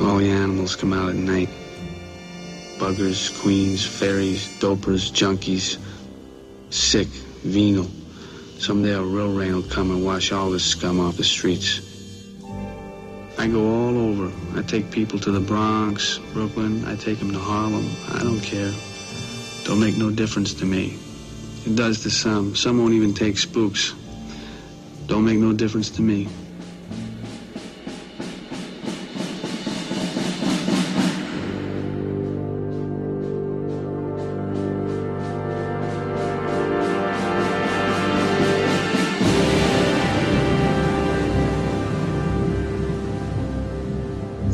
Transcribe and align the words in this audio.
All 0.00 0.18
the 0.18 0.30
animals 0.30 0.76
come 0.76 0.92
out 0.92 1.10
at 1.10 1.16
night. 1.16 1.48
Buggers, 2.78 3.30
queens, 3.42 3.84
fairies, 3.84 4.48
dopers, 4.58 5.10
junkies, 5.12 5.78
sick, 6.70 7.08
venal. 7.08 7.88
Someday 8.58 8.92
a 8.92 9.02
real 9.02 9.32
rain 9.32 9.54
will 9.54 9.62
come 9.62 9.90
and 9.90 10.04
wash 10.04 10.32
all 10.32 10.50
this 10.50 10.64
scum 10.64 11.00
off 11.00 11.16
the 11.16 11.24
streets. 11.24 11.80
I 13.38 13.46
go 13.46 13.66
all 13.66 13.96
over. 13.96 14.30
I 14.58 14.62
take 14.62 14.90
people 14.90 15.18
to 15.20 15.30
the 15.30 15.40
Bronx, 15.40 16.18
Brooklyn. 16.34 16.84
I 16.84 16.96
take 16.96 17.18
them 17.18 17.32
to 17.32 17.38
Harlem. 17.38 17.90
I 18.10 18.18
don't 18.18 18.40
care. 18.40 18.72
Don't 19.64 19.80
make 19.80 19.96
no 19.96 20.10
difference 20.10 20.52
to 20.54 20.66
me. 20.66 20.98
It 21.64 21.76
does 21.76 22.02
to 22.02 22.10
some. 22.10 22.54
Some 22.54 22.78
won't 22.78 22.92
even 22.92 23.14
take 23.14 23.38
spooks. 23.38 23.94
Don't 25.06 25.24
make 25.24 25.38
no 25.38 25.52
difference 25.54 25.88
to 25.90 26.02
me. 26.02 26.28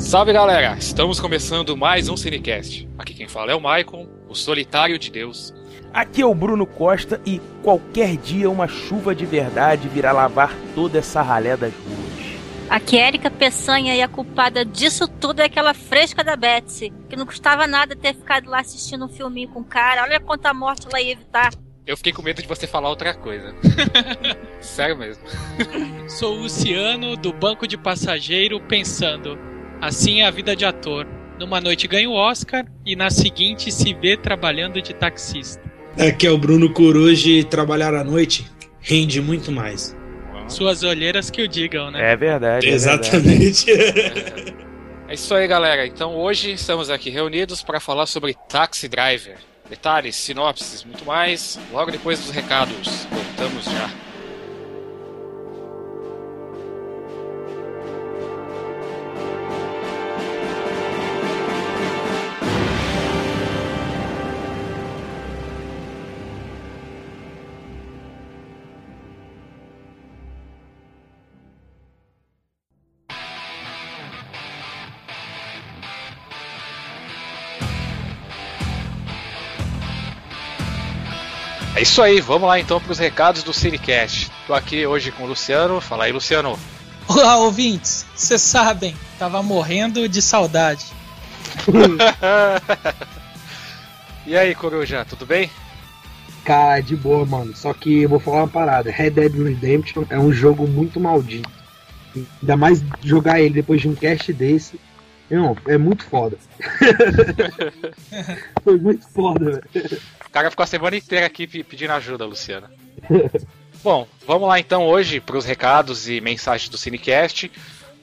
Salve 0.07 0.33
galera, 0.33 0.77
estamos 0.79 1.19
começando 1.19 1.77
mais 1.77 2.09
um 2.09 2.17
Cinecast. 2.17 2.89
Aqui 2.97 3.13
quem 3.13 3.27
fala 3.27 3.51
é 3.51 3.57
o 3.57 3.61
Maicon, 3.61 4.07
o 4.29 4.37
solitário 4.37 5.01
de 5.01 5.11
Deus. 5.11 5.53
Aqui 5.93 6.23
é 6.23 6.25
o 6.25 6.33
Bruno 6.33 6.65
Costa 6.65 7.21
e 7.27 7.41
qualquer 7.61 8.17
dia 8.17 8.49
uma 8.49 8.69
chuva 8.69 9.17
de 9.17 9.27
verdade 9.27 9.89
virá 9.89 10.13
lavar 10.13 10.55
toda 10.77 11.01
essa 11.01 11.23
ralé 11.23 11.57
das 11.57 11.73
ruas. 11.75 12.39
Aqui 12.71 12.97
é 12.97 13.09
Erika 13.09 13.29
Peçanha 13.29 13.97
e 13.97 14.01
a 14.01 14.07
culpada 14.07 14.65
disso 14.65 15.09
tudo 15.09 15.41
é 15.41 15.47
aquela 15.47 15.75
fresca 15.75 16.23
da 16.23 16.37
Betsy, 16.37 16.93
que 17.11 17.17
não 17.17 17.27
custava 17.27 17.67
nada 17.67 17.97
ter 17.97 18.15
ficado 18.15 18.49
lá 18.49 18.61
assistindo 18.61 19.07
um 19.07 19.09
filminho 19.09 19.49
com 19.49 19.59
o 19.59 19.65
cara. 19.65 20.05
Olha 20.05 20.21
quanta 20.21 20.55
morte 20.55 20.87
ela 20.87 21.03
ia 21.03 21.15
evitar. 21.15 21.53
Eu 21.85 21.97
fiquei 21.97 22.13
com 22.13 22.23
medo 22.23 22.41
de 22.41 22.47
você 22.47 22.69
falar 22.69 22.91
outra 22.91 23.13
coisa. 23.13 23.53
Sério 24.63 24.97
mesmo. 24.97 25.25
Sou 26.09 26.37
o 26.37 26.43
Luciano, 26.43 27.17
do 27.17 27.33
banco 27.33 27.67
de 27.67 27.77
passageiro, 27.77 28.61
pensando: 28.61 29.56
assim 29.81 30.21
é 30.21 30.27
a 30.27 30.31
vida 30.31 30.55
de 30.55 30.65
ator. 30.65 31.07
Numa 31.39 31.61
noite 31.61 31.87
ganha 31.87 32.09
o 32.09 32.15
Oscar 32.15 32.65
e 32.85 32.97
na 32.97 33.11
seguinte 33.11 33.71
se 33.71 33.93
vê 33.95 34.17
trabalhando 34.17 34.81
de 34.81 34.95
taxista. 34.95 35.63
Aqui 35.99 36.27
é 36.27 36.31
o 36.31 36.39
Bruno 36.39 36.73
Coruja 36.73 37.29
e 37.29 37.45
trabalhar 37.45 37.95
à 37.95 38.05
noite 38.05 38.47
rende 38.81 39.21
muito 39.21 39.51
mais. 39.51 39.97
Suas 40.49 40.83
olheiras 40.83 41.29
que 41.29 41.43
o 41.43 41.49
digam, 41.49 41.91
né? 41.91 42.13
É 42.13 42.17
verdade. 42.17 42.69
é 42.69 42.71
Exatamente. 42.71 43.67
É 45.09 45.15
isso 45.15 45.33
aí, 45.37 45.47
galera. 45.47 45.87
Então 45.87 46.17
hoje 46.17 46.51
estamos 46.51 46.91
aqui 46.91 47.11
reunidos 47.11 47.63
para 47.63 47.79
falar 47.79 48.07
sobre 48.07 48.35
Taxi 48.49 48.89
Driver. 48.89 49.37
Detalhes, 49.71 50.17
sinopses, 50.17 50.83
muito 50.83 51.05
mais, 51.05 51.61
logo 51.73 51.93
depois 51.93 52.19
dos 52.19 52.31
recados. 52.31 53.07
Voltamos 53.09 53.67
já. 53.67 53.89
Isso 81.97 82.03
aí, 82.03 82.21
vamos 82.21 82.47
lá 82.47 82.61
então 82.61 82.79
para 82.79 82.93
os 82.93 82.99
recados 82.99 83.43
do 83.43 83.55
Cinecast. 83.55 84.31
Tô 84.47 84.53
aqui 84.53 84.87
hoje 84.87 85.11
com 85.11 85.25
o 85.25 85.27
Luciano. 85.27 85.81
Fala 85.81 86.05
aí, 86.05 86.13
Luciano. 86.13 86.59
Olá, 87.09 87.39
ouvintes. 87.39 88.05
Vocês 88.15 88.43
sabem, 88.43 88.95
tava 89.19 89.43
morrendo 89.43 90.07
de 90.07 90.21
saudade. 90.21 90.85
e 94.27 94.37
aí, 94.37 94.55
Coruja, 94.55 95.07
tudo 95.07 95.25
bem? 95.25 95.51
Cara, 96.45 96.83
de 96.83 96.95
boa, 96.95 97.25
mano. 97.25 97.57
Só 97.57 97.73
que 97.73 98.03
eu 98.03 98.11
vou 98.11 98.21
falar 98.21 98.43
uma 98.43 98.49
parada. 98.49 98.91
Red 98.91 99.13
Dead 99.13 99.33
Redemption 99.33 100.05
é 100.11 100.19
um 100.19 100.31
jogo 100.31 100.69
muito 100.69 101.01
maldito. 101.01 101.49
Ainda 102.15 102.59
mais 102.59 102.85
jogar 103.03 103.41
ele 103.41 103.55
depois 103.55 103.81
de 103.81 103.89
um 103.89 103.95
cast 103.95 104.35
desse. 104.35 104.79
Não, 105.31 105.57
é 105.67 105.79
muito 105.79 106.05
foda. 106.05 106.37
Foi 108.63 108.79
muito 108.79 109.09
foda, 109.09 109.63
velho. 109.73 109.99
Cara 110.37 110.51
ficou 110.51 110.65
a 110.65 110.67
semana 110.67 110.95
inteira 110.95 111.25
aqui 111.25 111.47
pe- 111.47 111.65
pedindo 111.65 111.95
ajuda, 111.95 112.27
Luciano. 112.27 112.69
Bom, 113.83 114.07
vamos 114.27 114.47
lá 114.47 114.61
então 114.61 114.87
hoje 114.87 115.19
para 115.19 115.39
os 115.39 115.47
recados 115.47 116.11
e 116.11 116.21
mensagens 116.21 116.69
do 116.69 116.77
Cinecast. 116.77 117.51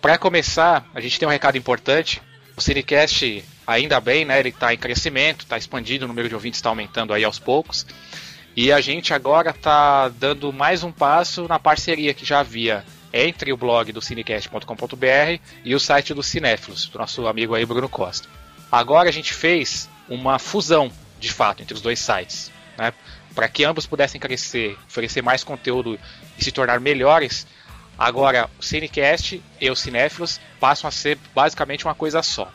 Para 0.02 0.18
começar, 0.18 0.84
a 0.96 1.00
gente 1.00 1.20
tem 1.20 1.28
um 1.28 1.32
recado 1.32 1.60
importante. 1.60 2.24
O 2.58 2.62
Cinecast, 2.62 3.46
ainda 3.68 4.00
bem, 4.00 4.26
né? 4.26 4.40
Ele 4.40 4.50
está 4.50 4.74
em 4.74 4.78
crescimento, 4.80 5.42
está 5.42 5.60
expandindo, 5.60 6.06
o 6.06 6.08
número 6.08 6.28
de 6.28 6.34
ouvintes 6.34 6.58
está 6.58 6.70
aumentando 6.70 7.14
aí 7.14 7.24
aos 7.24 7.38
poucos. 7.38 7.86
E 8.58 8.72
a 8.72 8.82
gente 8.82 9.14
agora 9.14 9.52
está 9.52 10.10
dando 10.10 10.52
mais 10.52 10.82
um 10.84 10.92
passo 10.92 11.48
na 11.48 11.60
parceria 11.60 12.16
que 12.16 12.26
já 12.26 12.40
havia 12.40 12.84
entre 13.14 13.54
o 13.54 13.58
blog 13.58 13.92
do 13.92 14.02
cinecast.com.br 14.02 15.40
e 15.64 15.76
o 15.76 15.80
site 15.80 16.16
do 16.16 16.24
Cinéfilos, 16.24 16.88
do 16.88 16.98
nosso 16.98 17.28
amigo 17.28 17.54
aí 17.54 17.64
Bruno 17.64 17.88
Costa. 17.88 18.28
Agora 18.72 19.08
a 19.10 19.14
gente 19.14 19.36
fez 19.36 19.88
uma 20.10 20.40
fusão, 20.40 20.92
de 21.24 21.32
fato, 21.32 21.62
entre 21.64 21.74
os 21.74 21.82
dois 21.82 22.00
sites, 22.00 22.52
né? 22.78 22.94
Para 23.34 23.48
que 23.48 23.64
ambos 23.64 23.88
pudessem 23.88 24.20
crescer, 24.20 24.78
oferecer 24.88 25.22
mais 25.24 25.44
conteúdo 25.44 25.98
e 26.38 26.44
se 26.44 26.52
tornar 26.52 26.80
melhores. 26.80 27.48
Agora, 27.98 28.50
o 28.60 28.64
Cinecast 28.64 29.42
e 29.60 29.70
o 29.70 29.76
Cinéfilos 29.76 30.40
passam 30.60 30.88
a 30.88 30.92
ser 30.92 31.18
basicamente 31.34 31.86
uma 31.86 31.96
coisa 31.96 32.22
só. 32.22 32.52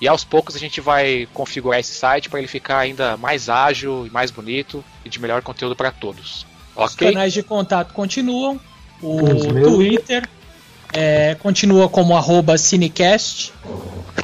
E 0.00 0.08
aos 0.08 0.24
poucos 0.24 0.56
a 0.56 0.58
gente 0.58 0.80
vai 0.80 1.28
configurar 1.34 1.78
esse 1.78 1.92
site 1.92 2.28
para 2.30 2.38
ele 2.38 2.48
ficar 2.48 2.78
ainda 2.78 3.16
mais 3.16 3.48
ágil 3.48 4.06
e 4.06 4.10
mais 4.10 4.30
bonito 4.30 4.82
e 5.04 5.10
de 5.10 5.20
melhor 5.20 5.42
conteúdo 5.42 5.76
para 5.76 5.90
todos. 5.90 6.46
Os 6.74 6.94
Ok? 6.94 7.08
canais 7.08 7.32
de 7.32 7.42
contato 7.42 7.92
continuam. 7.92 8.58
O 9.02 9.22
Os. 9.22 9.42
Twitter, 9.46 10.28
é, 10.92 11.34
continua 11.36 11.88
como 11.88 12.16
arroba 12.16 12.58
Cinecast. 12.58 13.52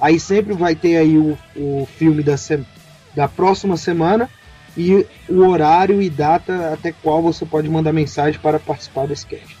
Aí 0.00 0.20
sempre 0.20 0.52
vai 0.54 0.76
ter 0.76 0.98
aí 0.98 1.18
o, 1.18 1.36
o 1.56 1.88
filme 1.98 2.22
da, 2.22 2.36
se- 2.36 2.64
da 3.12 3.26
próxima 3.26 3.76
semana 3.76 4.30
e 4.76 5.04
o 5.28 5.38
horário 5.44 6.00
e 6.00 6.08
data 6.08 6.72
até 6.72 6.92
qual 6.92 7.20
você 7.20 7.44
pode 7.44 7.68
mandar 7.68 7.92
mensagem 7.92 8.38
para 8.38 8.60
participar 8.60 9.08
desse 9.08 9.26
cast. 9.26 9.56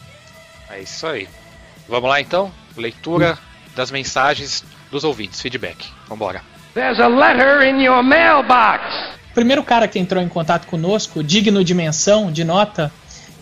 É 0.70 0.80
isso 0.80 1.04
aí. 1.04 1.28
Vamos 1.88 2.08
lá 2.08 2.20
então? 2.20 2.52
Leitura 2.76 3.36
das 3.74 3.90
mensagens 3.90 4.62
dos 4.88 5.02
ouvintes, 5.02 5.40
feedback. 5.40 5.88
Vambora. 6.08 6.51
There's 6.74 6.98
a 6.98 7.08
letter 7.08 7.62
in 7.68 7.82
your 7.82 8.02
mailbox. 8.02 8.82
O 9.30 9.34
primeiro 9.34 9.62
cara 9.62 9.86
que 9.86 9.98
entrou 9.98 10.22
em 10.22 10.28
contato 10.28 10.66
conosco, 10.66 11.22
digno 11.22 11.62
de 11.62 11.74
menção, 11.74 12.32
de 12.32 12.44
nota, 12.44 12.90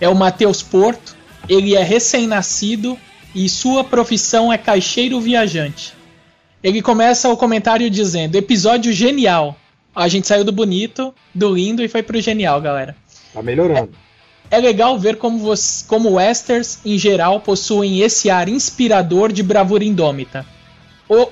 é 0.00 0.09
o 0.09 0.17
Matheus 0.17 0.65
Porto. 0.65 1.17
Ele 1.49 1.77
é 1.77 1.82
recém-nascido 1.82 2.99
e 3.32 3.49
sua 3.49 3.85
profissão 3.85 4.53
é 4.53 4.59
caixeiro 4.59 5.21
viajante. 5.21 5.94
Ele 6.61 6.82
começa 6.82 7.29
o 7.29 7.37
comentário 7.37 7.88
dizendo: 7.88 8.35
episódio 8.35 8.93
genial. 8.93 9.56
A 9.94 10.09
gente 10.09 10.27
saiu 10.27 10.44
do 10.44 10.50
bonito, 10.50 11.15
do 11.32 11.55
lindo 11.55 11.85
e 11.85 11.88
foi 11.88 12.03
pro 12.03 12.21
genial, 12.21 12.61
galera. 12.61 12.97
Tá 13.32 13.41
melhorando. 13.41 13.91
É 14.50 14.59
legal 14.59 14.99
ver 14.99 15.17
como, 15.19 15.38
você, 15.38 15.85
como 15.87 16.15
westerns, 16.15 16.81
em 16.85 16.99
geral, 16.99 17.41
possuem 17.41 18.00
esse 18.00 18.29
ar 18.29 18.49
inspirador 18.49 19.32
de 19.32 19.43
bravura 19.44 19.85
indômita. 19.85 20.44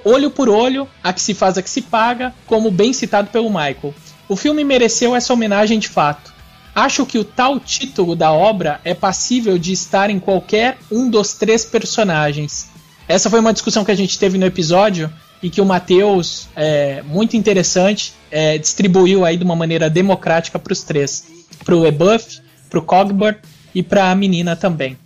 Olho 0.04 0.28
por 0.28 0.48
olho, 0.48 0.88
a 1.04 1.12
que 1.12 1.20
se 1.20 1.34
faz 1.34 1.56
a 1.56 1.62
que 1.62 1.70
se 1.70 1.82
paga, 1.82 2.34
como 2.46 2.68
bem 2.68 2.92
citado 2.92 3.30
pelo 3.30 3.48
Michael. 3.48 3.94
O 4.28 4.34
filme 4.34 4.64
mereceu 4.64 5.14
essa 5.14 5.32
homenagem 5.32 5.78
de 5.78 5.88
fato. 5.88 6.34
Acho 6.74 7.06
que 7.06 7.16
o 7.16 7.24
tal 7.24 7.60
título 7.60 8.16
da 8.16 8.32
obra 8.32 8.80
é 8.84 8.92
passível 8.92 9.56
de 9.56 9.72
estar 9.72 10.10
em 10.10 10.18
qualquer 10.18 10.78
um 10.90 11.08
dos 11.08 11.34
três 11.34 11.64
personagens. 11.64 12.68
Essa 13.06 13.30
foi 13.30 13.38
uma 13.38 13.52
discussão 13.52 13.84
que 13.84 13.92
a 13.92 13.96
gente 13.96 14.18
teve 14.18 14.36
no 14.36 14.46
episódio 14.46 15.12
e 15.40 15.48
que 15.48 15.60
o 15.60 15.64
Matheus, 15.64 16.48
é, 16.56 17.02
muito 17.02 17.36
interessante, 17.36 18.12
é, 18.30 18.58
distribuiu 18.58 19.24
aí 19.24 19.36
de 19.36 19.44
uma 19.44 19.54
maneira 19.54 19.88
democrática 19.88 20.58
para 20.58 20.72
os 20.72 20.82
três. 20.82 21.24
Para 21.64 21.76
o 21.76 21.80
LeBuff, 21.80 22.40
para 22.68 22.78
o 22.80 22.82
Cogburn 22.82 23.38
e 23.74 23.82
para 23.82 24.10
a 24.10 24.14
menina 24.14 24.56
também. 24.56 24.98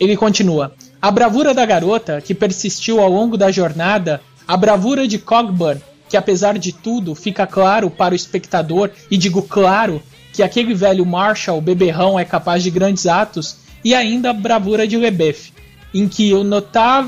Ele 0.00 0.16
continua. 0.16 0.74
A 1.04 1.10
bravura 1.10 1.52
da 1.52 1.66
garota, 1.66 2.18
que 2.22 2.34
persistiu 2.34 2.98
ao 2.98 3.10
longo 3.10 3.36
da 3.36 3.50
jornada, 3.50 4.22
a 4.48 4.56
bravura 4.56 5.06
de 5.06 5.18
Cogburn, 5.18 5.78
que 6.08 6.16
apesar 6.16 6.58
de 6.58 6.72
tudo 6.72 7.14
fica 7.14 7.46
claro 7.46 7.90
para 7.90 8.14
o 8.14 8.16
espectador, 8.16 8.88
e 9.10 9.18
digo 9.18 9.42
claro, 9.42 10.02
que 10.32 10.42
aquele 10.42 10.72
velho 10.72 11.04
Marshall 11.04 11.60
beberrão 11.60 12.18
é 12.18 12.24
capaz 12.24 12.62
de 12.62 12.70
grandes 12.70 13.06
atos, 13.06 13.58
e 13.84 13.94
ainda 13.94 14.30
a 14.30 14.32
bravura 14.32 14.88
de 14.88 14.96
Lebeuf, 14.96 15.52
em 15.92 16.08
que, 16.08 16.32
o 16.32 16.42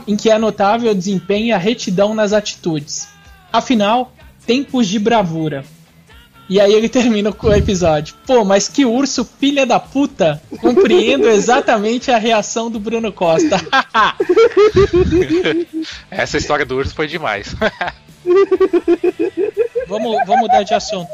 em 0.06 0.14
que 0.14 0.28
é 0.28 0.36
notável 0.36 0.90
o 0.90 0.94
desempenho 0.94 1.46
e 1.46 1.52
a 1.52 1.56
retidão 1.56 2.12
nas 2.14 2.34
atitudes. 2.34 3.08
Afinal, 3.50 4.12
tempos 4.46 4.88
de 4.88 4.98
bravura. 4.98 5.64
E 6.48 6.60
aí 6.60 6.72
ele 6.72 6.88
termina 6.88 7.32
com 7.32 7.48
o 7.48 7.54
episódio. 7.54 8.14
Pô, 8.24 8.44
mas 8.44 8.68
que 8.68 8.84
urso 8.84 9.24
filha 9.24 9.66
da 9.66 9.80
puta! 9.80 10.40
Compreendo 10.60 11.28
exatamente 11.28 12.10
a 12.10 12.18
reação 12.18 12.70
do 12.70 12.78
Bruno 12.78 13.12
Costa. 13.12 13.56
Essa 16.10 16.38
história 16.38 16.64
do 16.64 16.76
urso 16.76 16.94
foi 16.94 17.08
demais. 17.08 17.54
vamos, 19.88 20.16
vamos 20.24 20.42
mudar 20.42 20.62
de 20.62 20.74
assunto. 20.74 21.10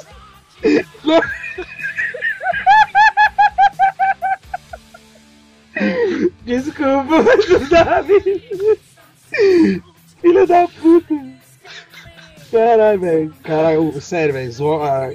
Desculpa, 6.44 7.22
mas 7.22 7.48
não 7.48 7.68
dá. 7.68 8.04
Filha 10.20 10.46
da 10.46 10.68
puta. 10.68 11.41
Caralho, 12.52 13.00
velho. 13.00 13.34
Caralho, 13.42 14.00
sério, 14.00 14.34
velho. 14.34 14.50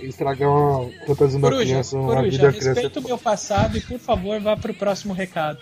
Estragar 0.04 0.50
uma 0.50 0.89
fantasia 1.06 1.39
da 1.39 1.50
criança, 1.51 1.95
uma 1.95 2.07
vida 2.07 2.18
Coruja, 2.22 2.42
da 2.42 2.50
criança. 2.50 2.69
respeita 2.74 3.00
o 3.00 3.04
meu 3.04 3.18
passado 3.18 3.78
e 3.78 3.81
por 3.81 4.00
favor 4.00 4.39
vá 4.42 4.57
pro 4.57 4.74
próximo 4.74 5.13
recado. 5.13 5.60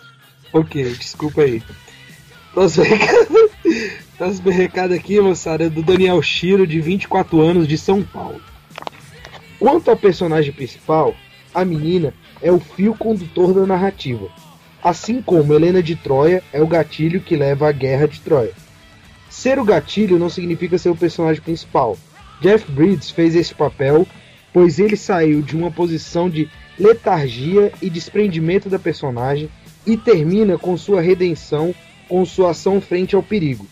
Ok, 0.54 0.84
desculpa 0.94 1.42
aí. 1.42 1.62
Próximo 2.54 2.86
recado. 2.90 3.52
Próximo 4.18 4.50
recado 4.50 4.94
aqui, 4.94 5.20
moçada, 5.20 5.66
é 5.66 5.70
do 5.70 5.84
Daniel 5.84 6.22
Shiro, 6.22 6.66
de 6.66 6.80
24 6.80 7.42
anos, 7.42 7.68
de 7.68 7.78
São 7.78 8.02
Paulo. 8.02 8.40
Quanto 9.60 9.92
ao 9.92 9.98
personagem 9.98 10.54
principal, 10.54 11.14
a 11.54 11.66
menina 11.66 12.14
é 12.42 12.52
o 12.52 12.60
fio 12.60 12.96
condutor 12.96 13.54
da 13.54 13.66
narrativa. 13.66 14.30
Assim 14.82 15.22
como 15.22 15.54
Helena 15.54 15.84
de 15.84 15.96
Troia 15.96 16.42
é 16.54 16.62
o 16.62 16.68
gatilho 16.68 17.20
que 17.20 17.36
leva 17.36 17.68
à 17.68 17.72
guerra 17.74 18.08
de 18.08 18.22
Troia. 18.22 18.54
Ser 19.36 19.60
o 19.60 19.66
gatilho 19.66 20.18
não 20.18 20.30
significa 20.30 20.78
ser 20.78 20.90
o 20.90 20.96
personagem 20.96 21.42
principal. 21.42 21.98
Jeff 22.40 22.72
Bridges 22.72 23.12
fez 23.12 23.36
esse 23.36 23.54
papel, 23.54 24.08
pois 24.54 24.80
ele 24.80 24.96
saiu 24.96 25.42
de 25.42 25.58
uma 25.58 25.70
posição 25.70 26.30
de 26.30 26.50
letargia 26.80 27.70
e 27.82 27.90
desprendimento 27.90 28.70
da 28.70 28.80
personagem 28.80 29.50
e 29.86 29.98
termina 29.98 30.58
com 30.58 30.78
sua 30.78 31.02
redenção 31.02 31.76
com 32.08 32.26
sua 32.26 32.52
ação 32.52 32.80
frente 32.80 33.14
ao 33.14 33.22
perigo, 33.22 33.68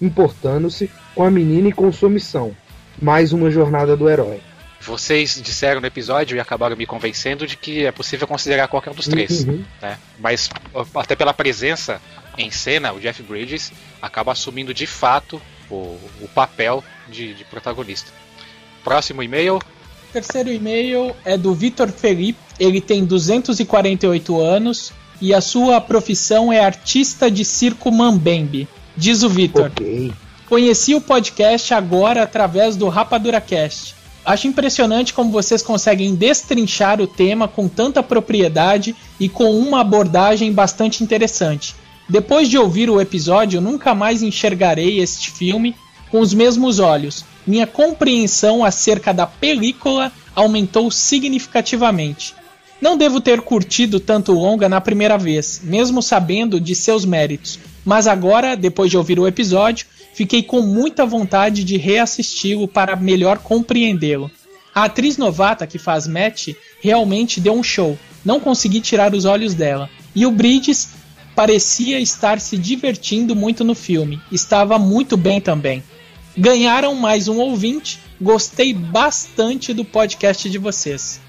importando-se 0.00 0.90
com 1.14 1.22
a 1.22 1.30
menina 1.30 1.68
e 1.68 1.72
com 1.72 1.90
sua 1.90 2.10
missão. 2.10 2.54
Mais 3.00 3.32
uma 3.32 3.50
jornada 3.50 3.96
do 3.96 4.10
herói. 4.10 4.42
Vocês 4.80 5.40
disseram 5.42 5.80
no 5.80 5.86
episódio 5.86 6.36
e 6.36 6.40
acabaram 6.40 6.76
me 6.76 6.84
convencendo 6.84 7.46
de 7.46 7.56
que 7.56 7.86
é 7.86 7.90
possível 7.90 8.26
considerar 8.28 8.68
qualquer 8.68 8.90
um 8.90 8.94
dos 8.94 9.08
três. 9.08 9.44
Uhum. 9.44 9.64
né? 9.80 9.98
Mas 10.18 10.50
até 10.94 11.16
pela 11.16 11.32
presença 11.32 12.00
em 12.38 12.50
cena, 12.50 12.92
o 12.92 13.00
Jeff 13.00 13.22
Bridges 13.22 13.72
acaba 14.00 14.32
assumindo 14.32 14.74
de 14.74 14.86
fato 14.86 15.40
o, 15.70 15.98
o 16.20 16.28
papel 16.34 16.82
de, 17.08 17.34
de 17.34 17.44
protagonista. 17.44 18.10
Próximo 18.84 19.22
e-mail. 19.22 19.56
O 19.56 20.12
terceiro 20.12 20.50
e-mail 20.50 21.14
é 21.24 21.36
do 21.36 21.54
Vitor 21.54 21.88
Felipe. 21.88 22.38
Ele 22.58 22.80
tem 22.80 23.04
248 23.04 24.40
anos 24.40 24.92
e 25.20 25.34
a 25.34 25.40
sua 25.40 25.80
profissão 25.80 26.52
é 26.52 26.60
artista 26.60 27.30
de 27.30 27.44
circo 27.44 27.90
Mambembe. 27.90 28.68
Diz 28.96 29.22
o 29.22 29.28
Vitor. 29.28 29.66
Ok. 29.66 30.12
Conheci 30.48 30.94
o 30.94 31.00
podcast 31.00 31.74
agora 31.74 32.22
através 32.22 32.76
do 32.76 32.88
RapaduraCast. 32.88 33.96
Acho 34.24 34.48
impressionante 34.48 35.12
como 35.12 35.30
vocês 35.30 35.62
conseguem 35.62 36.14
destrinchar 36.14 37.00
o 37.00 37.06
tema 37.06 37.46
com 37.46 37.68
tanta 37.68 38.02
propriedade 38.02 38.94
e 39.20 39.28
com 39.28 39.56
uma 39.58 39.80
abordagem 39.80 40.52
bastante 40.52 41.02
interessante. 41.02 41.74
Depois 42.08 42.48
de 42.48 42.56
ouvir 42.56 42.88
o 42.88 43.00
episódio, 43.00 43.60
nunca 43.60 43.94
mais 43.94 44.22
enxergarei 44.22 45.00
este 45.00 45.30
filme 45.30 45.74
com 46.10 46.20
os 46.20 46.32
mesmos 46.32 46.78
olhos. 46.78 47.24
Minha 47.46 47.66
compreensão 47.66 48.64
acerca 48.64 49.12
da 49.12 49.26
película 49.26 50.12
aumentou 50.34 50.90
significativamente. 50.90 52.34
Não 52.80 52.96
devo 52.96 53.20
ter 53.20 53.40
curtido 53.40 53.98
tanto 53.98 54.32
longa 54.32 54.68
na 54.68 54.80
primeira 54.80 55.16
vez, 55.16 55.60
mesmo 55.64 56.02
sabendo 56.02 56.60
de 56.60 56.74
seus 56.74 57.04
méritos, 57.04 57.58
mas 57.84 58.06
agora, 58.06 58.54
depois 58.54 58.90
de 58.90 58.98
ouvir 58.98 59.18
o 59.18 59.26
episódio, 59.26 59.86
fiquei 60.12 60.42
com 60.42 60.60
muita 60.60 61.06
vontade 61.06 61.64
de 61.64 61.76
reassisti-lo 61.76 62.68
para 62.68 62.94
melhor 62.94 63.38
compreendê-lo. 63.38 64.30
A 64.74 64.84
atriz 64.84 65.16
novata 65.16 65.66
que 65.66 65.78
faz 65.78 66.06
Matt 66.06 66.48
realmente 66.80 67.40
deu 67.40 67.54
um 67.54 67.62
show, 67.62 67.98
não 68.22 68.38
consegui 68.38 68.80
tirar 68.80 69.14
os 69.14 69.24
olhos 69.24 69.54
dela. 69.54 69.88
E 70.14 70.26
o 70.26 70.30
Bridges 70.30 70.88
parecia 71.36 72.00
estar 72.00 72.40
se 72.40 72.56
divertindo 72.56 73.36
muito 73.36 73.62
no 73.62 73.74
filme, 73.74 74.18
estava 74.32 74.78
muito 74.78 75.18
bem 75.18 75.38
também. 75.38 75.84
Ganharam 76.36 76.94
mais 76.94 77.28
um 77.28 77.38
ouvinte, 77.38 78.00
gostei 78.18 78.72
bastante 78.72 79.74
do 79.74 79.84
podcast 79.84 80.48
de 80.48 80.56
vocês. 80.56 81.20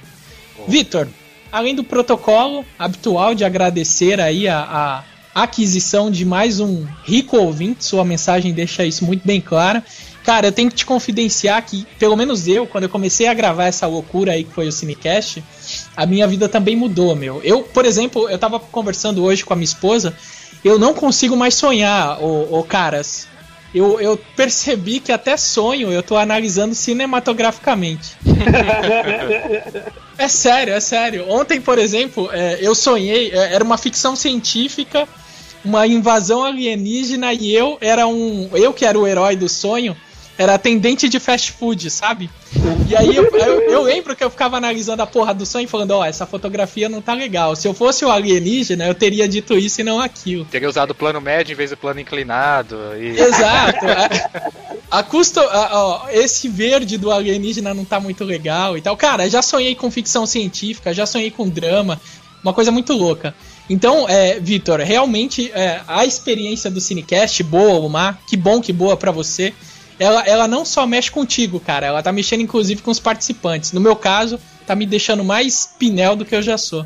Vitor, 0.66 1.10
além 1.52 1.76
do 1.76 1.84
protocolo 1.84 2.66
habitual 2.80 3.36
de 3.36 3.44
agradecer 3.44 4.22
aí 4.22 4.48
a, 4.48 5.04
a 5.36 5.44
aquisição 5.44 6.10
de 6.10 6.24
mais 6.24 6.62
um 6.62 6.88
rico 7.04 7.38
ouvinte, 7.38 7.84
sua 7.84 8.06
mensagem 8.06 8.54
deixa 8.54 8.86
isso 8.86 9.04
muito 9.04 9.28
bem 9.28 9.42
claro. 9.42 9.84
Cara, 10.24 10.48
eu 10.48 10.52
tenho 10.54 10.70
que 10.70 10.78
te 10.78 10.86
confidenciar 10.86 11.62
que, 11.66 11.86
pelo 12.00 12.16
menos 12.16 12.48
eu, 12.48 12.66
quando 12.66 12.86
eu 12.86 12.90
comecei 12.90 13.28
a 13.28 13.34
gravar 13.34 13.66
essa 13.66 13.86
loucura 13.88 14.32
aí 14.32 14.46
que 14.46 14.54
foi 14.54 14.68
o 14.68 14.72
Cinecast, 14.72 15.44
a 15.98 16.06
minha 16.06 16.28
vida 16.28 16.48
também 16.48 16.76
mudou, 16.76 17.16
meu. 17.16 17.42
Eu, 17.44 17.64
por 17.64 17.84
exemplo, 17.84 18.30
eu 18.30 18.38
tava 18.38 18.60
conversando 18.60 19.24
hoje 19.24 19.44
com 19.44 19.52
a 19.52 19.56
minha 19.56 19.66
esposa, 19.66 20.16
eu 20.64 20.78
não 20.78 20.94
consigo 20.94 21.36
mais 21.36 21.56
sonhar, 21.56 22.22
ô, 22.24 22.60
ô 22.60 22.64
caras. 22.64 23.28
Eu, 23.74 24.00
eu 24.00 24.18
percebi 24.36 25.00
que 25.00 25.12
até 25.12 25.36
sonho 25.36 25.92
eu 25.92 26.04
tô 26.04 26.16
analisando 26.16 26.76
cinematograficamente. 26.76 28.16
é 30.18 30.28
sério, 30.28 30.74
é 30.74 30.80
sério. 30.80 31.30
Ontem, 31.30 31.60
por 31.60 31.80
exemplo, 31.80 32.30
é, 32.32 32.60
eu 32.62 32.76
sonhei, 32.76 33.32
é, 33.32 33.54
era 33.54 33.64
uma 33.64 33.78
ficção 33.78 34.16
científica, 34.16 35.08
uma 35.66 35.86
invasão 35.86 36.44
alienígena 36.44 37.34
e 37.34 37.52
eu 37.52 37.78
era 37.82 38.08
um. 38.08 38.50
Eu 38.54 38.72
que 38.72 38.86
era 38.86 38.98
o 38.98 39.06
herói 39.06 39.36
do 39.36 39.50
sonho, 39.50 39.98
era 40.38 40.54
atendente 40.54 41.10
de 41.10 41.20
fast 41.20 41.52
food, 41.52 41.90
sabe? 41.90 42.30
E 42.90 42.96
aí 42.96 43.16
eu, 43.16 43.26
eu, 43.26 43.62
eu 43.62 43.82
lembro 43.84 44.16
que 44.16 44.24
eu 44.24 44.30
ficava 44.30 44.58
analisando 44.58 45.02
a 45.02 45.08
porra 45.08 45.34
do 45.34 45.46
sonho 45.46 45.66
e 45.66 45.68
falando, 45.68 45.92
ó, 45.92 46.00
oh, 46.00 46.06
essa 46.06 46.26
fotografia 46.26 46.88
não 46.88 47.02
tá 47.02 47.14
legal. 47.14 47.56
Se 47.56 47.68
eu 47.68 47.74
fosse 47.74 48.06
o 48.06 48.10
alienígena, 48.10 48.88
eu 48.88 48.96
teria 48.96 49.28
dito 49.28 49.58
isso 49.58 49.82
e 49.82 49.84
não 49.84 50.00
aquilo. 50.00 50.46
Teria 50.46 50.70
usado 50.70 50.92
o 50.92 50.96
plano 50.96 51.20
médio 51.20 51.54
em 51.54 51.56
vez 51.56 51.70
do 51.70 51.78
plano 51.78 52.00
inclinado. 52.00 52.78
E... 52.98 53.20
Exato. 53.20 53.86
a, 54.90 55.00
a 55.00 55.04
custo, 55.04 55.40
a, 55.40 55.70
ó, 55.74 56.10
esse 56.10 56.48
verde 56.48 56.98
do 56.98 57.12
alienígena 57.12 57.74
não 57.74 57.84
tá 57.84 58.00
muito 58.00 58.24
legal 58.24 58.78
e 58.78 58.82
tal. 58.82 58.96
Cara, 58.96 59.30
já 59.30 59.42
sonhei 59.42 59.76
com 59.76 59.92
ficção 59.92 60.26
científica, 60.26 60.94
já 60.94 61.06
sonhei 61.06 61.30
com 61.30 61.50
drama. 61.50 62.00
Uma 62.42 62.54
coisa 62.54 62.72
muito 62.72 62.94
louca. 62.94 63.36
Então, 63.70 64.08
é, 64.08 64.40
Vitor, 64.40 64.80
realmente 64.80 65.52
é, 65.54 65.82
a 65.86 66.06
experiência 66.06 66.72
do 66.72 66.80
Cinecast, 66.80 67.44
boa 67.44 67.80
ou 67.80 67.90
má, 67.90 68.18
que 68.28 68.38
bom 68.38 68.62
que 68.62 68.72
boa 68.72 68.96
para 68.96 69.12
você 69.12 69.54
ela, 70.00 70.24
ela 70.26 70.48
não 70.48 70.64
só 70.64 70.86
mexe 70.86 71.12
contigo, 71.12 71.60
cara, 71.60 71.88
ela 71.88 72.04
tá 72.04 72.12
mexendo 72.12 72.42
inclusive 72.42 72.82
com 72.82 72.92
os 72.92 73.00
participantes. 73.00 73.72
No 73.72 73.82
meu 73.82 73.96
caso, 73.96 74.40
tá 74.66 74.76
me 74.76 74.86
deixando 74.86 75.24
mais 75.24 75.76
pinel 75.80 76.16
do 76.16 76.26
que 76.26 76.36
eu 76.36 76.42
já 76.42 76.58
sou. 76.58 76.86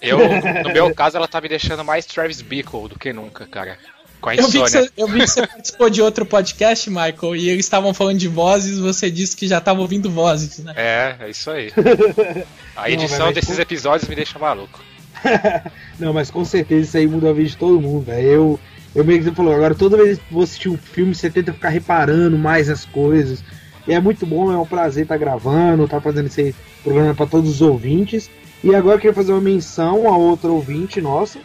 Eu, 0.00 0.18
no 0.64 0.72
meu 0.72 0.94
caso, 0.94 1.16
ela 1.16 1.28
tá 1.28 1.40
me 1.40 1.48
deixando 1.48 1.84
mais 1.84 2.04
Travis 2.04 2.42
Bickle 2.42 2.88
do 2.88 2.98
que 2.98 3.12
nunca, 3.12 3.46
cara. 3.46 3.78
Com 4.20 4.28
a 4.28 4.36
eu 4.36 4.48
vi, 4.48 4.58
você, 4.58 4.88
eu 4.96 5.08
vi 5.08 5.20
que 5.20 5.26
você 5.26 5.44
participou 5.44 5.90
de 5.90 6.00
outro 6.00 6.24
podcast, 6.24 6.88
Michael, 6.88 7.34
e 7.34 7.50
eles 7.50 7.66
estavam 7.66 7.92
falando 7.92 8.18
de 8.18 8.28
vozes, 8.28 8.78
você 8.78 9.10
disse 9.10 9.36
que 9.36 9.48
já 9.48 9.60
tava 9.60 9.80
ouvindo 9.80 10.08
vozes, 10.08 10.60
né? 10.60 10.72
É, 10.76 11.16
é 11.18 11.30
isso 11.30 11.50
aí. 11.50 11.72
A 12.76 12.88
edição 12.88 13.26
não, 13.26 13.32
desses 13.32 13.58
episódios 13.58 14.08
me 14.08 14.14
deixa 14.14 14.38
maluco. 14.38 14.80
não, 15.98 16.12
mas 16.12 16.30
com 16.30 16.44
certeza 16.44 16.86
isso 16.86 16.96
aí 16.96 17.06
muda 17.06 17.30
a 17.30 17.32
vida 17.32 17.48
de 17.48 17.56
todo 17.56 17.80
mundo, 17.80 18.04
velho. 18.04 18.26
Eu, 18.26 18.60
eu 18.94 19.04
meio 19.04 19.18
que 19.18 19.24
você 19.24 19.34
falou, 19.34 19.54
agora 19.54 19.74
toda 19.74 19.96
vez 19.96 20.18
que 20.18 20.32
você 20.32 20.44
assistir 20.44 20.68
um 20.68 20.76
filme, 20.76 21.14
você 21.14 21.30
tenta 21.30 21.52
ficar 21.52 21.70
reparando 21.70 22.38
mais 22.38 22.68
as 22.68 22.84
coisas. 22.84 23.42
E 23.86 23.92
é 23.92 24.00
muito 24.00 24.26
bom, 24.26 24.52
é 24.52 24.58
um 24.58 24.66
prazer 24.66 25.04
estar 25.04 25.14
tá 25.14 25.18
gravando, 25.18 25.84
estar 25.84 25.96
tá 25.96 26.02
fazendo 26.02 26.26
esse 26.26 26.54
programa 26.82 27.14
para 27.14 27.26
todos 27.26 27.50
os 27.50 27.62
ouvintes. 27.62 28.30
E 28.62 28.74
agora 28.74 28.96
eu 28.96 29.00
queria 29.00 29.14
fazer 29.14 29.32
uma 29.32 29.40
menção 29.40 30.06
a 30.06 30.16
outra 30.16 30.50
ouvinte 30.50 31.00
nossa, 31.00 31.40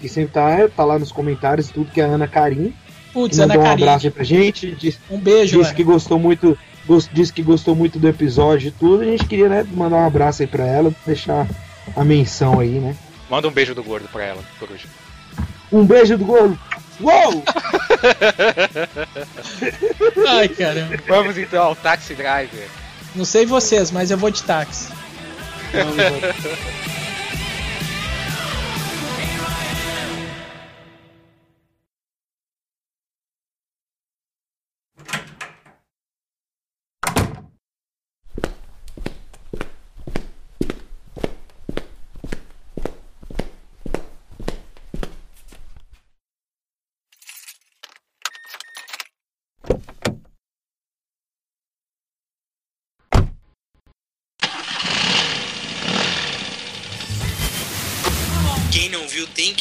que 0.00 0.08
sempre 0.08 0.32
tá, 0.32 0.68
tá 0.68 0.84
lá 0.84 0.98
nos 0.98 1.12
comentários 1.12 1.68
tudo, 1.68 1.90
que 1.92 2.00
é 2.00 2.04
a 2.04 2.08
Ana 2.08 2.26
Karim. 2.26 2.74
Putz, 3.12 3.38
Ana 3.38 3.54
Karim. 3.54 3.68
Um 3.68 3.72
abraço 3.72 4.06
aí 4.06 4.12
pra 4.12 4.24
gente. 4.24 4.72
Diz, 4.72 4.98
um 5.10 5.18
beijo, 5.18 5.58
Disse 5.58 5.74
que 5.74 5.84
gostou 5.84 6.18
muito. 6.18 6.58
Gost, 6.86 7.10
disse 7.12 7.32
que 7.32 7.42
gostou 7.42 7.74
muito 7.74 7.98
do 7.98 8.08
episódio 8.08 8.68
e 8.68 8.70
tudo. 8.70 9.02
A 9.02 9.06
gente 9.06 9.24
queria, 9.26 9.48
né, 9.48 9.66
mandar 9.72 9.96
um 9.96 10.06
abraço 10.06 10.42
aí 10.42 10.48
pra 10.48 10.64
ela, 10.64 10.92
deixar 11.04 11.48
a 11.96 12.04
menção 12.04 12.60
aí, 12.60 12.78
né? 12.78 12.96
Manda 13.28 13.48
um 13.48 13.50
beijo 13.50 13.74
do 13.74 13.82
gordo 13.82 14.08
pra 14.08 14.24
ela, 14.24 14.42
por 14.58 14.70
hoje. 14.70 14.86
Um 15.72 15.84
beijo 15.84 16.16
do 16.16 16.24
gordo. 16.24 16.58
Uou! 17.00 17.44
Ai, 20.28 20.48
caramba. 20.48 20.96
Vamos 21.06 21.36
então 21.36 21.62
ao 21.62 21.76
Taxi 21.76 22.14
Driver. 22.14 22.68
Não 23.14 23.24
sei 23.24 23.46
vocês, 23.46 23.90
mas 23.90 24.10
eu 24.10 24.18
vou 24.18 24.30
de 24.30 24.42
táxi. 24.42 24.88
Vamos, 25.72 25.96
vamos. 25.96 26.95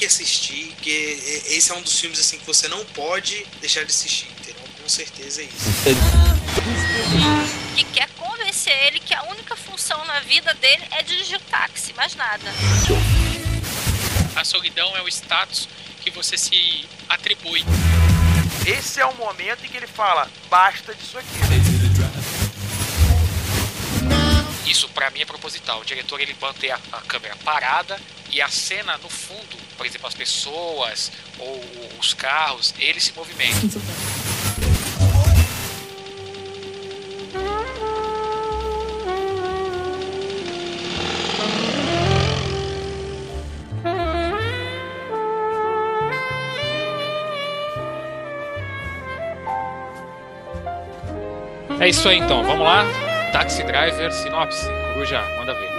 Que 0.06 0.08
assistir, 0.08 0.76
que 0.82 0.92
esse 1.48 1.72
é 1.72 1.76
um 1.76 1.82
dos 1.82 2.00
filmes 2.00 2.20
assim 2.20 2.38
que 2.38 2.46
você 2.46 2.68
não 2.68 2.86
pode 2.86 3.44
deixar 3.60 3.84
de 3.84 3.92
assistir, 3.92 4.28
entendeu? 4.40 4.62
Com 4.82 4.88
certeza 4.88 5.42
é 5.42 5.46
isso. 5.46 5.56
E 7.76 7.84
quer 7.86 8.08
convencer 8.12 8.74
ele 8.86 9.00
que 9.00 9.16
a 9.16 9.24
única 9.24 9.56
função 9.56 10.06
na 10.06 10.20
vida 10.20 10.54
dele 10.54 10.84
é 10.92 11.02
dirigir 11.02 11.38
o 11.38 11.42
táxi, 11.50 11.92
mais 11.94 12.14
nada. 12.16 12.54
A 14.36 14.44
solidão 14.44 14.96
é 14.96 15.02
o 15.02 15.08
status 15.08 15.68
que 16.02 16.12
você 16.12 16.38
se 16.38 16.88
atribui. 17.10 17.64
Esse 18.68 19.02
é 19.02 19.06
o 19.06 19.16
momento 19.16 19.66
em 19.66 19.70
que 19.70 19.78
ele 19.78 19.88
fala: 19.88 20.30
basta 20.50 20.94
disso 20.94 21.18
aqui. 21.18 21.40
Isso 24.68 24.88
para 24.90 25.10
mim 25.10 25.22
é 25.22 25.26
proposital. 25.26 25.82
O 25.82 25.86
diretor 25.86 26.20
ele 26.20 26.36
mantém 26.40 26.70
a, 26.70 26.80
a, 26.92 27.02
câmera 27.02 27.36
parada 27.38 28.00
e 28.30 28.42
a 28.42 28.50
cena 28.50 28.98
no 28.98 29.10
fundo, 29.10 29.65
por 29.76 29.86
exemplo, 29.86 30.08
as 30.08 30.14
pessoas 30.14 31.12
ou 31.40 31.62
os 32.00 32.14
carros, 32.14 32.74
eles 32.80 33.04
se 33.04 33.14
movimentam. 33.14 33.82
É 51.80 51.90
isso 51.90 52.08
aí 52.08 52.18
então, 52.18 52.44
vamos 52.44 52.66
lá. 52.66 52.84
Taxi 53.32 53.62
Driver, 53.62 54.12
sinopse. 54.12 54.66
Coruja, 54.94 55.22
manda 55.38 55.54
ver. 55.54 55.75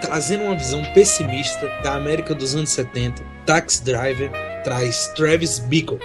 Trazendo 0.00 0.44
uma 0.44 0.56
visão 0.56 0.82
pessimista 0.94 1.66
da 1.82 1.94
América 1.94 2.34
dos 2.34 2.54
anos 2.54 2.70
70, 2.70 3.22
Taxi 3.44 3.84
Driver 3.84 4.30
traz 4.64 5.08
Travis 5.14 5.58
Bickle, 5.58 6.00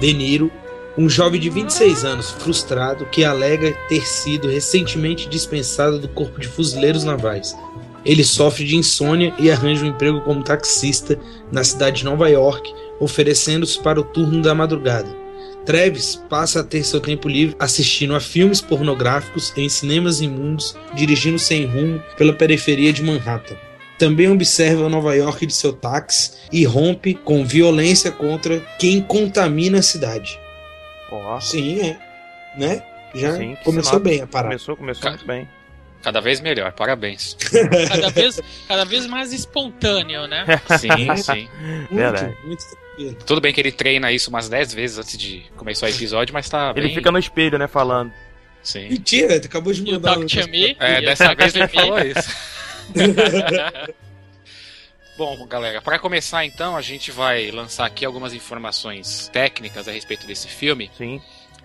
De 0.00 0.12
Niro, 0.12 0.50
um 0.96 1.08
jovem 1.08 1.40
de 1.40 1.48
26 1.48 2.04
anos 2.04 2.30
frustrado 2.32 3.06
que 3.06 3.24
alega 3.24 3.72
ter 3.88 4.04
sido 4.04 4.48
recentemente 4.48 5.28
dispensado 5.28 5.98
do 5.98 6.08
Corpo 6.08 6.40
de 6.40 6.48
Fuzileiros 6.48 7.04
Navais. 7.04 7.56
Ele 8.04 8.24
sofre 8.24 8.64
de 8.64 8.76
insônia 8.76 9.32
e 9.38 9.50
arranja 9.50 9.84
um 9.84 9.88
emprego 9.88 10.20
como 10.22 10.42
taxista 10.42 11.18
na 11.52 11.62
cidade 11.62 11.98
de 11.98 12.04
Nova 12.04 12.28
York, 12.28 12.72
oferecendo-se 12.98 13.78
para 13.80 14.00
o 14.00 14.04
turno 14.04 14.42
da 14.42 14.54
madrugada. 14.54 15.27
Travis 15.68 16.16
passa 16.30 16.60
a 16.60 16.64
ter 16.64 16.82
seu 16.82 16.98
tempo 16.98 17.28
livre 17.28 17.54
assistindo 17.58 18.14
a 18.14 18.20
filmes 18.20 18.58
pornográficos 18.58 19.52
em 19.54 19.68
cinemas 19.68 20.22
imundos, 20.22 20.74
dirigindo 20.94 21.38
sem 21.38 21.66
rumo 21.66 22.02
pela 22.16 22.32
periferia 22.32 22.90
de 22.90 23.02
Manhattan. 23.02 23.54
Também 23.98 24.30
observa 24.30 24.88
Nova 24.88 25.14
York 25.14 25.44
de 25.44 25.52
seu 25.52 25.74
táxi 25.74 26.38
e 26.50 26.64
rompe 26.64 27.12
com 27.12 27.44
violência 27.44 28.10
contra 28.10 28.60
quem 28.78 29.02
contamina 29.02 29.80
a 29.80 29.82
cidade. 29.82 30.40
Oh. 31.12 31.38
Sim, 31.38 31.82
é. 31.82 31.98
Né? 32.56 32.82
Já 33.14 33.36
Sim, 33.36 33.54
começou 33.62 34.00
bem 34.00 34.22
a 34.22 34.26
parada. 34.26 34.54
Começou, 34.54 34.74
começou 34.74 35.10
muito 35.10 35.26
bem. 35.26 35.46
Cada 36.02 36.20
vez 36.20 36.40
melhor, 36.40 36.72
parabéns. 36.72 37.36
cada, 37.88 38.10
vez, 38.10 38.40
cada 38.68 38.84
vez 38.84 39.06
mais 39.06 39.32
espontâneo, 39.32 40.26
né? 40.26 40.44
Sim, 40.78 41.16
sim. 41.16 41.48
Verdade. 41.90 42.36
Muito, 42.44 42.64
muito 42.98 43.24
Tudo 43.24 43.40
bem 43.40 43.52
que 43.52 43.60
ele 43.60 43.72
treina 43.72 44.12
isso 44.12 44.30
umas 44.30 44.48
10 44.48 44.74
vezes 44.74 44.98
antes 44.98 45.18
de 45.18 45.44
começar 45.56 45.86
o 45.86 45.88
episódio, 45.88 46.32
mas 46.32 46.48
tá. 46.48 46.72
Ele 46.76 46.86
bem... 46.86 46.94
fica 46.94 47.10
no 47.10 47.18
espelho, 47.18 47.58
né, 47.58 47.66
falando. 47.66 48.12
Sim. 48.62 48.88
Mentira, 48.88 49.40
tu 49.40 49.46
acabou 49.46 49.72
de 49.72 49.82
mudar. 49.82 50.18
You 50.18 50.26
talk 50.26 50.50
me? 50.50 50.76
É, 50.78 51.00
dessa 51.00 51.34
vez 51.34 51.54
ele 51.54 51.68
falou 51.68 51.98
isso. 51.98 52.36
Bom, 55.16 55.46
galera, 55.46 55.82
para 55.82 55.98
começar 55.98 56.44
então, 56.44 56.76
a 56.76 56.80
gente 56.80 57.10
vai 57.10 57.50
lançar 57.50 57.86
aqui 57.86 58.04
algumas 58.04 58.32
informações 58.32 59.28
técnicas 59.32 59.88
a 59.88 59.92
respeito 59.92 60.26
desse 60.28 60.46
filme. 60.46 60.90
Sim. 60.96 61.20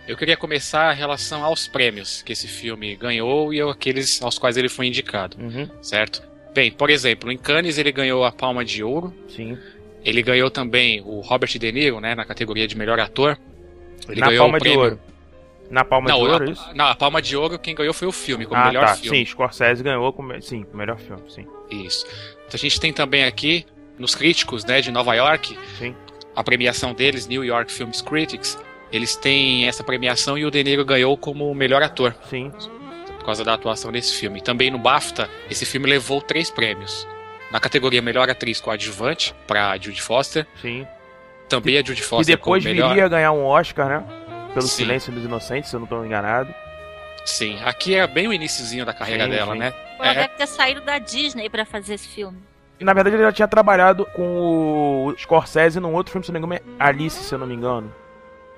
Eu 0.08 0.18
queria 0.18 0.36
começar 0.36 0.90
a 0.90 0.94
relação 0.94 1.44
aos 1.44 1.68
prêmios 1.68 2.22
que 2.22 2.34
esse 2.34 2.48
filme 2.48 2.96
ganhou 2.96 3.54
e 3.54 3.62
aqueles 3.62 4.22
aos 4.22 4.38
quais 4.38 4.58
ele 4.58 4.68
foi 4.68 4.88
indicado, 4.88 5.38
uhum. 5.40 5.70
certo? 5.82 6.22
Bem, 6.54 6.72
por 6.72 6.90
exemplo, 6.90 7.32
em 7.32 7.38
Cannes 7.38 7.78
ele 7.78 7.92
ganhou 7.92 8.26
a 8.26 8.32
Palma 8.32 8.66
de 8.66 8.84
Ouro. 8.84 9.14
Sim. 9.30 9.58
Ele 10.04 10.22
ganhou 10.22 10.52
também 10.52 11.02
o 11.02 11.22
Robert 11.22 11.58
De 11.58 11.72
Niro, 11.72 12.02
né, 12.02 12.14
na 12.14 12.26
categoria 12.26 12.68
de 12.68 12.78
melhor 12.78 13.00
ator. 13.00 13.38
Ele 14.10 14.20
na 14.20 14.28
ganhou 14.28 14.44
Palma 14.44 14.60
de 14.60 14.70
Ouro. 14.70 15.00
Na 15.70 15.86
Palma 15.86 16.10
não, 16.10 16.18
de 16.18 16.22
Ouro, 16.22 16.44
a, 16.44 16.48
é 16.48 16.52
isso? 16.52 16.76
não, 16.76 16.86
a 16.86 16.96
Palma 16.96 17.22
de 17.22 17.38
Ouro 17.38 17.58
quem 17.58 17.74
ganhou 17.74 17.94
foi 17.94 18.08
o 18.08 18.12
filme, 18.12 18.46
como 18.46 18.60
ah, 18.60 18.66
melhor 18.66 18.86
tá. 18.86 18.96
filme. 18.96 19.20
Sim, 19.20 19.26
Scorsese 19.26 19.82
ganhou 19.82 20.12
como, 20.12 20.40
sim, 20.42 20.66
melhor 20.74 21.00
filme, 21.00 21.24
sim. 21.30 21.48
Isso. 21.72 22.06
Então 22.46 22.56
a 22.56 22.58
gente 22.58 22.80
tem 22.80 22.92
também 22.92 23.24
aqui, 23.24 23.66
nos 23.98 24.14
críticos 24.14 24.66
né, 24.66 24.82
de 24.82 24.92
Nova 24.92 25.16
York, 25.16 25.58
Sim. 25.78 25.96
a 26.36 26.44
premiação 26.44 26.94
deles, 26.94 27.26
New 27.26 27.44
York 27.44 27.72
Films 27.72 28.02
Critics, 28.02 28.60
eles 28.94 29.16
têm 29.16 29.68
essa 29.68 29.84
premiação 29.84 30.38
e 30.38 30.46
o 30.46 30.52
De 30.52 30.64
Niro 30.64 30.86
ganhou 30.86 31.18
como 31.18 31.54
melhor 31.54 31.82
ator, 31.84 32.16
Sim. 32.30 32.52
por 33.20 33.26
causa 33.26 33.44
da 33.44 33.54
atuação 33.56 33.92
desse 33.92 34.14
filme. 34.16 34.40
Também 34.42 34.70
no 34.72 34.78
BAFTA, 34.78 35.30
esse 35.50 35.66
filme 35.66 35.90
levou 35.90 36.22
três 36.22 36.50
prêmios. 36.52 37.08
Na 37.52 37.60
categoria 37.60 38.02
Melhor 38.02 38.30
Atriz 38.30 38.60
Coadjuvante, 38.62 39.34
para 39.46 39.76
Judy 39.78 40.02
Foster. 40.02 40.48
Sim. 40.62 40.88
Também 41.50 41.78
a 41.78 41.84
Judy 41.84 42.02
E 42.02 42.04
Foster 42.04 42.36
depois 42.36 42.64
como 42.64 42.74
melhor... 42.74 42.90
viria 42.90 43.06
a 43.06 43.10
ganhar 43.10 43.32
um 43.32 43.44
Oscar, 43.46 43.88
né? 43.90 44.04
Pelo 44.54 44.66
Sim. 44.68 44.84
Silêncio 44.84 45.12
dos 45.12 45.24
Inocentes, 45.24 45.70
se 45.70 45.76
eu 45.76 45.80
não 45.80 45.86
estou 45.86 46.06
enganado. 46.06 46.54
Sim, 47.26 47.60
aqui 47.64 47.96
é 47.96 48.06
bem 48.08 48.28
o 48.28 48.34
iniciozinho 48.34 48.86
da 48.86 48.94
carreira 48.94 49.26
Sim, 49.26 49.30
dela, 49.32 49.54
sim. 49.54 49.60
né? 49.60 49.74
Ela 50.00 50.12
É. 50.12 50.14
deve 50.16 50.28
ter 50.30 50.48
saído 50.48 50.82
da 50.82 50.98
Disney 51.00 51.50
pra 51.50 51.64
fazer 51.66 51.94
esse 51.96 52.08
filme. 52.08 52.38
E 52.80 52.84
na 52.84 52.94
verdade 52.94 53.16
ele 53.16 53.24
já 53.24 53.32
tinha 53.32 53.48
trabalhado 53.48 54.06
com 54.14 55.06
o 55.08 55.16
Scorsese 55.18 55.80
num 55.80 55.94
outro 55.94 56.12
filme, 56.12 56.26
se 56.26 56.32
eu 56.32 56.34
não 56.34 56.48
me 56.48 56.56
engano, 56.58 56.76
é 56.80 56.84
Alice, 56.84 57.24
se 57.24 57.34
eu 57.34 57.40
não 57.40 57.48
me 57.48 57.54
engano. 57.54 57.94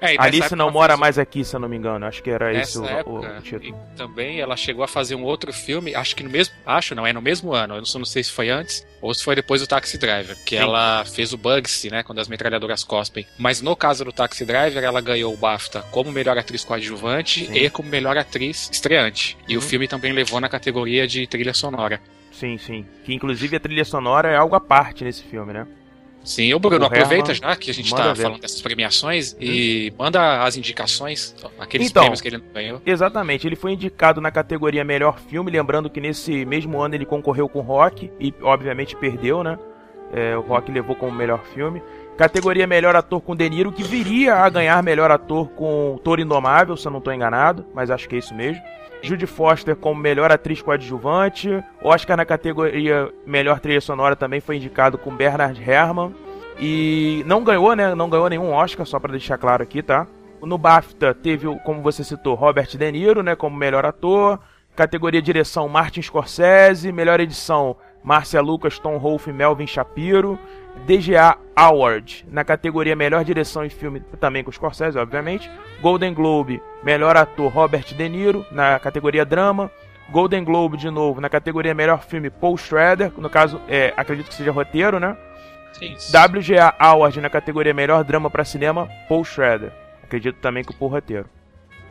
É, 0.02 0.16
Alice 0.20 0.56
não 0.56 0.70
mora 0.70 0.94
fez- 0.94 1.00
mais 1.00 1.18
aqui, 1.18 1.44
se 1.44 1.56
eu 1.56 1.60
não 1.60 1.70
me 1.70 1.78
engano. 1.78 2.06
Acho 2.06 2.22
que 2.22 2.30
era 2.30 2.52
esse 2.54 2.80
Nessa 2.80 2.94
o, 2.94 2.98
época, 3.00 3.38
o 3.40 3.42
título. 3.42 3.64
e 3.94 3.98
também 3.98 4.40
ela 4.42 4.56
chegou 4.58 4.84
a 4.84 4.88
fazer 4.88 5.16
um 5.16 5.24
outro 5.24 5.52
filme, 5.54 5.96
acho 5.96 6.16
que 6.16 6.22
no 6.24 6.30
mesmo, 6.30 6.54
acho 6.66 6.94
não, 6.94 7.08
é 7.08 7.14
no 7.14 7.22
mesmo 7.22 7.54
ano, 7.54 7.76
eu 7.76 7.82
não, 7.96 8.06
sei 8.06 8.24
se 8.24 8.32
foi 8.32 8.50
antes 8.50 8.86
ou 9.02 9.14
se 9.14 9.24
foi 9.24 9.36
depois 9.36 9.62
do 9.62 9.68
Taxi 9.68 9.98
Driver, 9.98 10.36
que 10.46 10.58
Sim. 10.58 10.62
ela 10.64 11.04
fez 11.06 11.32
o 11.34 11.38
Bugsy, 11.38 11.90
né, 11.90 12.04
quando 12.04 12.20
as 12.20 12.28
metralhadoras 12.28 12.84
cospem. 12.84 13.26
Mas 13.38 13.62
no 13.62 13.76
caso 13.76 14.04
do 14.06 14.12
Taxi 14.12 14.46
Driver, 14.46 14.84
ela 14.84 15.00
ganhou 15.02 15.34
o 15.34 15.38
BAFTA 15.38 15.82
como 15.92 16.12
melhor 16.12 16.38
atriz 16.38 16.64
coadjuvante 16.64 17.46
Sim. 17.46 17.54
e 17.54 17.70
como 17.70 17.90
melhor 17.90 18.18
atriz 18.18 18.70
estreante. 18.72 19.38
E 19.48 19.56
o 19.58 19.62
Uhum. 19.62 19.66
filme 19.68 19.88
também 19.88 20.12
levou 20.12 20.40
na 20.42 20.50
categoria 20.50 21.08
de 21.08 21.26
trilha 21.26 21.54
sonora. 21.54 22.00
Sim, 22.32 22.58
sim. 22.58 22.86
Que 23.06 23.14
inclusive 23.14 23.56
a 23.56 23.60
trilha 23.62 23.86
sonora 23.86 24.30
é 24.30 24.36
algo 24.36 24.56
à 24.56 24.60
parte 24.60 25.06
nesse 25.06 25.24
filme, 25.24 25.54
né? 25.54 25.66
Sim, 26.26 26.54
ô 26.54 26.60
Bruno, 26.60 26.84
O 26.84 26.88
aproveita 26.88 27.32
Herman 27.32 27.50
já 27.52 27.56
que 27.56 27.70
a 27.70 27.74
gente 27.74 27.94
tá 27.94 28.12
ver. 28.14 28.24
falando 28.24 28.42
dessas 28.42 28.62
premiações 28.62 29.36
e 29.40 29.94
manda 29.98 30.44
as 30.44 30.58
indicações, 30.58 31.36
aqueles 31.60 31.90
Então. 31.90 32.02
prêmios 32.04 32.20
que 32.20 32.28
ele 32.28 32.44
ganhou. 32.54 32.82
Exatamente, 32.86 33.48
ele 33.48 33.56
foi 33.56 33.72
indicado 33.74 34.20
na 34.20 34.32
categoria 34.32 34.84
Melhor 34.84 35.20
Filme, 35.20 35.52
lembrando 35.52 35.90
que 35.90 36.02
nesse 36.02 36.44
mesmo 36.46 36.82
ano 36.82 36.96
ele 36.96 37.06
concorreu 37.06 37.48
com 37.48 37.62
Rock 37.62 38.12
e 38.20 38.34
obviamente 38.42 38.96
perdeu, 38.96 39.44
né? 39.44 39.58
É, 40.14 40.36
o 40.38 40.42
Rock 40.42 40.72
levou 40.72 40.96
como 40.96 41.12
melhor 41.12 41.44
filme. 41.54 41.82
Categoria 42.18 42.66
Melhor 42.66 42.96
Ator 42.96 43.20
com 43.20 43.36
De 43.36 43.50
Niro, 43.50 43.72
que 43.72 43.84
viria 43.84 44.36
a 44.36 44.48
ganhar 44.50 44.82
Melhor 44.82 45.12
Ator 45.12 45.50
com 45.50 46.00
Toro 46.04 46.22
Indomável, 46.22 46.78
se 46.78 46.88
eu 46.88 46.92
não 46.92 47.00
estou 47.00 47.14
enganado, 47.14 47.66
mas 47.74 47.92
acho 47.92 48.08
que 48.08 48.16
é 48.16 48.20
isso 48.20 48.34
mesmo. 48.34 48.62
Judy 49.06 49.28
Foster 49.28 49.76
como 49.76 50.02
Melhor 50.02 50.32
Atriz 50.32 50.62
Coadjuvante. 50.62 51.64
Oscar 51.84 52.18
na 52.18 52.26
categoria 52.26 53.12
Melhor 53.26 53.60
Trilha 53.60 53.80
Sonora 53.80 54.16
também 54.16 54.42
foi 54.42 54.58
indicado 54.58 54.98
com 54.98 55.16
Bernard 55.16 55.62
Herrmann. 55.62 56.14
E 56.60 57.24
não 57.28 57.44
ganhou, 57.44 57.76
né? 57.76 57.94
Não 57.94 58.10
ganhou 58.10 58.30
nenhum 58.30 58.52
Oscar, 58.52 58.86
só 58.86 59.00
para 59.00 59.12
deixar 59.12 59.38
claro 59.38 59.62
aqui, 59.62 59.84
tá? 59.84 60.08
No 60.42 60.58
BAFTA 60.58 61.14
teve, 61.14 61.48
como 61.60 61.82
você 61.82 62.04
citou, 62.04 62.36
Robert 62.36 62.68
De 62.68 62.92
Niro, 62.92 63.24
né, 63.24 63.36
como 63.36 63.56
melhor 63.56 63.86
ator. 63.86 64.40
Categoria 64.76 65.22
direção, 65.22 65.68
Martin 65.68 66.02
Scorsese. 66.02 66.92
Melhor 66.92 67.20
edição, 67.20 67.78
Márcia 68.04 68.42
Lucas, 68.42 68.80
Tom 68.80 69.00
Wolfe 69.00 69.30
e 69.30 69.34
Melvin 69.34 69.68
Shapiro. 69.68 70.38
DGA 70.86 71.38
Award, 71.56 72.26
na 72.30 72.44
categoria 72.44 72.96
melhor 72.96 73.24
direção 73.24 73.66
em 73.66 73.70
filme, 73.70 74.02
também 74.20 74.44
com 74.44 74.52
Scorsese, 74.52 74.98
obviamente. 74.98 75.50
Golden 75.82 76.14
Globe, 76.14 76.62
melhor 76.84 77.16
ator, 77.16 77.52
Robert 77.52 77.86
De 77.86 78.10
Niro, 78.10 78.46
na 78.52 78.78
categoria 78.80 79.26
drama. 79.26 79.72
Golden 80.10 80.44
Globe, 80.44 80.78
de 80.78 80.90
novo, 80.92 81.20
na 81.20 81.30
categoria 81.30 81.74
melhor 81.74 82.04
filme, 82.04 82.30
Paul 82.30 82.58
Schrader. 82.58 83.12
No 83.18 83.30
caso, 83.30 83.60
é, 83.68 83.94
acredito 83.98 84.28
que 84.28 84.36
seja 84.36 84.52
roteiro, 84.52 85.00
né? 85.00 85.18
WGA 85.82 86.74
Award 86.80 87.20
na 87.20 87.30
categoria 87.30 87.74
Melhor 87.74 88.04
Drama 88.04 88.30
para 88.30 88.46
Cinema, 88.46 88.88
Paul 89.10 89.26
Schrader. 89.26 89.72
Acredito 90.04 90.38
também 90.40 90.64
que 90.64 90.72
o 90.72 90.76
por 90.76 90.88
roteiro. 90.88 91.30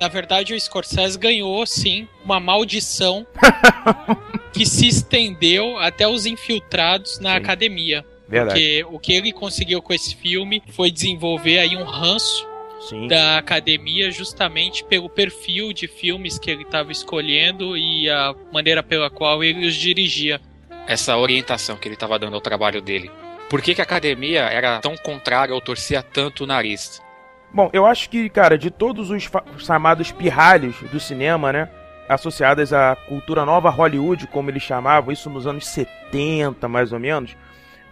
Na 0.00 0.08
verdade, 0.08 0.54
o 0.54 0.60
Scorsese 0.60 1.18
ganhou, 1.18 1.64
sim, 1.66 2.08
uma 2.24 2.40
maldição 2.40 3.26
que 4.52 4.66
se 4.66 4.88
estendeu 4.88 5.78
até 5.78 6.06
os 6.06 6.26
infiltrados 6.26 7.18
na 7.20 7.30
Sim. 7.30 7.36
academia. 7.36 8.04
Verdade. 8.28 8.58
Porque 8.58 8.84
o 8.94 8.98
que 8.98 9.12
ele 9.12 9.32
conseguiu 9.32 9.82
com 9.82 9.92
esse 9.92 10.14
filme 10.16 10.62
foi 10.70 10.90
desenvolver 10.90 11.58
aí 11.58 11.76
um 11.76 11.84
ranço 11.84 12.46
Sim. 12.88 13.08
da 13.08 13.38
academia 13.38 14.10
justamente 14.10 14.84
pelo 14.84 15.08
perfil 15.08 15.72
de 15.72 15.86
filmes 15.86 16.38
que 16.38 16.50
ele 16.50 16.62
estava 16.62 16.92
escolhendo 16.92 17.76
e 17.76 18.08
a 18.10 18.34
maneira 18.52 18.82
pela 18.82 19.08
qual 19.10 19.42
ele 19.42 19.66
os 19.66 19.74
dirigia. 19.74 20.40
essa 20.86 21.16
orientação 21.16 21.76
que 21.76 21.88
ele 21.88 21.94
estava 21.94 22.18
dando 22.18 22.34
ao 22.34 22.40
trabalho 22.40 22.82
dele. 22.82 23.10
Por 23.48 23.62
que, 23.62 23.74
que 23.74 23.80
a 23.80 23.84
academia 23.84 24.42
era 24.42 24.80
tão 24.80 24.96
contrária 24.96 25.54
ou 25.54 25.60
torcia 25.60 26.02
tanto 26.02 26.44
o 26.44 26.46
nariz? 26.46 27.02
Bom, 27.52 27.70
eu 27.72 27.86
acho 27.86 28.10
que, 28.10 28.28
cara, 28.28 28.58
de 28.58 28.70
todos 28.70 29.10
os 29.10 29.30
chamados 29.58 30.10
pirralhos 30.10 30.76
do 30.90 30.98
cinema, 30.98 31.52
né? 31.52 31.70
Associadas 32.08 32.72
à 32.72 32.96
cultura 32.96 33.44
nova 33.44 33.70
Hollywood, 33.70 34.26
como 34.26 34.50
eles 34.50 34.62
chamavam, 34.62 35.12
isso 35.12 35.30
nos 35.30 35.46
anos 35.46 35.66
70, 35.66 36.66
mais 36.68 36.92
ou 36.92 36.98
menos. 36.98 37.36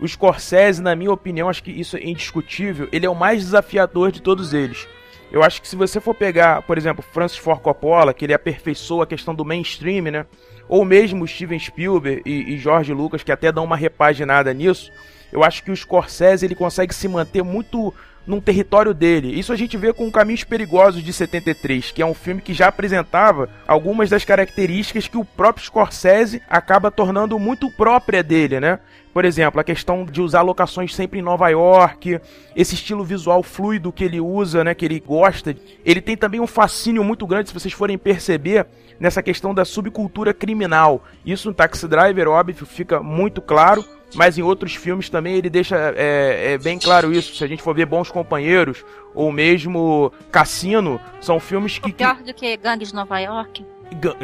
O 0.02 0.08
Scorsese, 0.08 0.82
na 0.82 0.96
minha 0.96 1.12
opinião, 1.12 1.48
acho 1.48 1.62
que 1.62 1.70
isso 1.70 1.96
é 1.96 2.02
indiscutível, 2.02 2.88
ele 2.90 3.06
é 3.06 3.08
o 3.08 3.14
mais 3.14 3.38
desafiador 3.44 4.10
de 4.10 4.20
todos 4.20 4.52
eles. 4.52 4.88
Eu 5.30 5.44
acho 5.44 5.62
que 5.62 5.68
se 5.68 5.76
você 5.76 6.00
for 6.00 6.12
pegar, 6.12 6.62
por 6.62 6.76
exemplo, 6.76 7.04
Francis 7.12 7.38
Ford 7.38 7.60
Coppola, 7.60 8.12
que 8.12 8.24
ele 8.24 8.34
aperfeiçoa 8.34 9.04
a 9.04 9.06
questão 9.06 9.32
do 9.32 9.44
mainstream, 9.44 10.10
né? 10.10 10.26
Ou 10.68 10.84
mesmo 10.84 11.26
Steven 11.28 11.56
Spielberg 11.56 12.20
e, 12.26 12.52
e 12.52 12.58
George 12.58 12.92
Lucas, 12.92 13.22
que 13.22 13.30
até 13.30 13.52
dão 13.52 13.62
uma 13.62 13.76
repaginada 13.76 14.52
nisso, 14.52 14.90
eu 15.32 15.44
acho 15.44 15.62
que 15.62 15.70
o 15.70 15.76
Scorsese 15.76 16.44
ele 16.44 16.56
consegue 16.56 16.92
se 16.92 17.06
manter 17.06 17.44
muito 17.44 17.94
num 18.26 18.40
território 18.40 18.92
dele. 18.92 19.38
Isso 19.38 19.52
a 19.52 19.56
gente 19.56 19.76
vê 19.76 19.92
com 19.92 20.10
Caminhos 20.10 20.42
Perigosos 20.42 21.02
de 21.02 21.12
73, 21.12 21.92
que 21.92 22.02
é 22.02 22.06
um 22.06 22.14
filme 22.14 22.40
que 22.40 22.52
já 22.52 22.66
apresentava 22.66 23.48
algumas 23.66 24.10
das 24.10 24.24
características 24.24 25.06
que 25.06 25.16
o 25.16 25.24
próprio 25.24 25.64
Scorsese 25.64 26.42
acaba 26.48 26.90
tornando 26.90 27.38
muito 27.38 27.70
própria 27.70 28.22
dele, 28.22 28.58
né? 28.58 28.80
Por 29.12 29.24
exemplo, 29.24 29.60
a 29.60 29.64
questão 29.64 30.04
de 30.04 30.22
usar 30.22 30.42
locações 30.42 30.94
sempre 30.94 31.18
em 31.18 31.22
Nova 31.22 31.48
York, 31.48 32.18
esse 32.56 32.74
estilo 32.74 33.04
visual 33.04 33.42
fluido 33.42 33.92
que 33.92 34.04
ele 34.04 34.20
usa, 34.20 34.64
né, 34.64 34.74
que 34.74 34.84
ele 34.84 34.98
gosta. 34.98 35.54
Ele 35.84 36.00
tem 36.00 36.16
também 36.16 36.40
um 36.40 36.46
fascínio 36.46 37.04
muito 37.04 37.26
grande, 37.26 37.48
se 37.48 37.54
vocês 37.54 37.74
forem 37.74 37.98
perceber, 37.98 38.66
nessa 38.98 39.22
questão 39.22 39.52
da 39.52 39.64
subcultura 39.64 40.32
criminal. 40.32 41.04
Isso 41.26 41.48
no 41.48 41.54
Taxi 41.54 41.86
Driver, 41.86 42.28
óbvio, 42.28 42.64
fica 42.64 43.02
muito 43.02 43.42
claro, 43.42 43.84
mas 44.14 44.38
em 44.38 44.42
outros 44.42 44.74
filmes 44.74 45.10
também 45.10 45.34
ele 45.34 45.50
deixa 45.50 45.76
é, 45.96 46.52
é 46.52 46.58
bem 46.58 46.78
claro 46.78 47.12
isso. 47.12 47.34
Se 47.34 47.44
a 47.44 47.46
gente 47.46 47.62
for 47.62 47.74
ver 47.74 47.86
Bons 47.86 48.10
Companheiros 48.10 48.84
ou 49.14 49.30
mesmo 49.30 50.12
Cassino, 50.30 51.00
são 51.20 51.38
filmes 51.38 51.78
que, 51.78 51.90
que 51.90 51.98
Pior 51.98 52.22
do 52.22 52.32
que 52.32 52.56
Gangue 52.56 52.86
de 52.86 52.94
Nova 52.94 53.18
York. 53.18 53.64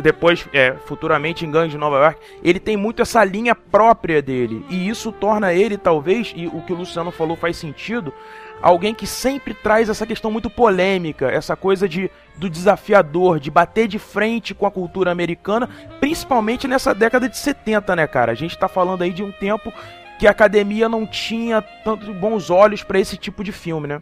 Depois, 0.03 0.47
é, 0.53 0.75
futuramente 0.87 1.45
em 1.45 1.51
Gangue 1.51 1.71
de 1.71 1.79
Nova 1.79 1.97
York, 1.97 2.21
ele 2.43 2.61
tem 2.61 2.77
muito 2.77 3.03
essa 3.03 3.23
linha 3.25 3.55
própria 3.55 4.23
dele. 4.23 4.65
E 4.69 4.89
isso 4.89 5.13
torna 5.13 5.53
ele, 5.53 5.77
talvez, 5.77 6.33
e 6.37 6.47
o 6.47 6.63
que 6.63 6.73
o 6.73 6.77
Luciano 6.77 7.11
falou 7.11 7.37
faz 7.37 7.57
sentido, 7.57 8.13
alguém 8.61 8.95
que 8.95 9.07
sempre 9.07 9.55
traz 9.55 9.89
essa 9.89 10.07
questão 10.07 10.31
muito 10.31 10.51
polêmica, 10.51 11.31
essa 11.31 11.57
coisa 11.57 11.89
de 11.89 12.11
do 12.37 12.49
desafiador, 12.49 13.41
de 13.41 13.51
bater 13.51 13.89
de 13.89 13.99
frente 13.99 14.55
com 14.55 14.65
a 14.65 14.71
cultura 14.71 15.11
americana, 15.11 15.69
principalmente 15.99 16.69
nessa 16.69 16.95
década 16.95 17.29
de 17.29 17.37
70, 17.37 17.97
né, 17.97 18.07
cara? 18.07 18.31
A 18.31 18.35
gente 18.35 18.57
tá 18.57 18.69
falando 18.69 19.03
aí 19.03 19.13
de 19.13 19.25
um 19.25 19.33
tempo 19.33 19.73
que 20.19 20.27
a 20.27 20.31
academia 20.31 20.89
não 20.89 21.05
tinha 21.07 21.61
tanto 21.61 22.13
bons 22.15 22.49
olhos 22.49 22.83
pra 22.83 22.99
esse 22.99 23.17
tipo 23.17 23.43
de 23.43 23.51
filme, 23.51 23.89
né? 23.89 24.01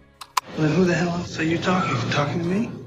Well, 0.59 0.71
who 0.71 0.87
the 0.87 0.93
hell 0.93 1.09
else 1.09 1.39
are 1.41 1.51
you 1.51 1.59
talking? 1.59 1.93
You 1.93 2.11
talking 2.11 2.39
to 2.41 2.47
me? 2.47 2.86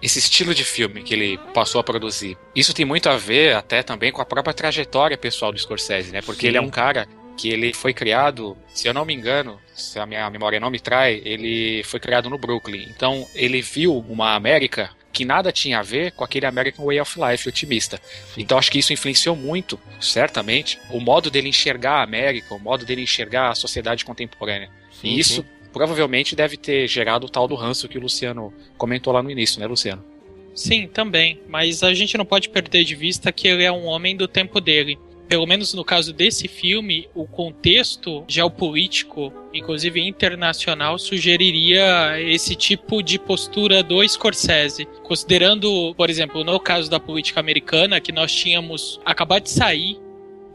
Esse 0.00 0.18
estilo 0.18 0.54
de 0.54 0.64
filme 0.64 1.02
que 1.02 1.14
ele 1.14 1.38
passou 1.52 1.80
a 1.80 1.84
produzir. 1.84 2.36
Isso 2.54 2.72
tem 2.72 2.84
muito 2.84 3.08
a 3.08 3.16
ver 3.16 3.56
até 3.56 3.82
também 3.82 4.12
com 4.12 4.22
a 4.22 4.24
própria 4.24 4.54
trajetória 4.54 5.18
pessoal 5.18 5.52
do 5.52 5.58
Scorsese, 5.58 6.12
né? 6.12 6.22
Porque 6.22 6.42
Sim. 6.42 6.46
ele 6.48 6.56
é 6.58 6.60
um 6.60 6.70
cara 6.70 7.08
que 7.36 7.48
ele 7.48 7.72
foi 7.72 7.94
criado, 7.94 8.56
se 8.74 8.88
eu 8.88 8.92
não 8.92 9.04
me 9.04 9.14
engano, 9.14 9.60
se 9.74 9.98
a 9.98 10.04
minha 10.04 10.28
memória 10.28 10.58
não 10.58 10.70
me 10.70 10.80
trai, 10.80 11.22
ele 11.24 11.82
foi 11.84 12.00
criado 12.00 12.28
no 12.28 12.36
Brooklyn. 12.36 12.88
Então 12.90 13.26
ele 13.34 13.62
viu 13.62 13.96
uma 14.08 14.34
América 14.34 14.90
que 15.12 15.24
nada 15.24 15.50
tinha 15.50 15.78
a 15.78 15.82
ver 15.82 16.12
com 16.12 16.24
aquele 16.24 16.46
American 16.46 16.84
Way 16.84 17.00
of 17.00 17.18
Life 17.18 17.48
otimista. 17.48 18.00
Então 18.36 18.58
acho 18.58 18.70
que 18.70 18.78
isso 18.78 18.92
influenciou 18.92 19.34
muito, 19.34 19.78
certamente, 20.00 20.78
o 20.90 21.00
modo 21.00 21.30
dele 21.30 21.48
enxergar 21.48 22.00
a 22.00 22.02
América, 22.02 22.54
o 22.54 22.58
modo 22.58 22.84
dele 22.84 23.02
enxergar 23.02 23.50
a 23.50 23.54
sociedade 23.54 24.04
contemporânea. 24.04 24.70
Sim, 25.00 25.08
e 25.08 25.18
isso 25.18 25.42
sim. 25.42 25.48
Provavelmente 25.78 26.34
deve 26.34 26.56
ter 26.56 26.88
gerado 26.88 27.26
o 27.26 27.30
tal 27.30 27.46
do 27.46 27.54
ranço 27.54 27.88
que 27.88 27.96
o 27.96 28.00
Luciano 28.00 28.52
comentou 28.76 29.12
lá 29.12 29.22
no 29.22 29.30
início, 29.30 29.60
né, 29.60 29.66
Luciano? 29.66 30.04
Sim, 30.52 30.88
também. 30.88 31.40
Mas 31.48 31.84
a 31.84 31.94
gente 31.94 32.18
não 32.18 32.24
pode 32.24 32.48
perder 32.48 32.82
de 32.82 32.96
vista 32.96 33.30
que 33.30 33.46
ele 33.46 33.62
é 33.62 33.70
um 33.70 33.86
homem 33.86 34.16
do 34.16 34.26
tempo 34.26 34.60
dele. 34.60 34.98
pelo 35.28 35.46
menos 35.46 35.74
no 35.74 35.84
caso 35.84 36.12
desse 36.12 36.48
filme, 36.48 37.06
o 37.14 37.26
contexto 37.26 38.24
geopolítico, 38.26 39.30
inclusive 39.52 40.00
internacional, 40.00 40.98
sugeriria 40.98 42.18
esse 42.18 42.56
tipo 42.56 43.02
de 43.02 43.18
postura 43.18 43.82
do 43.82 44.06
Scorsese. 44.08 44.86
Considerando, 45.02 45.94
por 45.94 46.08
exemplo, 46.08 46.42
no 46.42 46.58
caso 46.58 46.90
da 46.90 46.98
política 46.98 47.40
americana, 47.40 48.00
que 48.00 48.10
nós 48.10 48.34
tínhamos 48.34 48.98
acabado 49.04 49.42
de 49.42 49.50
sair 49.50 49.98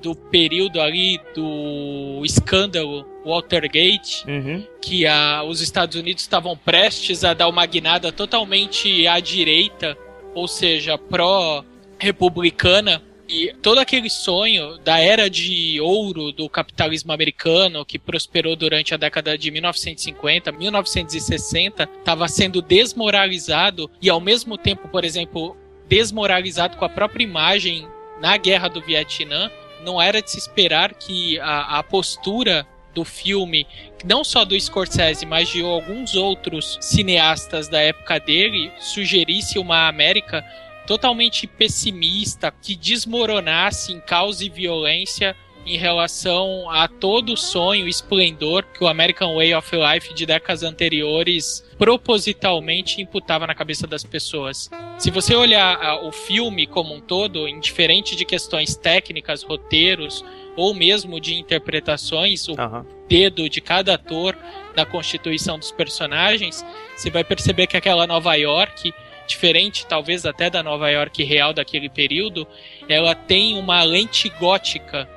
do 0.02 0.16
período 0.16 0.82
ali 0.82 1.20
do 1.36 2.22
escândalo 2.26 3.06
Watergate, 3.26 4.26
Uhum. 4.28 4.66
que 4.82 5.08
a, 5.08 5.44
os 5.44 5.62
Estados 5.62 5.96
Unidos 5.96 6.24
estavam 6.24 6.58
prestes 6.58 7.24
a 7.24 7.34
dar 7.34 7.48
uma 7.48 7.66
guinada 7.66 8.12
totalmente 8.12 9.08
à 9.08 9.20
direita, 9.20 9.98
ou 10.36 10.48
seja, 10.48 10.98
pró-republicana. 10.98 13.02
E 13.28 13.54
todo 13.62 13.80
aquele 13.80 14.10
sonho 14.10 14.78
da 14.80 15.00
era 15.00 15.30
de 15.30 15.80
ouro 15.80 16.32
do 16.32 16.50
capitalismo 16.50 17.14
americano, 17.14 17.86
que 17.86 17.98
prosperou 17.98 18.56
durante 18.56 18.94
a 18.94 18.98
década 18.98 19.38
de 19.38 19.50
1950, 19.50 20.52
1960, 20.52 21.90
estava 22.00 22.28
sendo 22.28 22.62
desmoralizado 22.62 23.90
e, 24.02 24.10
ao 24.10 24.20
mesmo 24.20 24.58
tempo, 24.58 24.88
por 24.90 25.06
exemplo, 25.06 25.56
desmoralizado 25.88 26.78
com 26.78 26.86
a 26.86 26.90
própria 26.90 27.24
imagem 27.24 27.88
na 28.20 28.36
guerra 28.38 28.68
do 28.68 28.82
Vietnã. 28.82 29.50
Não 29.84 30.02
era 30.02 30.22
de 30.22 30.30
se 30.30 30.38
esperar 30.38 30.94
que 30.94 31.40
a, 31.40 31.80
a 31.80 31.84
postura 31.84 32.68
do 32.94 33.04
filme, 33.04 33.68
não 34.06 34.24
só 34.24 34.46
do 34.46 34.60
Scorsese, 34.60 35.26
mas 35.26 35.50
de 35.50 35.62
alguns 35.62 36.16
outros 36.16 36.78
cineastas 36.82 37.68
da 37.68 37.80
época 37.80 38.20
dele, 38.20 38.72
sugerisse 38.80 39.58
uma 39.58 39.88
América 39.88 40.46
totalmente 40.86 41.48
pessimista, 41.48 42.54
que 42.62 42.76
desmoronasse 42.76 43.94
em 43.94 44.00
caos 44.00 44.42
e 44.42 44.50
violência 44.50 45.36
em 45.66 45.78
relação 45.78 46.70
a 46.70 46.88
todo 46.88 47.34
o 47.34 47.38
sonho 47.38 47.88
esplendor 47.88 48.66
que 48.74 48.84
o 48.84 48.88
American 48.88 49.36
Way 49.36 49.56
of 49.56 49.70
Life 49.74 50.14
de 50.14 50.26
décadas 50.26 50.62
anteriores 50.62 51.64
propositalmente 51.78 53.02
imputava 53.02 53.48
na 53.48 53.56
cabeça 53.56 53.88
das 53.88 54.04
pessoas. 54.04 54.70
Se 54.98 55.10
você 55.10 55.36
olhar 55.36 55.78
ah, 55.82 56.06
o 56.06 56.12
filme 56.12 56.68
como 56.68 56.94
um 56.94 57.00
todo, 57.00 57.48
indiferente 57.48 58.16
de 58.16 58.26
questões 58.26 58.76
técnicas, 58.76 59.44
roteiros 59.44 60.24
ou 60.56 60.74
mesmo 60.74 61.20
de 61.20 61.36
interpretações, 61.36 62.48
o 62.48 62.60
Aham. 62.60 62.86
dedo 63.08 63.50
de 63.50 63.62
cada 63.62 63.96
ator 63.96 64.38
na 64.76 64.86
constituição 64.86 65.58
dos 65.58 65.72
personagens, 65.72 66.66
você 66.96 67.10
vai 67.10 67.24
perceber 67.24 67.68
que 67.68 67.78
aquela 67.78 68.08
Nova 68.08 68.36
York, 68.36 68.94
diferente 69.28 69.86
talvez 69.86 70.26
até 70.26 70.50
da 70.50 70.62
Nova 70.62 70.90
York 70.90 71.24
real 71.24 71.54
daquele 71.54 71.90
período, 71.90 72.48
ela 72.88 73.16
tem 73.16 73.58
uma 73.58 73.84
lente 73.84 74.30
gótica. 74.30 75.08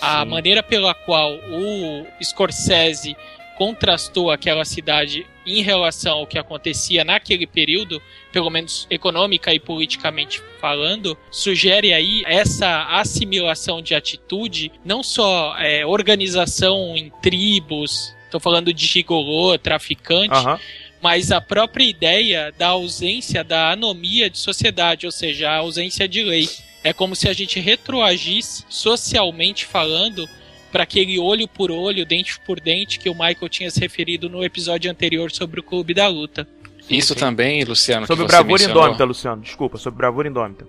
A 0.00 0.22
Sim. 0.22 0.30
maneira 0.30 0.62
pela 0.62 0.94
qual 0.94 1.34
o 1.34 2.06
Scorsese 2.22 3.16
contrastou 3.60 4.30
aquela 4.30 4.64
cidade 4.64 5.26
em 5.44 5.60
relação 5.62 6.20
ao 6.20 6.26
que 6.26 6.38
acontecia 6.38 7.04
naquele 7.04 7.46
período, 7.46 8.00
pelo 8.32 8.48
menos 8.48 8.86
econômica 8.88 9.52
e 9.52 9.60
politicamente 9.60 10.40
falando, 10.58 11.14
sugere 11.30 11.92
aí 11.92 12.22
essa 12.24 12.84
assimilação 12.84 13.82
de 13.82 13.94
atitude, 13.94 14.72
não 14.82 15.02
só 15.02 15.54
é, 15.58 15.84
organização 15.84 16.96
em 16.96 17.12
tribos, 17.20 18.16
estou 18.24 18.40
falando 18.40 18.72
de 18.72 18.86
gigolô, 18.86 19.58
traficante, 19.58 20.32
Aham. 20.32 20.58
mas 21.02 21.30
a 21.30 21.38
própria 21.38 21.84
ideia 21.84 22.54
da 22.56 22.68
ausência 22.68 23.44
da 23.44 23.72
anomia 23.72 24.30
de 24.30 24.38
sociedade, 24.38 25.04
ou 25.04 25.12
seja, 25.12 25.50
a 25.50 25.56
ausência 25.56 26.08
de 26.08 26.22
lei. 26.22 26.48
É 26.82 26.94
como 26.94 27.14
se 27.14 27.28
a 27.28 27.34
gente 27.34 27.60
retroagisse, 27.60 28.64
socialmente 28.70 29.66
falando, 29.66 30.26
para 30.70 30.82
aquele 30.84 31.18
olho 31.18 31.46
por 31.48 31.70
olho, 31.70 32.06
dente 32.06 32.38
por 32.40 32.60
dente 32.60 32.98
que 32.98 33.08
o 33.08 33.14
Michael 33.14 33.48
tinha 33.48 33.70
se 33.70 33.80
referido 33.80 34.28
no 34.28 34.44
episódio 34.44 34.90
anterior 34.90 35.30
sobre 35.30 35.60
o 35.60 35.62
Clube 35.62 35.94
da 35.94 36.08
Luta. 36.08 36.46
Isso 36.88 37.14
também, 37.14 37.62
Luciano, 37.64 38.06
Sobre 38.06 38.24
que 38.24 38.30
você 38.30 38.36
Bravura 38.36 38.58
mencionou, 38.58 38.82
Indômita, 38.82 39.04
Luciano. 39.04 39.42
Desculpa, 39.42 39.78
sobre 39.78 39.98
Bravura 39.98 40.28
Indômita. 40.28 40.66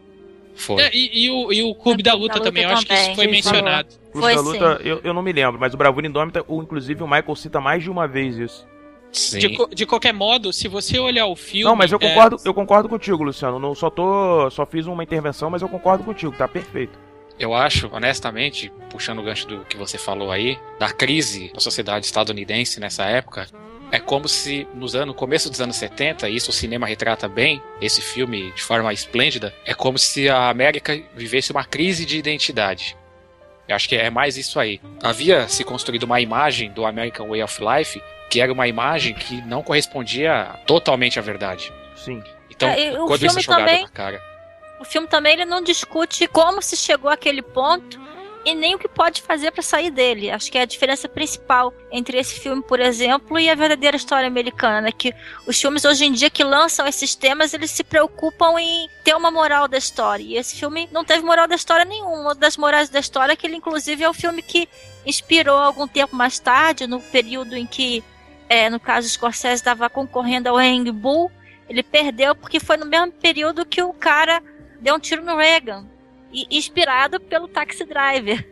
foi. 0.56 0.82
É, 0.82 0.92
e, 0.94 1.26
e 1.26 1.32
o, 1.32 1.52
e 1.52 1.64
o 1.64 1.74
Clube 1.74 2.04
da 2.04 2.14
Luta 2.14 2.36
Luta 2.36 2.46
também, 2.46 2.64
eu 2.64 2.70
acho 2.70 2.86
que 2.86 2.94
isso 2.94 3.16
foi 3.16 3.26
sim, 3.26 3.32
mencionado. 3.32 3.90
Clube 4.12 4.28
Foi 4.28 4.36
da 4.36 4.44
sim. 4.44 4.48
Luta, 4.48 4.82
eu, 4.84 5.02
eu 5.04 5.14
não 5.14 5.22
me 5.22 5.32
lembro, 5.32 5.60
mas 5.60 5.74
o 5.74 5.78
Bravura 5.78 6.06
Indômita, 6.06 6.44
o, 6.48 6.62
inclusive 6.62 7.02
o 7.02 7.08
Michael 7.08 7.36
cita 7.36 7.60
mais 7.60 7.82
de 7.82 7.90
uma 7.90 8.08
vez 8.08 8.38
isso. 8.38 8.68
Sim. 9.12 9.40
De, 9.40 9.76
de 9.76 9.86
qualquer 9.86 10.14
modo, 10.14 10.54
se 10.54 10.68
você 10.68 10.98
olhar 11.00 11.26
o 11.26 11.36
filme. 11.36 11.66
não, 11.66 11.76
mas 11.76 11.92
eu 11.92 11.98
é, 12.02 12.08
concordo, 12.08 12.38
eu 12.46 12.54
concordo 12.54 12.88
contigo, 12.88 13.24
Luciano. 13.24 13.60
Não 13.60 13.76
só 13.76 13.90
tô, 13.90 14.50
só 14.50 14.66
fiz 14.66 14.86
uma 14.86 15.04
intervenção, 15.04 15.50
mas 15.50 15.62
eu 15.62 15.70
concordo 15.70 16.04
contigo, 16.04 16.34
tá 16.38 16.48
perfeito. 16.48 16.98
Eu 17.40 17.54
acho, 17.54 17.90
honestamente, 17.92 18.72
puxando 18.90 19.20
o 19.20 19.24
gancho 19.24 19.48
do 19.48 19.66
que 19.66 19.76
você 19.78 19.98
falou 19.98 20.32
aí, 20.32 20.60
da 20.80 20.92
crise 20.92 21.52
da 21.54 21.60
sociedade 21.60 22.06
estadunidense 22.06 22.80
nessa 22.80 23.06
época, 23.06 23.48
é 23.92 24.00
como 24.00 24.28
se 24.28 24.68
nos 24.74 24.96
anos, 24.96 25.16
começo 25.16 25.50
dos 25.50 25.60
anos 25.60 25.76
70, 25.76 26.30
e 26.30 26.36
isso 26.36 26.52
o 26.52 26.54
cinema 26.54 26.88
retrata 26.88 27.28
bem, 27.28 27.62
esse 27.82 28.02
filme 28.02 28.52
de 28.54 28.62
forma 28.62 28.94
esplêndida, 28.94 29.54
é 29.66 29.74
como 29.74 29.98
se 29.98 30.30
a 30.30 30.50
América 30.50 31.02
vivesse 31.16 31.52
uma 31.52 31.66
crise 31.66 32.06
de 32.06 32.18
identidade. 32.18 32.96
Eu 33.68 33.76
acho 33.76 33.88
que 33.90 33.96
é 33.96 34.10
mais 34.10 34.38
isso 34.38 34.60
aí. 34.60 34.80
Havia 35.02 35.48
se 35.48 35.64
construído 35.64 36.04
uma 36.04 36.20
imagem 36.22 36.72
do 36.72 36.86
American 36.86 37.28
Way 37.30 37.44
of 37.44 37.60
Life 37.64 38.02
que 38.30 38.40
era 38.40 38.52
uma 38.54 38.66
imagem 38.68 39.14
que 39.14 39.42
não 39.42 39.62
correspondia 39.62 40.48
totalmente 40.66 41.20
à 41.20 41.22
verdade. 41.22 41.72
Sim. 41.98 42.24
Então, 42.50 42.70
É, 42.70 42.92
o 43.02 43.06
quando 43.06 43.26
isso 43.26 43.36
filme 43.36 43.40
é 43.40 43.44
jogado 43.44 43.60
também- 43.68 43.82
na 43.84 43.90
cara. 43.90 44.31
O 44.82 44.84
filme 44.84 45.08
também 45.08 45.34
ele 45.34 45.46
não 45.46 45.62
discute 45.62 46.28
como 46.28 46.60
se 46.60 46.76
chegou 46.76 47.12
àquele 47.12 47.44
ponto 47.44 48.02
e 48.44 48.56
nem 48.56 48.74
o 48.74 48.80
que 48.80 48.88
pode 48.88 49.22
fazer 49.22 49.52
para 49.52 49.62
sair 49.62 49.92
dele. 49.92 50.32
Acho 50.32 50.52
que 50.52 50.58
é 50.58 50.62
a 50.62 50.66
diferença 50.66 51.08
principal 51.08 51.72
entre 51.92 52.18
esse 52.18 52.40
filme, 52.40 52.64
por 52.64 52.80
exemplo, 52.80 53.40
e 53.40 53.48
a 53.48 53.54
verdadeira 53.54 53.96
história 53.96 54.28
americana, 54.28 54.82
né? 54.82 54.92
que 54.92 55.14
os 55.46 55.62
filmes 55.62 55.86
hoje 55.86 56.06
em 56.06 56.12
dia 56.12 56.32
que 56.32 56.44
lançam 56.44 56.88
esses 56.88 57.14
temas, 57.14 57.54
eles 57.54 57.70
se 57.70 57.84
preocupam 57.84 58.60
em 58.60 58.90
ter 59.04 59.16
uma 59.16 59.30
moral 59.30 59.68
da 59.68 59.78
história. 59.78 60.24
E 60.24 60.36
esse 60.36 60.56
filme 60.56 60.90
não 60.92 61.06
teve 61.06 61.24
moral 61.24 61.48
da 61.48 61.54
história 61.54 61.86
nenhuma. 61.86 62.20
Uma 62.20 62.34
das 62.34 62.58
morais 62.58 62.90
da 62.90 63.00
história 63.00 63.34
é 63.34 63.36
que 63.36 63.46
ele 63.46 63.58
inclusive 63.58 64.04
é 64.04 64.10
o 64.10 64.16
filme 64.16 64.42
que 64.42 64.68
inspirou 65.06 65.60
algum 65.60 65.88
tempo 65.88 66.16
mais 66.16 66.40
tarde, 66.40 66.88
no 66.88 67.00
período 67.00 67.56
em 67.56 67.68
que, 67.68 68.04
é, 68.50 68.68
no 68.68 68.80
caso, 68.80 69.08
Scorsese 69.08 69.62
estava 69.62 69.88
concorrendo 69.92 70.50
ao 70.50 70.58
Hang 70.58 70.92
Bull, 70.92 71.32
ele 71.70 71.84
perdeu 71.84 72.34
porque 72.34 72.60
foi 72.60 72.78
no 72.78 72.86
mesmo 72.88 73.12
período 73.12 73.64
que 73.64 73.84
o 73.84 73.94
cara 73.94 74.42
deu 74.82 74.96
um 74.96 75.00
tiro 75.00 75.24
no 75.24 75.38
Reagan. 75.38 75.86
E 76.34 76.46
inspirado 76.58 77.20
pelo 77.20 77.48
Taxi 77.48 77.86
Driver. 77.86 78.48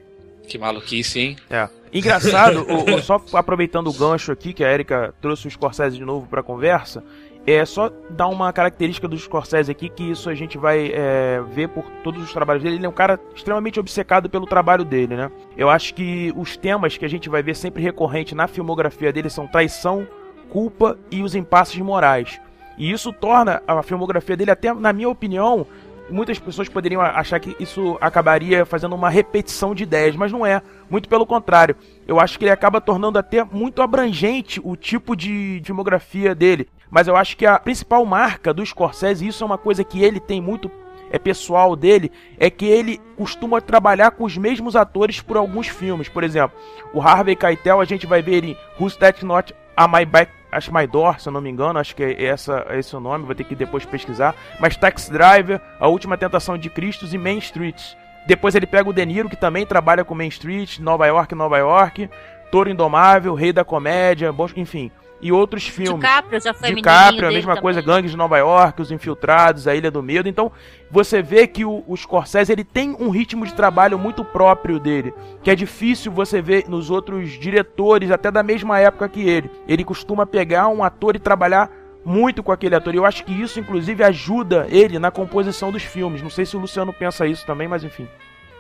Que 0.48 0.58
maluquice, 0.58 1.20
hein? 1.20 1.38
É. 1.50 1.68
Engraçado, 1.94 2.66
o- 2.70 2.96
o- 2.96 3.02
só 3.02 3.22
aproveitando 3.34 3.88
o 3.88 3.94
gancho 3.94 4.32
aqui, 4.32 4.54
que 4.54 4.64
a 4.64 4.72
Erika 4.72 5.14
trouxe 5.22 5.48
o 5.48 5.52
Scorsese 5.52 5.98
de 5.98 6.06
novo 6.06 6.28
pra 6.28 6.44
conversa, 6.44 7.04
é 7.48 7.64
só 7.66 7.90
dar 8.10 8.28
uma 8.28 8.52
característica 8.52 9.08
do 9.08 9.18
Scorsese 9.18 9.72
aqui, 9.72 9.90
que 9.90 10.04
isso 10.12 10.30
a 10.30 10.36
gente 10.36 10.58
vai 10.58 10.92
é, 10.94 11.42
ver 11.52 11.70
por 11.70 11.84
todos 12.04 12.22
os 12.24 12.34
trabalhos 12.34 12.62
dele. 12.62 12.76
Ele 12.76 12.86
é 12.86 12.90
um 12.90 12.94
cara 12.94 13.20
extremamente 13.34 13.80
obcecado 13.80 14.30
pelo 14.30 14.46
trabalho 14.46 14.84
dele, 14.84 15.16
né? 15.16 15.32
Eu 15.58 15.70
acho 15.70 15.94
que 15.96 16.34
os 16.36 16.58
temas 16.58 16.98
que 16.98 17.06
a 17.06 17.10
gente 17.10 17.30
vai 17.30 17.42
ver 17.42 17.56
sempre 17.56 17.82
recorrente 17.82 18.36
na 18.36 18.48
filmografia 18.48 19.12
dele 19.14 19.30
são 19.30 19.48
traição, 19.48 20.06
culpa 20.50 20.98
e 21.10 21.24
os 21.24 21.34
impasses 21.34 21.78
morais. 21.80 22.40
E 22.78 22.92
isso 22.92 23.12
torna 23.12 23.62
a 23.68 23.82
filmografia 23.84 24.38
dele, 24.38 24.52
até 24.52 24.74
na 24.74 24.94
minha 24.94 25.10
opinião, 25.10 25.66
muitas 26.12 26.40
pessoas 26.40 26.70
poderiam 26.70 27.02
achar 27.02 27.40
que 27.40 27.56
isso 27.60 27.98
acabaria 28.02 28.66
fazendo 28.66 28.96
uma 28.96 29.10
repetição 29.10 29.74
de 29.74 29.84
ideias, 29.84 30.16
mas 30.16 30.32
não 30.32 30.46
é. 30.46 30.62
Muito 30.90 31.08
pelo 31.08 31.26
contrário. 31.26 31.76
Eu 32.08 32.20
acho 32.20 32.38
que 32.38 32.46
ele 32.46 32.52
acaba 32.52 32.82
tornando 32.82 33.20
até 33.20 33.44
muito 33.44 33.82
abrangente 33.82 34.60
o 34.64 34.76
tipo 34.76 35.16
de 35.16 35.62
filmografia 35.64 36.34
dele. 36.34 36.68
Mas 36.90 37.08
eu 37.08 37.16
acho 37.16 37.38
que 37.38 37.46
a 37.46 37.60
principal 37.60 38.04
marca 38.06 38.54
do 38.54 38.66
Scorsese, 38.66 39.26
e 39.26 39.28
isso 39.28 39.44
é 39.44 39.46
uma 39.46 39.58
coisa 39.58 39.84
que 39.84 40.04
ele 40.04 40.20
tem 40.20 40.42
muito 40.42 40.72
é 41.12 41.18
pessoal 41.18 41.76
dele, 41.76 42.12
é 42.38 42.50
que 42.50 42.66
ele 42.66 43.02
costuma 43.18 43.60
trabalhar 43.60 44.12
com 44.12 44.24
os 44.24 44.38
mesmos 44.38 44.76
atores 44.76 45.20
por 45.22 45.38
alguns 45.38 45.68
filmes. 45.68 46.08
Por 46.08 46.24
exemplo, 46.24 46.58
o 46.94 47.02
Harvey 47.02 47.36
Keitel, 47.36 47.82
a 47.82 47.86
gente 47.86 48.06
vai 48.06 48.22
ver 48.22 48.44
em 48.44 48.56
Who's 48.80 48.96
That 48.96 49.26
Not 49.26 49.56
a 49.76 49.88
My 49.88 50.06
Back, 50.06 50.32
acho 50.52 50.74
My 50.74 50.88
Door, 50.88 51.20
se 51.20 51.30
eu 51.30 51.34
não 51.34 51.42
me 51.42 51.50
engano, 51.50 51.80
acho 51.80 51.96
que 51.96 52.04
é 52.04 52.26
essa, 52.26 52.66
esse 52.72 52.96
o 52.96 53.00
nome, 53.00 53.26
vou 53.26 53.36
ter 53.36 53.44
que 53.44 53.56
depois 53.56 53.86
pesquisar. 53.86 54.36
Mas 54.60 54.76
Taxi 54.76 55.12
Driver, 55.12 55.62
A 55.80 55.88
Última 55.88 56.18
Tentação 56.18 56.58
de 56.58 56.70
Cristo 56.70 57.08
e 57.12 57.18
Main 57.18 57.38
Street. 57.40 57.94
Depois 58.26 58.56
ele 58.56 58.68
pega 58.68 58.90
o 58.90 58.94
De 58.94 59.06
Niro, 59.06 59.30
que 59.30 59.36
também 59.36 59.66
trabalha 59.66 60.04
com 60.04 60.14
Main 60.14 60.28
Street, 60.28 60.80
Nova 60.80 61.08
York, 61.08 61.34
Nova 61.34 61.58
York, 61.58 62.10
Toro 62.52 62.70
Indomável, 62.70 63.34
Rei 63.34 63.54
da 63.54 63.64
Comédia, 63.64 64.34
enfim, 64.56 64.92
e 65.22 65.32
outros 65.32 65.68
filmes. 65.68 65.96
DiCaprio 65.96 66.42
já 66.42 66.54
foi 66.54 66.74
DiCaprio, 66.74 67.28
a 67.28 67.32
mesma 67.32 67.58
coisa, 67.58 67.82
também. 67.82 67.96
Gangues 67.96 68.12
de 68.12 68.18
Nova 68.18 68.38
York, 68.38 68.82
Os 68.82 68.92
Infiltrados, 68.92 69.68
A 69.68 69.76
Ilha 69.76 69.92
do 69.92 70.02
Medo. 70.02 70.30
Então, 70.30 70.52
você 70.90 71.22
vê 71.22 71.48
que 71.48 71.66
o, 71.66 71.84
o 71.88 71.96
Scorsese 71.96 72.52
ele 72.52 72.64
tem 72.64 72.96
um 73.00 73.10
ritmo 73.10 73.46
de 73.46 73.54
trabalho 73.54 73.98
muito 74.00 74.24
próprio 74.24 74.80
dele, 74.80 75.14
que 75.44 75.52
é 75.52 75.56
difícil 75.56 76.12
você 76.12 76.42
ver 76.42 76.68
nos 76.68 76.90
outros 76.90 77.32
diretores, 77.32 78.12
até 78.12 78.32
da 78.32 78.44
mesma 78.44 78.80
época 78.80 79.10
que 79.10 79.28
ele. 79.28 79.50
Ele 79.68 79.84
costuma 79.84 80.26
pegar 80.26 80.68
um 80.68 80.84
ator 80.84 81.16
e 81.16 81.20
trabalhar 81.20 81.70
muito 82.06 82.42
com 82.42 82.52
aquele 82.52 82.76
ator. 82.76 82.94
E 82.94 82.98
eu 82.98 83.06
acho 83.06 83.24
que 83.24 83.34
isso, 83.34 83.60
inclusive, 83.60 84.04
ajuda 84.04 84.68
ele 84.70 84.98
na 85.00 85.12
composição 85.12 85.72
dos 85.72 85.84
filmes. 85.84 86.22
Não 86.22 86.30
sei 86.30 86.46
se 86.46 86.56
o 86.56 86.60
Luciano 86.60 86.94
pensa 86.94 87.28
isso 87.28 87.46
também, 87.46 87.68
mas 87.68 87.84
enfim. 87.84 88.08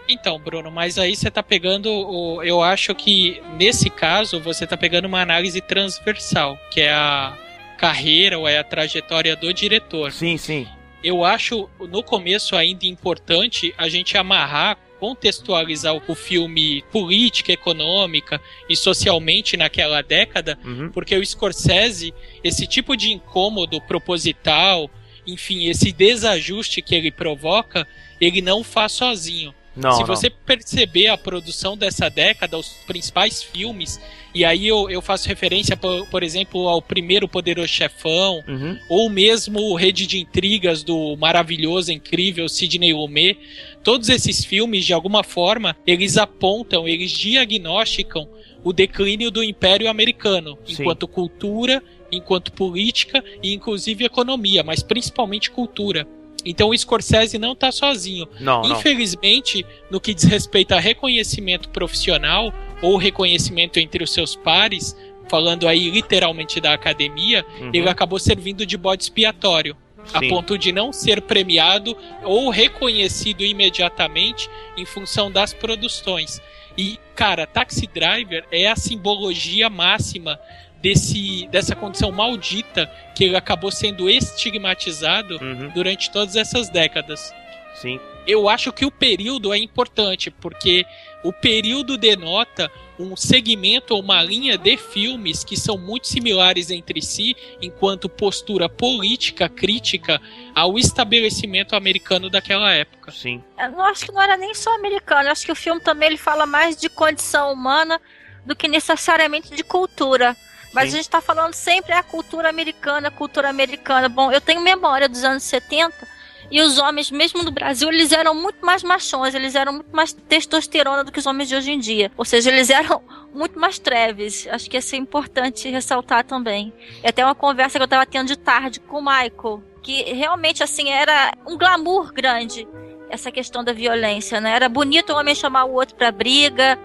Então, 0.09 0.39
Bruno, 0.39 0.71
mas 0.71 0.97
aí 0.97 1.15
você 1.15 1.29
tá 1.29 1.43
pegando. 1.43 1.87
O, 1.91 2.41
eu 2.43 2.63
acho 2.63 2.95
que 2.95 3.39
nesse 3.57 3.89
caso 3.91 4.39
você 4.39 4.65
tá 4.65 4.75
pegando 4.75 5.05
uma 5.05 5.21
análise 5.21 5.61
transversal, 5.61 6.57
que 6.71 6.81
é 6.81 6.91
a 6.91 7.37
carreira 7.77 8.37
ou 8.39 8.47
é 8.47 8.57
a 8.57 8.63
trajetória 8.63 9.35
do 9.35 9.53
diretor. 9.53 10.11
Sim, 10.11 10.35
sim. 10.37 10.67
Eu 11.03 11.23
acho 11.23 11.69
no 11.79 12.01
começo 12.03 12.55
ainda 12.55 12.85
importante 12.85 13.73
a 13.77 13.87
gente 13.87 14.17
amarrar 14.17 14.77
contextualizar 14.99 15.95
o 15.95 16.13
filme 16.13 16.83
política, 16.91 17.53
econômica 17.53 18.41
e 18.69 18.75
socialmente 18.75 19.55
naquela 19.55 20.01
década, 20.01 20.59
Uhum. 20.63 20.89
porque 20.91 21.15
o 21.15 21.25
Scorsese, 21.25 22.13
esse 22.43 22.67
tipo 22.67 22.97
de 22.97 23.11
incômodo 23.13 23.79
proposital, 23.79 24.89
enfim, 25.25 25.69
esse 25.69 25.93
desajuste 25.93 26.81
que 26.81 26.93
ele 26.93 27.11
provoca, 27.11 27.87
ele 28.19 28.41
não 28.41 28.61
faz 28.61 28.91
sozinho. 28.91 29.53
Não, 29.79 29.91
Se 29.93 29.99
não. 30.01 30.07
você 30.07 30.29
perceber 30.29 31.07
a 31.07 31.17
produção 31.17 31.77
dessa 31.77 32.09
década, 32.09 32.57
os 32.57 32.69
principais 32.85 33.41
filmes, 33.41 33.99
e 34.33 34.43
aí 34.45 34.67
eu, 34.67 34.89
eu 34.89 35.01
faço 35.01 35.27
referência, 35.27 35.75
por, 35.77 36.05
por 36.07 36.21
exemplo, 36.23 36.67
ao 36.67 36.81
primeiro 36.81 37.27
Poderoso 37.27 37.67
Chefão, 37.69 38.43
Uhum. 38.47 38.77
ou 38.89 39.09
mesmo 39.09 39.73
Rede 39.75 40.05
de 40.05 40.19
Intrigas 40.19 40.83
do 40.83 41.15
maravilhoso, 41.17 41.91
incrível 41.91 42.47
Sidney 42.49 42.93
Lumet, 42.93 43.39
todos 43.83 44.09
esses 44.09 44.43
filmes, 44.45 44.85
de 44.85 44.93
alguma 44.93 45.23
forma, 45.23 45.75
eles 45.87 46.17
apontam, 46.17 46.87
eles 46.87 47.11
diagnosticam 47.11 48.27
o 48.63 48.73
declínio 48.73 49.31
do 49.31 49.41
Império 49.43 49.89
Americano, 49.89 50.57
Sim. 50.65 50.73
enquanto 50.81 51.07
cultura, 51.07 51.81
enquanto 52.11 52.51
política 52.51 53.23
e 53.41 53.53
inclusive 53.53 54.03
economia, 54.03 54.63
mas 54.63 54.83
principalmente 54.83 55.49
cultura. 55.51 56.05
Então 56.45 56.69
o 56.69 56.77
Scorsese 56.77 57.37
não 57.37 57.53
está 57.53 57.71
sozinho. 57.71 58.27
Não, 58.39 58.61
não. 58.61 58.77
Infelizmente, 58.77 59.65
no 59.89 59.99
que 59.99 60.13
diz 60.13 60.23
respeito 60.23 60.73
a 60.73 60.79
reconhecimento 60.79 61.69
profissional 61.69 62.53
ou 62.81 62.97
reconhecimento 62.97 63.77
entre 63.79 64.03
os 64.03 64.11
seus 64.13 64.35
pares, 64.35 64.95
falando 65.29 65.67
aí 65.67 65.89
literalmente 65.89 66.59
da 66.59 66.73
academia, 66.73 67.45
Uhum. 67.59 67.71
ele 67.73 67.89
acabou 67.89 68.17
servindo 68.19 68.65
de 68.65 68.77
bode 68.77 69.03
expiatório. 69.03 69.75
A 70.13 70.19
Sim. 70.19 70.29
ponto 70.29 70.57
de 70.57 70.71
não 70.71 70.91
ser 70.93 71.21
premiado 71.21 71.95
ou 72.23 72.49
reconhecido 72.49 73.43
imediatamente 73.43 74.49
em 74.77 74.85
função 74.85 75.29
das 75.29 75.53
produções. 75.53 76.41
E, 76.77 76.97
cara, 77.13 77.45
Taxi 77.45 77.85
Driver 77.85 78.45
é 78.51 78.67
a 78.67 78.75
simbologia 78.77 79.69
máxima 79.69 80.39
desse, 80.81 81.47
dessa 81.47 81.75
condição 81.75 82.11
maldita 82.11 82.89
que 83.15 83.23
ele 83.25 83.35
acabou 83.35 83.71
sendo 83.71 84.09
estigmatizado 84.09 85.37
Uhum. 85.41 85.69
durante 85.73 86.09
todas 86.11 86.35
essas 86.35 86.69
décadas. 86.69 87.33
Sim. 87.75 87.99
Eu 88.27 88.49
acho 88.49 88.71
que 88.73 88.85
o 88.85 88.91
período 88.91 89.53
é 89.53 89.57
importante, 89.57 90.29
porque 90.29 90.85
o 91.23 91.31
período 91.31 91.97
denota 91.97 92.69
um 92.99 93.15
segmento 93.15 93.95
ou 93.95 94.01
uma 94.01 94.21
linha 94.21 94.57
de 94.57 94.75
filmes 94.75 95.43
que 95.45 95.55
são 95.55 95.77
muito 95.77 96.07
similares 96.07 96.69
entre 96.69 97.01
si, 97.01 97.35
enquanto 97.61 98.09
postura 98.09 98.67
política 98.67 99.47
crítica 99.47 100.21
ao 100.53 100.77
estabelecimento 100.77 101.75
americano 101.75 102.29
daquela 102.29 102.71
época. 102.73 103.11
Sim. 103.11 103.41
Eu 103.57 103.71
não 103.71 103.81
acho 103.83 104.05
que 104.05 104.11
não 104.11 104.21
era 104.21 104.35
nem 104.35 104.53
só 104.53 104.75
americano. 104.75 105.23
Eu 105.29 105.31
acho 105.31 105.45
que 105.45 105.51
o 105.51 105.55
filme 105.55 105.81
também 105.81 106.09
ele 106.09 106.17
fala 106.17 106.45
mais 106.45 106.75
de 106.75 106.89
condição 106.89 107.53
humana 107.53 107.99
do 108.45 108.55
que 108.55 108.67
necessariamente 108.67 109.55
de 109.55 109.63
cultura. 109.63 110.35
Mas 110.73 110.83
Sim. 110.83 110.89
a 110.89 110.97
gente 110.97 111.01
está 111.01 111.21
falando 111.21 111.53
sempre 111.53 111.93
a 111.93 112.03
cultura 112.03 112.49
americana, 112.49 113.07
a 113.07 113.11
cultura 113.11 113.49
americana. 113.49 114.07
Bom, 114.07 114.31
eu 114.31 114.39
tenho 114.39 114.61
memória 114.61 115.09
dos 115.09 115.23
anos 115.23 115.43
70 115.43 116.07
e 116.51 116.61
os 116.61 116.79
homens, 116.79 117.11
mesmo 117.11 117.43
no 117.43 117.51
Brasil, 117.51 117.89
eles 117.89 118.11
eram 118.11 118.33
muito 118.33 118.65
mais 118.65 118.81
machões, 118.81 119.35
eles 119.35 119.53
eram 119.53 119.73
muito 119.73 119.95
mais 119.95 120.13
testosterona 120.13 121.03
do 121.03 121.11
que 121.11 121.19
os 121.19 121.25
homens 121.25 121.47
de 121.47 121.55
hoje 121.55 121.71
em 121.71 121.79
dia. 121.79 122.11
Ou 122.17 122.25
seja, 122.25 122.49
eles 122.49 122.69
eram 122.69 123.03
muito 123.33 123.59
mais 123.59 123.77
treves. 123.77 124.47
Acho 124.47 124.69
que 124.69 124.77
isso 124.77 124.95
é 124.95 124.97
importante 124.97 125.69
ressaltar 125.69 126.23
também. 126.23 126.73
E 127.03 127.07
até 127.07 127.23
uma 127.23 127.35
conversa 127.35 127.77
que 127.77 127.83
eu 127.83 127.85
estava 127.85 128.05
tendo 128.05 128.27
de 128.27 128.35
tarde 128.35 128.79
com 128.79 128.97
o 128.97 129.01
Michael, 129.01 129.63
que 129.83 130.03
realmente 130.13 130.63
assim 130.63 130.89
era 130.89 131.33
um 131.45 131.57
glamour 131.57 132.11
grande 132.11 132.67
essa 133.09 133.31
questão 133.31 133.63
da 133.63 133.73
violência, 133.73 134.39
né? 134.39 134.55
Era 134.55 134.69
bonito 134.69 135.11
o 135.11 135.17
homem 135.17 135.33
chamar 135.33 135.65
o 135.65 135.73
outro 135.73 135.95
pra 135.95 136.11
briga. 136.11 136.77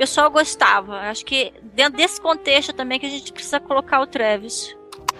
O 0.00 0.06
pessoal 0.08 0.30
gostava. 0.30 0.96
Acho 0.96 1.26
que 1.26 1.52
dentro 1.74 1.98
desse 1.98 2.18
contexto 2.18 2.72
também 2.72 2.98
que 2.98 3.04
a 3.04 3.10
gente 3.10 3.30
precisa 3.34 3.60
colocar 3.60 4.00
o 4.00 4.06
Travis. 4.06 4.74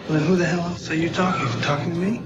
Well, 0.09 0.23
who 0.23 0.39
the 0.39 0.45
hell 0.51 0.61
else 0.71 0.91
are 0.91 0.99
you 0.99 1.13
talking? 1.13 1.43
You 1.43 1.61
talking 1.61 1.91
to 1.91 1.99
me? 1.99 2.23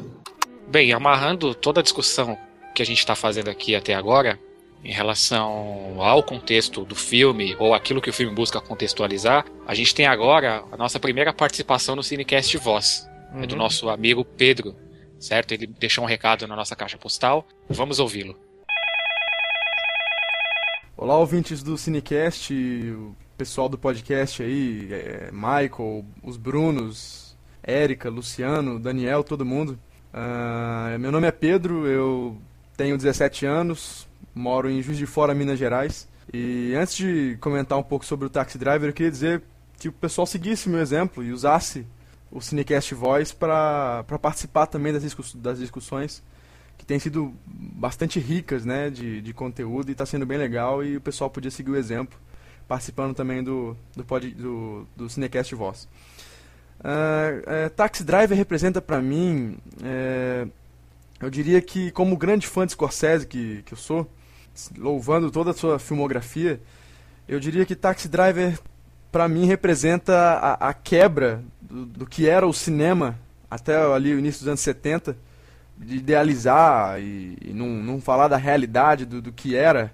Bem, 0.69 0.93
amarrando 0.93 1.53
toda 1.53 1.81
a 1.81 1.83
discussão 1.83 2.39
que 2.73 2.81
a 2.81 2.87
gente 2.87 3.01
está 3.01 3.17
fazendo 3.17 3.51
aqui 3.51 3.75
até 3.75 3.93
agora, 3.93 4.39
em 4.85 4.93
relação 4.93 6.01
ao 6.01 6.23
contexto 6.23 6.85
do 6.85 6.95
filme, 6.95 7.57
ou 7.59 7.75
aquilo 7.75 8.01
que 8.01 8.11
o 8.11 8.13
filme 8.13 8.33
busca 8.33 8.61
contextualizar, 8.61 9.45
a 9.67 9.75
gente 9.75 9.93
tem 9.93 10.07
agora 10.07 10.63
a 10.71 10.77
nossa 10.77 11.01
primeira 11.01 11.33
participação 11.33 11.97
no 11.97 12.05
Cinecast 12.05 12.57
Voz, 12.59 13.11
é 13.35 13.49
do 13.49 13.55
Uhum. 13.55 13.59
nosso 13.59 13.89
amigo 13.89 14.25
Pedro, 14.25 14.77
certo? 15.19 15.51
Ele 15.51 15.67
deixou 15.67 16.05
um 16.05 16.07
recado 16.07 16.47
na 16.47 16.55
nossa 16.55 16.77
caixa 16.77 16.97
postal, 16.99 17.45
vamos 17.69 17.99
ouvi-lo. 17.99 18.39
Olá, 20.97 21.17
ouvintes 21.19 21.63
do 21.63 21.77
Cinecast, 21.77 22.53
o 22.55 23.15
pessoal 23.37 23.69
do 23.69 23.77
podcast 23.77 24.43
aí, 24.43 24.89
é, 24.93 25.31
Michael, 25.33 26.05
os 26.23 26.37
Brunos, 26.37 27.37
Érica, 27.63 28.09
Luciano, 28.09 28.79
Daniel, 28.79 29.25
todo 29.25 29.45
mundo. 29.45 29.79
Ah, 30.13 30.97
meu 31.01 31.11
nome 31.11 31.27
é 31.27 31.33
Pedro, 31.33 31.87
eu 31.87 32.37
tenho 32.77 32.97
17 32.97 33.45
anos, 33.45 34.07
moro 34.35 34.71
em 34.71 34.81
Juiz 34.83 34.97
de 34.97 35.07
Fora, 35.07 35.35
Minas 35.35 35.59
Gerais. 35.59 36.09
E 36.33 36.75
antes 36.77 36.97
de 36.97 37.37
comentar 37.41 37.77
um 37.77 37.83
pouco 37.83 38.05
sobre 38.05 38.27
o 38.27 38.31
Taxi 38.31 38.57
Driver, 38.57 38.89
eu 38.89 38.93
queria 38.95 39.11
dizer 39.11 39.43
que 39.79 39.89
o 39.89 39.93
pessoal 39.93 40.27
seguisse 40.27 40.69
meu 40.69 40.81
exemplo 40.81 41.23
e 41.25 41.33
usasse 41.33 41.85
o 42.31 42.41
Cinecast 42.41 42.95
Voice 42.95 43.35
para 43.35 44.05
participar 44.23 44.67
também 44.67 44.93
das, 44.93 45.03
discuss- 45.03 45.35
das 45.35 45.59
discussões 45.59 46.23
que 46.85 46.89
têm 46.89 46.99
sido 46.99 47.35
bastante 47.47 48.21
ricas 48.21 48.65
né, 48.67 48.91
de, 48.91 49.23
de 49.23 49.33
conteúdo 49.33 49.89
e 49.89 49.93
está 49.93 50.05
sendo 50.05 50.27
bem 50.27 50.37
legal 50.37 50.85
e 50.85 50.99
o 50.99 51.01
pessoal 51.01 51.31
podia 51.31 51.51
seguir 51.51 51.71
o 51.71 51.77
exemplo, 51.77 52.19
participando 52.69 53.15
também 53.15 53.43
do, 53.43 53.75
do, 53.97 54.05
pod, 54.05 54.31
do, 54.35 54.87
do 54.95 55.09
Cinecast 55.09 55.55
Voz. 55.55 55.89
É, 57.47 57.71
Taxi 57.71 58.05
Driver 58.05 58.37
representa 58.37 58.83
para 58.83 59.01
mim, 59.01 59.57
é, 59.83 60.47
eu 61.19 61.31
diria 61.31 61.63
que 61.63 61.91
como 61.91 62.19
grande 62.19 62.47
fã 62.47 62.67
de 62.67 62.73
Scorsese 62.73 63.27
que, 63.27 63.63
que 63.63 63.73
eu 63.73 63.79
sou, 63.79 64.07
louvando 64.77 65.31
toda 65.31 65.53
a 65.53 65.55
sua 65.55 65.79
filmografia, 65.79 66.61
eu 67.27 67.41
diria 67.41 67.65
que 67.65 67.75
Taxi 67.75 68.09
Driver 68.09 68.61
para 69.11 69.27
mim 69.27 69.47
representa 69.47 70.15
a, 70.15 70.69
a 70.69 70.75
quebra 70.75 71.43
do, 71.63 71.87
do 71.87 72.07
que 72.07 72.29
era 72.29 72.47
o 72.47 72.53
cinema 72.53 73.19
até 73.51 73.75
ali 73.75 74.13
o 74.13 74.19
início 74.19 74.41
dos 74.41 74.49
anos 74.49 74.61
70, 74.61 75.17
de 75.77 75.97
idealizar 75.97 77.01
e, 77.01 77.37
e 77.41 77.53
não, 77.53 77.69
não 77.69 78.01
falar 78.01 78.29
da 78.29 78.37
realidade 78.37 79.05
do, 79.05 79.21
do 79.21 79.33
que 79.33 79.57
era 79.57 79.93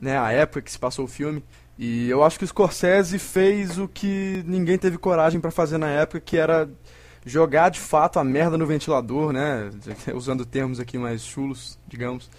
né, 0.00 0.18
a 0.18 0.30
época 0.32 0.62
que 0.62 0.70
se 0.70 0.78
passou 0.78 1.04
o 1.04 1.08
filme. 1.08 1.42
E 1.78 2.08
eu 2.08 2.24
acho 2.24 2.38
que 2.38 2.44
o 2.44 2.48
Scorsese 2.48 3.18
fez 3.18 3.78
o 3.78 3.86
que 3.86 4.42
ninguém 4.46 4.76
teve 4.76 4.98
coragem 4.98 5.40
para 5.40 5.50
fazer 5.50 5.78
na 5.78 5.88
época, 5.88 6.20
que 6.20 6.36
era 6.36 6.68
jogar 7.24 7.68
de 7.68 7.78
fato 7.78 8.18
a 8.18 8.24
merda 8.24 8.56
no 8.56 8.66
ventilador, 8.66 9.32
né, 9.32 9.70
usando 10.14 10.44
termos 10.44 10.80
aqui 10.80 10.98
mais 10.98 11.22
chulos, 11.22 11.78
digamos, 11.86 12.30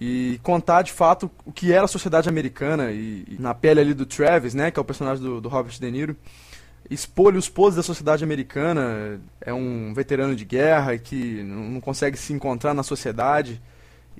e 0.00 0.40
contar 0.42 0.82
de 0.82 0.92
fato 0.92 1.30
o 1.44 1.52
que 1.52 1.72
era 1.72 1.84
a 1.84 1.88
sociedade 1.88 2.28
americana 2.28 2.90
e, 2.90 3.24
e 3.28 3.36
na 3.38 3.52
pele 3.52 3.80
ali 3.80 3.92
do 3.92 4.06
Travis, 4.06 4.54
né, 4.54 4.70
que 4.70 4.78
é 4.78 4.82
o 4.82 4.84
personagem 4.84 5.22
do, 5.22 5.40
do 5.40 5.48
Robert 5.48 5.78
De 5.78 5.90
Niro, 5.90 6.16
expor 6.90 7.34
os 7.36 7.48
poses 7.48 7.76
da 7.76 7.82
sociedade 7.82 8.24
americana. 8.24 9.20
É 9.40 9.54
um 9.54 9.94
veterano 9.94 10.34
de 10.34 10.44
guerra 10.44 10.98
que 10.98 11.42
não 11.42 11.80
consegue 11.80 12.16
se 12.18 12.32
encontrar 12.32 12.74
na 12.74 12.82
sociedade. 12.82 13.62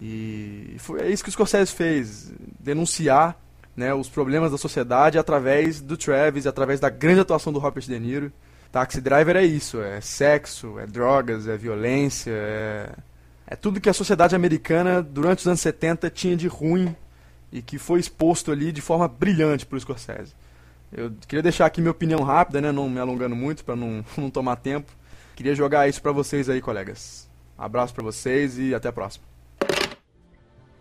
E 0.00 0.76
foi, 0.78 1.02
é 1.02 1.11
isso 1.11 1.22
que 1.22 1.28
o 1.28 1.33
Scorsese 1.33 1.72
fez: 1.72 2.33
denunciar 2.59 3.38
né, 3.76 3.92
os 3.92 4.09
problemas 4.09 4.52
da 4.52 4.59
sociedade 4.59 5.18
através 5.18 5.80
do 5.80 5.96
Travis, 5.96 6.46
através 6.46 6.78
da 6.78 6.88
grande 6.88 7.20
atuação 7.20 7.52
do 7.52 7.59
Robert 7.59 7.85
De 7.85 7.98
Niro. 7.98 8.33
Taxi 8.70 9.00
Driver 9.00 9.37
é 9.37 9.44
isso: 9.44 9.80
é 9.80 10.00
sexo, 10.00 10.78
é 10.78 10.87
drogas, 10.87 11.48
é 11.48 11.56
violência, 11.56 12.30
é, 12.33 12.90
é 13.46 13.56
tudo 13.56 13.80
que 13.80 13.90
a 13.90 13.92
sociedade 13.92 14.37
americana 14.37 15.02
durante 15.02 15.40
os 15.40 15.46
anos 15.48 15.61
70 15.61 16.09
tinha 16.09 16.37
de 16.37 16.46
ruim 16.46 16.94
e 17.52 17.61
que 17.61 17.78
foi 17.78 17.98
exposto 17.98 18.52
ali 18.52 18.70
de 18.70 18.80
forma 18.80 19.09
brilhante 19.09 19.66
por 19.66 19.80
Scorsese. 19.80 20.33
Eu 20.92 21.12
queria 21.29 21.42
deixar 21.42 21.66
aqui 21.66 21.81
minha 21.81 21.90
opinião 21.90 22.22
rápida, 22.22 22.61
né, 22.61 22.72
não 22.72 22.88
me 22.88 22.98
alongando 22.98 23.37
muito 23.37 23.64
para 23.64 23.76
não, 23.76 24.05
não 24.18 24.31
tomar 24.31 24.57
tempo. 24.57 24.92
Queria 25.37 25.55
jogar 25.55 25.88
isso 25.88 26.03
para 26.03 26.12
vocês 26.12 26.48
aí, 26.48 26.61
colegas. 26.61 27.29
Abraço 27.57 27.94
para 27.94 28.03
vocês 28.03 28.59
e 28.59 28.74
até 28.74 28.88
a 28.88 28.92
próxima. 28.92 29.24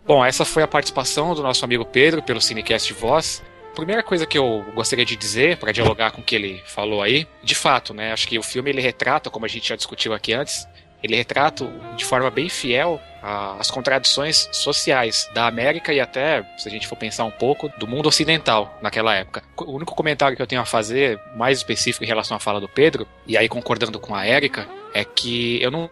Bom, 0.06 0.24
essa 0.24 0.44
foi 0.44 0.62
a 0.62 0.68
participação 0.68 1.34
do 1.34 1.42
nosso 1.42 1.64
amigo 1.64 1.84
Pedro 1.84 2.22
pelo 2.22 2.40
Cinecast 2.40 2.92
Voz. 2.94 3.42
Primeira 3.74 4.02
coisa 4.02 4.26
que 4.26 4.36
eu 4.36 4.64
gostaria 4.74 5.04
de 5.04 5.14
dizer, 5.14 5.58
para 5.58 5.72
dialogar 5.72 6.10
com 6.10 6.20
o 6.20 6.24
que 6.24 6.34
ele 6.34 6.60
falou 6.66 7.02
aí, 7.02 7.28
de 7.42 7.54
fato, 7.54 7.94
né, 7.94 8.12
acho 8.12 8.26
que 8.26 8.38
o 8.38 8.42
filme 8.42 8.70
ele 8.70 8.80
retrata, 8.80 9.30
como 9.30 9.44
a 9.44 9.48
gente 9.48 9.68
já 9.68 9.76
discutiu 9.76 10.12
aqui 10.12 10.32
antes, 10.32 10.66
ele 11.02 11.16
retrata 11.16 11.66
de 11.96 12.04
forma 12.04 12.30
bem 12.30 12.48
fiel 12.48 13.00
as 13.22 13.70
contradições 13.70 14.48
sociais 14.50 15.28
da 15.34 15.46
América 15.46 15.92
e 15.92 16.00
até, 16.00 16.42
se 16.56 16.66
a 16.66 16.70
gente 16.70 16.86
for 16.86 16.96
pensar 16.96 17.24
um 17.24 17.30
pouco, 17.30 17.70
do 17.78 17.86
mundo 17.86 18.08
ocidental 18.08 18.78
naquela 18.80 19.14
época. 19.14 19.42
O 19.58 19.72
único 19.72 19.94
comentário 19.94 20.36
que 20.36 20.42
eu 20.42 20.46
tenho 20.46 20.62
a 20.62 20.64
fazer, 20.64 21.20
mais 21.36 21.58
específico 21.58 22.02
em 22.02 22.06
relação 22.06 22.36
à 22.36 22.40
fala 22.40 22.60
do 22.60 22.68
Pedro, 22.68 23.06
e 23.26 23.36
aí 23.36 23.48
concordando 23.48 24.00
com 24.00 24.14
a 24.14 24.24
Érica, 24.24 24.66
é 24.94 25.04
que 25.04 25.62
eu 25.62 25.70
não 25.70 25.90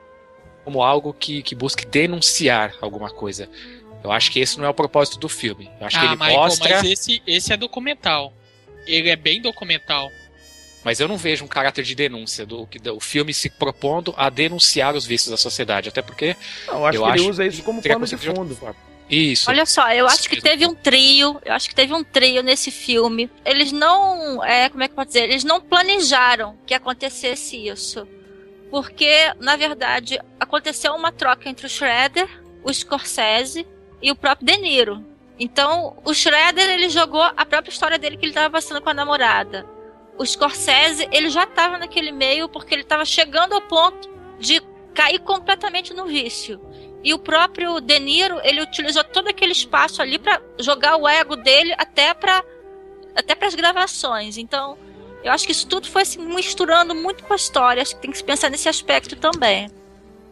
como 0.65 0.83
algo 0.83 1.15
que, 1.15 1.43
que 1.43 1.55
busque 1.55 1.87
denunciar 1.87 2.75
alguma 2.83 3.09
coisa. 3.09 3.49
Eu 4.05 4.13
acho 4.13 4.31
que 4.31 4.39
esse 4.39 4.59
não 4.59 4.67
é 4.67 4.69
o 4.69 4.75
propósito 4.75 5.19
do 5.19 5.29
filme. 5.29 5.71
Eu 5.81 5.87
acho 5.87 5.97
ah, 5.97 6.01
que 6.01 6.07
ele 6.07 6.17
Michael, 6.17 6.37
mostra. 6.37 6.77
Mas 6.77 6.91
esse, 6.91 7.23
esse 7.27 7.53
é 7.55 7.57
documental. 7.57 8.35
Ele 8.87 9.09
é 9.09 9.17
bem 9.17 9.41
documental. 9.41 10.11
Mas 10.89 11.01
eu 11.01 11.07
não 11.07 11.19
vejo 11.19 11.45
um 11.45 11.49
caráter 11.49 11.85
de 11.85 11.95
denúncia 11.95 12.47
do, 12.47 12.67
do 12.81 12.99
filme 12.99 13.35
se 13.35 13.51
propondo 13.51 14.15
a 14.17 14.31
denunciar 14.31 14.97
os 14.97 15.05
vícios 15.05 15.31
da 15.31 15.37
sociedade. 15.37 15.91
Até 15.91 16.01
porque. 16.01 16.35
Não, 16.67 16.77
eu 16.77 16.87
acho 16.87 16.97
eu 16.97 17.03
que 17.03 17.11
acho 17.11 17.23
ele 17.23 17.31
usa 17.31 17.45
isso 17.45 17.63
como 17.63 17.83
pano 17.83 18.07
de 18.07 18.17
fundo. 18.17 18.59
Isso. 19.11 19.51
Olha 19.51 19.67
só, 19.67 19.93
eu 19.93 20.07
acho 20.07 20.21
Isso 20.21 20.31
que 20.31 20.37
mesmo. 20.37 20.49
teve 20.49 20.67
um 20.67 20.75
trio, 20.75 21.39
eu 21.45 21.53
acho 21.53 21.69
que 21.69 21.75
teve 21.75 21.93
um 21.93 22.03
trio 22.03 22.43
nesse 22.43 22.71
filme. 22.71 23.31
Eles 23.45 23.71
não, 23.71 24.43
é, 24.43 24.71
como 24.71 24.83
é 24.83 24.89
que 24.89 24.93
eu 24.93 24.97
posso 24.97 25.09
dizer? 25.09 25.25
Eles 25.25 25.45
não 25.45 25.61
planejaram 25.61 26.57
que 26.65 26.73
acontecesse 26.73 27.69
isso. 27.69 28.09
Porque, 28.71 29.31
na 29.41 29.57
verdade, 29.57 30.19
aconteceu 30.41 30.95
uma 30.95 31.13
troca 31.13 31.51
entre 31.51 31.67
o 31.67 31.69
Shredder, 31.69 32.27
o 32.65 32.73
Scorsese 32.73 33.67
e 34.01 34.11
o 34.11 34.17
próprio 34.17 34.47
De 34.47 34.57
Niro. 34.57 35.05
Então, 35.39 35.99
o 36.03 36.15
Shredder, 36.15 36.71
ele 36.71 36.89
jogou 36.89 37.21
a 37.23 37.45
própria 37.45 37.71
história 37.71 37.99
dele 37.99 38.17
que 38.17 38.25
ele 38.25 38.31
estava 38.31 38.49
passando 38.49 38.81
com 38.81 38.89
a 38.89 38.95
namorada. 38.95 39.77
O 40.19 40.27
Scorsese, 40.27 41.09
ele 41.13 41.31
já 41.31 41.45
estava 41.45 41.79
naquele 41.79 42.11
meio 42.11 42.49
porque 42.49 42.75
ele 42.75 42.83
estava 42.83 43.05
chegando 43.05 43.55
ao 43.55 43.63
ponto 43.63 44.11
de 44.39 44.61
cair 44.93 45.21
completamente 45.21 45.95
no 45.95 46.07
vício. 46.07 46.61
E 47.05 47.15
o 47.15 47.19
próprio 47.19 47.81
De 47.81 47.99
Niro, 48.01 48.41
ele 48.43 48.61
utilizou 48.61 49.05
todo 49.05 49.29
aquele 49.29 49.53
espaço 49.53 50.03
ali 50.03 50.19
para 50.19 50.43
jogar 50.59 50.97
o 50.97 51.09
ego 51.09 51.37
dele 51.37 51.73
até 51.79 52.13
para 52.13 52.45
até 53.15 53.35
para 53.35 53.49
as 53.49 53.55
gravações. 53.55 54.37
Então, 54.37 54.77
eu 55.23 55.33
acho 55.33 55.47
que 55.47 55.53
isso 55.53 55.67
tudo 55.67 55.89
foi 55.89 56.05
se 56.05 56.19
misturando 56.19 56.95
muito 56.95 57.25
com 57.25 57.33
a 57.33 57.37
história. 57.37 57.83
Acho 57.83 57.95
que 57.97 58.03
tem 58.03 58.11
que 58.11 58.19
se 58.19 58.25
pensar 58.25 58.51
nesse 58.51 58.69
aspecto 58.69 59.17
também. 59.17 59.69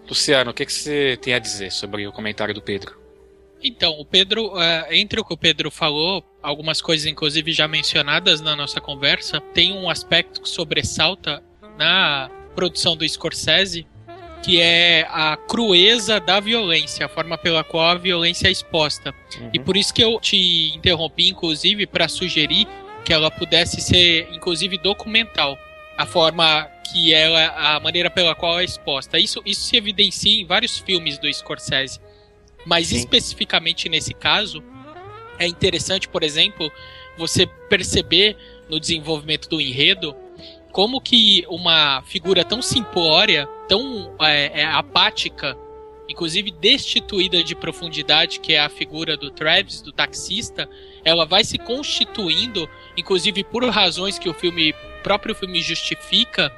Luciano, 0.08 0.50
o 0.50 0.54
que, 0.54 0.64
que 0.64 0.72
você 0.72 1.18
tem 1.20 1.34
a 1.34 1.38
dizer 1.38 1.72
sobre 1.72 2.06
o 2.06 2.12
comentário 2.12 2.54
do 2.54 2.62
Pedro? 2.62 2.96
Então, 3.62 3.92
o 3.98 4.04
Pedro, 4.04 4.54
uh, 4.54 4.92
entre 4.92 5.20
o 5.20 5.24
que 5.24 5.34
o 5.34 5.36
Pedro 5.36 5.70
falou, 5.70 6.22
algumas 6.46 6.80
coisas 6.80 7.06
inclusive 7.06 7.50
já 7.50 7.66
mencionadas 7.66 8.40
na 8.40 8.54
nossa 8.54 8.80
conversa, 8.80 9.40
tem 9.52 9.72
um 9.72 9.90
aspecto 9.90 10.40
que 10.40 10.48
sobressalta 10.48 11.42
na 11.76 12.30
produção 12.54 12.96
do 12.96 13.06
Scorsese, 13.06 13.84
que 14.44 14.60
é 14.60 15.04
a 15.10 15.36
crueza 15.36 16.20
da 16.20 16.38
violência, 16.38 17.04
a 17.04 17.08
forma 17.08 17.36
pela 17.36 17.64
qual 17.64 17.88
a 17.90 17.94
violência 17.96 18.46
é 18.46 18.52
exposta. 18.52 19.12
Uhum. 19.40 19.50
E 19.52 19.58
por 19.58 19.76
isso 19.76 19.92
que 19.92 20.02
eu 20.02 20.20
te 20.20 20.72
interrompi, 20.72 21.28
inclusive, 21.28 21.84
para 21.84 22.06
sugerir 22.06 22.68
que 23.04 23.12
ela 23.12 23.28
pudesse 23.28 23.80
ser, 23.80 24.28
inclusive, 24.32 24.78
documental. 24.78 25.58
A 25.98 26.06
forma 26.06 26.70
que 26.92 27.12
ela, 27.12 27.74
a 27.74 27.80
maneira 27.80 28.08
pela 28.08 28.36
qual 28.36 28.52
ela 28.52 28.62
é 28.62 28.64
exposta. 28.64 29.18
Isso, 29.18 29.42
isso 29.44 29.62
se 29.62 29.76
evidencia 29.76 30.40
em 30.40 30.46
vários 30.46 30.78
filmes 30.78 31.18
do 31.18 31.32
Scorsese. 31.32 31.98
Mas 32.64 32.88
Sim. 32.88 32.98
especificamente 32.98 33.88
nesse 33.88 34.14
caso, 34.14 34.62
é 35.38 35.46
interessante, 35.46 36.08
por 36.08 36.22
exemplo, 36.22 36.70
você 37.16 37.46
perceber 37.46 38.36
no 38.68 38.78
desenvolvimento 38.80 39.48
do 39.48 39.60
enredo 39.60 40.14
como 40.72 41.00
que 41.00 41.44
uma 41.48 42.02
figura 42.02 42.44
tão 42.44 42.60
simplória, 42.60 43.48
tão 43.66 44.14
é, 44.20 44.60
é, 44.60 44.64
apática, 44.66 45.56
inclusive 46.06 46.50
destituída 46.50 47.42
de 47.42 47.54
profundidade, 47.54 48.40
que 48.40 48.52
é 48.52 48.60
a 48.60 48.68
figura 48.68 49.16
do 49.16 49.30
Travis, 49.30 49.80
do 49.80 49.90
taxista, 49.90 50.68
ela 51.02 51.24
vai 51.24 51.44
se 51.44 51.56
constituindo, 51.56 52.68
inclusive 52.94 53.42
por 53.42 53.64
razões 53.70 54.18
que 54.18 54.28
o 54.28 54.34
filme 54.34 54.74
próprio 55.02 55.34
filme 55.34 55.62
justifica, 55.62 56.52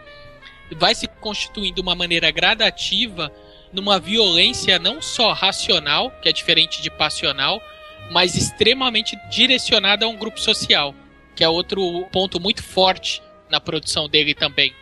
vai 0.73 0.95
se 0.95 1.07
constituindo 1.07 1.77
de 1.77 1.81
uma 1.81 1.95
maneira 1.95 2.31
gradativa 2.31 3.33
numa 3.73 4.01
violência 4.01 4.79
não 4.79 5.01
só 5.01 5.33
racional, 5.33 6.11
que 6.23 6.29
é 6.29 6.33
diferente 6.33 6.83
de 6.83 6.91
passional, 6.91 7.63
mas 8.11 8.35
extremamente 8.35 9.17
direcionada 9.31 10.05
a 10.05 10.09
um 10.09 10.17
grupo 10.17 10.41
social, 10.41 10.95
que 11.35 11.45
é 11.45 11.49
outro 11.49 12.07
ponto 12.13 12.41
muito 12.41 12.63
forte 12.63 13.23
na 13.51 13.61
produção 13.61 14.09
dele 14.09 14.35
também. 14.35 14.75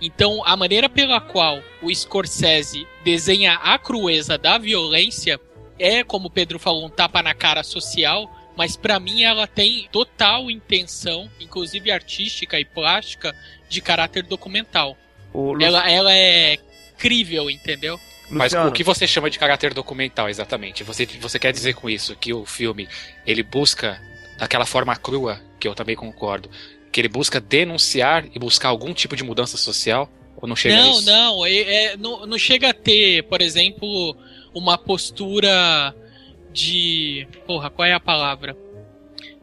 Então, 0.00 0.42
a 0.44 0.56
maneira 0.56 0.88
pela 0.88 1.20
qual 1.20 1.62
o 1.80 1.94
Scorsese 1.94 2.86
desenha 3.04 3.54
a 3.54 3.78
crueza 3.78 4.36
da 4.36 4.58
violência 4.58 5.40
é, 5.78 6.04
como 6.04 6.28
o 6.28 6.30
Pedro 6.30 6.58
falou, 6.58 6.86
um 6.86 6.88
tapa 6.88 7.22
na 7.22 7.34
cara 7.34 7.62
social, 7.64 8.30
mas 8.56 8.76
para 8.76 9.00
mim 9.00 9.22
ela 9.22 9.46
tem 9.46 9.88
total 9.90 10.50
intenção, 10.50 11.28
inclusive 11.40 11.90
artística 11.90 12.58
e 12.58 12.64
plástica, 12.64 13.34
de 13.68 13.80
caráter 13.80 14.22
documental. 14.22 14.96
Lu... 15.34 15.60
Ela, 15.60 15.90
ela 15.90 16.14
é 16.14 16.56
crível, 16.96 17.50
entendeu? 17.50 17.98
Mas 18.32 18.52
Luciano. 18.52 18.70
o 18.70 18.72
que 18.72 18.82
você 18.82 19.06
chama 19.06 19.28
de 19.28 19.38
caráter 19.38 19.74
documental, 19.74 20.28
exatamente? 20.28 20.82
Você, 20.82 21.04
você 21.04 21.38
quer 21.38 21.52
dizer 21.52 21.74
com 21.74 21.88
isso 21.88 22.16
que 22.16 22.32
o 22.32 22.46
filme 22.46 22.88
ele 23.26 23.42
busca 23.42 24.00
daquela 24.38 24.64
forma 24.64 24.96
crua, 24.96 25.40
que 25.60 25.68
eu 25.68 25.74
também 25.74 25.94
concordo, 25.94 26.50
que 26.90 27.00
ele 27.00 27.08
busca 27.08 27.40
denunciar 27.40 28.24
e 28.34 28.38
buscar 28.38 28.70
algum 28.70 28.94
tipo 28.94 29.14
de 29.14 29.22
mudança 29.22 29.56
social? 29.56 30.10
Ou 30.36 30.48
não 30.48 30.56
chega 30.56 30.76
não, 30.76 30.82
a 30.82 30.90
isso? 30.90 31.06
Não, 31.06 31.46
é, 31.46 31.52
é, 31.52 31.96
não, 31.96 32.26
não 32.26 32.38
chega 32.38 32.70
a 32.70 32.74
ter, 32.74 33.22
por 33.24 33.42
exemplo, 33.42 34.16
uma 34.54 34.78
postura 34.78 35.94
de. 36.52 37.28
Porra, 37.46 37.70
qual 37.70 37.86
é 37.86 37.92
a 37.92 38.00
palavra? 38.00 38.56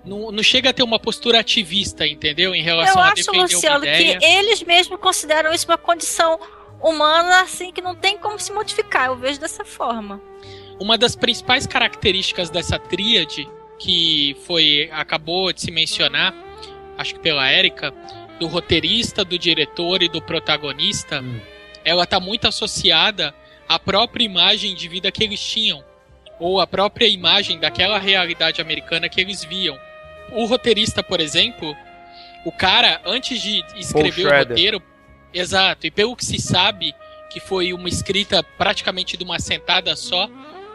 Não, 0.04 0.32
não 0.32 0.41
chega 0.41 0.71
a 0.71 0.73
ter 0.73 0.82
uma 0.82 0.99
postura 0.99 1.39
ativista, 1.39 2.08
entendeu? 2.08 2.56
Em 2.56 2.63
relação 2.63 2.95
eu 2.95 3.02
a 3.02 3.06
acho, 3.08 3.15
defender 3.15 3.41
Luciano, 3.41 3.78
uma 3.78 3.86
ideia. 3.86 4.17
que 4.17 4.25
eles 4.25 4.63
mesmos 4.63 4.99
consideram 4.99 5.54
isso 5.54 5.67
uma 5.67 5.78
condição 5.78 6.39
humana 6.81 7.41
assim 7.41 7.71
que 7.71 7.81
não 7.81 7.95
tem 7.95 8.17
como 8.17 8.39
se 8.39 8.51
modificar. 8.51 9.07
Eu 9.07 9.15
vejo 9.15 9.39
dessa 9.39 9.65
forma. 9.65 10.21
Uma 10.79 10.97
das 10.97 11.15
principais 11.15 11.67
características 11.67 12.49
dessa 12.49 12.79
tríade 12.79 13.47
que 13.77 14.35
foi 14.45 14.89
acabou 14.91 15.51
de 15.53 15.61
se 15.61 15.71
mencionar, 15.71 16.33
acho 16.97 17.15
que 17.15 17.19
pela 17.19 17.49
Érica, 17.49 17.93
do 18.39 18.47
roteirista, 18.47 19.23
do 19.23 19.37
diretor 19.37 20.01
e 20.03 20.09
do 20.09 20.21
protagonista, 20.21 21.21
hum. 21.21 21.39
ela 21.83 22.03
está 22.03 22.19
muito 22.19 22.47
associada 22.47 23.33
à 23.67 23.77
própria 23.77 24.23
imagem 24.23 24.73
de 24.73 24.87
vida 24.87 25.11
que 25.11 25.23
eles 25.23 25.41
tinham 25.41 25.83
ou 26.39 26.59
à 26.59 26.65
própria 26.65 27.07
imagem 27.07 27.59
daquela 27.59 27.99
realidade 27.99 28.61
americana 28.61 29.09
que 29.09 29.19
eles 29.19 29.43
viam. 29.43 29.77
O 30.31 30.45
roteirista, 30.45 31.03
por 31.03 31.19
exemplo, 31.19 31.75
o 32.45 32.51
cara 32.51 33.01
antes 33.05 33.41
de 33.41 33.63
escrever 33.75 34.25
o 34.25 34.37
roteiro, 34.37 34.81
Exato, 35.33 35.85
e 35.85 35.91
pelo 35.91 36.15
que 36.15 36.25
se 36.25 36.39
sabe, 36.39 36.93
que 37.29 37.39
foi 37.39 37.73
uma 37.73 37.87
escrita 37.87 38.41
praticamente 38.43 39.15
de 39.15 39.23
uma 39.23 39.39
sentada 39.39 39.95
só, 39.95 40.27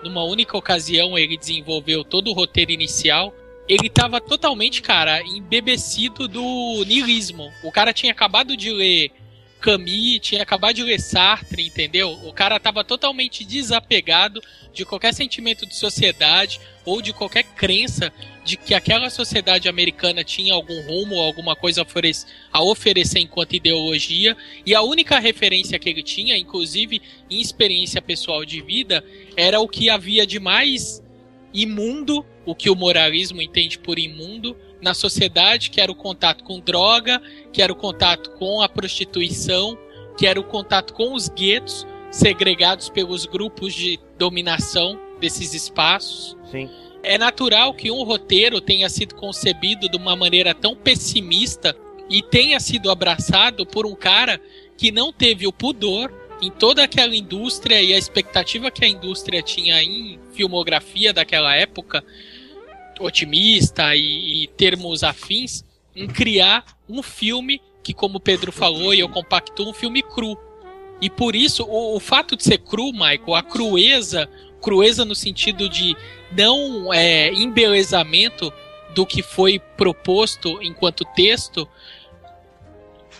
numa 0.02 0.22
única 0.22 0.56
ocasião 0.56 1.18
ele 1.18 1.36
desenvolveu 1.36 2.04
todo 2.04 2.30
o 2.30 2.34
roteiro 2.34 2.70
inicial. 2.70 3.34
Ele 3.66 3.86
estava 3.86 4.20
totalmente, 4.20 4.82
cara, 4.82 5.22
embebecido 5.22 6.28
do 6.28 6.84
niilismo. 6.86 7.50
O 7.62 7.72
cara 7.72 7.92
tinha 7.92 8.12
acabado 8.12 8.56
de 8.56 8.70
ler 8.70 9.10
Camus, 9.58 10.20
tinha 10.20 10.42
acabado 10.42 10.74
de 10.74 10.82
ler 10.82 11.00
Sartre, 11.00 11.66
entendeu? 11.66 12.12
O 12.24 12.32
cara 12.34 12.56
estava 12.56 12.84
totalmente 12.84 13.44
desapegado 13.44 14.42
de 14.74 14.84
qualquer 14.84 15.14
sentimento 15.14 15.64
de 15.66 15.74
sociedade 15.74 16.60
ou 16.84 17.00
de 17.00 17.14
qualquer 17.14 17.44
crença 17.44 18.12
de 18.44 18.59
que 18.59 18.74
aquela 18.74 19.09
sociedade 19.09 19.68
americana 19.68 20.22
tinha 20.22 20.52
algum 20.52 20.80
rumo, 20.83 21.18
alguma 21.20 21.57
coisa 21.57 21.85
a 22.52 22.62
oferecer 22.62 23.18
enquanto 23.18 23.57
ideologia, 23.57 24.37
e 24.66 24.74
a 24.74 24.83
única 24.83 25.18
referência 25.18 25.78
que 25.78 25.88
ele 25.88 26.02
tinha, 26.02 26.37
inclusive 26.37 27.00
em 27.30 27.40
experiência 27.40 28.02
pessoal 28.02 28.44
de 28.44 28.61
vida, 28.61 29.02
era 29.35 29.59
o 29.61 29.68
que 29.68 29.88
havia 29.88 30.26
de 30.26 30.38
mais 30.38 31.02
imundo, 31.52 32.24
o 32.44 32.54
que 32.54 32.68
o 32.68 32.76
moralismo 32.76 33.40
entende 33.40 33.78
por 33.78 33.98
imundo, 33.98 34.57
na 34.83 34.92
sociedade, 34.92 35.70
que 35.70 35.80
era 35.80 35.90
o 35.90 35.94
contato 35.94 36.44
com 36.44 36.61
droga, 36.61 37.22
que 37.50 37.62
era 37.62 37.72
o 37.72 37.76
contato 37.76 38.33
com 38.33 38.61
a 38.61 38.68
prostituição, 38.68 39.78
que 40.18 40.26
era 40.26 40.38
o 40.38 40.44
contato 40.44 40.92
com 40.92 41.14
os 41.14 41.28
guetos, 41.30 41.87
segregados 42.11 42.90
pelos 42.90 43.25
grupos 43.25 43.73
de 43.73 43.98
dominação 44.18 45.00
desses 45.18 45.54
espaços. 45.54 46.37
Sim. 46.50 46.68
É 47.05 47.19
natural 47.19 47.75
que 47.75 47.90
um 47.90 48.02
roteiro 48.02 48.61
tenha 48.61 48.88
sido 48.88 49.15
concebido 49.15 49.88
de 49.88 49.96
uma 49.96 50.17
maneira 50.17 50.55
tão 50.55 50.75
pessimista 50.75 51.77
e 52.09 52.23
tenha 52.23 52.59
sido 52.59 52.90
abraçado 52.90 53.67
por 53.67 53.87
um 53.87 53.94
cara 53.94 54.40
que 54.77 54.90
não 54.90 55.13
teve 55.13 55.46
o 55.46 55.52
pudor 55.52 56.13
em 56.40 56.50
toda 56.50 56.83
aquela 56.83 57.15
indústria 57.15 57.81
e 57.81 57.92
a 57.92 57.98
expectativa 57.98 58.71
que 58.71 58.85
a 58.85 58.88
indústria 58.88 59.42
tinha 59.42 59.83
em 59.83 60.19
filmografia 60.33 61.13
daquela 61.13 61.55
época, 61.55 62.02
otimista 62.98 63.94
e, 63.94 64.44
e 64.44 64.46
termos 64.48 65.05
afins, 65.05 65.65
em 65.94 66.07
criar 66.07 66.65
um 66.88 67.02
filme 67.02 67.61
que, 67.83 67.92
como 67.92 68.17
o 68.17 68.21
Pedro 68.21 68.50
falou, 68.50 68.94
e 68.94 69.00
eu 69.00 69.09
compacto, 69.09 69.69
um 69.69 69.73
filme 69.73 70.02
cru. 70.02 70.38
E 71.00 71.11
por 71.11 71.37
isso, 71.37 71.65
o, 71.65 71.96
o 71.96 72.00
fato 72.00 72.37
de 72.37 72.44
ser 72.44 72.59
cru, 72.59 72.92
Michael, 72.92 73.35
a 73.35 73.42
crueza, 73.42 74.29
crueza 74.65 75.04
no 75.04 75.15
sentido 75.15 75.69
de 75.69 75.94
não 76.33 76.92
é, 76.92 77.31
embelezamento 77.31 78.50
do 78.94 79.04
que 79.04 79.23
foi 79.23 79.58
proposto 79.77 80.58
enquanto 80.62 81.04
texto, 81.04 81.69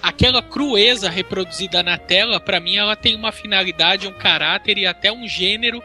aquela 0.03 0.43
crueza 0.43 1.11
reproduzida 1.11 1.83
na 1.83 1.99
tela, 1.99 2.41
para 2.41 2.59
mim, 2.59 2.77
ela 2.77 2.97
tem 2.97 3.15
uma 3.15 3.31
finalidade, 3.31 4.09
um 4.09 4.13
caráter 4.13 4.79
e 4.79 4.87
até 4.87 5.13
um 5.13 5.29
gênero 5.29 5.83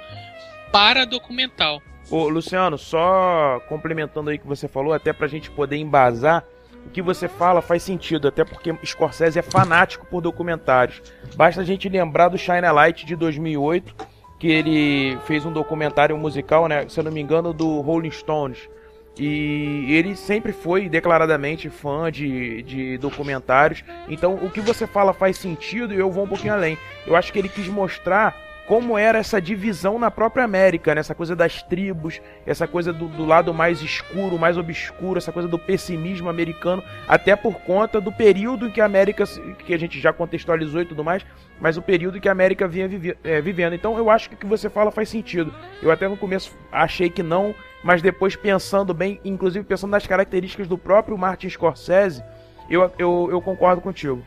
para 0.72 1.06
documental. 1.06 1.82
Ô, 2.10 2.30
Luciano, 2.30 2.78
só 2.78 3.62
complementando 3.68 4.30
aí 4.30 4.38
o 4.38 4.40
que 4.40 4.48
você 4.48 4.68
falou, 4.68 4.94
até 4.94 5.12
pra 5.12 5.28
gente 5.28 5.52
poder 5.52 5.76
embasar, 5.76 6.44
o 6.86 6.90
que 6.90 7.02
você 7.02 7.28
fala 7.28 7.62
faz 7.62 7.84
sentido, 7.84 8.30
até 8.30 8.46
porque 8.46 8.74
Scorsese 8.86 9.38
é 9.38 9.42
fanático 9.42 10.06
por 10.06 10.22
documentários. 10.22 11.02
Basta 11.36 11.62
a 11.62 11.66
gente 11.66 11.90
lembrar 11.90 12.30
do 12.30 12.38
Shine 12.38 12.66
a 12.66 12.72
Light 12.72 13.06
de 13.06 13.16
2008, 13.16 14.19
que 14.40 14.48
ele 14.48 15.18
fez 15.26 15.46
um 15.46 15.52
documentário 15.52 16.18
musical, 16.18 16.68
né, 16.68 16.88
se 16.88 17.00
eu 17.00 17.04
não 17.04 17.12
me 17.12 17.20
engano, 17.20 17.54
do 17.54 17.82
Rolling 17.82 18.12
Stones. 18.12 18.70
E 19.18 19.94
ele 19.94 20.16
sempre 20.16 20.54
foi 20.54 20.88
declaradamente 20.88 21.70
fã 21.70 22.10
de, 22.10 22.64
de 22.64 22.98
documentários. 22.98 23.84
Então 24.08 24.36
o 24.36 24.50
que 24.50 24.62
você 24.62 24.88
fala 24.88 25.12
faz 25.12 25.38
sentido 25.38 25.94
e 25.94 25.98
eu 25.98 26.10
vou 26.10 26.24
um 26.24 26.28
pouquinho 26.28 26.54
além. 26.54 26.78
Eu 27.06 27.18
acho 27.18 27.34
que 27.34 27.38
ele 27.38 27.50
quis 27.50 27.68
mostrar 27.68 28.49
como 28.70 28.96
era 29.00 29.18
essa 29.18 29.42
divisão 29.42 29.98
na 29.98 30.12
própria 30.12 30.44
América, 30.44 30.94
né? 30.94 31.00
essa 31.00 31.16
coisa 31.16 31.36
das 31.36 31.64
tribos, 31.64 32.22
essa 32.46 32.68
coisa 32.68 32.94
do, 32.94 33.08
do, 33.08 33.26
lado 33.26 33.52
mais 33.52 33.82
escuro, 33.82 34.38
mais 34.38 34.60
obscuro, 34.60 35.18
essa 35.18 35.32
coisa 35.32 35.50
do 35.50 35.58
pessimismo 35.58 36.30
americano, 36.30 36.84
até 37.08 37.36
por 37.36 37.56
conta 37.62 38.00
do 38.00 38.12
período 38.12 38.68
em 38.68 38.70
que 38.70 38.80
a 38.80 38.86
América, 38.86 39.24
que 39.66 39.74
a 39.74 39.78
gente 39.80 40.00
já 40.00 40.14
contextualizou 40.14 40.84
e 40.84 40.86
tudo 40.86 41.04
mais, 41.04 41.26
mas 41.60 41.78
o 41.78 41.82
período 41.82 42.20
em 42.20 42.22
que 42.22 42.30
a 42.30 42.32
América 42.32 42.68
vinha 42.68 42.88
é, 43.24 43.42
vivendo. 43.42 43.74
Então 43.74 43.98
eu 43.98 44.08
acho 44.08 44.30
que 44.30 44.36
o 44.36 44.38
que 44.38 44.46
você 44.46 44.70
fala 44.70 44.92
faz 44.92 45.10
sentido. 45.10 45.52
Eu 45.82 45.90
até 45.90 46.08
no 46.08 46.16
começo 46.16 46.56
achei 46.72 47.10
que 47.10 47.24
não, 47.24 47.56
mas 47.84 48.04
depois 48.04 48.36
pensando 48.36 48.94
bem, 48.94 49.20
inclusive 49.26 49.66
pensando 49.66 49.90
nas 49.90 50.06
características 50.06 50.68
do 50.68 50.78
próprio 50.78 51.18
Martin 51.18 51.50
Scorsese, 51.50 52.24
eu, 52.70 52.92
eu, 53.00 53.30
eu 53.32 53.42
concordo 53.42 53.82
contigo. 53.82 54.24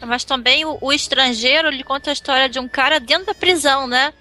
Mas 0.00 0.24
também 0.24 0.64
o, 0.64 0.78
o, 0.80 0.92
estrangeiro 0.92 1.68
ele 1.68 1.82
conta 1.82 2.10
a 2.10 2.12
história 2.12 2.48
de 2.48 2.58
um 2.58 2.68
cara 2.68 3.00
dentro 3.00 3.26
da 3.26 3.34
prisão, 3.34 3.86
né? 3.86 4.12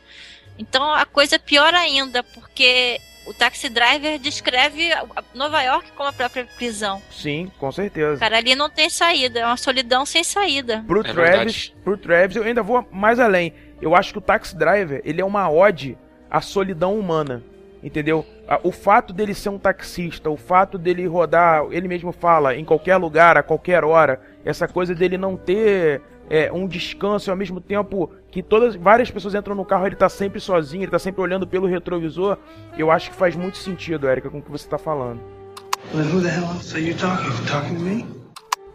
Então 0.58 0.94
a 0.94 1.06
coisa 1.06 1.36
é 1.36 1.40
pior 1.40 1.74
ainda, 1.74 2.24
porque 2.24 3.00
o 3.26 3.34
Taxi 3.34 3.70
Driver 3.70 4.20
descreve 4.20 4.90
Nova 5.34 5.62
York 5.62 5.92
como 5.94 6.10
a 6.10 6.14
própria 6.14 6.46
prisão. 6.58 7.02
Sim, 7.12 7.52
com 7.58 7.72
certeza. 7.72 8.20
Cara, 8.20 8.38
ali 8.38 8.56
não 8.56 8.70
tem 8.70 8.90
saída, 8.90 9.40
é 9.40 9.46
uma 9.46 9.58
solidão 9.58 10.06
sem 10.06 10.24
saída. 10.24 10.84
Pro, 10.86 11.02
é 11.02 11.12
Travis, 11.12 11.74
pro 11.84 11.98
Travis, 11.98 12.36
eu 12.36 12.44
ainda 12.44 12.62
vou 12.62 12.88
mais 12.92 13.20
além. 13.20 13.54
Eu 13.82 13.96
acho 13.96 14.12
que 14.14 14.20
o 14.20 14.22
Taxi 14.22 14.56
Driver, 14.56 15.02
ele 15.04 15.22
é 15.22 15.26
uma 15.26 15.50
ode 15.50 15.98
à 16.30 16.42
solidão 16.42 16.98
humana. 16.98 17.44
Entendeu? 17.84 18.26
O 18.64 18.72
fato 18.72 19.12
dele 19.12 19.34
ser 19.34 19.50
um 19.50 19.60
taxista, 19.60 20.30
o 20.30 20.38
fato 20.38 20.78
dele 20.78 21.06
rodar, 21.06 21.66
ele 21.70 21.90
mesmo 21.90 22.14
fala, 22.14 22.56
em 22.56 22.64
qualquer 22.64 22.96
lugar, 22.96 23.38
a 23.38 23.44
qualquer 23.44 23.84
hora, 23.84 24.22
essa 24.46 24.68
coisa 24.68 24.94
dele 24.94 25.18
não 25.18 25.38
ter 25.38 26.02
é, 26.30 26.52
um 26.52 26.68
descanso 26.68 27.30
e 27.30 27.32
ao 27.32 27.38
mesmo 27.38 27.60
tempo 27.60 28.12
que 28.32 28.42
todas 28.42 28.76
várias 28.76 29.12
pessoas 29.12 29.36
entram 29.36 29.56
no 29.56 29.66
carro 29.66 29.86
ele 29.86 29.96
tá 29.96 30.10
sempre 30.10 30.40
sozinho, 30.40 30.84
ele 30.84 30.92
tá 30.92 31.00
sempre 31.00 31.22
olhando 31.22 31.48
pelo 31.48 31.68
retrovisor, 31.68 32.38
eu 32.78 32.92
acho 32.92 33.12
que 33.12 33.16
faz 33.16 33.36
muito 33.36 33.58
sentido, 33.58 34.10
Erika, 34.10 34.30
com 34.30 34.40
o 34.40 34.42
que 34.42 34.52
você 34.52 34.68
tá 34.68 34.78
falando. 34.78 35.22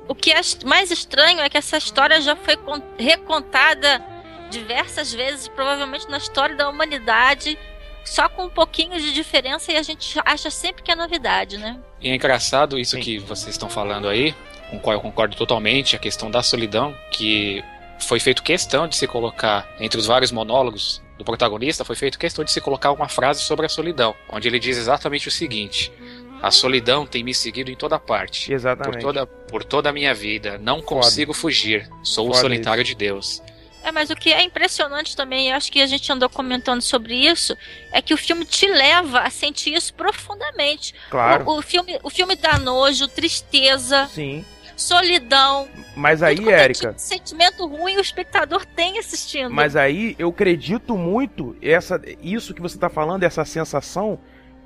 O 0.07 0.15
que 0.15 0.33
é 0.33 0.41
mais 0.65 0.91
estranho 0.91 1.41
é 1.41 1.49
que 1.49 1.59
essa 1.59 1.77
história 1.77 2.21
já 2.21 2.37
foi 2.37 2.57
recontada 2.99 4.03
diversas 4.51 5.13
vezes, 5.13 5.49
provavelmente 5.49 6.09
na 6.09 6.17
história 6.17 6.57
da 6.57 6.69
humanidade, 6.69 7.59
só 8.05 8.29
com 8.29 8.45
um 8.45 8.49
pouquinho 8.51 8.99
de 8.99 9.13
diferença 9.13 9.71
e 9.71 9.77
a 9.77 9.83
gente 9.83 10.19
acha 10.25 10.51
sempre 10.51 10.83
que 10.83 10.91
é 10.91 10.95
novidade, 10.95 11.59
né? 11.59 11.79
E 12.01 12.09
é 12.09 12.15
engraçado 12.15 12.79
isso 12.79 12.97
Sim. 12.97 13.03
que 13.03 13.19
vocês 13.19 13.55
estão 13.55 13.69
falando 13.69 14.09
aí, 14.09 14.35
com 14.71 14.77
o 14.77 14.81
qual 14.81 14.95
eu 14.95 15.01
concordo 15.01 15.37
totalmente, 15.37 15.97
a 15.97 15.99
questão 15.99 16.31
da 16.31 16.43
solidão, 16.43 16.95
que 17.11 17.63
foi 17.99 18.21
feito 18.21 18.43
questão 18.43 18.87
de 18.87 18.97
se 18.97 19.07
colocar 19.07 19.69
entre 19.81 19.99
os 19.99 20.07
vários 20.07 20.31
monólogos 20.31 21.03
do 21.17 21.25
protagonista, 21.25 21.85
foi 21.85 21.97
feito 21.97 22.19
questão 22.19 22.45
de 22.45 22.53
se 22.53 22.61
colocar 22.61 22.93
uma 22.93 23.09
frase 23.09 23.41
sobre 23.43 23.67
a 23.67 23.69
solidão, 23.69 24.15
onde 24.29 24.47
ele 24.47 24.59
diz 24.59 24.77
exatamente 24.77 25.29
o 25.29 25.31
seguinte: 25.31 25.93
a 26.41 26.51
solidão 26.51 27.07
tem 27.07 27.25
me 27.25 27.35
seguido 27.35 27.71
em 27.71 27.77
toda 27.77 27.99
parte. 27.99 28.53
Exatamente. 28.53 29.03
Por 29.03 29.03
toda, 29.03 29.27
por 29.27 29.65
toda 29.65 29.91
a 29.91 29.93
minha 29.93 30.15
vida. 30.15 30.59
Não 30.59 30.81
consigo 30.81 31.33
Foda. 31.33 31.41
fugir. 31.41 31.89
Sou 32.03 32.27
Foda 32.27 32.39
o 32.39 32.41
solitário 32.41 32.83
isso. 32.83 32.93
de 32.93 32.97
Deus. 32.97 33.43
É, 33.83 33.93
mas 33.93 34.11
o 34.11 34.17
que 34.17 34.33
é 34.33 34.43
impressionante 34.43 35.17
também, 35.17 35.53
acho 35.53 35.71
que 35.71 35.81
a 35.81 35.87
gente 35.87 36.11
andou 36.13 36.29
comentando 36.29 36.83
sobre 36.83 37.15
isso, 37.15 37.57
é 37.93 38.03
que 38.03 38.13
o 38.13 38.17
filme 38.17 38.45
te 38.45 38.67
leva 38.67 39.21
a 39.21 39.31
sentir 39.31 39.73
isso 39.75 39.95
profundamente. 39.95 40.95
Claro. 41.11 41.49
O, 41.49 41.59
o 41.59 41.63
filme, 41.63 41.99
o 42.03 42.11
filme 42.11 42.37
dá 42.37 42.59
nojo, 42.59 43.09
tristeza. 43.09 44.07
Sim 44.13 44.45
solidão. 44.81 45.69
Mas 45.97 46.23
aí, 46.23 46.49
Érica. 46.49 46.89
Tipo 46.89 47.01
sentimento 47.01 47.67
ruim 47.67 47.97
o 47.97 48.01
espectador 48.01 48.65
tem 48.65 48.99
assistindo. 48.99 49.51
Mas 49.51 49.77
aí 49.77 50.15
eu 50.19 50.29
acredito 50.29 50.97
muito 50.97 51.57
essa, 51.61 52.01
isso 52.23 52.55
que 52.55 52.63
você 52.63 52.77
está 52.77 52.89
falando, 52.89 53.25
essa 53.25 53.45
sensação, 53.45 54.19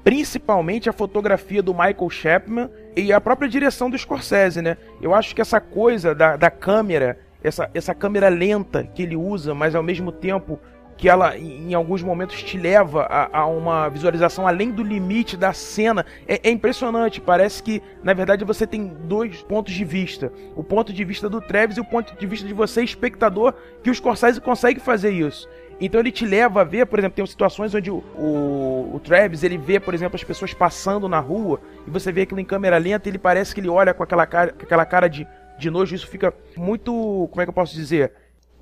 principalmente 0.05 0.89
a 0.89 0.93
fotografia 0.93 1.63
do 1.63 1.73
Michael 1.73 2.11
Chapman 2.11 2.71
e 2.97 3.13
a 3.13 3.21
própria 3.21 3.49
direção 3.49 3.89
do 3.89 3.99
Scorsese, 3.99 4.61
né? 4.61 4.77
Eu 5.01 5.15
acho 5.15 5.35
que 5.35 5.41
essa 5.41 5.61
coisa 5.61 6.15
da, 6.15 6.37
da 6.37 6.51
câmera 6.51 7.19
essa, 7.43 7.69
essa 7.75 7.95
câmera 7.95 8.29
lenta 8.29 8.85
que 8.85 9.03
ele 9.03 9.17
usa, 9.17 9.55
mas 9.55 9.75
ao 9.75 9.83
mesmo 9.83 10.13
tempo 10.13 10.61
que 10.97 11.09
ela 11.09 11.37
em 11.37 11.75
alguns 11.75 12.03
momentos 12.03 12.43
te 12.43 12.57
leva 12.57 13.03
a, 13.03 13.41
a 13.41 13.47
uma 13.47 13.89
visualização 13.89 14.47
além 14.47 14.71
do 14.71 14.83
limite 14.83 15.37
da 15.37 15.53
cena 15.53 16.05
é, 16.27 16.49
é, 16.49 16.51
impressionante. 16.51 17.21
Parece 17.21 17.63
que 17.63 17.83
na 18.03 18.13
verdade 18.13 18.45
você 18.45 18.67
tem 18.67 18.87
dois 18.87 19.43
pontos 19.43 19.73
de 19.73 19.85
vista: 19.85 20.33
o 20.57 20.63
ponto 20.63 20.93
de 20.93 21.05
vista 21.05 21.29
do 21.29 21.41
Travis 21.41 21.77
e 21.77 21.81
o 21.81 21.85
ponto 21.85 22.15
de 22.17 22.27
vista 22.27 22.47
de 22.47 22.55
você, 22.55 22.83
espectador, 22.83 23.55
que 23.83 23.91
o 23.91 23.95
Scorsese 23.95 24.41
consegue 24.41 24.81
fazer 24.81 25.11
isso. 25.11 25.49
Então 25.81 26.01
ele 26.01 26.13
te 26.13 26.25
leva 26.25 26.61
a 26.61 26.65
ver, 26.65 26.87
por 26.87 26.99
exemplo, 26.99 27.17
tem 27.17 27.27
situações 27.27 27.75
onde 27.75 27.91
o, 27.91 27.97
o, 28.17 28.93
o, 28.95 29.01
Travis 29.01 29.43
ele 29.43 29.59
vê, 29.59 29.81
por 29.81 29.95
exemplo, 29.95 30.15
as 30.15 30.23
pessoas 30.23 30.55
passando 30.55 31.09
na 31.09 31.19
rua 31.19 31.61
e 31.87 31.91
você 31.91 32.13
vê 32.13 32.23
aquilo 32.23 32.39
em 32.39 32.45
câmera 32.45 32.79
lenta, 32.79 33.09
ele 33.09 33.19
parece 33.19 33.53
que 33.53 33.61
ele 33.61 33.69
olha 33.69 33.93
com 33.93 34.03
aquela 34.03 34.25
cara, 34.25 34.53
com 34.53 34.63
aquela 34.63 34.87
cara 34.87 35.09
de 35.09 35.27
de 35.59 35.71
nojo, 35.71 35.95
isso 35.95 36.07
fica 36.07 36.35
muito. 36.57 36.93
Como 37.31 37.41
é 37.41 37.45
que 37.45 37.51
eu 37.51 37.55
posso 37.55 37.75
dizer? 37.75 38.13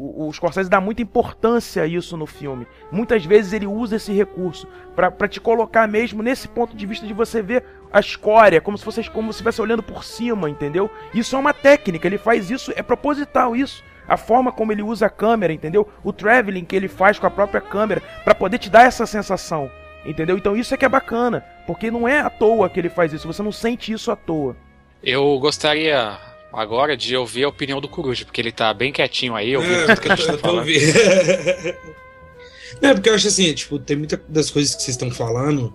O, 0.01 0.29
o 0.29 0.33
Scorsese 0.33 0.71
dá 0.71 0.81
muita 0.81 1.03
importância 1.03 1.83
a 1.83 1.87
isso 1.87 2.17
no 2.17 2.25
filme. 2.25 2.67
Muitas 2.91 3.23
vezes 3.23 3.53
ele 3.53 3.67
usa 3.67 3.97
esse 3.97 4.11
recurso 4.15 4.67
para 4.97 5.29
te 5.29 5.39
colocar 5.39 5.87
mesmo 5.87 6.23
nesse 6.23 6.49
ponto 6.49 6.75
de 6.75 6.87
vista 6.87 7.07
de 7.07 7.13
você 7.13 7.43
ver 7.43 7.67
a 7.93 8.01
escória, 8.01 8.63
como 8.63 8.79
se 8.79 8.85
você 8.85 9.05
como 9.05 9.31
se 9.31 9.37
estivesse 9.37 9.61
olhando 9.61 9.83
por 9.83 10.03
cima, 10.03 10.49
entendeu? 10.49 10.91
Isso 11.13 11.37
é 11.37 11.39
uma 11.39 11.53
técnica, 11.53 12.07
ele 12.09 12.17
faz 12.17 12.51
isso, 12.51 12.73
é 12.75 12.83
proposital 12.83 13.55
isso. 13.55 13.85
A 14.09 14.17
forma 14.17 14.51
como 14.51 14.73
ele 14.73 14.83
usa 14.83 15.05
a 15.05 15.11
câmera, 15.11 15.53
entendeu? 15.53 15.87
O 16.03 16.15
traveling 16.15 16.65
que 16.65 16.75
ele 16.75 16.89
faz 16.89 17.19
com 17.19 17.27
a 17.27 17.31
própria 17.31 17.61
câmera 17.61 18.03
para 18.25 18.35
poder 18.35 18.57
te 18.57 18.71
dar 18.71 18.87
essa 18.87 19.05
sensação, 19.05 19.71
entendeu? 20.07 20.39
Então 20.39 20.57
isso 20.57 20.73
é 20.73 20.79
que 20.79 20.85
é 20.87 20.89
bacana, 20.89 21.45
porque 21.67 21.91
não 21.91 22.09
é 22.09 22.21
à 22.21 22.31
toa 22.31 22.71
que 22.71 22.81
ele 22.81 22.89
faz 22.89 23.13
isso, 23.13 23.27
você 23.27 23.43
não 23.43 23.53
sente 23.53 23.93
isso 23.93 24.11
à 24.11 24.17
toa. 24.17 24.57
Eu 25.03 25.39
gostaria 25.39 26.30
agora 26.53 26.97
de 26.97 27.17
ouvir 27.17 27.45
a 27.45 27.49
opinião 27.49 27.81
do 27.81 27.89
Coruja, 27.89 28.25
porque 28.25 28.41
ele 28.41 28.53
tá 28.53 28.73
bem 28.75 28.93
quietinho 28.93 29.35
aí, 29.35 29.57
ouvindo 29.57 29.75
é, 29.75 29.87
tudo 29.87 30.01
que 30.01 30.13
a 30.13 30.17
gente 30.17 30.27
tá 30.27 30.39
falando. 30.39 30.69
é, 32.83 32.95
porque 32.95 33.09
eu 33.09 33.15
acho 33.15 33.29
assim, 33.29 33.53
tipo, 33.53 33.79
tem 33.79 33.97
muitas 33.97 34.21
das 34.29 34.51
coisas 34.51 34.75
que 34.75 34.83
vocês 34.83 34.97
estão 34.97 35.11
falando 35.11 35.73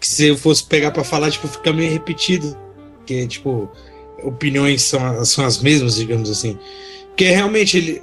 que 0.00 0.06
se 0.06 0.26
eu 0.26 0.36
fosse 0.36 0.64
pegar 0.64 0.90
para 0.90 1.04
falar, 1.04 1.30
tipo, 1.30 1.48
fica 1.48 1.72
meio 1.72 1.90
repetido. 1.90 2.56
Porque, 2.98 3.26
tipo, 3.26 3.70
opiniões 4.22 4.82
são, 4.82 5.24
são 5.24 5.44
as 5.44 5.60
mesmas, 5.60 5.96
digamos 5.96 6.30
assim. 6.30 6.58
Porque 7.08 7.24
realmente 7.24 7.76
ele. 7.76 8.02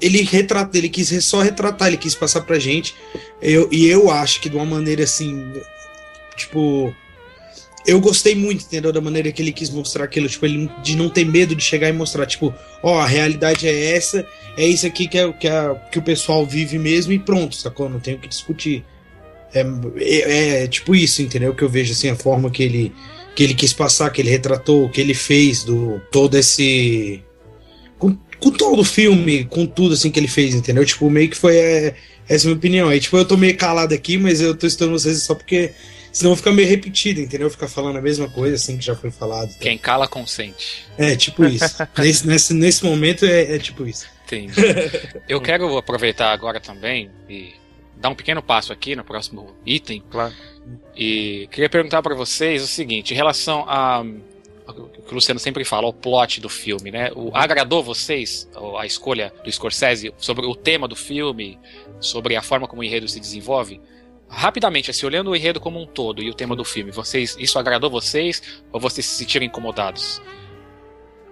Ele 0.00 0.22
retrata, 0.22 0.78
ele 0.78 0.88
quis 0.88 1.24
só 1.24 1.40
retratar, 1.40 1.88
ele 1.88 1.96
quis 1.96 2.14
passar 2.14 2.42
pra 2.42 2.56
gente. 2.56 2.94
Eu, 3.42 3.68
e 3.72 3.88
eu 3.88 4.08
acho 4.08 4.40
que 4.40 4.48
de 4.48 4.54
uma 4.54 4.64
maneira 4.64 5.02
assim. 5.02 5.52
Tipo 6.36 6.94
eu 7.88 7.98
gostei 8.00 8.34
muito, 8.34 8.66
entendeu? 8.66 8.92
Da 8.92 9.00
maneira 9.00 9.32
que 9.32 9.40
ele 9.40 9.50
quis 9.50 9.70
mostrar 9.70 10.04
aquilo, 10.04 10.28
tipo, 10.28 10.44
ele 10.44 10.70
de 10.82 10.94
não 10.94 11.08
ter 11.08 11.24
medo 11.24 11.56
de 11.56 11.64
chegar 11.64 11.88
e 11.88 11.92
mostrar, 11.92 12.26
tipo, 12.26 12.54
ó, 12.82 13.00
a 13.00 13.06
realidade 13.06 13.66
é 13.66 13.96
essa, 13.96 14.26
é 14.58 14.66
isso 14.66 14.86
aqui 14.86 15.08
que, 15.08 15.18
é, 15.18 15.32
que, 15.32 15.48
é, 15.48 15.74
que 15.90 15.98
o 15.98 16.02
pessoal 16.02 16.44
vive 16.44 16.78
mesmo 16.78 17.14
e 17.14 17.18
pronto, 17.18 17.56
sacou? 17.56 17.88
Não 17.88 17.98
tem 17.98 18.14
o 18.14 18.18
que 18.18 18.28
discutir. 18.28 18.84
É, 19.54 19.64
é, 19.96 20.64
é, 20.64 20.66
tipo 20.66 20.94
isso, 20.94 21.22
entendeu? 21.22 21.54
Que 21.54 21.64
eu 21.64 21.68
vejo 21.70 21.92
assim, 21.92 22.10
a 22.10 22.14
forma 22.14 22.50
que 22.50 22.62
ele, 22.62 22.92
que 23.34 23.42
ele 23.42 23.54
quis 23.54 23.72
passar, 23.72 24.10
que 24.10 24.20
ele 24.20 24.28
retratou, 24.28 24.90
que 24.90 25.00
ele 25.00 25.14
fez, 25.14 25.64
do 25.64 25.98
todo 26.12 26.36
esse. 26.36 27.22
Com, 27.98 28.14
com 28.38 28.50
todo 28.50 28.80
o 28.82 28.84
filme, 28.84 29.46
com 29.46 29.64
tudo 29.64 29.94
assim 29.94 30.10
que 30.10 30.20
ele 30.20 30.28
fez, 30.28 30.54
entendeu? 30.54 30.84
Tipo, 30.84 31.08
meio 31.08 31.30
que 31.30 31.36
foi. 31.38 31.56
É, 31.56 31.94
essa 32.28 32.44
é 32.44 32.48
minha 32.48 32.58
opinião. 32.58 32.88
Aí, 32.90 33.00
tipo, 33.00 33.16
eu 33.16 33.24
tô 33.24 33.38
meio 33.38 33.56
calado 33.56 33.94
aqui, 33.94 34.18
mas 34.18 34.42
eu 34.42 34.54
tô 34.54 34.66
estudando 34.66 34.92
vocês 34.92 35.22
só 35.22 35.34
porque 35.34 35.70
Senão 36.12 36.34
fica 36.36 36.50
meio 36.52 36.68
repetido, 36.68 37.20
entendeu? 37.20 37.50
Ficar 37.50 37.68
falando 37.68 37.98
a 37.98 38.02
mesma 38.02 38.28
coisa 38.28 38.56
assim 38.56 38.76
que 38.76 38.84
já 38.84 38.94
foi 38.94 39.10
falado. 39.10 39.56
Quem 39.58 39.78
cala 39.78 40.08
consente. 40.08 40.86
É, 40.96 41.16
tipo 41.16 41.44
isso. 41.44 41.76
nesse, 41.98 42.26
nesse, 42.26 42.54
nesse 42.54 42.84
momento 42.84 43.24
é, 43.24 43.54
é 43.54 43.58
tipo 43.58 43.86
isso. 43.86 44.06
Entendi. 44.26 44.52
Eu 45.28 45.40
quero 45.40 45.76
aproveitar 45.76 46.32
agora 46.32 46.60
também 46.60 47.10
e 47.28 47.54
dar 47.96 48.10
um 48.10 48.14
pequeno 48.14 48.42
passo 48.42 48.72
aqui 48.72 48.94
no 48.94 49.04
próximo 49.04 49.56
item. 49.64 50.02
Claro. 50.10 50.34
E 50.96 51.48
queria 51.50 51.68
perguntar 51.68 52.02
para 52.02 52.14
vocês 52.14 52.62
o 52.62 52.66
seguinte, 52.66 53.12
em 53.12 53.16
relação 53.16 53.64
a 53.68 54.04
o 54.68 55.02
que 55.02 55.12
o 55.12 55.14
Luciano 55.14 55.40
sempre 55.40 55.64
fala, 55.64 55.86
o 55.86 55.92
plot 55.92 56.40
do 56.40 56.48
filme, 56.48 56.90
né? 56.90 57.10
O, 57.14 57.30
agradou 57.34 57.82
vocês 57.82 58.48
a 58.78 58.84
escolha 58.84 59.32
do 59.42 59.50
Scorsese 59.50 60.12
sobre 60.18 60.44
o 60.44 60.54
tema 60.54 60.86
do 60.86 60.96
filme, 60.96 61.58
sobre 62.00 62.36
a 62.36 62.42
forma 62.42 62.68
como 62.68 62.82
o 62.82 62.84
enredo 62.84 63.08
se 63.08 63.18
desenvolve? 63.18 63.80
Rapidamente, 64.28 64.90
assim, 64.90 65.06
olhando 65.06 65.30
o 65.30 65.36
enredo 65.36 65.58
como 65.58 65.80
um 65.80 65.86
todo 65.86 66.22
e 66.22 66.30
o 66.30 66.34
tema 66.34 66.54
do 66.54 66.64
filme, 66.64 66.90
vocês, 66.90 67.36
isso 67.38 67.58
agradou 67.58 67.90
vocês 67.90 68.62
ou 68.70 68.78
vocês 68.78 69.06
se 69.06 69.16
sentiram 69.16 69.46
incomodados? 69.46 70.20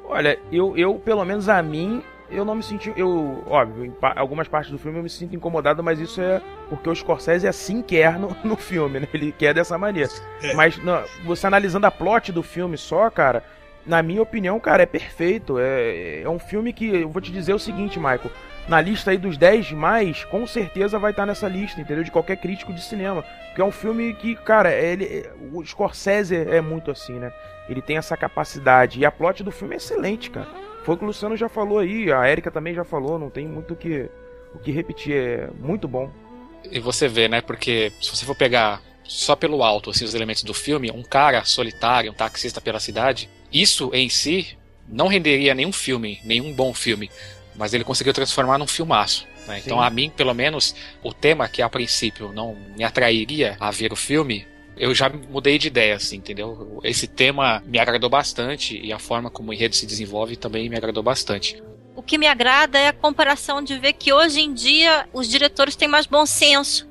Olha, 0.04 0.38
eu, 0.50 0.76
eu 0.76 0.94
pelo 0.94 1.24
menos 1.24 1.48
a 1.48 1.62
mim, 1.62 2.02
eu 2.30 2.44
não 2.44 2.54
me 2.54 2.62
senti. 2.62 2.92
Eu, 2.96 3.44
óbvio, 3.46 3.84
em 3.84 3.90
pa 3.90 4.14
algumas 4.16 4.48
partes 4.48 4.70
do 4.70 4.78
filme 4.78 4.98
eu 4.98 5.02
me 5.02 5.10
sinto 5.10 5.34
incomodado, 5.34 5.82
mas 5.82 6.00
isso 6.00 6.20
é 6.20 6.40
porque 6.68 6.88
o 6.88 6.94
Scorsese 6.94 7.46
assim 7.46 7.82
quer 7.82 8.18
no, 8.18 8.34
no 8.42 8.56
filme, 8.56 9.00
né? 9.00 9.08
Ele 9.12 9.32
quer 9.32 9.52
dessa 9.52 9.76
maneira. 9.76 10.10
É. 10.42 10.54
Mas 10.54 10.78
não, 10.78 11.02
você 11.24 11.46
analisando 11.46 11.86
a 11.86 11.90
plot 11.90 12.32
do 12.32 12.42
filme 12.42 12.78
só, 12.78 13.10
cara, 13.10 13.44
na 13.84 14.02
minha 14.02 14.22
opinião, 14.22 14.58
cara, 14.58 14.82
é 14.82 14.86
perfeito. 14.86 15.58
É, 15.58 16.22
é 16.22 16.28
um 16.28 16.38
filme 16.38 16.72
que. 16.72 16.86
Eu 16.86 17.08
vou 17.08 17.22
te 17.22 17.30
dizer 17.30 17.54
o 17.54 17.58
seguinte, 17.58 17.98
Michael. 17.98 18.30
Na 18.68 18.80
lista 18.80 19.12
aí 19.12 19.18
dos 19.18 19.36
10 19.36 19.72
mais, 19.72 20.24
com 20.24 20.46
certeza 20.46 20.98
vai 20.98 21.12
estar 21.12 21.24
nessa 21.24 21.48
lista, 21.48 21.80
entendeu? 21.80 22.02
De 22.02 22.10
qualquer 22.10 22.36
crítico 22.36 22.72
de 22.72 22.82
cinema. 22.82 23.22
Porque 23.46 23.60
é 23.60 23.64
um 23.64 23.70
filme 23.70 24.12
que, 24.14 24.34
cara, 24.34 24.74
ele, 24.74 25.28
o 25.52 25.64
Scorsese 25.64 26.34
é 26.34 26.60
muito 26.60 26.90
assim, 26.90 27.14
né? 27.14 27.32
Ele 27.68 27.80
tem 27.80 27.96
essa 27.96 28.16
capacidade. 28.16 28.98
E 28.98 29.04
a 29.04 29.12
plot 29.12 29.44
do 29.44 29.52
filme 29.52 29.74
é 29.74 29.76
excelente, 29.76 30.30
cara. 30.30 30.48
Foi 30.84 30.94
o 30.94 30.98
que 30.98 31.04
o 31.04 31.06
Luciano 31.08 31.36
já 31.36 31.48
falou 31.48 31.80
aí, 31.80 32.12
a 32.12 32.30
Erika 32.30 32.50
também 32.50 32.72
já 32.72 32.84
falou, 32.84 33.18
não 33.18 33.28
tem 33.28 33.46
muito 33.46 33.74
o 33.74 33.76
que, 33.76 34.08
o 34.54 34.58
que 34.58 34.70
repetir, 34.70 35.16
é 35.16 35.48
muito 35.58 35.88
bom. 35.88 36.10
E 36.70 36.78
você 36.78 37.08
vê, 37.08 37.26
né, 37.26 37.40
porque 37.40 37.92
se 38.00 38.08
você 38.08 38.24
for 38.24 38.36
pegar 38.36 38.80
só 39.02 39.34
pelo 39.34 39.62
alto 39.64 39.90
assim, 39.90 40.04
os 40.04 40.14
elementos 40.14 40.44
do 40.44 40.54
filme, 40.54 40.90
um 40.90 41.02
cara 41.02 41.44
solitário, 41.44 42.12
um 42.12 42.14
taxista 42.14 42.60
pela 42.60 42.78
cidade, 42.78 43.28
isso 43.52 43.90
em 43.92 44.08
si 44.08 44.56
não 44.88 45.08
renderia 45.08 45.54
nenhum 45.54 45.72
filme, 45.72 46.20
nenhum 46.24 46.52
bom 46.52 46.72
filme, 46.72 47.10
mas 47.58 47.74
ele 47.74 47.84
conseguiu 47.84 48.12
transformar 48.12 48.58
num 48.58 48.66
filmaço. 48.66 49.26
Né? 49.46 49.62
Então, 49.64 49.80
a 49.80 49.88
mim, 49.88 50.10
pelo 50.10 50.34
menos, 50.34 50.74
o 51.02 51.12
tema 51.12 51.48
que 51.48 51.62
a 51.62 51.68
princípio 51.68 52.32
não 52.32 52.56
me 52.76 52.84
atrairia 52.84 53.56
a 53.60 53.70
ver 53.70 53.92
o 53.92 53.96
filme, 53.96 54.46
eu 54.76 54.94
já 54.94 55.08
mudei 55.08 55.58
de 55.58 55.68
ideia, 55.68 55.96
assim, 55.96 56.16
entendeu? 56.16 56.80
Esse 56.84 57.06
tema 57.06 57.62
me 57.66 57.78
agradou 57.78 58.10
bastante 58.10 58.78
e 58.78 58.92
a 58.92 58.98
forma 58.98 59.30
como 59.30 59.50
o 59.50 59.54
enredo 59.54 59.74
se 59.74 59.86
desenvolve 59.86 60.36
também 60.36 60.68
me 60.68 60.76
agradou 60.76 61.02
bastante. 61.02 61.62
O 61.94 62.02
que 62.02 62.18
me 62.18 62.26
agrada 62.26 62.78
é 62.78 62.88
a 62.88 62.92
comparação 62.92 63.62
de 63.62 63.78
ver 63.78 63.94
que 63.94 64.12
hoje 64.12 64.40
em 64.40 64.52
dia 64.52 65.08
os 65.14 65.28
diretores 65.28 65.76
têm 65.76 65.88
mais 65.88 66.04
bom 66.04 66.26
senso 66.26 66.86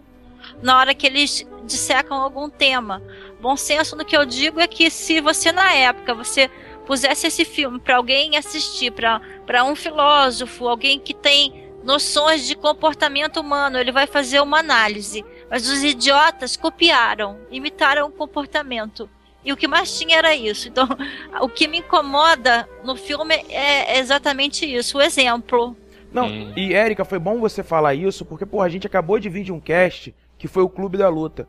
na 0.63 0.79
hora 0.79 0.95
que 0.95 1.05
eles 1.05 1.45
dissecam 1.65 2.17
algum 2.17 2.49
tema. 2.49 3.03
Bom 3.39 3.55
senso 3.55 3.95
no 3.95 4.05
que 4.05 4.17
eu 4.17 4.25
digo 4.25 4.59
é 4.59 4.67
que 4.67 4.89
se 4.89 5.21
você 5.21 5.51
na 5.51 5.73
época 5.73 6.15
você 6.15 6.49
pusesse 6.85 7.27
esse 7.27 7.43
filme 7.43 7.79
para 7.79 7.97
alguém 7.97 8.37
assistir, 8.37 8.91
para 8.91 9.63
um 9.63 9.75
filósofo, 9.75 10.67
alguém 10.67 10.99
que 10.99 11.13
tem 11.13 11.65
noções 11.83 12.47
de 12.47 12.55
comportamento 12.55 13.39
humano, 13.39 13.77
ele 13.77 13.91
vai 13.91 14.07
fazer 14.07 14.41
uma 14.41 14.59
análise. 14.59 15.23
Mas 15.49 15.69
os 15.69 15.83
idiotas 15.83 16.57
copiaram, 16.57 17.37
imitaram 17.51 18.07
o 18.07 18.11
comportamento. 18.11 19.09
E 19.43 19.53
o 19.53 19.57
que 19.57 19.67
mais 19.67 19.95
tinha 19.95 20.17
era 20.17 20.35
isso. 20.35 20.67
Então, 20.67 20.87
o 21.39 21.47
que 21.47 21.67
me 21.67 21.77
incomoda 21.77 22.67
no 22.83 22.95
filme 22.95 23.35
é 23.49 23.99
exatamente 23.99 24.65
isso, 24.65 24.97
o 24.97 25.01
exemplo. 25.01 25.77
Não, 26.11 26.27
hum. 26.27 26.53
e 26.55 26.73
Érica, 26.73 27.05
foi 27.05 27.19
bom 27.19 27.39
você 27.39 27.61
falar 27.61 27.93
isso, 27.93 28.25
porque, 28.25 28.45
pô, 28.45 28.61
a 28.61 28.69
gente 28.69 28.87
acabou 28.87 29.19
de 29.19 29.29
vir 29.29 29.43
de 29.43 29.51
um 29.51 29.59
cast 29.59 30.15
que 30.37 30.47
foi 30.47 30.63
o 30.63 30.69
Clube 30.69 30.97
da 30.97 31.09
Luta. 31.09 31.47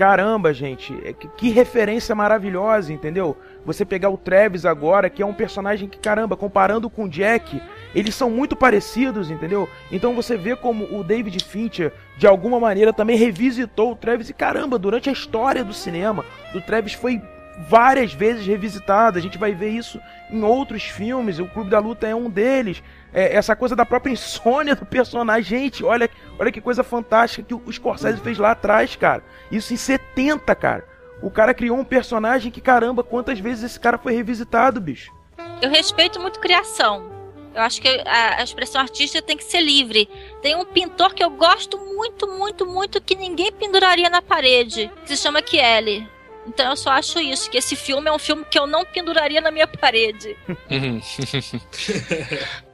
Caramba, 0.00 0.54
gente, 0.54 0.98
é 1.04 1.12
que 1.12 1.50
referência 1.50 2.14
maravilhosa, 2.14 2.90
entendeu? 2.90 3.36
Você 3.66 3.84
pegar 3.84 4.08
o 4.08 4.16
Travis 4.16 4.64
agora, 4.64 5.10
que 5.10 5.22
é 5.22 5.26
um 5.26 5.34
personagem 5.34 5.90
que, 5.90 5.98
caramba, 5.98 6.38
comparando 6.38 6.88
com 6.88 7.04
o 7.04 7.08
Jack, 7.08 7.60
eles 7.94 8.14
são 8.14 8.30
muito 8.30 8.56
parecidos, 8.56 9.30
entendeu? 9.30 9.68
Então 9.92 10.14
você 10.14 10.38
vê 10.38 10.56
como 10.56 10.86
o 10.98 11.04
David 11.04 11.44
Fincher, 11.44 11.92
de 12.16 12.26
alguma 12.26 12.58
maneira, 12.58 12.94
também 12.94 13.18
revisitou 13.18 13.92
o 13.92 13.94
Travis. 13.94 14.30
E 14.30 14.32
caramba, 14.32 14.78
durante 14.78 15.10
a 15.10 15.12
história 15.12 15.62
do 15.62 15.74
cinema, 15.74 16.24
o 16.54 16.62
Travis 16.62 16.94
foi 16.94 17.20
várias 17.68 18.14
vezes 18.14 18.46
revisitado. 18.46 19.18
A 19.18 19.20
gente 19.20 19.36
vai 19.36 19.52
ver 19.52 19.68
isso 19.68 20.00
em 20.30 20.42
outros 20.42 20.84
filmes. 20.84 21.38
O 21.38 21.46
Clube 21.46 21.68
da 21.68 21.78
Luta 21.78 22.06
é 22.06 22.14
um 22.14 22.30
deles. 22.30 22.82
É, 23.12 23.34
essa 23.34 23.56
coisa 23.56 23.74
da 23.74 23.84
própria 23.84 24.12
insônia 24.12 24.76
do 24.76 24.86
personagem. 24.86 25.60
Gente, 25.60 25.84
olha, 25.84 26.08
olha 26.38 26.52
que 26.52 26.60
coisa 26.60 26.84
fantástica 26.84 27.42
que 27.42 27.54
o 27.54 27.72
Scorsese 27.72 28.20
fez 28.20 28.38
lá 28.38 28.52
atrás, 28.52 28.94
cara. 28.96 29.22
Isso 29.50 29.74
em 29.74 29.76
70, 29.76 30.54
cara. 30.54 30.84
O 31.22 31.30
cara 31.30 31.52
criou 31.52 31.78
um 31.78 31.84
personagem 31.84 32.50
que, 32.50 32.60
caramba, 32.60 33.02
quantas 33.02 33.38
vezes 33.38 33.64
esse 33.64 33.80
cara 33.80 33.98
foi 33.98 34.14
revisitado, 34.14 34.80
bicho. 34.80 35.12
Eu 35.60 35.70
respeito 35.70 36.20
muito 36.20 36.40
criação. 36.40 37.10
Eu 37.54 37.62
acho 37.62 37.82
que 37.82 37.88
a, 38.06 38.42
expressão 38.42 38.80
artística 38.80 39.20
tem 39.20 39.36
que 39.36 39.44
ser 39.44 39.60
livre. 39.60 40.08
Tem 40.40 40.54
um 40.54 40.64
pintor 40.64 41.12
que 41.12 41.22
eu 41.22 41.30
gosto 41.30 41.78
muito, 41.78 42.28
muito, 42.28 42.64
muito, 42.64 43.00
que 43.00 43.14
ninguém 43.14 43.52
penduraria 43.52 44.08
na 44.08 44.22
parede, 44.22 44.90
que 45.02 45.08
se 45.08 45.16
chama 45.16 45.42
Kelly. 45.42 46.08
Então 46.46 46.70
eu 46.70 46.76
só 46.76 46.90
acho 46.90 47.20
isso, 47.20 47.50
que 47.50 47.58
esse 47.58 47.76
filme 47.76 48.08
é 48.08 48.12
um 48.12 48.18
filme 48.18 48.44
que 48.48 48.58
eu 48.58 48.66
não 48.66 48.84
penduraria 48.84 49.40
na 49.40 49.50
minha 49.50 49.66
parede. 49.66 50.36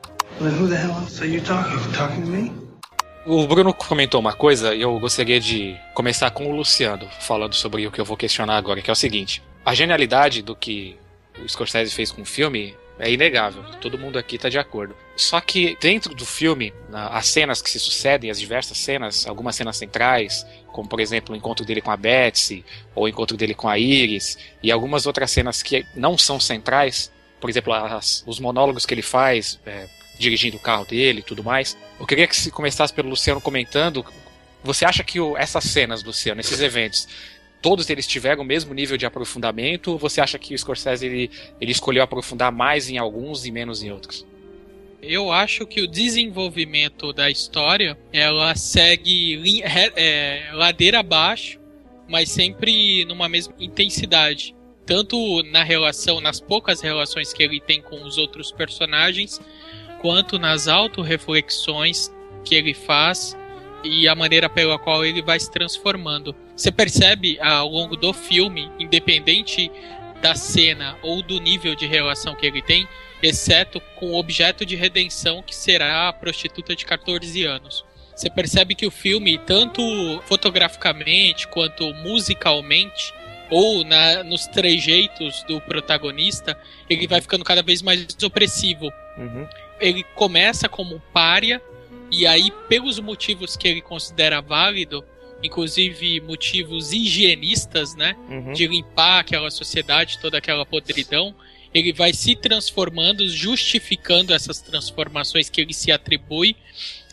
O 3.24 3.46
Bruno 3.46 3.72
comentou 3.72 4.20
uma 4.20 4.34
coisa 4.34 4.74
e 4.74 4.82
eu 4.82 4.98
gostaria 5.00 5.40
de 5.40 5.74
começar 5.94 6.30
com 6.30 6.46
o 6.46 6.54
Luciano, 6.54 7.08
falando 7.20 7.54
sobre 7.54 7.86
o 7.86 7.90
que 7.90 7.98
eu 7.98 8.04
vou 8.04 8.18
questionar 8.18 8.56
agora, 8.58 8.82
que 8.82 8.90
é 8.90 8.92
o 8.92 8.96
seguinte: 8.96 9.42
a 9.64 9.74
genialidade 9.74 10.42
do 10.42 10.54
que 10.54 10.96
o 11.42 11.48
Scorsese 11.48 11.94
fez 11.94 12.12
com 12.12 12.20
o 12.20 12.26
filme 12.26 12.76
é 12.98 13.10
inegável, 13.10 13.62
todo 13.80 13.98
mundo 13.98 14.18
aqui 14.18 14.36
está 14.36 14.50
de 14.50 14.58
acordo. 14.58 14.94
Só 15.16 15.40
que 15.40 15.76
dentro 15.80 16.14
do 16.14 16.26
filme, 16.26 16.72
as 16.92 17.28
cenas 17.28 17.62
que 17.62 17.70
se 17.70 17.80
sucedem, 17.80 18.30
as 18.30 18.38
diversas 18.38 18.76
cenas, 18.76 19.26
algumas 19.26 19.56
cenas 19.56 19.78
centrais, 19.78 20.46
como 20.68 20.86
por 20.86 21.00
exemplo 21.00 21.34
o 21.34 21.36
encontro 21.36 21.64
dele 21.64 21.80
com 21.80 21.90
a 21.90 21.96
Betsy, 21.96 22.62
ou 22.94 23.04
o 23.04 23.08
encontro 23.08 23.38
dele 23.38 23.54
com 23.54 23.68
a 23.68 23.78
Iris, 23.78 24.36
e 24.62 24.70
algumas 24.70 25.06
outras 25.06 25.30
cenas 25.30 25.62
que 25.62 25.86
não 25.94 26.18
são 26.18 26.38
centrais, 26.38 27.10
por 27.40 27.48
exemplo, 27.48 27.72
as, 27.72 28.22
os 28.26 28.38
monólogos 28.38 28.84
que 28.84 28.92
ele 28.92 29.02
faz, 29.02 29.58
é, 29.66 29.86
dirigindo 30.18 30.56
o 30.56 30.60
carro 30.60 30.84
dele 30.84 31.20
e 31.20 31.22
tudo 31.22 31.44
mais. 31.44 31.76
Eu 31.98 32.06
queria 32.06 32.26
que 32.26 32.36
se 32.36 32.50
começasse 32.50 32.92
pelo 32.92 33.08
Luciano 33.08 33.40
comentando. 33.40 34.04
Você 34.62 34.84
acha 34.84 35.04
que 35.04 35.20
o, 35.20 35.36
essas 35.36 35.64
cenas, 35.64 36.02
Luciano, 36.02 36.40
esses 36.40 36.60
eventos, 36.60 37.08
todos 37.62 37.88
eles 37.88 38.06
tiveram 38.06 38.42
o 38.42 38.46
mesmo 38.46 38.74
nível 38.74 38.96
de 38.96 39.06
aprofundamento? 39.06 39.92
Ou 39.92 39.98
você 39.98 40.20
acha 40.20 40.38
que 40.38 40.54
o 40.54 40.58
Scorsese 40.58 41.06
ele, 41.06 41.30
ele 41.60 41.72
escolheu 41.72 42.02
aprofundar 42.02 42.50
mais 42.50 42.88
em 42.88 42.98
alguns 42.98 43.46
e 43.46 43.50
menos 43.50 43.82
em 43.82 43.90
outros? 43.90 44.26
Eu 45.02 45.30
acho 45.30 45.66
que 45.66 45.80
o 45.80 45.86
desenvolvimento 45.86 47.12
da 47.12 47.30
história 47.30 47.96
ela 48.12 48.54
segue 48.56 49.62
é, 49.62 50.50
ladeira 50.52 51.00
abaixo, 51.00 51.60
mas 52.08 52.30
sempre 52.30 53.04
numa 53.04 53.28
mesma 53.28 53.54
intensidade 53.60 54.56
tanto 54.86 55.42
na 55.42 55.64
relação, 55.64 56.20
nas 56.20 56.40
poucas 56.40 56.80
relações 56.80 57.32
que 57.32 57.42
ele 57.42 57.60
tem 57.60 57.82
com 57.82 58.04
os 58.04 58.16
outros 58.16 58.52
personagens, 58.52 59.40
quanto 60.06 60.38
nas 60.38 60.68
autorreflexões 60.68 62.12
que 62.44 62.54
ele 62.54 62.72
faz 62.72 63.36
e 63.82 64.06
a 64.06 64.14
maneira 64.14 64.48
pela 64.48 64.78
qual 64.78 65.04
ele 65.04 65.20
vai 65.20 65.40
se 65.40 65.50
transformando. 65.50 66.32
Você 66.54 66.70
percebe 66.70 67.40
ao 67.40 67.68
longo 67.68 67.96
do 67.96 68.12
filme, 68.12 68.70
independente 68.78 69.68
da 70.22 70.36
cena 70.36 70.96
ou 71.02 71.22
do 71.22 71.40
nível 71.40 71.74
de 71.74 71.88
relação 71.88 72.36
que 72.36 72.46
ele 72.46 72.62
tem, 72.62 72.86
exceto 73.20 73.80
com 73.96 74.12
o 74.12 74.16
objeto 74.16 74.64
de 74.64 74.76
redenção 74.76 75.42
que 75.42 75.56
será 75.56 76.08
a 76.08 76.12
prostituta 76.12 76.76
de 76.76 76.86
14 76.86 77.42
anos. 77.42 77.84
Você 78.14 78.30
percebe 78.30 78.76
que 78.76 78.86
o 78.86 78.92
filme, 78.92 79.36
tanto 79.38 79.82
fotograficamente 80.26 81.48
quanto 81.48 81.92
musicalmente, 81.94 83.12
ou 83.50 83.82
na, 83.82 84.22
nos 84.22 84.46
trejeitos 84.46 85.42
do 85.48 85.60
protagonista, 85.60 86.56
ele 86.88 87.08
vai 87.08 87.20
ficando 87.20 87.44
cada 87.44 87.62
vez 87.62 87.82
mais 87.82 88.06
opressivo. 88.22 88.86
Uhum 89.18 89.48
ele 89.80 90.04
começa 90.14 90.68
como 90.68 91.00
párea 91.12 91.60
e 92.10 92.26
aí 92.26 92.50
pelos 92.68 92.98
motivos 92.98 93.56
que 93.56 93.66
ele 93.66 93.80
considera 93.80 94.40
válido, 94.40 95.04
inclusive 95.42 96.20
motivos 96.20 96.92
higienistas, 96.92 97.94
né, 97.94 98.16
uhum. 98.28 98.52
de 98.52 98.66
limpar 98.66 99.20
aquela 99.20 99.50
sociedade, 99.50 100.18
toda 100.18 100.38
aquela 100.38 100.64
podridão, 100.64 101.34
ele 101.74 101.92
vai 101.92 102.12
se 102.12 102.34
transformando, 102.34 103.28
justificando 103.28 104.32
essas 104.32 104.60
transformações 104.60 105.50
que 105.50 105.60
ele 105.60 105.74
se 105.74 105.92
atribui. 105.92 106.56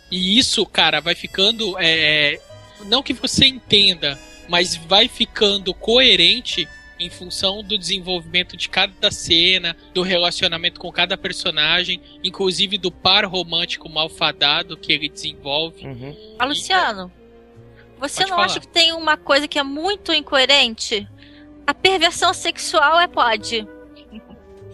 E 0.09 0.37
isso, 0.37 0.65
cara, 0.65 1.01
vai 1.01 1.15
ficando. 1.15 1.75
É, 1.79 2.39
não 2.85 3.03
que 3.03 3.13
você 3.13 3.45
entenda, 3.45 4.17
mas 4.47 4.75
vai 4.75 5.07
ficando 5.07 5.73
coerente 5.73 6.67
em 7.03 7.09
função 7.09 7.61
do 7.61 7.77
desenvolvimento 7.77 8.55
de 8.55 8.69
cada 8.69 9.11
cena, 9.11 9.75
do 9.93 10.01
relacionamento 10.01 10.79
com 10.79 10.91
cada 10.91 11.17
personagem, 11.17 12.01
inclusive 12.23 12.77
do 12.77 12.91
par 12.91 13.25
romântico 13.25 13.89
malfadado 13.89 14.77
que 14.77 14.91
ele 14.93 15.09
desenvolve. 15.09 15.85
Uhum. 15.85 16.15
Ah, 16.39 16.45
Luciano, 16.45 17.11
você 17.99 18.17
Pode 18.21 18.29
não 18.29 18.37
falar. 18.37 18.45
acha 18.45 18.59
que 18.59 18.67
tem 18.67 18.91
uma 18.93 19.17
coisa 19.17 19.47
que 19.47 19.59
é 19.59 19.63
muito 19.63 20.13
incoerente? 20.13 21.07
A 21.67 21.73
perversão 21.73 22.33
sexual 22.33 22.99
é 22.99 23.07
pode. 23.07 23.67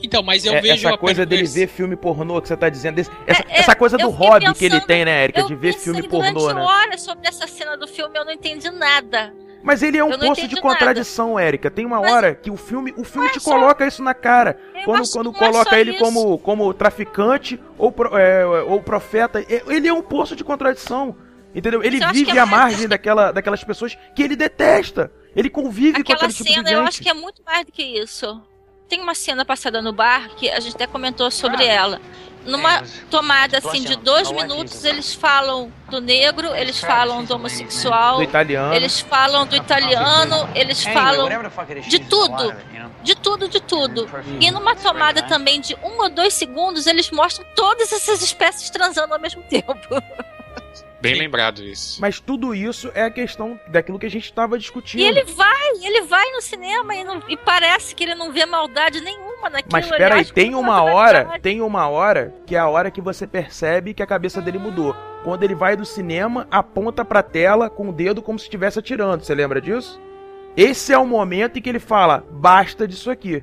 Então, 0.02 0.24
mas 0.24 0.46
eu 0.46 0.54
É, 0.54 0.62
vejo 0.62 0.88
essa 0.88 0.96
a 0.96 0.98
coisa 0.98 1.26
dele 1.26 1.42
pervers- 1.42 1.54
ver 1.56 1.68
filme 1.68 1.96
pornô 1.96 2.42
que 2.42 2.48
você 2.48 2.56
tá 2.56 2.70
dizendo. 2.70 2.96
desse- 2.96 3.12
essa, 3.28 3.42
É, 3.50 3.60
essa 3.60 3.76
coisa 3.76 3.98
do 3.98 4.10
hobby 4.10 4.54
que 4.54 4.64
ele 4.66 4.76
pensando- 4.76 4.88
tem, 4.88 5.04
né, 5.04 5.24
Erika? 5.26 5.44
De 5.44 5.56
ver 5.56 5.74
filme 5.74 6.04
pornô, 6.04 6.54
né? 6.54 6.62
horas 6.62 7.02
sobre 7.02 7.28
essa 7.28 7.46
cena 7.46 7.76
do 7.76 7.86
filme, 7.86 8.18
eu 8.18 8.24
não 8.24 8.32
entendi 8.32 8.70
nada. 8.72 9.34
Mas 9.62 9.84
ele 9.84 9.98
é 9.98 10.04
um 10.04 10.12
Eu 10.12 10.20
poço 10.20 10.48
de 10.48 10.60
contradição, 10.62 11.38
Érica. 11.38 11.70
Tem 11.70 11.86
uma 11.86 12.00
Mas- 12.00 12.12
hora 12.12 12.34
que 12.36 12.50
o 12.50 12.56
filme, 12.56 12.94
o 12.98 13.04
filme 13.04 13.30
te 13.30 13.40
só- 13.40 13.52
coloca 13.52 13.86
isso 13.86 14.02
na 14.02 14.14
cara. 14.14 14.58
Eu 14.74 14.84
Quando, 14.86 15.02
acho 15.02 15.12
quando 15.12 15.30
é 15.32 15.34
coloca 15.38 15.78
ele 15.80 15.92
isso. 15.92 16.00
como, 16.00 16.38
como 16.40 16.74
traficante 16.74 17.60
ou, 17.78 17.92
pro- 17.92 18.18
é, 18.18 18.46
ou 18.46 18.82
profeta. 18.82 19.42
É, 19.42 19.62
Ele 19.68 19.88
é 19.88 19.94
um 19.94 20.02
poço 20.02 20.36
de 20.36 20.44
contradição. 20.44 21.16
Entendeu? 21.54 21.82
Ele 21.84 22.02
eu 22.04 22.10
vive 22.14 22.30
é 22.38 22.40
à 22.40 22.46
mais- 22.46 22.72
margem 22.74 22.88
daquela, 22.88 23.32
daquelas 23.32 23.64
pessoas 23.64 23.98
que 24.16 24.22
ele 24.22 24.36
detesta. 24.36 25.12
Ele 25.36 25.50
convive 25.50 25.94
com 25.96 26.02
Aquela 26.02 26.18
aquele 26.18 26.34
tipo 26.34 26.50
cena, 26.50 26.64
de 26.64 26.72
eu 26.74 26.78
gente. 26.80 26.88
acho 26.90 27.02
que 27.02 27.10
é 27.10 27.14
muito 27.14 27.42
mais 27.44 27.66
do 27.66 27.72
que 27.72 27.84
isso. 27.84 28.42
Tem 28.88 29.02
uma 29.02 29.14
cena 29.16 29.44
passada 29.44 29.82
no 29.82 29.92
bar 29.92 30.30
que 30.36 30.50
a 30.50 30.60
gente 30.60 30.76
até 30.76 30.88
comentou 30.88 31.30
sobre 31.32 31.66
ela. 31.66 32.00
Numa 32.46 32.84
tomada 33.12 33.58
assim 33.58 33.82
de 33.84 33.96
dois 33.98 34.32
minutos, 34.32 34.84
eles 34.84 35.14
falam 35.14 35.72
do 35.90 36.00
negro, 36.00 36.56
eles 36.56 36.80
falam 36.80 37.24
do 37.24 37.36
homossexual, 37.36 38.18
Do 38.18 38.24
italiano. 38.24 38.74
eles 38.74 39.00
falam 39.00 39.46
do 39.46 39.56
italiano, 39.56 40.50
eles 40.56 40.84
falam 40.84 41.28
de 41.88 42.00
tudo. 42.00 42.54
De 43.04 43.16
tudo, 43.16 43.48
de 43.48 43.60
tudo. 43.62 44.10
E 44.40 44.52
numa 44.52 44.76
tomada 44.76 45.22
também 45.24 45.62
de 45.62 45.76
um 45.84 46.02
ou 46.02 46.10
dois 46.10 46.34
segundos, 46.34 46.86
eles 46.88 47.10
mostram 47.12 47.46
todas 47.56 47.92
essas 47.94 48.22
espécies 48.22 48.70
transando 48.70 49.14
ao 49.14 49.20
mesmo 49.20 49.42
tempo. 49.50 49.76
Bem 51.02 51.16
lembrado 51.16 51.64
isso. 51.64 52.02
Mas 52.02 52.20
tudo 52.20 52.54
isso 52.54 52.92
é 52.94 53.04
a 53.04 53.10
questão 53.10 53.60
daquilo 53.68 53.98
que 53.98 54.06
a 54.06 54.10
gente 54.10 54.26
estava 54.26 54.58
discutindo. 54.58 55.00
E 55.00 55.06
ele 55.08 55.24
vai, 55.24 55.70
ele 55.82 56.02
vai 56.02 56.30
no 56.32 56.42
cinema 56.42 56.94
e, 56.96 57.04
não- 57.04 57.22
e 57.30 57.38
parece 57.38 57.96
que 57.96 58.04
ele 58.04 58.16
não 58.16 58.32
vê 58.34 58.46
maldade 58.46 59.00
nenhuma 59.02 59.50
naquilo. 59.50 59.70
Mas 59.72 59.86
ele 59.86 59.94
espera 59.96 60.16
aí, 60.16 60.22
acha 60.22 60.30
que 60.34 60.36
tem 60.42 60.56
uma 60.56 60.78
é 60.78 60.94
hora, 60.94 61.18
verdade. 61.20 61.40
tem 61.42 61.62
uma 61.62 61.88
hora 61.88 62.34
que 62.46 62.56
é 62.56 62.60
a 62.60 62.68
hora 62.68 62.92
que 62.92 63.00
você 63.00 63.26
percebe 63.26 63.94
que 63.94 64.04
a 64.04 64.08
cabeça 64.08 64.42
dele 64.42 64.60
mudou. 64.60 64.96
Quando 65.24 65.44
ele 65.44 65.56
vai 65.56 65.76
do 65.76 65.86
cinema, 65.86 66.48
aponta 66.52 67.04
pra 67.06 67.24
tela 67.24 67.70
com 67.70 67.90
o 67.90 67.94
dedo 67.94 68.22
como 68.22 68.38
se 68.40 68.46
estivesse 68.46 68.80
atirando. 68.80 69.24
Você 69.24 69.34
lembra 69.34 69.62
disso? 69.62 70.00
Esse 70.58 70.92
é 70.92 70.98
o 70.98 71.06
momento 71.06 71.60
em 71.60 71.62
que 71.62 71.70
ele 71.70 71.80
fala: 71.80 72.26
basta 72.32 72.88
disso 72.88 73.10
aqui. 73.10 73.42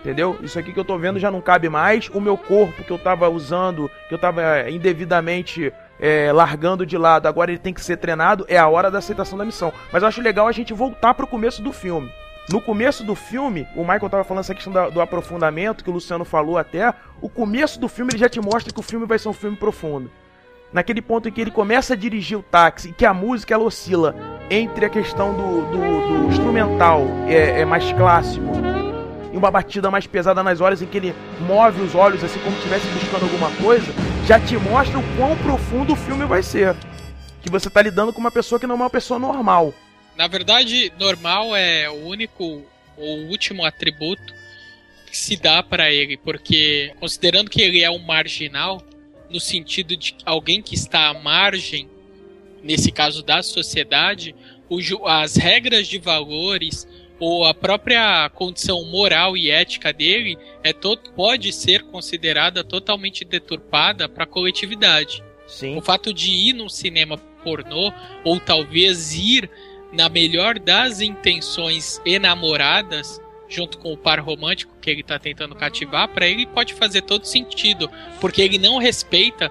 Entendeu? 0.00 0.38
Isso 0.40 0.56
aqui 0.58 0.72
que 0.72 0.78
eu 0.78 0.84
tô 0.84 0.96
vendo 0.98 1.18
já 1.18 1.30
não 1.32 1.40
cabe 1.40 1.68
mais. 1.68 2.08
O 2.10 2.20
meu 2.20 2.36
corpo 2.36 2.84
que 2.84 2.90
eu 2.92 2.98
tava 2.98 3.28
usando, 3.28 3.90
que 4.08 4.14
eu 4.14 4.18
tava 4.18 4.70
indevidamente 4.70 5.72
é, 6.00 6.30
largando 6.32 6.84
de 6.86 6.96
lado, 6.98 7.26
agora 7.26 7.50
ele 7.50 7.58
tem 7.58 7.72
que 7.74 7.80
ser 7.80 7.96
treinado. 7.96 8.44
É 8.48 8.58
a 8.58 8.68
hora 8.68 8.90
da 8.90 8.98
aceitação 8.98 9.36
da 9.38 9.44
missão. 9.44 9.72
Mas 9.92 10.02
eu 10.02 10.08
acho 10.08 10.20
legal 10.20 10.46
a 10.48 10.52
gente 10.52 10.72
voltar 10.72 11.14
pro 11.14 11.26
começo 11.26 11.62
do 11.62 11.72
filme. 11.72 12.10
No 12.48 12.60
começo 12.60 13.02
do 13.02 13.14
filme, 13.16 13.66
o 13.74 13.80
Michael 13.80 14.08
tava 14.08 14.22
falando 14.24 14.44
essa 14.44 14.54
questão 14.54 14.72
da- 14.72 14.88
do 14.88 15.00
aprofundamento, 15.00 15.82
que 15.82 15.90
o 15.90 15.92
Luciano 15.92 16.24
falou 16.24 16.56
até. 16.58 16.94
O 17.20 17.28
começo 17.28 17.80
do 17.80 17.88
filme 17.88 18.12
ele 18.12 18.18
já 18.18 18.28
te 18.28 18.40
mostra 18.40 18.72
que 18.72 18.78
o 18.78 18.82
filme 18.84 19.04
vai 19.04 19.18
ser 19.18 19.28
um 19.28 19.32
filme 19.32 19.56
profundo. 19.56 20.10
Naquele 20.72 21.00
ponto 21.02 21.28
em 21.28 21.32
que 21.32 21.40
ele 21.40 21.50
começa 21.50 21.94
a 21.94 21.96
dirigir 21.96 22.38
o 22.38 22.42
táxi 22.42 22.90
e 22.90 22.92
que 22.92 23.04
a 23.06 23.14
música 23.14 23.54
ela 23.54 23.64
oscila 23.64 24.14
entre 24.50 24.84
a 24.84 24.88
questão 24.88 25.32
do, 25.32 25.62
do- 25.72 26.06
do 26.26 26.28
instrumental 26.28 27.02
é, 27.26 27.62
é 27.62 27.64
mais 27.64 27.90
clássico 27.92 28.46
e 29.32 29.36
uma 29.36 29.50
batida 29.50 29.90
mais 29.90 30.06
pesada 30.06 30.42
nas 30.42 30.60
horas 30.60 30.80
em 30.82 30.86
que 30.86 30.96
ele 30.98 31.14
move 31.40 31.80
os 31.82 31.94
olhos 31.94 32.22
assim 32.22 32.38
como 32.40 32.52
se 32.56 32.58
estivesse 32.58 32.86
buscando 32.88 33.22
alguma 33.24 33.50
coisa, 33.62 33.92
já 34.26 34.40
te 34.40 34.56
mostra 34.56 34.98
o 34.98 35.16
quão 35.16 35.36
profundo 35.36 35.92
o 35.92 35.96
filme 35.96 36.24
vai 36.24 36.42
ser. 36.42 36.74
Que 37.40 37.48
você 37.48 37.70
tá 37.70 37.80
lidando 37.80 38.12
com 38.12 38.18
uma 38.18 38.30
pessoa 38.30 38.58
que 38.58 38.66
não 38.66 38.74
é 38.74 38.78
uma 38.78 38.90
pessoa 38.90 39.20
normal. 39.20 39.72
Na 40.16 40.26
verdade, 40.26 40.92
normal 40.98 41.54
é 41.54 41.88
o 41.88 42.06
único 42.06 42.64
ou 42.96 43.18
último 43.26 43.64
atributo 43.64 44.34
que 45.06 45.16
se 45.16 45.36
dá 45.36 45.62
pra 45.62 45.92
ele, 45.92 46.16
porque 46.16 46.92
considerando 46.98 47.48
que 47.48 47.62
ele 47.62 47.84
é 47.84 47.90
um 47.90 48.00
marginal, 48.00 48.82
no 49.30 49.38
sentido 49.38 49.96
de 49.96 50.16
alguém 50.24 50.60
que 50.60 50.74
está 50.74 51.08
à 51.08 51.14
margem, 51.14 51.88
nesse 52.64 52.90
caso 52.90 53.22
da 53.22 53.44
sociedade, 53.44 54.34
as 55.04 55.36
regras 55.36 55.86
de 55.86 55.98
valores 55.98 56.86
ou 57.18 57.44
a 57.44 57.54
própria 57.54 58.28
condição 58.30 58.84
moral 58.84 59.36
e 59.36 59.50
ética 59.50 59.92
dele 59.92 60.36
é 60.62 60.72
to 60.72 60.96
pode 61.14 61.52
ser 61.52 61.82
considerada 61.84 62.62
totalmente 62.62 63.24
deturpada 63.24 64.08
para 64.08 64.24
a 64.24 64.26
coletividade. 64.26 65.22
Sim. 65.46 65.76
O 65.76 65.80
fato 65.80 66.12
de 66.12 66.30
ir 66.30 66.52
num 66.52 66.68
cinema 66.68 67.16
pornô, 67.42 67.92
ou 68.24 68.40
talvez 68.40 69.14
ir 69.14 69.48
na 69.92 70.08
melhor 70.08 70.58
das 70.58 71.00
intenções 71.00 72.00
enamoradas, 72.04 73.20
junto 73.48 73.78
com 73.78 73.92
o 73.92 73.96
par 73.96 74.18
romântico 74.18 74.76
que 74.80 74.90
ele 74.90 75.02
tá 75.02 75.18
tentando 75.18 75.54
cativar, 75.54 76.08
para 76.08 76.26
ele 76.26 76.44
pode 76.46 76.74
fazer 76.74 77.02
todo 77.02 77.24
sentido, 77.24 77.88
porque 78.20 78.42
ele 78.42 78.58
não 78.58 78.78
respeita, 78.78 79.50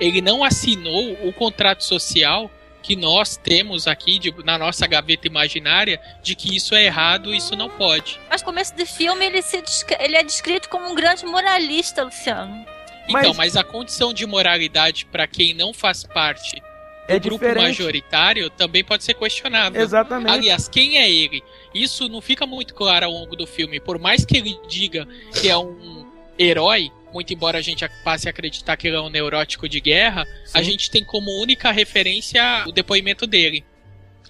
ele 0.00 0.20
não 0.20 0.42
assinou 0.42 1.12
o 1.26 1.32
contrato 1.32 1.84
social 1.84 2.50
que 2.86 2.94
nós 2.94 3.36
temos 3.36 3.88
aqui 3.88 4.16
de- 4.20 4.32
na 4.44 4.56
nossa 4.56 4.86
gaveta 4.86 5.26
imaginária 5.26 6.00
de 6.22 6.36
que 6.36 6.54
isso 6.54 6.72
é 6.72 6.84
errado, 6.84 7.34
isso 7.34 7.56
não 7.56 7.68
pode. 7.68 8.20
Mas 8.30 8.42
no 8.42 8.46
começo 8.46 8.76
do 8.76 8.86
filme 8.86 9.26
ele, 9.26 9.42
se 9.42 9.60
ele 9.98 10.14
é 10.16 10.22
descrito 10.22 10.68
como 10.68 10.88
um 10.88 10.94
grande 10.94 11.26
moralista, 11.26 12.04
Luciano. 12.04 12.64
Então, 13.08 13.34
mas 13.34 13.56
a 13.56 13.64
condição 13.64 14.12
de 14.14 14.24
moralidade 14.24 15.04
para 15.06 15.26
quem 15.26 15.52
não 15.52 15.74
faz 15.74 16.04
parte 16.04 16.62
É 17.08 17.18
do 17.18 17.28
grupo 17.28 17.44
diferente. 17.44 17.64
majoritário 17.66 18.50
também 18.50 18.84
pode 18.84 19.02
ser 19.02 19.14
questionável. 19.14 19.80
Exatamente. 19.82 20.30
Aliás, 20.32 20.68
quem 20.68 20.98
é 20.98 21.10
ele? 21.10 21.42
Isso 21.74 22.08
não 22.08 22.20
fica 22.20 22.46
muito 22.46 22.72
claro 22.72 23.06
ao 23.06 23.12
longo 23.12 23.34
do 23.34 23.46
filme. 23.48 23.80
Por 23.80 23.98
mais 23.98 24.24
que 24.24 24.36
ele 24.36 24.56
diga 24.68 25.06
que 25.40 25.48
é 25.48 25.56
um 25.56 26.06
herói, 26.38 26.90
muito 27.16 27.32
embora 27.32 27.58
a 27.58 27.62
gente 27.62 27.88
passe 28.04 28.28
a 28.28 28.30
acreditar 28.30 28.76
que 28.76 28.86
ele 28.86 28.96
é 28.96 29.00
um 29.00 29.08
neurótico 29.08 29.66
de 29.66 29.80
guerra, 29.80 30.26
a 30.52 30.62
gente 30.62 30.90
tem 30.90 31.02
como 31.02 31.30
única 31.40 31.72
referência 31.72 32.64
o 32.66 32.72
depoimento 32.72 33.26
dele. 33.26 33.64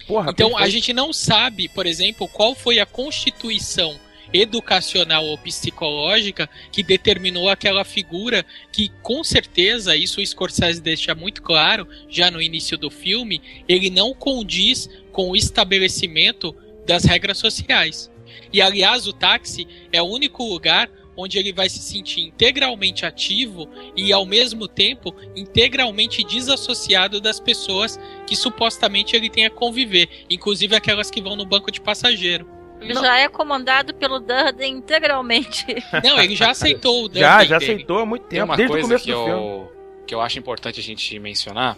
Porra, 0.07 0.31
então 0.31 0.51
a 0.51 0.61
perfeito. 0.61 0.71
gente 0.71 0.93
não 0.93 1.11
sabe, 1.11 1.67
por 1.67 1.85
exemplo, 1.85 2.29
qual 2.29 2.55
foi 2.55 2.79
a 2.79 2.85
constituição 2.85 3.99
educacional 4.33 5.25
ou 5.25 5.37
psicológica 5.37 6.49
que 6.71 6.81
determinou 6.81 7.49
aquela 7.49 7.83
figura 7.83 8.45
que 8.71 8.89
com 9.01 9.21
certeza 9.21 9.95
isso 9.95 10.21
o 10.21 10.25
Scorsese 10.25 10.81
deixa 10.81 11.13
muito 11.13 11.41
claro 11.41 11.87
já 12.09 12.31
no 12.31 12.41
início 12.41 12.77
do 12.77 12.89
filme, 12.89 13.41
ele 13.67 13.89
não 13.89 14.13
condiz 14.13 14.89
com 15.11 15.31
o 15.31 15.35
estabelecimento 15.35 16.55
das 16.85 17.03
regras 17.03 17.37
sociais. 17.37 18.09
E 18.51 18.61
aliás, 18.61 19.07
o 19.07 19.13
táxi 19.13 19.67
é 19.91 20.01
o 20.01 20.05
único 20.05 20.45
lugar 20.45 20.89
onde 21.17 21.37
ele 21.39 21.51
vai 21.51 21.67
se 21.67 21.79
sentir 21.79 22.21
integralmente 22.21 23.05
ativo 23.05 23.67
e 23.95 24.13
ao 24.13 24.25
mesmo 24.25 24.67
tempo 24.67 25.13
integralmente 25.35 26.23
desassociado 26.23 27.19
das 27.19 27.39
pessoas 27.39 27.99
que 28.27 28.35
supostamente 28.35 29.15
ele 29.15 29.29
tem 29.29 29.45
a 29.45 29.49
conviver, 29.49 30.07
inclusive 30.29 30.75
aquelas 30.75 31.09
que 31.09 31.19
vão 31.21 31.35
no 31.35 31.45
banco 31.45 31.71
de 31.71 31.81
passageiro. 31.81 32.47
Ele 32.79 32.93
já 32.93 33.17
é 33.17 33.27
comandado 33.27 33.93
pelo 33.95 34.19
Durden 34.19 34.73
integralmente. 34.75 35.65
Não, 36.03 36.19
ele 36.19 36.35
já 36.35 36.51
aceitou 36.51 37.05
o 37.05 37.09
Já, 37.11 37.37
Durden 37.39 37.47
já 37.49 37.57
dele. 37.57 37.71
aceitou 37.73 37.97
há 37.99 38.05
muito 38.05 38.27
Tem 38.27 38.39
tempo, 38.39 38.45
uma 38.51 38.55
desde 38.55 38.71
o 38.71 38.73
coisa 38.75 38.87
começo 38.87 39.05
que 39.05 39.11
do 39.11 39.23
filme. 39.25 39.31
eu, 39.31 39.71
que 40.05 40.13
eu 40.15 40.21
acho 40.21 40.37
importante 40.37 40.79
a 40.79 40.83
gente 40.83 41.17
mencionar, 41.19 41.75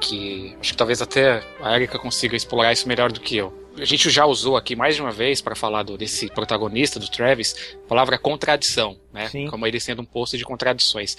que 0.00 0.56
acho 0.60 0.70
que 0.72 0.76
talvez 0.76 1.02
até 1.02 1.42
a 1.60 1.74
Erika 1.74 1.98
consiga 1.98 2.36
explorar 2.36 2.72
isso 2.72 2.86
melhor 2.86 3.10
do 3.10 3.20
que 3.20 3.36
eu. 3.36 3.52
A 3.80 3.84
gente 3.84 4.10
já 4.10 4.26
usou 4.26 4.56
aqui 4.56 4.76
mais 4.76 4.94
de 4.94 5.02
uma 5.02 5.10
vez 5.10 5.40
para 5.40 5.54
falar 5.54 5.82
do, 5.82 5.96
desse 5.96 6.28
protagonista 6.28 7.00
do 7.00 7.08
Travis, 7.08 7.76
a 7.84 7.88
palavra 7.88 8.18
contradição, 8.18 8.98
né? 9.12 9.28
Sim. 9.28 9.46
Como 9.48 9.66
ele 9.66 9.80
sendo 9.80 10.02
um 10.02 10.04
poço 10.04 10.36
de 10.36 10.44
contradições. 10.44 11.16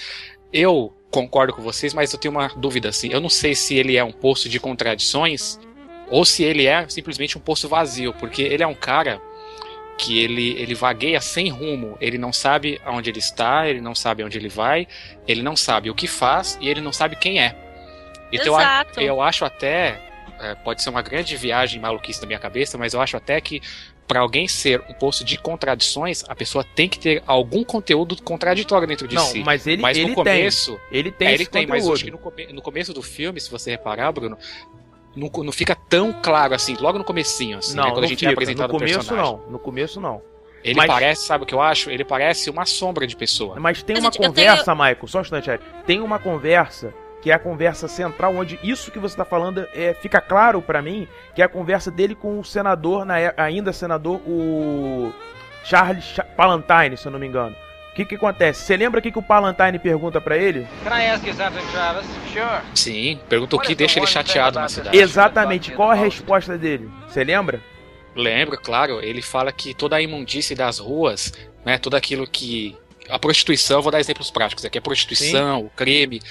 Eu 0.54 0.94
concordo 1.10 1.54
com 1.54 1.62
vocês, 1.62 1.94
mas 1.94 2.14
eu 2.14 2.20
tenho 2.20 2.34
uma 2.34 2.48
dúvida 2.50 2.90
assim. 2.90 3.10
Eu 3.12 3.20
não 3.20 3.30
sei 3.30 3.56
se 3.56 3.76
ele 3.76 3.98
é 3.98 4.04
um 4.04 4.12
poço 4.12 4.48
de 4.48 4.60
contradições 4.60 5.60
ou 6.10 6.26
se 6.26 6.44
ele 6.44 6.68
é 6.68 6.88
simplesmente 6.90 7.38
um 7.38 7.42
poço 7.42 7.68
vazio, 7.68 8.14
porque 8.14 8.42
ele 8.42 8.62
é 8.62 8.68
um 8.68 8.76
cara 8.76 9.22
que 9.98 10.20
ele, 10.20 10.52
ele 10.60 10.74
vagueia 10.74 11.22
sem 11.22 11.50
rumo, 11.50 11.98
ele 12.02 12.18
não 12.18 12.34
sabe 12.34 12.82
aonde 12.84 13.10
ele 13.10 13.20
está, 13.20 13.68
ele 13.68 13.80
não 13.80 13.96
sabe 13.96 14.24
aonde 14.24 14.38
ele 14.38 14.50
vai, 14.50 14.88
ele 15.28 15.42
não 15.42 15.56
sabe 15.56 15.90
o 15.90 15.96
que 15.96 16.08
faz 16.08 16.58
e 16.60 16.68
ele 16.68 16.82
não 16.82 16.92
sabe 16.92 17.16
quem 17.16 17.40
é. 17.40 17.56
Então 18.32 18.60
Exato. 18.60 19.00
eu, 19.00 19.08
eu 19.08 19.22
acho 19.22 19.46
até, 19.46 20.02
é, 20.42 20.56
pode 20.56 20.82
ser 20.82 20.90
uma 20.90 21.02
grande 21.02 21.36
viagem 21.38 21.80
maluquice 21.80 22.20
da 22.20 22.28
minha 22.28 22.40
cabeça, 22.40 22.78
mas 22.78 22.94
eu 22.94 23.02
acho 23.02 23.16
até 23.18 23.40
que 23.40 23.62
para 24.08 24.20
alguém 24.20 24.46
ser 24.48 24.82
um 24.90 24.94
poço 24.94 25.24
de 25.24 25.38
contradições, 25.38 26.24
a 26.28 26.36
pessoa 26.36 26.66
tem 26.66 26.90
que 26.90 27.00
ter 27.00 27.24
algum 27.26 27.64
conteúdo 27.64 28.22
contraditório 28.22 28.86
dentro 28.88 29.08
de 29.08 29.16
Não, 29.16 29.24
si. 29.24 29.42
mas 29.44 29.66
ele, 29.66 29.82
mas 29.82 29.98
ele 29.98 30.10
no 30.10 30.16
começo, 30.16 30.80
tem. 30.90 31.00
Ele 31.00 31.12
tem 31.12 31.28
é, 31.30 31.34
esse 31.34 31.44
ele 31.44 31.50
tem, 31.50 31.66
mas 31.68 31.80
conteúdo. 31.84 31.96
acho 31.96 32.04
que 32.06 32.12
no, 32.12 32.18
come- 32.18 32.48
no 32.54 32.62
começo 32.62 32.94
do 32.94 33.02
filme, 33.02 33.40
se 33.40 33.50
você 33.50 33.72
reparar, 33.72 34.12
Bruno, 34.12 34.38
não, 35.16 35.30
não 35.44 35.52
fica 35.52 35.76
tão 35.76 36.12
claro 36.12 36.54
assim, 36.54 36.76
logo 36.78 36.98
no 36.98 37.04
comecinho, 37.06 37.60
assim, 37.60 37.76
né, 37.76 37.84
Não, 37.84 37.90
quando 37.92 37.98
não 38.00 38.04
a 38.04 38.08
gente 38.08 38.26
é 38.26 38.30
fica. 38.30 38.34
apresentado 38.34 38.68
no 38.74 38.80
começo 38.80 39.00
personagem. 39.00 39.32
não. 39.32 39.52
No 39.52 39.60
começo 39.60 40.02
não. 40.02 40.22
Ele 40.64 40.76
Mas- 40.76 40.88
parece, 40.88 41.26
sabe 41.26 41.44
o 41.44 41.48
que 41.48 41.54
eu 41.56 41.62
acho? 41.62 41.90
Ele 41.90 42.04
parece 42.04 42.50
uma 42.50 42.66
sombra 42.66 43.08
de 43.08 43.16
pessoa. 43.16 43.60
Mas 43.60 43.82
tem 43.82 43.96
Mas, 43.96 44.04
uma 44.06 44.12
gente, 44.12 44.28
conversa, 44.28 44.76
Michael, 44.76 45.08
só 45.08 45.18
um 45.18 45.22
instante, 45.22 45.50
Eric. 45.50 45.64
Tem 45.88 46.00
uma 46.02 46.20
conversa 46.20 46.94
que 47.22 47.30
é 47.32 47.34
a 47.34 47.40
conversa 47.40 47.88
central, 47.88 48.36
onde 48.36 48.60
isso 48.64 48.92
que 48.92 48.98
você 49.00 49.16
tá 49.16 49.24
falando 49.24 49.68
é, 49.74 49.94
fica 49.94 50.20
claro 50.20 50.62
pra 50.62 50.82
mim, 50.82 51.08
que 51.36 51.42
é 51.42 51.46
a 51.46 51.50
conversa 51.50 51.92
dele 51.92 52.16
com 52.16 52.40
o 52.40 52.44
senador, 52.44 53.06
na 53.06 53.20
é- 53.20 53.34
ainda 53.38 53.72
senador, 53.72 54.20
o 54.28 55.14
Charles 55.64 56.04
Cha- 56.04 56.24
Palantine, 56.24 56.98
se 56.98 57.06
eu 57.06 57.12
não 57.12 57.20
me 57.20 57.28
engano. 57.28 57.56
O 57.92 57.94
que 57.94 58.06
que 58.06 58.16
acontece? 58.16 58.62
Você 58.64 58.78
lembra 58.78 59.00
o 59.00 59.04
que, 59.04 59.12
que 59.12 59.20
o 59.20 59.24
Palantine 59.24 59.78
pergunta 59.78 60.22
pra 60.22 60.38
ele? 60.38 60.66
Can 60.84 60.98
I 60.98 61.08
ask 61.10 61.28
you 61.28 61.34
something, 61.34 61.66
Travis? 61.72 62.06
Sure. 62.32 62.62
Sim, 62.74 63.20
pergunta 63.28 63.56
o 63.58 63.60
que 63.60 63.76
deixa 63.76 64.00
ele 64.00 64.08
chateado 64.08 64.60
na 64.60 64.70
cidade. 64.70 64.98
Exatamente, 64.98 65.72
qual 65.74 65.92
a 65.92 65.94
resposta 65.94 66.58
dele? 66.58 66.90
Você 67.08 67.24
lembra? 67.24 67.60
Lembro, 68.16 68.58
claro, 68.58 69.00
ele 69.02 69.22
fala 69.22 69.52
que 69.52 69.74
toda 69.74 69.98
a 69.98 70.02
imundície 70.02 70.56
das 70.56 70.80
ruas, 70.80 71.34
né, 71.66 71.78
tudo 71.78 71.96
aquilo 71.98 72.26
que 72.26 72.78
a 73.10 73.20
prostituição, 73.20 73.82
vou 73.82 73.92
dar 73.92 74.00
exemplos 74.00 74.32
práticos 74.32 74.64
aqui, 74.64 74.78
a 74.78 74.82
prostituição, 74.82 75.66
o 75.66 75.70
crime, 75.70 76.22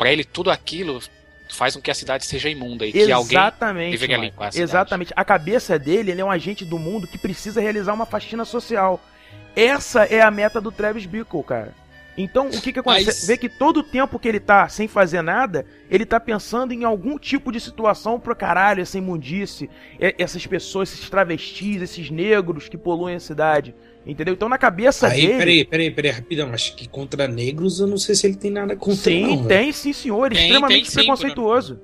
pra 0.00 0.10
ele 0.10 0.24
tudo 0.24 0.50
aquilo 0.50 0.98
faz 1.50 1.76
com 1.76 1.82
que 1.82 1.90
a 1.90 1.94
cidade 1.94 2.24
seja 2.24 2.48
imunda 2.48 2.86
e 2.86 2.92
que 2.92 3.12
alguém 3.12 3.36
Exatamente. 3.36 3.90
deveria 3.90 4.16
limpar 4.16 4.48
a 4.48 4.52
cidade. 4.52 4.70
Exatamente. 4.70 5.12
A 5.14 5.24
cabeça 5.24 5.78
dele, 5.78 6.10
ele 6.12 6.20
é 6.22 6.24
um 6.24 6.30
agente 6.30 6.64
do 6.64 6.78
mundo 6.78 7.06
que 7.06 7.18
precisa 7.18 7.60
realizar 7.60 7.92
uma 7.92 8.06
faxina 8.06 8.46
social. 8.46 8.98
Essa 9.54 10.04
é 10.04 10.22
a 10.22 10.30
meta 10.30 10.58
do 10.58 10.72
Travis 10.72 11.04
Bickle, 11.04 11.42
cara. 11.42 11.74
Então, 12.16 12.48
o 12.48 12.50
que 12.60 12.72
que 12.72 12.78
acontece? 12.78 13.06
Mas- 13.06 13.26
Vê 13.26 13.36
que 13.36 13.48
todo 13.48 13.78
o 13.78 13.82
tempo 13.82 14.18
que 14.18 14.26
ele 14.26 14.40
tá 14.40 14.66
sem 14.70 14.88
fazer 14.88 15.20
nada, 15.20 15.66
ele 15.90 16.06
tá 16.06 16.18
pensando 16.18 16.72
em 16.72 16.84
algum 16.84 17.18
tipo 17.18 17.52
de 17.52 17.60
situação 17.60 18.18
pro 18.18 18.34
caralho, 18.34 18.80
essa 18.80 18.96
imundice, 18.96 19.68
essas 19.98 20.46
pessoas, 20.46 20.92
esses 20.92 21.10
travestis, 21.10 21.82
esses 21.82 22.10
negros 22.10 22.68
que 22.68 22.78
poluem 22.78 23.16
a 23.16 23.20
cidade. 23.20 23.74
Entendeu? 24.06 24.34
Então, 24.34 24.48
na 24.48 24.56
cabeça 24.56 25.08
Aí, 25.08 25.26
dele. 25.26 25.38
peraí, 25.38 25.64
peraí, 25.64 25.90
peraí, 25.90 26.10
rapidão. 26.10 26.52
Acho 26.52 26.74
que 26.74 26.88
contra 26.88 27.28
negros 27.28 27.80
eu 27.80 27.86
não 27.86 27.98
sei 27.98 28.14
se 28.14 28.26
ele 28.26 28.36
tem 28.36 28.50
nada 28.50 28.74
contra 28.74 28.96
Sim, 28.96 29.36
não, 29.36 29.46
tem, 29.46 29.72
sim, 29.72 29.92
senhor. 29.92 30.30
Tem, 30.30 30.42
extremamente 30.42 30.82
tem 30.82 30.90
sim, 30.90 30.96
preconceituoso. 30.96 31.80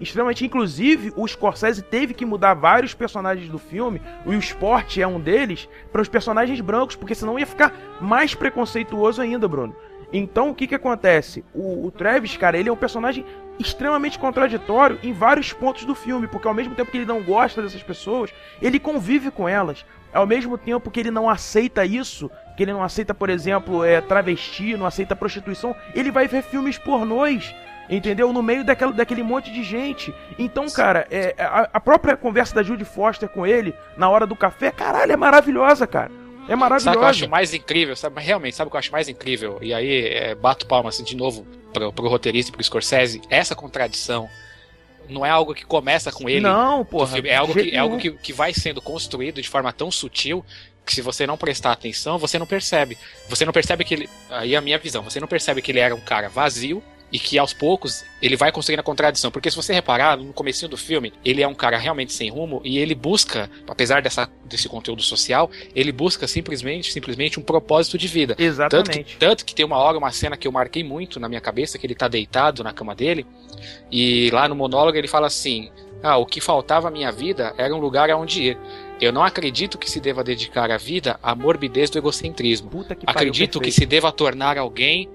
Extremamente. 0.00 0.44
Inclusive, 0.44 1.12
o 1.16 1.26
Scorsese 1.26 1.82
teve 1.82 2.14
que 2.14 2.24
mudar 2.24 2.54
vários 2.54 2.94
personagens 2.94 3.48
do 3.48 3.58
filme, 3.58 4.00
e 4.24 4.30
o 4.30 4.38
Sport 4.38 4.96
é 4.98 5.06
um 5.06 5.20
deles, 5.20 5.68
para 5.92 6.00
os 6.00 6.08
personagens 6.08 6.60
brancos, 6.60 6.96
porque 6.96 7.14
senão 7.14 7.38
ia 7.38 7.46
ficar 7.46 7.98
mais 8.00 8.34
preconceituoso 8.34 9.20
ainda, 9.20 9.46
Bruno. 9.46 9.74
Então, 10.12 10.50
o 10.50 10.54
que 10.54 10.66
que 10.66 10.74
acontece? 10.74 11.44
O, 11.54 11.86
o 11.86 11.90
Travis, 11.90 12.36
cara, 12.36 12.58
ele 12.58 12.68
é 12.68 12.72
um 12.72 12.76
personagem 12.76 13.24
extremamente 13.60 14.18
contraditório 14.18 14.98
em 15.02 15.12
vários 15.12 15.52
pontos 15.52 15.84
do 15.84 15.94
filme, 15.94 16.26
porque 16.26 16.48
ao 16.48 16.54
mesmo 16.54 16.74
tempo 16.74 16.90
que 16.90 16.96
ele 16.96 17.06
não 17.06 17.22
gosta 17.22 17.62
dessas 17.62 17.82
pessoas, 17.82 18.30
ele 18.60 18.80
convive 18.80 19.30
com 19.30 19.48
elas. 19.48 19.84
Ao 20.12 20.26
mesmo 20.26 20.58
tempo 20.58 20.90
que 20.90 20.98
ele 20.98 21.10
não 21.10 21.28
aceita 21.30 21.84
isso, 21.84 22.30
que 22.56 22.64
ele 22.64 22.72
não 22.72 22.82
aceita, 22.82 23.14
por 23.14 23.30
exemplo, 23.30 23.84
é, 23.84 24.00
travesti, 24.00 24.76
não 24.76 24.86
aceita 24.86 25.14
prostituição, 25.14 25.76
ele 25.94 26.10
vai 26.10 26.26
ver 26.26 26.42
filmes 26.42 26.78
pornôs, 26.78 27.54
entendeu? 27.88 28.32
No 28.32 28.42
meio 28.42 28.64
daquela, 28.64 28.92
daquele 28.92 29.22
monte 29.22 29.52
de 29.52 29.62
gente. 29.62 30.12
Então, 30.36 30.68
cara, 30.68 31.06
é, 31.10 31.34
a, 31.38 31.68
a 31.74 31.80
própria 31.80 32.16
conversa 32.16 32.54
da 32.54 32.62
Judy 32.62 32.84
Foster 32.84 33.28
com 33.28 33.46
ele, 33.46 33.72
na 33.96 34.08
hora 34.08 34.26
do 34.26 34.34
café, 34.34 34.72
caralho, 34.72 35.12
é 35.12 35.16
maravilhosa, 35.16 35.86
cara. 35.86 36.10
É 36.10 36.10
Sabe 36.10 36.42
o 36.42 36.46
que 36.48 36.52
eu 36.52 36.56
maravilhosa. 36.58 37.06
acho 37.06 37.28
mais 37.28 37.54
incrível? 37.54 37.94
Sabe, 37.94 38.20
realmente, 38.20 38.56
sabe 38.56 38.66
o 38.66 38.70
que 38.70 38.76
eu 38.76 38.80
acho 38.80 38.90
mais 38.90 39.08
incrível? 39.08 39.58
E 39.62 39.72
aí, 39.72 40.06
é, 40.08 40.34
bato 40.34 40.66
palma 40.66 40.88
assim 40.88 41.04
de 41.04 41.14
novo 41.16 41.46
pro, 41.72 41.92
pro 41.92 42.08
roteirista 42.08 42.50
e 42.50 42.52
pro 42.52 42.62
Scorsese. 42.62 43.20
Essa 43.30 43.54
contradição 43.54 44.28
não 45.08 45.26
é 45.26 45.30
algo 45.30 45.54
que 45.54 45.64
começa 45.64 46.12
com 46.12 46.28
ele. 46.28 46.40
Não, 46.40 46.84
porra. 46.84 47.18
é 47.18 47.36
algo, 47.36 47.52
que, 47.52 47.70
é 47.70 47.78
algo 47.78 47.98
que, 47.98 48.10
que 48.12 48.32
vai 48.32 48.54
sendo 48.54 48.80
construído 48.80 49.40
de 49.42 49.48
forma 49.48 49.72
tão 49.72 49.90
sutil 49.90 50.44
que 50.84 50.94
se 50.94 51.02
você 51.02 51.26
não 51.26 51.36
prestar 51.36 51.72
atenção, 51.72 52.18
você 52.18 52.38
não 52.38 52.46
percebe. 52.46 52.96
Você 53.28 53.44
não 53.44 53.52
percebe 53.52 53.84
que 53.84 53.94
ele. 53.94 54.10
Aí 54.30 54.54
é 54.54 54.56
a 54.56 54.60
minha 54.60 54.78
visão. 54.78 55.02
Você 55.02 55.20
não 55.20 55.28
percebe 55.28 55.62
que 55.62 55.70
ele 55.70 55.78
era 55.78 55.94
um 55.94 56.00
cara 56.00 56.28
vazio 56.28 56.82
e 57.12 57.18
que 57.18 57.38
aos 57.38 57.52
poucos 57.52 58.04
ele 58.22 58.36
vai 58.36 58.52
construindo 58.52 58.80
a 58.80 58.82
contradição. 58.82 59.30
Porque 59.30 59.50
se 59.50 59.56
você 59.56 59.72
reparar, 59.72 60.16
no 60.16 60.32
comecinho 60.32 60.68
do 60.68 60.76
filme, 60.76 61.12
ele 61.24 61.42
é 61.42 61.48
um 61.48 61.54
cara 61.54 61.76
realmente 61.78 62.12
sem 62.12 62.30
rumo 62.30 62.60
e 62.64 62.78
ele 62.78 62.94
busca, 62.94 63.50
apesar 63.66 64.02
dessa, 64.02 64.28
desse 64.44 64.68
conteúdo 64.68 65.02
social, 65.02 65.50
ele 65.74 65.90
busca 65.92 66.26
simplesmente, 66.26 66.92
simplesmente 66.92 67.40
um 67.40 67.42
propósito 67.42 67.98
de 67.98 68.06
vida. 68.06 68.34
Tanto 68.34 68.38
que, 68.38 68.44
Exatamente. 68.44 69.16
tanto 69.18 69.44
que 69.44 69.54
tem 69.54 69.64
uma 69.64 69.78
hora, 69.78 69.98
uma 69.98 70.12
cena 70.12 70.36
que 70.36 70.46
eu 70.46 70.52
marquei 70.52 70.84
muito 70.84 71.18
na 71.18 71.28
minha 71.28 71.40
cabeça, 71.40 71.78
que 71.78 71.86
ele 71.86 71.94
tá 71.94 72.08
deitado 72.08 72.62
na 72.62 72.72
cama 72.72 72.94
dele, 72.94 73.26
e 73.90 74.30
lá 74.30 74.48
no 74.48 74.54
monólogo 74.54 74.96
ele 74.96 75.08
fala 75.08 75.26
assim: 75.26 75.70
Ah, 76.02 76.16
o 76.16 76.26
que 76.26 76.40
faltava 76.40 76.88
à 76.88 76.90
minha 76.90 77.10
vida 77.10 77.54
era 77.56 77.74
um 77.74 77.78
lugar 77.78 78.10
aonde 78.10 78.42
ir. 78.42 78.58
Eu 79.00 79.12
não 79.12 79.24
acredito 79.24 79.78
que 79.78 79.90
se 79.90 79.98
deva 79.98 80.22
dedicar 80.22 80.70
a 80.70 80.76
vida 80.76 81.18
à 81.22 81.34
morbidez 81.34 81.88
do 81.88 81.96
egocentrismo. 81.96 82.68
Puta 82.68 82.94
que 82.94 83.06
pariu, 83.06 83.30
Acredito 83.30 83.58
que 83.58 83.72
se 83.72 83.86
deva 83.86 84.12
tornar 84.12 84.58
alguém 84.58 85.08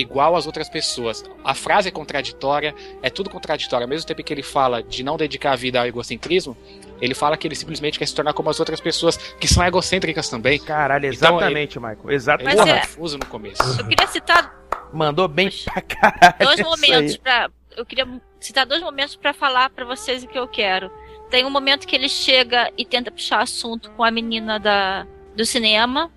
igual 0.00 0.36
às 0.36 0.46
outras 0.46 0.68
pessoas. 0.68 1.24
A 1.44 1.54
frase 1.54 1.88
é 1.88 1.90
contraditória, 1.90 2.74
é 3.02 3.10
tudo 3.10 3.28
contraditório. 3.30 3.84
Ao 3.84 3.88
mesmo 3.88 4.06
tempo 4.06 4.22
que 4.22 4.32
ele 4.32 4.42
fala 4.42 4.82
de 4.82 5.02
não 5.02 5.16
dedicar 5.16 5.52
a 5.52 5.56
vida 5.56 5.80
ao 5.80 5.86
egocentrismo, 5.86 6.56
ele 7.00 7.14
fala 7.14 7.36
que 7.36 7.46
ele 7.46 7.54
simplesmente 7.54 7.98
quer 7.98 8.06
se 8.06 8.14
tornar 8.14 8.32
como 8.32 8.48
as 8.50 8.58
outras 8.60 8.80
pessoas, 8.80 9.16
que 9.16 9.46
são 9.48 9.64
egocêntricas 9.64 10.28
também. 10.28 10.58
Caralho, 10.58 11.12
Então, 11.12 11.36
exatamente, 11.38 11.78
Michael. 11.78 11.98
Ele 12.06 12.14
Exatamente. 12.14 12.56
Mas 12.56 12.66
tá 12.66 12.76
é- 12.76 12.80
confuso 12.80 13.18
no 13.18 13.26
começo. 13.26 13.62
Eu 13.78 13.86
queria 13.88 14.06
citar 14.06 14.58
Mandou 14.92 15.28
bem 15.28 15.50
pra 15.64 15.82
caralho. 15.82 16.34
dois 16.40 16.60
momentos 16.60 17.12
aí. 17.14 17.18
para 17.18 17.50
eu 17.76 17.84
queria 17.86 18.08
citar 18.40 18.66
dois 18.66 18.82
momentos 18.82 19.14
pra 19.14 19.32
falar 19.32 19.70
pra 19.70 19.84
vocês 19.84 20.24
o 20.24 20.26
que 20.26 20.38
eu 20.38 20.48
quero. 20.48 20.90
Tem 21.30 21.44
um 21.44 21.50
momento 21.50 21.86
que 21.86 21.94
ele 21.94 22.08
chega 22.08 22.72
e 22.76 22.84
tenta 22.84 23.10
puxar 23.10 23.42
assunto 23.42 23.90
com 23.92 24.02
a 24.02 24.10
menina 24.10 24.58
da 24.58 25.06
do 25.36 25.44
cinema. 25.44 26.10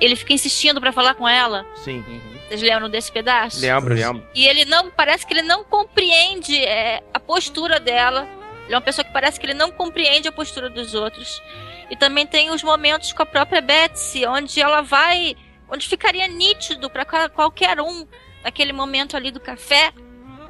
Ele 0.00 0.14
fica 0.14 0.32
insistindo 0.34 0.78
pra 0.80 0.92
falar 0.92 1.14
com 1.14 1.26
ela. 1.26 1.64
Sim, 1.76 2.04
Vocês 2.50 2.62
lembram 2.62 2.90
desse 2.90 3.12
pedaço? 3.12 3.60
lembro, 3.60 3.94
lembro. 3.94 4.26
E 4.34 4.44
ele 4.44 4.64
não 4.64 4.90
parece 4.90 5.24
que 5.24 5.32
ele 5.32 5.42
não 5.42 5.62
compreende 5.62 6.56
é, 6.56 7.00
a 7.14 7.20
postura 7.20 7.78
dela. 7.78 8.28
Ele 8.64 8.74
é 8.74 8.76
uma 8.76 8.82
pessoa 8.82 9.04
que 9.04 9.12
parece 9.12 9.38
que 9.38 9.46
ele 9.46 9.54
não 9.54 9.70
compreende 9.70 10.26
a 10.26 10.32
postura 10.32 10.68
dos 10.68 10.92
outros. 10.92 11.40
E 11.88 11.94
também 11.94 12.26
tem 12.26 12.50
os 12.50 12.64
momentos 12.64 13.12
com 13.12 13.22
a 13.22 13.26
própria 13.26 13.60
Betsy, 13.60 14.26
onde 14.26 14.60
ela 14.60 14.80
vai, 14.80 15.36
onde 15.70 15.86
ficaria 15.86 16.26
nítido 16.26 16.90
para 16.90 17.04
qualquer 17.28 17.80
um 17.80 18.04
naquele 18.42 18.72
momento 18.72 19.16
ali 19.16 19.30
do 19.30 19.38
café 19.38 19.92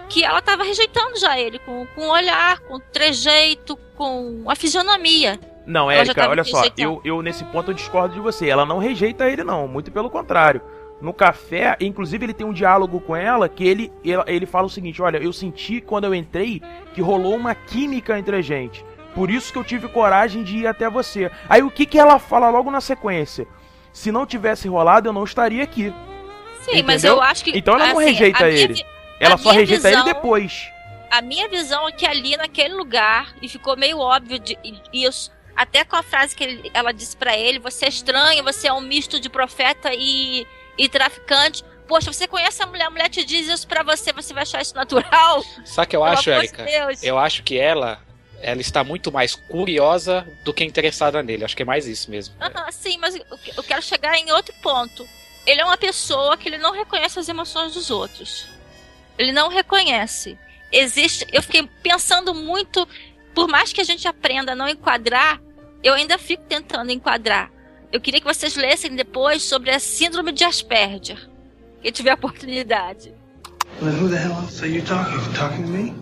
que 0.09 0.25
ela 0.25 0.39
estava 0.39 0.65
rejeitando 0.65 1.19
já 1.19 1.39
ele 1.39 1.59
com, 1.59 1.87
com 1.95 2.09
o 2.09 2.11
olhar, 2.11 2.61
com 2.61 2.77
o 2.77 2.81
trejeito, 2.81 3.77
com 3.95 4.45
a 4.49 4.57
fisionomia. 4.57 5.39
Não, 5.67 5.91
Érica, 5.91 6.31
olha 6.31 6.45
só, 6.45 6.65
eu, 6.79 7.01
eu 7.05 7.21
nesse 7.21 7.45
ponto 7.45 7.71
eu 7.71 7.75
discordo 7.75 8.15
de 8.15 8.21
você. 8.21 8.49
Ela 8.49 8.65
não 8.65 8.79
rejeita 8.79 9.29
ele, 9.29 9.45
não, 9.45 9.69
muito 9.69 9.93
pelo 9.93 10.09
contrário. 10.09 10.63
No 11.01 11.15
café, 11.15 11.77
inclusive 11.81 12.27
ele 12.27 12.35
tem 12.35 12.47
um 12.47 12.53
diálogo 12.53 13.01
com 13.01 13.17
ela 13.17 13.49
que 13.49 13.67
ele, 13.67 13.91
ele, 14.05 14.23
ele 14.27 14.47
fala 14.47 14.67
o 14.67 14.71
seguinte: 14.71 15.01
Olha, 15.01 15.17
eu 15.19 15.33
senti 15.33 15.81
quando 15.81 16.05
eu 16.05 16.15
entrei 16.15 16.63
que 16.95 17.01
rolou 17.01 17.35
uma 17.37 17.55
química 17.55 18.19
entre 18.19 18.37
a 18.37 18.43
gente. 18.43 18.85
Por 19.15 19.31
isso 19.31 19.53
que 19.53 19.59
eu 19.59 19.65
tive 19.65 19.89
coragem 19.89 20.43
de 20.45 20.59
ir 20.59 20.67
até 20.67 20.89
você. 20.91 21.31
Aí 21.49 21.63
o 21.63 21.71
que, 21.71 21.87
que 21.87 21.99
ela 21.99 22.19
fala 22.19 22.49
logo 22.51 22.71
na 22.71 22.81
sequência? 22.81 23.47
Se 23.93 24.13
não 24.13 24.25
tivesse 24.27 24.69
rolado, 24.69 25.09
eu 25.09 25.13
não 25.13 25.25
estaria 25.25 25.63
aqui. 25.65 25.93
Sim, 26.61 26.83
mas 26.83 27.03
Entendeu? 27.03 27.17
eu 27.17 27.23
acho 27.23 27.45
que. 27.45 27.57
Então 27.57 27.75
ela 27.75 27.89
não 27.89 27.99
assim, 27.99 28.11
rejeita 28.11 28.49
ele. 28.49 28.75
vi- 28.75 28.87
Ela 29.19 29.37
só 29.39 29.51
rejeita 29.51 29.89
ele 29.89 29.97
visão- 29.97 30.05
depois. 30.13 30.69
A 31.11 31.21
minha 31.23 31.49
visão 31.49 31.89
é 31.89 31.93
que 31.93 32.07
ali 32.07 32.37
naquele 32.37 32.75
lugar, 32.75 33.35
e 33.43 33.49
ficou 33.49 33.77
meio 33.77 33.99
óbvio 33.99 34.39
de, 34.39 34.57
isso, 34.93 35.33
até 35.57 35.83
com 35.85 35.97
a 35.97 36.03
frase 36.03 36.37
que 36.37 36.45
ele- 36.45 36.71
ela 36.73 36.93
disse 36.93 37.17
pra 37.17 37.37
ele: 37.37 37.59
você 37.59 37.87
é 37.87 37.89
estranho, 37.89 38.45
você 38.45 38.69
é 38.69 38.73
um 38.73 38.81
misto 38.81 39.19
de 39.19 39.29
profeta 39.29 39.91
e, 39.93 40.47
e 40.81 40.89
traficante. 40.89 41.63
Poxa, 41.87 42.11
você 42.11 42.27
conhece 42.27 42.63
a 42.63 42.67
mulher, 42.67 42.87
a 42.87 42.91
mulher 42.91 43.11
te 43.11 43.23
diz 43.23 43.47
isso 43.47 43.69
pra 43.69 43.83
você, 43.83 44.13
você 44.13 44.33
vai 44.33 44.45
achar 44.45 44.63
isso 44.63 44.75
natural? 44.75 45.45
Sabe 45.65 45.87
o 45.87 45.91
que 45.91 45.97
eu 45.97 46.01
Pelo 46.01 46.13
acho, 46.13 46.23
de 46.23 46.31
Erika? 46.31 46.67
Eu 47.03 47.19
acho 47.19 47.43
que 47.43 47.59
ela, 47.59 48.01
ela 48.41 48.61
está 48.63 48.83
muito 48.83 49.13
mais 49.13 49.35
curiosa 49.35 50.27
do 50.43 50.55
que 50.55 50.65
interessada 50.65 51.23
nele. 51.23 51.45
Acho 51.45 51.55
que 51.55 51.63
é 51.63 51.67
mais 51.67 51.87
isso 51.87 52.11
mesmo. 52.11 52.35
Aham, 52.41 52.73
sim, 52.73 52.97
mas 52.99 53.15
eu 53.15 53.63
quero 53.63 53.83
chegar 53.83 54.17
em 54.17 54.33
outro 54.33 54.55
ponto. 54.63 55.07
Ele 55.47 55.61
é 55.61 55.65
uma 55.65 55.77
pessoa 55.77 56.37
que 56.37 56.49
ele 56.49 56.59
não 56.59 56.73
reconhece 56.73 57.19
as 57.19 57.29
emoções 57.29 57.75
dos 57.75 57.91
outros. 57.91 58.49
Ele 59.19 59.33
não 59.33 59.49
reconhece. 59.49 60.39
Existe. 60.73 61.27
Eu 61.31 61.43
fiquei 61.43 61.69
pensando 61.83 62.33
muito. 62.35 62.89
Por 63.35 63.49
mais 63.49 63.73
que 63.73 63.81
a 63.81 63.85
gente 63.85 64.09
aprenda 64.09 64.53
a 64.53 64.57
não 64.57 64.69
enquadrar, 64.69 65.41
eu 65.83 65.95
ainda 65.95 66.17
fico 66.17 66.45
tentando 66.45 66.91
enquadrar. 66.91 67.51
Eu 67.93 68.01
queria 68.01 68.21
que 68.21 68.27
vocês 68.27 68.57
lessem 68.57 68.95
depois 68.95 69.43
sobre 69.43 69.71
a 69.71 69.79
síndrome 69.79 70.33
de 70.33 70.45
Asperger. 70.45 71.29
Quem 71.83 71.91
tiver 71.91 72.11
a 72.11 72.15
oportunidade. 72.15 73.13
Well, 73.83 73.93
who 73.95 74.09
the 74.09 74.17
hell 74.17 74.33
else 74.33 74.63
are 74.63 74.73
you 74.73 74.85
talking? 74.85 75.15
You 75.15 75.33
talking 75.35 75.63
to 75.65 75.69
me? 75.71 75.95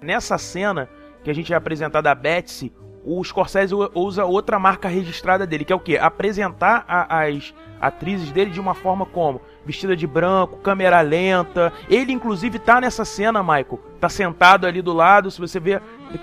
Nessa 0.00 0.38
cena 0.38 0.88
que 1.22 1.30
a 1.30 1.34
gente 1.34 1.52
é 1.52 1.56
apresentado 1.56 2.06
a 2.06 2.14
Betsy, 2.14 2.72
o 3.04 3.22
Scorsese 3.24 3.74
usa 3.94 4.24
outra 4.24 4.58
marca 4.58 4.88
registrada 4.88 5.46
dele, 5.46 5.64
que 5.64 5.72
é 5.72 5.76
o 5.76 5.80
quê? 5.80 5.98
Apresentar 5.98 6.84
a- 6.88 7.24
as, 7.24 7.52
atrizes 7.80 8.30
dele 8.30 8.50
de 8.50 8.60
uma 8.60 8.74
forma 8.74 9.06
como? 9.06 9.40
Vestida 9.64 9.94
de 9.96 10.06
branco, 10.06 10.58
câmera 10.58 11.00
lenta. 11.00 11.72
Ele, 11.88 12.12
inclusive, 12.12 12.58
tá 12.58 12.80
nessa 12.80 13.04
cena, 13.04 13.42
Michael. 13.42 13.78
Tá 14.00 14.08
sentado 14.08 14.66
ali 14.66 14.80
do 14.80 14.92
lado. 14.92 15.30
Se 15.30 15.40
você 15.40 15.60
vê, 15.60 15.80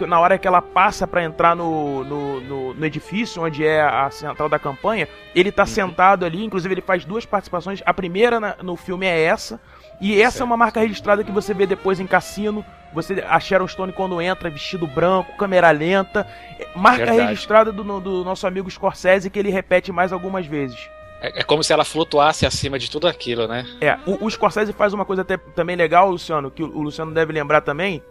na 0.08 0.20
hora 0.20 0.38
que 0.38 0.48
ela 0.48 0.62
passa 0.62 1.06
para 1.06 1.24
entrar 1.24 1.56
no, 1.56 2.04
no, 2.04 2.42
no, 2.42 2.74
no, 2.74 2.86
edifício, 2.86 3.44
onde 3.44 3.66
é 3.66 3.82
a 3.82 4.10
central 4.10 4.50
da 4.50 4.58
campanha, 4.58 5.08
ele 5.36 5.52
tá 5.52 5.64
uhum. 5.64 5.68
sentado 5.68 6.26
ali. 6.26 6.44
Inclusive, 6.44 6.74
ele 6.74 6.82
faz 6.82 7.06
duas 7.06 7.26
participações. 7.26 7.82
A 7.86 7.94
primeira 7.94 8.40
na, 8.40 8.56
no 8.62 8.76
filme 8.76 9.06
é 9.06 9.24
essa. 9.24 9.62
E 10.00 10.20
essa 10.22 10.32
certo. 10.32 10.42
é 10.42 10.46
uma 10.46 10.58
marca 10.58 10.80
registrada 10.80 11.24
que 11.24 11.32
você 11.32 11.54
vê 11.54 11.66
depois 11.66 12.00
em 12.00 12.08
Cassino. 12.08 12.66
Você, 12.94 13.24
a 13.28 13.40
Sharon 13.40 13.68
Stone 13.68 13.94
quando 13.94 14.22
entra, 14.22 14.50
vestido 14.50 14.88
branco, 14.88 15.38
câmera 15.38 15.72
lenta. 15.72 16.28
Marca 16.76 17.06
Verdade. 17.06 17.30
registrada 17.30 17.72
do, 17.72 18.00
do 18.00 18.24
nosso 18.24 18.48
amigo 18.48 18.70
Scorsese 18.70 19.30
que 19.30 19.38
ele 19.38 19.50
repete 19.50 19.92
mais 19.92 20.12
algumas 20.12 20.46
vezes. 20.46 20.90
É, 21.22 21.40
é, 21.40 21.44
como 21.44 21.64
se 21.64 21.74
ela 21.74 21.84
flutuasse 21.84 22.46
acima 22.46 22.78
de 22.78 22.90
tudo 22.90 23.08
aquilo, 23.08 23.48
né? 23.48 23.66
É, 23.82 23.98
o, 24.06 24.26
o 24.26 24.30
Scorsese 24.30 24.72
faz 24.74 24.94
uma 24.94 25.06
coisa 25.06 25.24
até, 25.24 25.38
também 25.38 25.76
legal, 25.76 26.12
Luciano, 26.12 26.52
que 26.52 26.64
o, 26.64 26.68
o, 26.68 26.82
Luciano 26.82 27.14
deve 27.14 27.34
lembrar 27.34 27.62
também, 27.62 28.04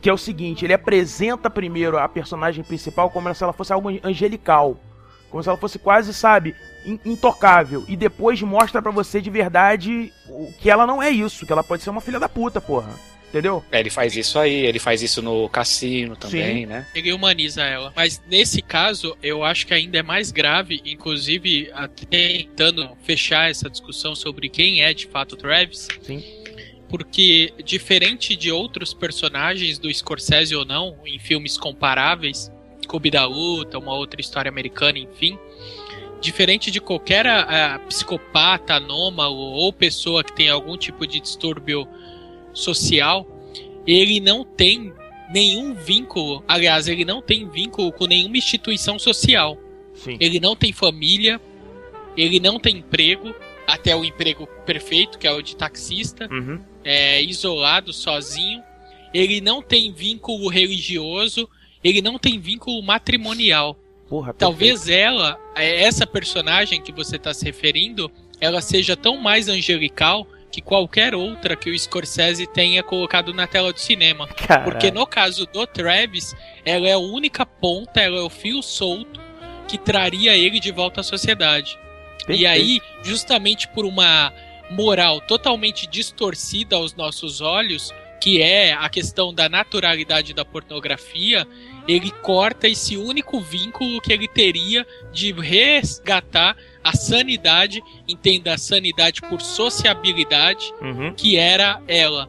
que 0.00 0.08
é 0.08 0.12
o 0.12 0.18
seguinte, 0.18 0.64
ele 0.64 0.72
apresenta 0.72 1.50
primeiro 1.50 1.98
a 1.98 2.08
personagem 2.08 2.64
principal 2.64 3.10
como 3.10 3.32
se 3.34 3.42
ela 3.42 3.52
fosse 3.52 3.72
algo 3.72 3.88
angelical. 4.02 4.76
Como 5.30 5.42
se 5.42 5.48
ela 5.48 5.58
fosse 5.58 5.78
quase, 5.78 6.14
sabe, 6.14 6.56
intocável. 7.04 7.84
E 7.86 7.94
depois 7.96 8.40
mostra 8.40 8.80
para 8.80 8.90
você 8.90 9.20
de 9.20 9.28
verdade 9.28 10.10
que 10.58 10.70
ela 10.70 10.86
não 10.86 11.02
é 11.02 11.10
isso, 11.10 11.44
que 11.44 11.52
ela 11.52 11.62
pode 11.62 11.82
ser 11.82 11.90
uma 11.90 12.00
filha 12.00 12.18
da 12.18 12.30
puta, 12.30 12.62
porra. 12.62 12.88
Entendeu? 13.28 13.62
É, 13.70 13.80
ele 13.80 13.90
faz 13.90 14.16
isso 14.16 14.38
aí, 14.38 14.66
ele 14.66 14.78
faz 14.78 15.02
isso 15.02 15.20
no 15.20 15.48
cassino 15.48 16.16
também, 16.16 16.60
Sim. 16.60 16.66
né? 16.66 16.86
Ele 16.94 17.12
humaniza 17.12 17.62
ela. 17.62 17.92
Mas 17.94 18.22
nesse 18.28 18.62
caso, 18.62 19.16
eu 19.22 19.44
acho 19.44 19.66
que 19.66 19.74
ainda 19.74 19.98
é 19.98 20.02
mais 20.02 20.32
grave, 20.32 20.80
inclusive 20.84 21.70
tentando 22.08 22.90
fechar 23.02 23.50
essa 23.50 23.68
discussão 23.68 24.14
sobre 24.14 24.48
quem 24.48 24.82
é 24.82 24.94
de 24.94 25.06
fato 25.06 25.36
Travis. 25.36 25.88
Sim. 26.02 26.24
Porque, 26.88 27.52
diferente 27.62 28.34
de 28.34 28.50
outros 28.50 28.94
personagens 28.94 29.78
do 29.78 29.92
Scorsese 29.92 30.56
ou 30.56 30.64
não, 30.64 30.96
em 31.04 31.18
filmes 31.18 31.58
comparáveis, 31.58 32.50
Clube 32.86 33.10
da 33.10 33.26
Luta, 33.26 33.78
uma 33.78 33.94
outra 33.94 34.22
história 34.22 34.48
americana, 34.48 34.98
enfim, 34.98 35.38
diferente 36.20 36.70
de 36.70 36.80
qualquer 36.80 37.26
uh, 37.26 37.78
psicopata, 37.86 38.74
anômalo 38.74 39.36
ou 39.36 39.70
pessoa 39.70 40.24
que 40.24 40.32
tem 40.32 40.48
algum 40.48 40.78
tipo 40.78 41.06
de 41.06 41.20
distúrbio 41.20 41.86
social, 42.58 43.26
ele 43.86 44.20
não 44.20 44.44
tem 44.44 44.92
nenhum 45.32 45.74
vínculo, 45.74 46.42
aliás, 46.48 46.88
ele 46.88 47.04
não 47.04 47.20
tem 47.22 47.48
vínculo 47.48 47.92
com 47.92 48.06
nenhuma 48.06 48.36
instituição 48.36 48.98
social. 48.98 49.58
Sim. 49.94 50.16
Ele 50.20 50.40
não 50.40 50.54
tem 50.54 50.72
família, 50.72 51.40
ele 52.16 52.40
não 52.40 52.58
tem 52.58 52.78
emprego, 52.78 53.34
até 53.66 53.94
o 53.94 54.04
emprego 54.04 54.46
perfeito, 54.64 55.18
que 55.18 55.26
é 55.26 55.32
o 55.32 55.42
de 55.42 55.54
taxista, 55.54 56.28
uhum. 56.30 56.60
é, 56.84 57.22
isolado, 57.22 57.92
sozinho. 57.92 58.62
Ele 59.12 59.40
não 59.40 59.60
tem 59.62 59.92
vínculo 59.92 60.48
religioso, 60.48 61.48
ele 61.82 62.00
não 62.00 62.18
tem 62.18 62.38
vínculo 62.38 62.82
matrimonial. 62.82 63.76
Porra, 64.08 64.32
Talvez 64.32 64.88
ela, 64.88 65.38
é, 65.54 65.82
essa 65.82 66.06
personagem 66.06 66.80
que 66.80 66.92
você 66.92 67.16
está 67.16 67.34
se 67.34 67.44
referindo, 67.44 68.10
ela 68.40 68.62
seja 68.62 68.96
tão 68.96 69.18
mais 69.18 69.48
angelical 69.48 70.26
que 70.50 70.60
qualquer 70.60 71.14
outra 71.14 71.56
que 71.56 71.70
o 71.70 71.78
Scorsese 71.78 72.46
tenha 72.46 72.82
colocado 72.82 73.34
na 73.34 73.46
tela 73.46 73.72
do 73.72 73.80
cinema. 73.80 74.26
Porque 74.64 74.90
no 74.90 75.06
caso 75.06 75.46
do 75.46 75.66
Travis, 75.66 76.34
ela 76.64 76.88
é 76.88 76.92
a 76.92 76.98
única 76.98 77.44
ponta, 77.44 78.00
ela 78.00 78.18
é 78.18 78.22
o 78.22 78.30
fio 78.30 78.62
solto 78.62 79.20
que 79.66 79.76
traria 79.76 80.36
ele 80.36 80.58
de 80.58 80.72
volta 80.72 81.00
à 81.00 81.04
sociedade. 81.04 81.78
Perfeito. 82.18 82.40
E 82.40 82.46
aí, 82.46 82.80
justamente 83.02 83.68
por 83.68 83.84
uma 83.84 84.32
moral 84.70 85.20
totalmente 85.20 85.86
distorcida 85.86 86.76
aos 86.76 86.94
nossos 86.94 87.40
olhos, 87.40 87.92
que 88.20 88.42
é 88.42 88.72
a 88.72 88.88
questão 88.88 89.32
da 89.32 89.48
naturalidade 89.48 90.34
da 90.34 90.44
pornografia, 90.44 91.46
ele 91.86 92.10
corta 92.10 92.68
esse 92.68 92.96
único 92.96 93.40
vínculo 93.40 94.00
que 94.00 94.12
ele 94.12 94.28
teria 94.28 94.86
de 95.12 95.32
resgatar 95.32 96.56
a 96.88 96.92
sanidade, 96.92 97.82
entenda 98.06 98.54
a 98.54 98.58
sanidade 98.58 99.20
por 99.22 99.40
sociabilidade, 99.40 100.72
uhum. 100.80 101.12
que 101.14 101.36
era 101.36 101.80
ela. 101.86 102.28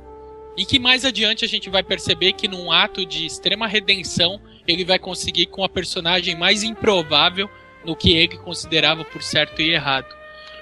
E 0.57 0.65
que 0.65 0.79
mais 0.79 1.05
adiante 1.05 1.45
a 1.45 1.47
gente 1.47 1.69
vai 1.69 1.83
perceber 1.83 2.33
que 2.33 2.47
num 2.47 2.71
ato 2.71 3.05
de 3.05 3.25
extrema 3.25 3.67
redenção, 3.67 4.41
ele 4.67 4.83
vai 4.83 4.99
conseguir 4.99 5.45
com 5.45 5.63
a 5.63 5.69
personagem 5.69 6.35
mais 6.35 6.63
improvável 6.63 7.49
no 7.85 7.95
que 7.95 8.13
ele 8.13 8.37
considerava 8.37 9.05
por 9.05 9.23
certo 9.23 9.61
e 9.61 9.71
errado. 9.71 10.07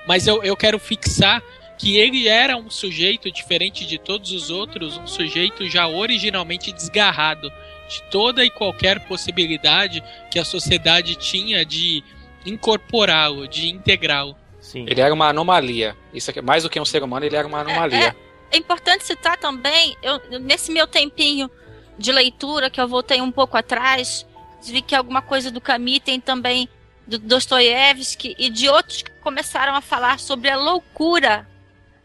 Mas 0.08 0.28
eu, 0.28 0.44
eu 0.44 0.56
quero 0.56 0.80
fixar 0.80 1.42
que 1.78 1.98
ele 1.98 2.28
era 2.28 2.58
um 2.58 2.70
sujeito 2.70 3.32
diferente 3.32 3.86
de 3.86 3.98
todos 3.98 4.32
os 4.32 4.50
outros, 4.50 4.98
um 4.98 5.08
sujeito 5.08 5.70
já 5.70 5.88
originalmente 5.88 6.72
desgarrado 6.72 7.52
de 7.88 8.04
toda 8.12 8.44
e 8.44 8.50
qualquer 8.50 9.00
possibilidade 9.08 10.04
que 10.32 10.40
a 10.40 10.46
sociedade 10.46 11.16
tinha 11.16 11.64
de 11.64 12.04
incorporá-lo, 12.50 13.48
de 13.48 13.70
integrá-lo. 13.70 14.36
Sim. 14.62 14.86
Ele 14.88 15.00
era 15.00 15.14
uma 15.14 15.30
anomalia. 15.30 15.96
Isso 16.14 16.30
aqui, 16.30 16.42
mais 16.42 16.64
do 16.64 16.70
que 16.70 16.80
um 16.80 16.86
ser 16.86 17.04
humano, 17.04 17.26
ele 17.26 17.36
era 17.36 17.48
uma 17.48 17.62
anomalia. 17.62 17.98
É, 17.98 18.08
é, 18.08 18.16
é 18.52 18.58
importante 18.58 19.06
citar 19.06 19.38
também, 19.38 19.96
eu, 20.02 20.20
nesse 20.40 20.72
meu 20.72 20.88
tempinho 20.88 21.50
de 21.98 22.12
leitura, 22.12 22.70
que 22.70 22.80
eu 22.80 22.88
voltei 22.88 23.22
um 23.22 23.32
pouco 23.32 23.58
atrás, 23.58 24.26
vi 24.64 24.82
que 24.82 24.96
alguma 24.96 25.22
coisa 25.22 25.50
do 25.50 25.62
Camus 25.62 26.00
tem 26.00 26.20
também 26.20 26.70
do 27.06 27.18
Dostoiévski 27.18 28.36
e 28.38 28.50
de 28.50 28.68
outros 28.68 29.02
que 29.02 29.12
começaram 29.22 29.74
a 29.76 29.82
falar 29.82 30.20
sobre 30.20 30.50
a 30.50 30.58
loucura. 30.58 31.48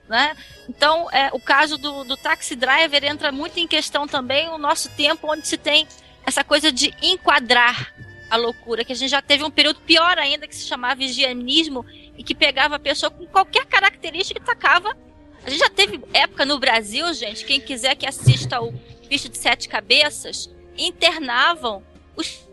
Né? 0.09 0.37
Então, 0.69 1.11
é, 1.11 1.31
o 1.33 1.41
caso 1.41 1.77
do, 1.77 2.05
do 2.05 2.17
taxi 2.17 2.55
driver 2.55 3.05
entra 3.05 3.33
muito 3.33 3.59
em 3.59 3.67
questão 3.67 4.07
também 4.07 4.49
o 4.49 4.59
nosso 4.59 4.89
tempo, 4.91 5.31
onde 5.31 5.47
se 5.47 5.57
tem 5.57 5.87
essa 6.25 6.45
coisa 6.45 6.71
de 6.71 6.95
enquadrar 7.03 7.93
a 8.33 8.37
loucura, 8.39 8.83
que 8.83 8.95
a 8.95 8.97
gente 8.97 9.11
já 9.11 9.21
teve 9.21 9.45
um 9.45 9.51
período 9.51 9.81
pior 9.81 10.19
ainda, 10.19 10.49
que 10.49 10.57
se 10.57 10.67
chamava 10.67 11.05
higienismo, 11.05 11.85
e 12.17 12.25
que 12.25 12.35
pegava 12.35 12.77
a 12.77 12.79
pessoa 12.79 13.11
com 13.11 13.27
qualquer 13.27 13.67
característica 13.67 14.41
e 14.41 14.43
tacava. 14.43 14.97
A 15.45 15.51
gente 15.51 15.61
já 15.61 15.69
teve 15.69 16.01
época 16.15 16.47
no 16.47 16.59
Brasil, 16.59 17.13
gente, 17.13 17.45
quem 17.45 17.61
quiser 17.61 17.95
que 17.95 18.07
assista 18.07 18.59
o 18.63 18.73
Bicho 19.07 19.29
de 19.29 19.37
Sete 19.37 19.69
Cabeças, 19.69 20.51
internavam 20.79 21.83
os 22.17 22.49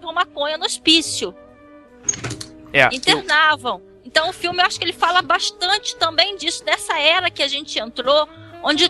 com 0.00 0.12
maconha 0.12 0.56
no 0.56 0.66
hospício. 0.66 1.34
É, 2.72 2.88
internavam. 2.94 3.78
Eu... 3.78 4.02
Então 4.04 4.28
o 4.28 4.32
filme 4.32 4.62
eu 4.62 4.66
acho 4.66 4.78
que 4.78 4.84
ele 4.84 4.92
fala 4.92 5.20
bastante 5.20 5.96
também 5.96 6.36
disso, 6.36 6.64
dessa 6.64 6.96
era 6.96 7.28
que 7.28 7.42
a 7.42 7.48
gente 7.48 7.76
entrou, 7.76 8.28
onde 8.62 8.88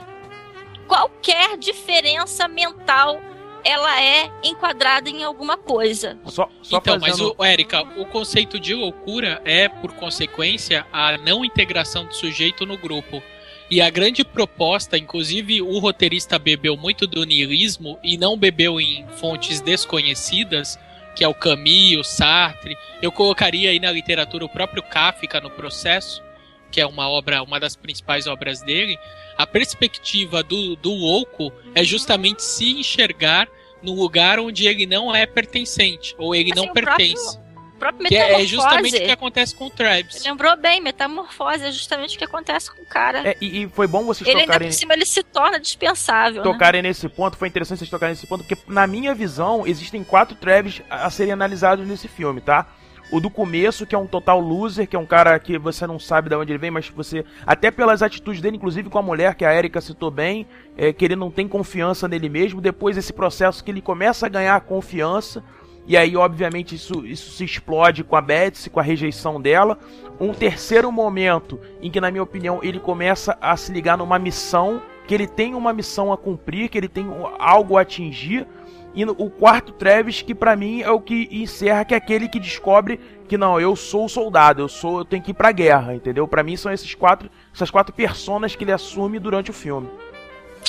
qualquer 0.86 1.56
diferença 1.56 2.46
mental 2.46 3.18
ela 3.64 4.02
é 4.02 4.30
enquadrada 4.42 5.08
em 5.08 5.24
alguma 5.24 5.56
coisa. 5.56 6.18
Só, 6.26 6.48
só 6.62 6.78
então, 6.78 7.00
fazendo... 7.00 7.28
mas 7.28 7.36
o 7.38 7.44
Érica, 7.44 7.82
o 7.96 8.04
conceito 8.04 8.60
de 8.60 8.74
loucura 8.74 9.40
é, 9.44 9.68
por 9.68 9.92
consequência, 9.94 10.86
a 10.92 11.16
não 11.18 11.44
integração 11.44 12.04
do 12.04 12.14
sujeito 12.14 12.66
no 12.66 12.76
grupo. 12.76 13.22
E 13.70 13.80
a 13.80 13.88
grande 13.88 14.22
proposta, 14.22 14.98
inclusive 14.98 15.62
o 15.62 15.78
roteirista 15.78 16.38
bebeu 16.38 16.76
muito 16.76 17.06
do 17.06 17.24
niilismo 17.24 17.98
e 18.04 18.18
não 18.18 18.36
bebeu 18.36 18.78
em 18.78 19.06
fontes 19.16 19.60
desconhecidas, 19.62 20.78
que 21.16 21.24
é 21.24 21.28
o 21.28 21.34
Camus, 21.34 21.96
o 21.98 22.04
Sartre. 22.04 22.76
Eu 23.00 23.10
colocaria 23.10 23.70
aí 23.70 23.80
na 23.80 23.90
literatura 23.90 24.44
o 24.44 24.48
próprio 24.48 24.82
Kafka 24.82 25.40
no 25.40 25.50
processo, 25.50 26.22
que 26.70 26.80
é 26.80 26.86
uma 26.86 27.08
obra, 27.08 27.42
uma 27.42 27.58
das 27.58 27.74
principais 27.74 28.26
obras 28.26 28.60
dele, 28.60 28.98
a 29.38 29.46
perspectiva 29.46 30.42
do, 30.42 30.76
do 30.76 30.92
louco 30.92 31.52
é 31.74 31.82
justamente 31.82 32.42
se 32.42 32.78
enxergar 32.78 33.48
no 33.84 33.92
lugar 33.92 34.38
onde 34.38 34.66
ele 34.66 34.86
não 34.86 35.14
é 35.14 35.26
pertencente, 35.26 36.14
ou 36.18 36.34
ele 36.34 36.52
assim, 36.52 36.66
não 36.66 36.72
pertence. 36.72 37.38
O 37.74 37.78
próprio 37.78 38.08
que 38.08 38.16
é 38.16 38.44
justamente 38.46 38.96
o 38.96 39.04
que 39.04 39.10
acontece 39.10 39.54
com 39.54 39.66
o 39.66 39.70
Travis. 39.70 40.24
Lembrou 40.24 40.56
bem, 40.56 40.80
metamorfose 40.80 41.64
é 41.64 41.72
justamente 41.72 42.14
o 42.14 42.18
que 42.18 42.24
acontece 42.24 42.70
com 42.70 42.80
o 42.82 42.86
cara. 42.86 43.28
É, 43.28 43.36
e, 43.40 43.62
e, 43.62 43.68
foi 43.68 43.86
bom 43.86 44.04
vocês 44.04 44.26
ele 44.26 44.40
tocarem... 44.40 44.66
Ainda 44.66 44.72
por 44.72 44.78
cima 44.78 44.94
ele 44.94 45.04
se 45.04 45.22
torna 45.22 45.58
dispensável, 45.58 46.42
né? 46.42 46.50
Tocarem 46.50 46.82
né? 46.82 46.88
nesse 46.88 47.08
ponto, 47.08 47.36
foi 47.36 47.48
interessante 47.48 47.78
vocês 47.78 47.90
tocarem 47.90 48.14
nesse 48.14 48.26
ponto, 48.26 48.44
porque 48.44 48.62
na 48.68 48.86
minha 48.86 49.12
visão, 49.14 49.66
existem 49.66 50.02
quatro 50.04 50.36
Travis 50.36 50.80
a 50.88 51.10
serem 51.10 51.32
analisados 51.32 51.86
nesse 51.86 52.06
filme, 52.06 52.40
tá? 52.40 52.68
O 53.10 53.20
do 53.20 53.30
começo, 53.30 53.86
que 53.86 53.94
é 53.94 53.98
um 53.98 54.06
total 54.06 54.40
loser, 54.40 54.88
que 54.88 54.96
é 54.96 54.98
um 54.98 55.06
cara 55.06 55.38
que 55.38 55.58
você 55.58 55.86
não 55.86 55.98
sabe 55.98 56.28
de 56.28 56.36
onde 56.36 56.52
ele 56.52 56.58
vem, 56.58 56.70
mas 56.70 56.88
você. 56.88 57.24
Até 57.46 57.70
pelas 57.70 58.02
atitudes 58.02 58.40
dele, 58.40 58.56
inclusive 58.56 58.88
com 58.88 58.98
a 58.98 59.02
mulher, 59.02 59.34
que 59.34 59.44
a 59.44 59.54
Erika 59.54 59.80
citou 59.80 60.10
bem, 60.10 60.46
é, 60.76 60.92
que 60.92 61.04
ele 61.04 61.14
não 61.14 61.30
tem 61.30 61.46
confiança 61.46 62.08
nele 62.08 62.28
mesmo. 62.28 62.60
Depois, 62.60 62.96
esse 62.96 63.12
processo 63.12 63.62
que 63.62 63.70
ele 63.70 63.80
começa 63.80 64.26
a 64.26 64.28
ganhar 64.28 64.60
confiança. 64.62 65.44
E 65.86 65.96
aí, 65.98 66.16
obviamente, 66.16 66.74
isso, 66.74 67.06
isso 67.06 67.30
se 67.32 67.44
explode 67.44 68.02
com 68.02 68.16
a 68.16 68.20
Betsy, 68.20 68.70
com 68.70 68.80
a 68.80 68.82
rejeição 68.82 69.40
dela. 69.40 69.78
Um 70.18 70.32
terceiro 70.32 70.90
momento 70.90 71.60
em 71.82 71.90
que, 71.90 72.00
na 72.00 72.10
minha 72.10 72.22
opinião, 72.22 72.60
ele 72.62 72.80
começa 72.80 73.36
a 73.40 73.54
se 73.56 73.70
ligar 73.70 73.98
numa 73.98 74.18
missão, 74.18 74.80
que 75.06 75.14
ele 75.14 75.26
tem 75.26 75.54
uma 75.54 75.74
missão 75.74 76.10
a 76.10 76.16
cumprir, 76.16 76.70
que 76.70 76.78
ele 76.78 76.88
tem 76.88 77.06
algo 77.38 77.76
a 77.76 77.82
atingir 77.82 78.46
e 78.94 79.04
o 79.04 79.28
quarto 79.28 79.72
Travis, 79.72 80.22
que 80.22 80.34
para 80.34 80.54
mim 80.54 80.82
é 80.82 80.90
o 80.90 81.00
que 81.00 81.28
encerra, 81.30 81.84
que 81.84 81.94
é 81.94 81.96
aquele 81.96 82.28
que 82.28 82.38
descobre 82.38 83.00
que 83.28 83.36
não, 83.36 83.60
eu 83.60 83.74
sou 83.74 84.04
o 84.04 84.08
soldado, 84.08 84.62
eu 84.62 84.68
sou, 84.68 84.98
eu 84.98 85.04
tenho 85.04 85.22
que 85.22 85.32
ir 85.32 85.34
pra 85.34 85.50
guerra, 85.50 85.94
entendeu? 85.94 86.28
Pra 86.28 86.42
mim 86.42 86.56
são 86.56 86.70
esses 86.72 86.94
quatro, 86.94 87.28
essas 87.52 87.70
quatro 87.70 87.92
personas 87.94 88.54
que 88.54 88.62
ele 88.62 88.72
assume 88.72 89.18
durante 89.18 89.50
o 89.50 89.54
filme. 89.54 89.88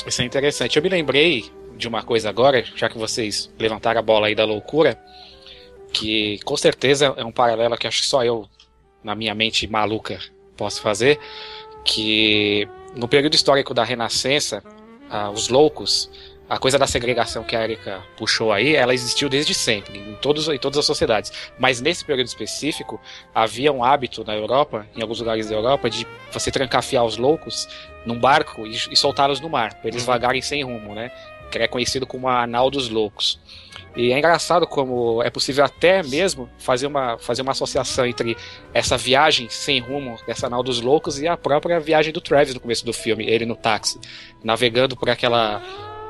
Isso 0.06 0.22
é 0.22 0.24
interessante. 0.24 0.76
Eu 0.76 0.82
me 0.82 0.88
lembrei 0.88 1.44
de 1.76 1.86
uma 1.86 2.02
coisa 2.02 2.28
agora, 2.28 2.64
já 2.74 2.88
que 2.88 2.98
vocês 2.98 3.52
levantaram 3.58 4.00
a 4.00 4.02
bola 4.02 4.26
aí 4.26 4.34
da 4.34 4.44
loucura, 4.44 4.98
que 5.92 6.38
com 6.44 6.56
certeza 6.56 7.14
é 7.16 7.24
um 7.24 7.32
paralelo 7.32 7.76
que 7.76 7.86
acho 7.86 8.02
que 8.02 8.08
só 8.08 8.24
eu, 8.24 8.48
na 9.04 9.14
minha 9.14 9.34
mente 9.34 9.66
maluca, 9.68 10.18
posso 10.56 10.80
fazer, 10.80 11.20
que 11.84 12.66
no 12.94 13.06
período 13.06 13.34
histórico 13.34 13.74
da 13.74 13.84
Renascença, 13.84 14.62
ah, 15.08 15.30
os 15.30 15.48
loucos, 15.48 16.10
a 16.48 16.58
coisa 16.58 16.78
da 16.78 16.86
segregação 16.86 17.42
que 17.42 17.56
a 17.56 17.64
Erika 17.64 18.02
puxou 18.16 18.52
aí, 18.52 18.76
ela 18.76 18.94
existiu 18.94 19.28
desde 19.28 19.52
sempre, 19.52 19.98
em, 19.98 20.14
todos, 20.16 20.48
em 20.48 20.58
todas 20.58 20.78
as 20.78 20.84
sociedades. 20.84 21.32
Mas 21.58 21.80
nesse 21.80 22.04
período 22.04 22.26
específico, 22.26 23.00
havia 23.34 23.72
um 23.72 23.82
hábito 23.82 24.24
na 24.24 24.34
Europa, 24.34 24.86
em 24.94 25.02
alguns 25.02 25.18
lugares 25.18 25.48
da 25.48 25.54
Europa, 25.54 25.90
de 25.90 26.06
você 26.30 26.50
trancafiar 26.50 27.04
os 27.04 27.16
loucos 27.16 27.68
num 28.04 28.18
barco 28.18 28.66
e, 28.66 28.76
e 28.90 28.96
soltá-los 28.96 29.40
no 29.40 29.48
mar, 29.48 29.74
para 29.74 29.88
eles 29.88 30.04
vagarem 30.04 30.40
sem 30.40 30.62
rumo, 30.62 30.94
né? 30.94 31.10
Que 31.50 31.58
é 31.58 31.68
conhecido 31.68 32.06
como 32.06 32.28
a 32.28 32.42
anal 32.42 32.70
dos 32.70 32.88
loucos. 32.88 33.40
E 33.96 34.12
é 34.12 34.18
engraçado 34.18 34.66
como 34.66 35.22
é 35.22 35.30
possível 35.30 35.64
até 35.64 36.02
mesmo 36.02 36.50
fazer 36.58 36.86
uma, 36.86 37.16
fazer 37.18 37.40
uma 37.40 37.52
associação 37.52 38.04
entre 38.04 38.36
essa 38.74 38.96
viagem 38.98 39.48
sem 39.48 39.80
rumo, 39.80 40.18
essa 40.28 40.48
anal 40.48 40.62
dos 40.62 40.82
loucos, 40.82 41.18
e 41.18 41.26
a 41.26 41.36
própria 41.36 41.80
viagem 41.80 42.12
do 42.12 42.20
Travis 42.20 42.52
no 42.52 42.60
começo 42.60 42.84
do 42.84 42.92
filme, 42.92 43.26
ele 43.26 43.46
no 43.46 43.56
táxi, 43.56 43.98
navegando 44.44 44.94
por 44.94 45.08
aquela, 45.08 45.62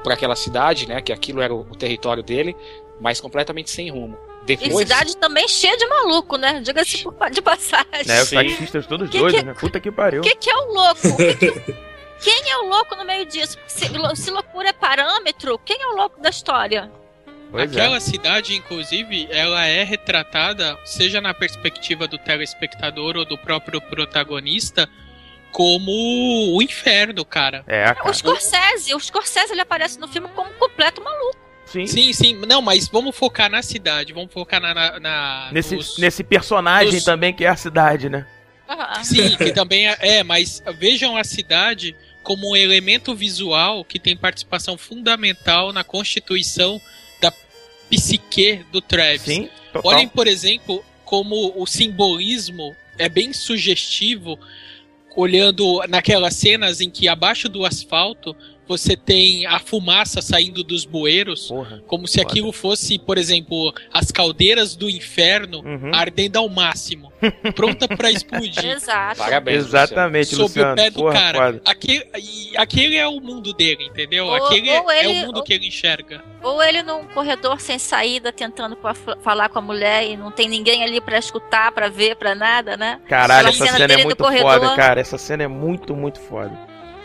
por 0.07 0.13
aquela 0.13 0.37
cidade, 0.37 0.87
né? 0.87 1.03
Que 1.03 1.13
aquilo 1.13 1.43
era 1.43 1.53
o, 1.53 1.63
o 1.63 1.75
território 1.75 2.23
dele, 2.23 2.55
mas 3.01 3.21
completamente 3.21 3.73
sem 3.73 3.91
rumo. 3.91 4.17
E 4.45 4.55
Depois, 4.55 4.89
cidade 4.89 5.17
também 5.17 5.49
cheia 5.49 5.77
de 5.77 5.85
maluco, 5.89 6.37
né? 6.37 6.61
Diga-se 6.61 7.03
por- 7.03 7.17
de 7.29 7.43
passagem. 7.43 8.07
Né, 8.07 8.23
os 8.23 8.31
taxistas 8.31 8.87
todos 8.87 9.11
Que- 9.11 9.19
doidos, 9.19 9.41
que- 9.41 9.47
né? 9.47 9.55
Puta 9.59 9.81
que 9.81 9.91
pariu. 9.91 10.21
O 10.21 10.25
que, 10.25 10.37
que 10.37 10.49
é 10.49 10.57
o 10.57 10.73
louco? 10.73 11.17
Que 11.17 11.35
que- 11.35 11.75
Quem 12.23 12.51
é 12.53 12.59
o 12.59 12.69
louco 12.69 12.95
no 12.95 13.05
meio 13.05 13.27
disso? 13.27 13.59
Se, 13.67 13.87
se 14.15 14.31
loucura 14.31 14.69
é 14.69 14.73
parâmetro, 14.73 15.59
quem 15.65 15.83
é 15.83 15.87
o 15.89 15.97
louco 15.97 16.21
da 16.23 16.31
história? 16.31 16.89
Pois 17.51 17.65
é. 17.65 17.81
Aquela 17.81 17.99
cidade, 17.99 18.55
inclusive, 18.55 19.27
ela 19.29 19.67
é 19.67 19.83
retratada, 19.83 20.79
seja 20.85 21.21
na 21.21 21.35
perspectiva 21.35 22.07
do 22.07 22.17
telespectador 22.17 23.17
ou 23.17 23.25
do 23.25 23.37
próprio 23.37 23.81
protagonista, 23.81 24.89
como 25.57 25.91
o 26.55 26.61
inferno, 26.61 27.25
cara. 27.25 27.65
É, 27.67 27.91
O 27.91 27.95
cara. 27.95 28.13
Scorsese, 28.13 28.95
o 28.95 29.01
Scorsese 29.01 29.53
ele 29.53 29.63
aparece 29.63 29.99
no 29.99 30.07
filme 30.07 30.29
como 30.35 30.51
completo 30.51 31.03
maluco. 31.03 31.35
Sim. 31.65 31.87
Sim, 31.87 32.13
sim. 32.13 32.35
Não, 32.47 32.61
mas 32.61 32.89
vamos 32.89 33.17
focar 33.17 33.51
na 33.51 33.63
cidade, 33.63 34.13
vamos 34.13 34.31
focar 34.35 34.61
na. 34.61 34.75
na, 34.75 35.01
na- 35.01 35.49
Nesse, 35.51 35.75
nos- 35.75 35.97
nesse 35.97 36.23
personagem 36.23 36.93
nos- 36.93 37.05
também 37.05 37.33
que 37.33 37.43
é 37.43 37.49
a 37.49 37.57
cidade, 37.57 38.11
né? 38.11 38.27
Sim, 39.03 39.35
que 39.39 39.51
também 39.51 39.89
é, 39.89 39.97
é, 40.19 40.23
mas 40.23 40.63
vejam 40.79 41.17
a 41.17 41.25
cidade 41.25 41.97
como 42.23 42.51
um 42.51 42.57
elemento 42.57 43.15
visual 43.15 43.83
que 43.83 43.99
tem 43.99 44.15
participação 44.15 44.77
fundamental 44.77 45.73
na 45.73 45.83
constituição 45.83 46.79
da 47.19 47.33
psique 47.89 48.63
do 48.71 48.83
Travis. 48.83 49.23
Sim, 49.23 49.49
total. 49.73 49.93
Olhem, 49.93 50.09
por 50.09 50.27
exemplo, 50.27 50.85
como 51.05 51.55
o 51.57 51.67
simbolismo 51.67 52.77
é 52.99 53.09
bem 53.09 53.33
sugestivo, 53.33 54.39
olhando 55.17 55.83
naquelas 55.89 56.35
cenas 56.35 56.81
em 56.81 56.91
que 56.91 57.09
abaixo 57.09 57.49
do 57.49 57.65
asfalto 57.65 58.37
você 58.69 58.97
tem 58.97 59.47
a 59.47 59.59
fumaça 59.59 60.21
saindo 60.21 60.63
dos 60.65 60.85
bueiros, 60.85 61.49
Porra. 61.49 61.83
como 61.87 62.07
se 62.09 62.19
Foda. 62.19 62.31
aquilo 62.31 62.53
fosse, 62.53 62.99
por 62.99 63.17
exemplo, 63.19 63.73
as 63.93 64.11
caldeiras 64.11 64.75
do 64.77 64.89
inferno 64.91 65.61
Uhum. 65.61 65.93
ardendo 65.95 66.37
ao 66.39 66.49
máximo, 66.49 67.13
pronta 67.55 67.87
para 67.89 68.11
explodir. 68.11 68.65
Exato. 68.77 69.19
parabéns. 69.19 69.59
Exatamente, 69.67 70.31
Sob 70.31 70.43
Luciano. 70.43 70.73
o 70.73 70.77
pé 70.77 70.91
do 70.91 70.99
Porra, 71.01 71.13
cara. 71.13 71.39
foda. 71.39 71.63
Aquele, 71.65 72.05
e 72.19 72.57
aquele 72.57 72.97
é 72.97 73.07
o 73.07 73.21
mundo 73.21 73.53
dele, 73.53 73.85
entendeu? 73.87 74.27
Ou- 74.27 74.35
aquele 74.35 74.71
ou 74.71 74.91
é 74.91 75.05
ele- 75.05 75.23
o 75.23 75.27
mundo 75.27 75.37
ou- 75.39 75.43
que 75.43 75.53
ele 75.53 75.67
enxerga. 75.69 76.23
Ou 76.43 76.63
ele 76.63 76.83
num 76.83 77.05
corredor 77.09 77.61
sem 77.61 77.79
saída, 77.79 78.33
tentando 78.33 78.77
falar 79.23 79.49
com 79.49 79.59
a 79.59 79.63
mulher 79.63 80.09
e 80.11 80.17
não 80.17 80.31
tem 80.31 80.49
ninguém 80.49 80.85
ali 80.85 81.01
pra 81.01 81.19
escutar, 81.19 81.73
pra 81.73 81.89
ver, 81.89 82.17
pra 82.17 82.35
nada, 82.35 82.77
né? 82.77 83.01
Caralho, 83.09 83.49
essa 83.49 83.59
cena 83.59 83.73
cena 83.73 83.85
é 83.85 83.89
dele 83.89 84.03
do 84.03 84.05
muito 84.07 84.23
corredor. 84.23 84.53
foda, 84.61 84.77
cara. 84.77 85.01
Essa 85.01 85.19
cena 85.19 85.43
é 85.45 85.49
muito, 85.49 85.95
muito 85.97 86.21
foda. 86.21 86.57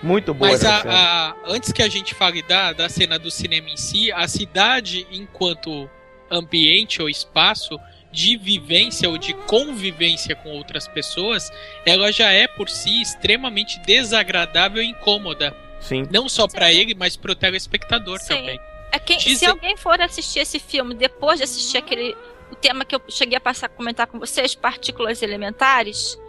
Muito 0.03 0.33
boa 0.33 0.51
Mas 0.51 0.65
a- 0.65 0.81
a- 0.85 1.35
antes 1.45 1.71
que 1.71 1.81
a 1.81 1.87
gente 1.89 2.15
fale 2.15 2.41
da, 2.41 2.73
da 2.73 2.89
cena 2.89 3.19
do 3.19 3.29
cinema 3.29 3.69
em 3.69 3.77
si, 3.77 4.11
a 4.11 4.27
cidade, 4.27 5.05
enquanto 5.11 5.89
ambiente 6.29 7.01
ou 7.01 7.09
espaço 7.09 7.79
de 8.11 8.35
vivência 8.37 9.09
ou 9.09 9.17
de 9.17 9.33
convivência 9.33 10.35
com 10.35 10.49
outras 10.49 10.87
pessoas, 10.87 11.49
ela 11.85 12.11
já 12.11 12.31
é 12.31 12.47
por 12.47 12.69
si 12.69 13.01
extremamente 13.01 13.79
desagradável 13.79 14.81
e 14.81 14.87
incômoda. 14.87 15.55
Sim. 15.79 16.07
Não 16.11 16.27
só 16.27 16.47
para 16.47 16.71
ele, 16.71 16.93
mas 16.93 17.15
para 17.15 17.31
o 17.31 17.35
telespectador 17.35 18.19
Sim. 18.19 18.27
também. 18.35 18.59
É 18.91 18.99
quem, 18.99 19.19
se 19.19 19.45
alguém 19.45 19.77
for 19.77 20.01
assistir 20.01 20.39
esse 20.39 20.59
filme 20.59 20.93
depois 20.93 21.37
de 21.37 21.43
assistir 21.45 21.77
aquele 21.77 22.15
o 22.51 22.55
tema 22.55 22.83
que 22.83 22.93
eu 22.93 23.01
cheguei 23.07 23.37
a 23.37 23.41
passar 23.41 23.67
a 23.67 23.69
comentar 23.69 24.05
com 24.07 24.19
vocês, 24.19 24.53
partículas 24.53 25.21
elementares, 25.21 26.19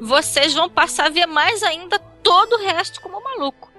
vocês 0.00 0.54
vão 0.54 0.68
passar 0.68 1.06
a 1.06 1.10
ver 1.10 1.26
mais 1.26 1.62
ainda 1.62 1.98
todo 1.98 2.54
o 2.54 2.64
resto 2.64 3.00
como 3.00 3.22
maluco. 3.22 3.70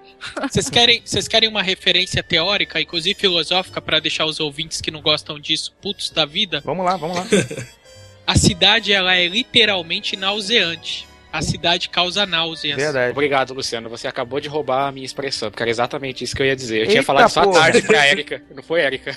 Vocês 0.42 0.70
querem, 0.70 1.02
vocês 1.04 1.28
querem 1.28 1.50
uma 1.50 1.64
referência 1.64 2.22
teórica, 2.22 2.80
inclusive 2.80 3.20
filosófica, 3.20 3.82
para 3.82 4.00
deixar 4.00 4.26
os 4.26 4.40
ouvintes 4.40 4.80
que 4.80 4.92
não 4.92 5.02
gostam 5.02 5.40
disso 5.40 5.74
putos 5.82 6.12
da 6.12 6.26
vida? 6.26 6.62
Vamos 6.64 6.86
lá, 6.86 6.96
vamos 6.96 7.18
lá. 7.18 7.26
A 8.26 8.38
cidade 8.38 8.94
ela 8.94 9.16
é 9.16 9.28
literalmente 9.28 10.16
nauseante. 10.16 11.08
A 11.34 11.42
cidade 11.42 11.90
causa 11.90 12.26
náuseas. 12.26 12.78
Verdade. 12.78 13.12
Obrigado, 13.12 13.54
Luciano. 13.54 13.90
Você 13.90 14.08
acabou 14.08 14.40
de 14.40 14.48
roubar 14.50 14.88
a 14.88 14.92
minha 14.92 15.06
expressão, 15.06 15.50
porque 15.50 15.64
era 15.64 15.70
exatamente 15.70 16.24
isso 16.24 16.36
que 16.36 16.42
eu 16.42 16.46
ia 16.46 16.56
dizer. 16.56 16.78
Eu 16.78 16.82
Eita, 16.82 16.92
tinha 16.92 17.04
falado 17.04 17.30
só 17.30 17.42
à 17.42 17.48
tarde 17.48 17.82
pra 17.82 18.08
Erika. 18.08 18.44
Não 18.54 18.62
foi 18.62 18.82
Erika. 18.82 19.16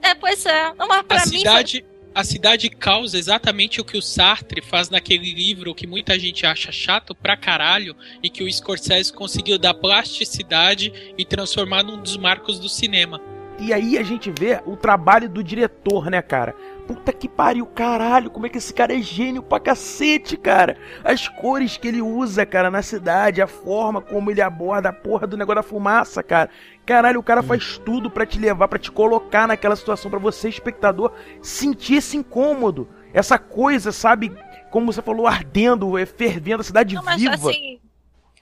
É, 0.00 0.14
pois 0.14 0.46
é. 0.46 0.72
Não, 0.78 0.88
mas 0.88 1.02
pra 1.02 1.22
a 1.22 1.26
mim. 1.26 1.38
cidade, 1.38 1.84
a 2.14 2.24
cidade 2.24 2.68
causa 2.68 3.16
exatamente 3.16 3.80
o 3.80 3.84
que 3.84 3.96
o 3.96 4.02
Sartre 4.02 4.60
faz 4.60 4.90
naquele 4.90 5.32
livro 5.32 5.74
que 5.74 5.86
muita 5.86 6.18
gente 6.18 6.44
acha 6.44 6.72
chato 6.72 7.14
pra 7.14 7.36
caralho 7.36 7.94
e 8.22 8.28
que 8.28 8.42
o 8.42 8.52
Scorsese 8.52 9.12
conseguiu 9.12 9.58
dar 9.58 9.74
plasticidade 9.74 11.14
e 11.16 11.24
transformar 11.24 11.84
num 11.84 12.00
dos 12.00 12.16
marcos 12.16 12.58
do 12.58 12.68
cinema. 12.68 13.20
E 13.60 13.72
aí 13.72 13.98
a 13.98 14.02
gente 14.02 14.30
vê 14.30 14.60
o 14.64 14.76
trabalho 14.76 15.28
do 15.28 15.44
diretor, 15.44 16.10
né, 16.10 16.22
cara? 16.22 16.54
Puta 16.92 17.12
que 17.12 17.28
pariu, 17.28 17.64
caralho, 17.66 18.30
como 18.32 18.46
é 18.46 18.48
que 18.48 18.58
esse 18.58 18.74
cara 18.74 18.92
é 18.92 19.00
gênio 19.00 19.44
pra 19.44 19.60
cacete, 19.60 20.36
cara? 20.36 20.76
As 21.04 21.28
cores 21.28 21.76
que 21.76 21.86
ele 21.86 22.02
usa, 22.02 22.44
cara, 22.44 22.68
na 22.68 22.82
cidade, 22.82 23.40
a 23.40 23.46
forma 23.46 24.00
como 24.00 24.28
ele 24.28 24.42
aborda 24.42 24.88
a 24.88 24.92
porra 24.92 25.24
do 25.24 25.36
negócio 25.36 25.62
da 25.62 25.68
fumaça, 25.68 26.20
cara. 26.20 26.50
Caralho, 26.84 27.20
o 27.20 27.22
cara 27.22 27.44
faz 27.44 27.78
tudo 27.78 28.10
pra 28.10 28.26
te 28.26 28.40
levar, 28.40 28.66
pra 28.66 28.76
te 28.76 28.90
colocar 28.90 29.46
naquela 29.46 29.76
situação, 29.76 30.10
pra 30.10 30.18
você, 30.18 30.48
espectador, 30.48 31.12
sentir 31.40 31.94
esse 31.98 32.16
incômodo. 32.16 32.88
Essa 33.14 33.38
coisa, 33.38 33.92
sabe? 33.92 34.36
Como 34.72 34.92
você 34.92 35.00
falou, 35.00 35.28
ardendo, 35.28 35.96
é, 35.96 36.04
fervendo, 36.04 36.62
a 36.62 36.64
cidade 36.64 36.96
Não, 36.96 37.04
mas 37.04 37.20
viva. 37.20 37.34
assim. 37.34 37.78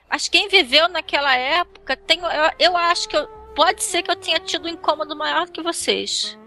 Mas 0.09 0.27
quem 0.27 0.49
viveu 0.49 0.89
naquela 0.89 1.37
época, 1.37 1.95
tem, 1.99 2.19
eu, 2.21 2.71
eu 2.71 2.77
acho 2.79 3.11
que 3.11 3.17
eu- 3.17 3.27
pode 3.55 3.83
ser 3.83 4.03
que 4.03 4.11
eu 4.11 4.17
tenha 4.17 4.41
tido 4.41 4.65
um 4.65 4.69
incômodo 4.71 5.15
maior 5.15 5.51
que 5.51 5.61
vocês. 5.63 6.39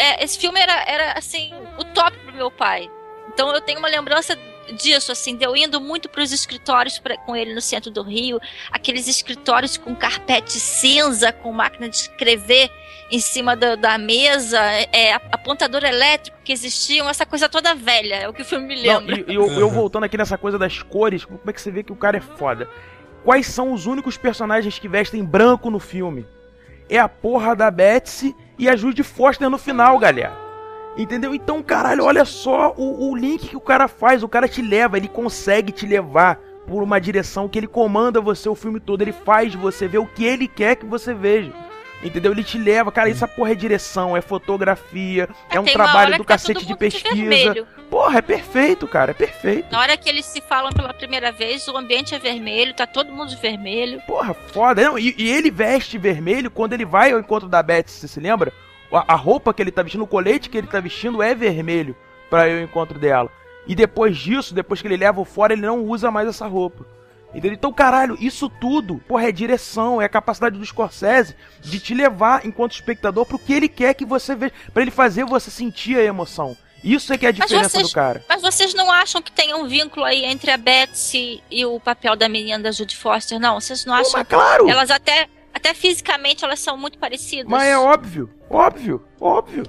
É, 0.00 0.24
esse 0.24 0.38
filme 0.38 0.58
era, 0.58 0.82
era 0.86 1.12
assim, 1.12 1.52
o 1.78 1.84
top 1.84 2.16
pro 2.18 2.32
meu 2.34 2.50
pai. 2.50 2.90
Então 3.32 3.54
eu 3.54 3.60
tenho 3.60 3.78
uma 3.78 3.88
lembrança 3.88 4.36
disso, 4.82 5.10
assim, 5.12 5.36
de 5.36 5.44
eu 5.44 5.56
indo 5.56 5.80
muito 5.80 6.08
pros 6.08 6.32
escritórios 6.32 6.98
pra- 6.98 7.16
com 7.18 7.34
ele 7.34 7.54
no 7.54 7.60
centro 7.60 7.90
do 7.90 8.02
Rio, 8.02 8.40
aqueles 8.70 9.08
escritórios 9.08 9.76
com 9.76 9.94
carpete 9.96 10.58
cinza, 10.60 11.32
com 11.32 11.52
máquina 11.52 11.88
de 11.88 11.96
escrever 11.96 12.70
em 13.10 13.18
cima 13.18 13.56
da, 13.56 13.74
da 13.74 13.98
mesa, 13.98 14.60
é, 14.92 15.12
apontador 15.32 15.84
elétrico 15.84 16.38
que 16.44 16.52
existiam, 16.52 17.08
essa 17.08 17.26
coisa 17.26 17.48
toda 17.48 17.74
velha, 17.74 18.14
é 18.14 18.28
o 18.28 18.32
que 18.32 18.42
o 18.42 18.44
filme 18.44 18.68
me 18.68 18.76
Não, 18.86 18.98
lembra. 19.00 19.16
e, 19.28 19.32
e 19.32 19.34
eu, 19.34 19.50
eu 19.50 19.68
voltando 19.68 20.04
aqui 20.04 20.16
nessa 20.16 20.38
coisa 20.38 20.56
das 20.56 20.80
cores, 20.82 21.24
como 21.24 21.40
é 21.44 21.52
que 21.52 21.60
você 21.60 21.70
vê 21.72 21.82
que 21.82 21.92
o 21.92 21.96
cara 21.96 22.18
é 22.18 22.20
foda? 22.20 22.68
Quais 23.24 23.46
são 23.46 23.72
os 23.72 23.86
únicos 23.86 24.16
personagens 24.16 24.78
que 24.78 24.86
vestem 24.88 25.24
branco 25.24 25.68
no 25.70 25.80
filme? 25.80 26.24
É 26.88 26.98
a 26.98 27.08
porra 27.08 27.54
da 27.56 27.70
Betsy 27.70 28.34
e 28.60 28.68
a 28.68 28.76
Foster 29.02 29.48
no 29.48 29.56
final, 29.56 29.98
galera. 29.98 30.36
Entendeu? 30.94 31.34
Então, 31.34 31.62
caralho, 31.62 32.04
olha 32.04 32.26
só 32.26 32.74
o, 32.76 33.10
o 33.10 33.16
link 33.16 33.48
que 33.48 33.56
o 33.56 33.60
cara 33.60 33.88
faz. 33.88 34.22
O 34.22 34.28
cara 34.28 34.46
te 34.46 34.60
leva, 34.60 34.98
ele 34.98 35.08
consegue 35.08 35.72
te 35.72 35.86
levar 35.86 36.38
por 36.66 36.82
uma 36.82 37.00
direção 37.00 37.48
que 37.48 37.58
ele 37.58 37.66
comanda 37.66 38.20
você 38.20 38.50
o 38.50 38.54
filme 38.54 38.78
todo. 38.78 39.00
Ele 39.00 39.12
faz 39.12 39.54
você 39.54 39.88
ver 39.88 39.98
o 39.98 40.06
que 40.06 40.24
ele 40.24 40.46
quer 40.46 40.76
que 40.76 40.84
você 40.84 41.14
veja. 41.14 41.52
Entendeu? 42.02 42.32
Ele 42.32 42.42
te 42.42 42.58
leva, 42.58 42.90
cara, 42.90 43.10
isso 43.10 43.26
porra 43.28 43.52
é 43.52 43.54
direção, 43.54 44.16
é 44.16 44.22
fotografia, 44.22 45.28
é, 45.50 45.60
um 45.60 45.64
tem 45.64 45.76
uma 45.76 45.84
trabalho 45.84 46.16
do 46.16 46.24
tá 46.24 46.34
cacete 46.34 46.64
de 46.64 46.74
pesquisa. 46.74 47.14
vermelho. 47.14 47.66
Porra, 47.90 48.18
é 48.18 48.22
perfeito, 48.22 48.88
cara, 48.88 49.10
é 49.10 49.14
perfeito. 49.14 49.70
Na 49.70 49.80
hora 49.80 49.96
que 49.96 50.08
eles 50.08 50.24
se 50.24 50.40
falam 50.40 50.72
pela 50.72 50.94
primeira 50.94 51.30
vez, 51.30 51.68
o 51.68 51.76
ambiente 51.76 52.14
é 52.14 52.18
vermelho, 52.18 52.72
tá 52.72 52.86
todo 52.86 53.12
mundo 53.12 53.28
de 53.28 53.36
vermelho. 53.36 54.00
Porra, 54.06 54.32
foda. 54.32 54.82
Não, 54.82 54.98
e, 54.98 55.14
e 55.18 55.28
ele 55.28 55.50
veste 55.50 55.98
vermelho 55.98 56.50
quando 56.50 56.72
ele 56.72 56.86
vai 56.86 57.12
ao 57.12 57.20
encontro 57.20 57.48
da 57.48 57.62
Beth, 57.62 57.88
você 57.88 58.08
se 58.08 58.18
lembra? 58.18 58.52
A, 58.90 59.12
a 59.12 59.16
roupa 59.16 59.52
que 59.52 59.60
ele 59.60 59.70
tá 59.70 59.82
vestindo, 59.82 60.04
o 60.04 60.06
colete 60.06 60.48
que 60.48 60.56
ele 60.56 60.66
tá 60.66 60.80
vestindo 60.80 61.22
é 61.22 61.34
vermelho 61.34 61.94
pra 62.30 62.48
ir 62.48 62.58
ao 62.58 62.64
encontro 62.64 62.98
dela. 62.98 63.30
E 63.66 63.74
depois 63.74 64.16
disso, 64.16 64.54
depois 64.54 64.80
que 64.80 64.88
ele 64.88 64.96
leva 64.96 65.20
o 65.20 65.24
fora, 65.24 65.52
ele 65.52 65.62
não 65.62 65.80
usa 65.84 66.10
mais 66.10 66.28
essa 66.28 66.46
roupa. 66.46 66.86
Entendeu? 67.30 67.52
Então, 67.52 67.72
caralho, 67.72 68.16
isso 68.20 68.48
tudo, 68.48 68.96
porra, 69.06 69.28
é 69.28 69.32
direção, 69.32 70.02
é 70.02 70.04
a 70.04 70.08
capacidade 70.08 70.58
do 70.58 70.66
Scorsese 70.66 71.36
de 71.60 71.78
te 71.78 71.94
levar, 71.94 72.44
enquanto 72.44 72.72
espectador, 72.72 73.24
pro 73.24 73.38
que 73.38 73.52
ele 73.52 73.68
quer 73.68 73.94
que 73.94 74.04
você 74.04 74.34
veja. 74.34 74.52
para 74.72 74.82
ele 74.82 74.90
fazer 74.90 75.24
você 75.24 75.50
sentir 75.50 75.96
a 75.96 76.02
emoção. 76.02 76.56
Isso 76.82 77.12
é 77.12 77.18
que 77.18 77.26
é 77.26 77.28
a 77.28 77.32
diferença 77.32 77.68
vocês, 77.68 77.88
do 77.88 77.94
cara. 77.94 78.24
Mas 78.28 78.42
vocês 78.42 78.74
não 78.74 78.90
acham 78.90 79.20
que 79.20 79.30
tem 79.30 79.54
um 79.54 79.68
vínculo 79.68 80.04
aí 80.04 80.24
entre 80.24 80.50
a 80.50 80.56
Betsy 80.56 81.42
e 81.50 81.64
o 81.64 81.78
papel 81.78 82.16
da 82.16 82.28
menina 82.28 82.58
da 82.58 82.72
Judy 82.72 82.96
Foster? 82.96 83.38
Não, 83.38 83.60
vocês 83.60 83.84
não 83.84 83.94
acham? 83.94 84.12
Pô, 84.12 84.18
mas 84.18 84.28
claro! 84.28 84.68
Elas 84.68 84.90
até, 84.90 85.28
até 85.52 85.74
fisicamente 85.74 86.44
elas 86.44 86.58
são 86.58 86.76
muito 86.76 86.98
parecidas. 86.98 87.46
Mas 87.46 87.64
é 87.64 87.78
óbvio, 87.78 88.30
óbvio, 88.48 89.04
óbvio. 89.20 89.64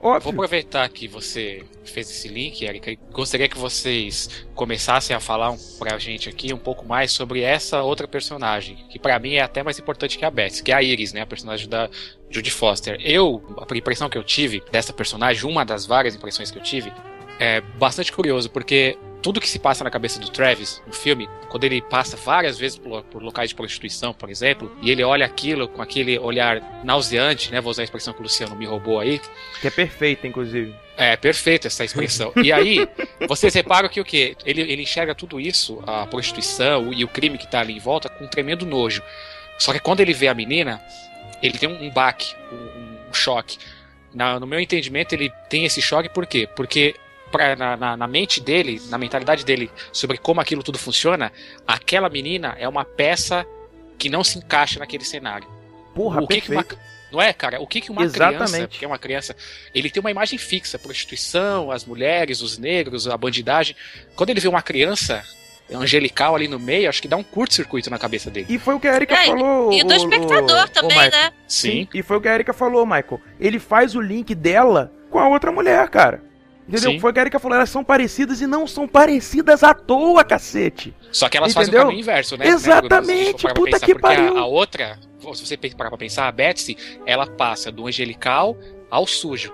Óbvio. 0.00 0.20
Vou 0.20 0.32
aproveitar 0.32 0.88
que 0.88 1.08
você 1.08 1.64
fez 1.84 2.08
esse 2.08 2.28
link, 2.28 2.62
Erika, 2.64 2.94
gostaria 3.10 3.48
que 3.48 3.58
vocês 3.58 4.46
começassem 4.54 5.14
a 5.14 5.18
falar 5.18 5.50
um, 5.50 5.58
pra 5.78 5.98
gente 5.98 6.28
aqui 6.28 6.52
um 6.52 6.58
pouco 6.58 6.86
mais 6.86 7.10
sobre 7.10 7.42
essa 7.42 7.82
outra 7.82 8.06
personagem, 8.06 8.76
que 8.88 8.98
para 8.98 9.18
mim 9.18 9.34
é 9.34 9.40
até 9.40 9.62
mais 9.62 9.78
importante 9.78 10.16
que 10.16 10.24
a 10.24 10.30
Betsy, 10.30 10.62
que 10.62 10.70
é 10.70 10.74
a 10.74 10.82
Iris, 10.82 11.12
né, 11.12 11.22
a 11.22 11.26
personagem 11.26 11.68
da 11.68 11.90
Judy 12.30 12.50
Foster. 12.50 13.00
Eu, 13.02 13.42
a 13.58 13.76
impressão 13.76 14.08
que 14.08 14.16
eu 14.16 14.22
tive 14.22 14.62
dessa 14.70 14.92
personagem, 14.92 15.50
uma 15.50 15.64
das 15.64 15.84
várias 15.84 16.14
impressões 16.14 16.50
que 16.50 16.58
eu 16.58 16.62
tive, 16.62 16.92
é 17.40 17.60
bastante 17.60 18.12
curioso, 18.12 18.50
porque 18.50 18.96
tudo 19.22 19.40
que 19.40 19.48
se 19.48 19.58
passa 19.58 19.82
na 19.82 19.90
cabeça 19.90 20.20
do 20.20 20.28
Travis 20.30 20.82
no 20.86 20.92
filme, 20.92 21.28
quando 21.48 21.64
ele 21.64 21.82
passa 21.82 22.16
várias 22.16 22.58
vezes 22.58 22.78
por, 22.78 23.02
por, 23.04 23.22
locais 23.22 23.50
de 23.50 23.54
prostituição, 23.54 24.12
por 24.12 24.30
exemplo, 24.30 24.70
e 24.80 24.90
ele 24.90 25.02
olha 25.02 25.26
aquilo 25.26 25.68
com 25.68 25.82
aquele 25.82 26.18
olhar 26.18 26.62
nauseante, 26.84 27.50
né? 27.50 27.60
Vou 27.60 27.70
usar 27.70 27.82
a 27.82 27.84
expressão 27.84 28.14
que 28.14 28.20
o 28.20 28.22
Luciano 28.22 28.54
me 28.54 28.66
roubou 28.66 29.00
aí. 29.00 29.20
Que 29.60 29.68
é 29.68 29.70
perfeita, 29.70 30.26
inclusive. 30.26 30.74
É, 30.96 31.16
perfeita 31.16 31.66
essa 31.66 31.84
expressão. 31.84 32.32
E 32.42 32.52
aí, 32.52 32.88
vocês 33.28 33.54
reparam 33.54 33.88
que 33.88 34.00
o 34.00 34.04
quê? 34.04 34.36
Ele, 34.44 34.62
ele 34.62 34.82
enxerga 34.82 35.14
tudo 35.14 35.40
isso, 35.40 35.82
a 35.86 36.06
prostituição 36.06 36.92
e 36.92 37.04
o 37.04 37.08
crime 37.08 37.38
que 37.38 37.46
tá 37.46 37.60
ali 37.60 37.74
em 37.74 37.80
volta, 37.80 38.08
com 38.08 38.24
um 38.24 38.28
tremendo 38.28 38.66
nojo. 38.66 39.02
Só 39.58 39.72
que 39.72 39.80
quando 39.80 40.00
ele 40.00 40.12
vê 40.12 40.28
a 40.28 40.34
menina, 40.34 40.80
ele 41.42 41.58
tem 41.58 41.68
um, 41.68 41.84
um 41.84 41.90
baque, 41.90 42.34
um, 42.52 43.08
um 43.10 43.14
choque. 43.14 43.58
Na, 44.14 44.40
no 44.40 44.46
meu 44.46 44.60
entendimento, 44.60 45.14
ele 45.14 45.30
tem 45.48 45.64
esse 45.64 45.82
choque 45.82 46.08
por 46.08 46.26
quê? 46.26 46.48
Porque 46.56 46.94
pra, 47.30 47.56
na, 47.56 47.76
na, 47.76 47.96
na, 47.96 48.06
mente 48.06 48.40
dele, 48.40 48.80
na 48.88 48.98
mentalidade 48.98 49.44
dele, 49.44 49.70
sobre 49.92 50.18
como 50.18 50.40
aquilo 50.40 50.62
tudo 50.62 50.78
funciona, 50.78 51.32
aquela 51.66 52.08
menina 52.08 52.56
é 52.58 52.68
uma 52.68 52.84
peça 52.84 53.46
que 53.98 54.08
não 54.08 54.22
se 54.22 54.38
encaixa 54.38 54.78
naquele 54.78 55.04
cenário. 55.04 55.48
Porra, 55.94 56.22
o 56.22 56.26
que, 56.28 56.40
que 56.40 56.50
uma, 56.50 56.64
não 57.10 57.20
é, 57.20 57.32
cara? 57.32 57.60
O 57.60 57.66
que, 57.66 57.80
que 57.80 57.90
uma 57.90 58.04
Exatamente. 58.04 58.38
criança, 58.38 58.66
que 58.68 58.84
é 58.84 58.88
uma 58.88 58.98
criança, 58.98 59.36
ele 59.74 59.90
tem 59.90 60.00
uma 60.00 60.10
imagem 60.10 60.38
fixa, 60.38 60.78
prostituição, 60.78 61.70
as 61.70 61.84
mulheres, 61.84 62.40
os 62.40 62.58
negros, 62.58 63.08
a 63.08 63.16
bandidagem. 63.16 63.74
Quando 64.14 64.30
ele 64.30 64.40
vê 64.40 64.48
uma 64.48 64.62
criança 64.62 65.24
angelical 65.70 66.34
ali 66.34 66.48
no 66.48 66.58
meio, 66.58 66.88
acho 66.88 67.02
que 67.02 67.08
dá 67.08 67.16
um 67.16 67.22
curto-circuito 67.22 67.90
na 67.90 67.98
cabeça 67.98 68.30
dele. 68.30 68.46
E 68.48 68.58
foi 68.58 68.74
o 68.74 68.80
que 68.80 68.88
a 68.88 68.94
Erika 68.94 69.14
é, 69.14 69.26
falou. 69.26 69.72
E 69.72 69.82
do 69.82 69.92
espectador 69.92 70.64
o, 70.64 70.68
também, 70.68 70.96
o 70.96 71.10
né? 71.10 71.32
Sim. 71.46 71.70
Sim. 71.70 71.88
E 71.94 72.02
foi 72.02 72.16
o 72.16 72.20
que 72.20 72.28
a 72.28 72.34
Erika 72.34 72.52
falou, 72.52 72.86
Michael. 72.86 73.20
Ele 73.40 73.58
faz 73.58 73.94
o 73.94 74.00
link 74.00 74.34
dela 74.34 74.92
com 75.10 75.18
a 75.18 75.28
outra 75.28 75.50
mulher, 75.50 75.88
cara. 75.88 76.22
Entendeu? 76.68 76.92
Sim. 76.92 77.00
Foi 77.00 77.10
o 77.10 77.14
que 77.14 77.18
a 77.18 77.22
Erika 77.22 77.38
falou, 77.38 77.56
elas 77.56 77.70
são 77.70 77.82
parecidas 77.82 78.42
e 78.42 78.46
não 78.46 78.66
são 78.66 78.86
parecidas 78.86 79.64
à 79.64 79.72
toa, 79.72 80.22
cacete. 80.22 80.94
Só 81.10 81.26
que 81.28 81.38
elas 81.38 81.52
Entendeu? 81.52 81.66
fazem 81.66 81.80
o 81.80 81.82
caminho 81.84 82.00
inverso, 82.00 82.36
né? 82.36 82.46
Exatamente, 82.46 83.46
né, 83.46 83.54
puta 83.54 83.70
pensar, 83.70 83.86
que 83.86 83.94
porque 83.94 84.00
pariu. 84.02 84.36
A, 84.36 84.40
a 84.40 84.44
outra, 84.44 84.98
se 85.34 85.46
você 85.46 85.56
parar 85.56 85.88
pra 85.88 85.98
pensar, 85.98 86.28
a 86.28 86.32
Betsy, 86.32 86.76
ela 87.06 87.26
passa 87.26 87.72
do 87.72 87.86
angelical 87.86 88.54
ao 88.90 89.06
sujo. 89.06 89.52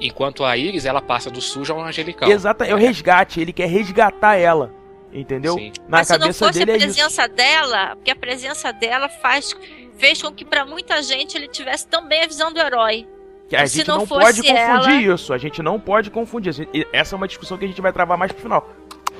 Enquanto 0.00 0.44
a 0.44 0.56
Iris, 0.56 0.84
ela 0.84 1.02
passa 1.02 1.28
do 1.28 1.40
sujo 1.40 1.72
ao 1.72 1.82
angelical. 1.82 2.30
Exato, 2.30 2.62
é 2.62 2.72
o 2.72 2.78
resgate, 2.78 3.40
ele 3.40 3.52
quer 3.52 3.68
resgatar 3.68 4.36
ela. 4.36 4.72
Entendeu? 5.12 5.54
Sim. 5.54 5.72
Na 5.88 5.98
Mas 5.98 6.06
se 6.06 6.12
não 6.14 6.20
cabeça 6.20 6.46
fosse 6.46 6.58
dele 6.58 6.72
a 6.72 6.74
é 6.74 6.78
presença 6.78 7.28
dela, 7.28 7.96
porque 7.96 8.10
a 8.10 8.16
presença 8.16 8.72
dela 8.72 9.08
faz 9.08 9.54
fez 9.96 10.20
com 10.20 10.32
que 10.32 10.44
pra 10.44 10.64
muita 10.64 11.00
gente 11.02 11.36
ele 11.36 11.46
tivesse 11.46 11.86
também 11.86 12.22
a 12.22 12.26
visão 12.26 12.52
do 12.52 12.60
herói. 12.60 13.06
Que 13.48 13.56
a 13.56 13.66
se 13.66 13.78
gente 13.78 13.88
não 13.88 13.98
não, 13.98 14.06
fosse 14.06 14.20
pode 14.24 14.42
confundir 14.42 14.56
ela- 14.56 15.14
isso. 15.14 15.32
A 15.32 15.38
gente 15.38 15.62
não 15.62 15.78
pode 15.80 16.10
confundir. 16.10 16.50
isso. 16.50 16.62
Essa 16.92 17.14
é 17.14 17.16
uma 17.16 17.28
discussão 17.28 17.58
que 17.58 17.64
a 17.64 17.68
gente 17.68 17.80
vai 17.80 17.92
travar 17.92 18.16
mais 18.16 18.32
pro 18.32 18.42
final. 18.42 18.68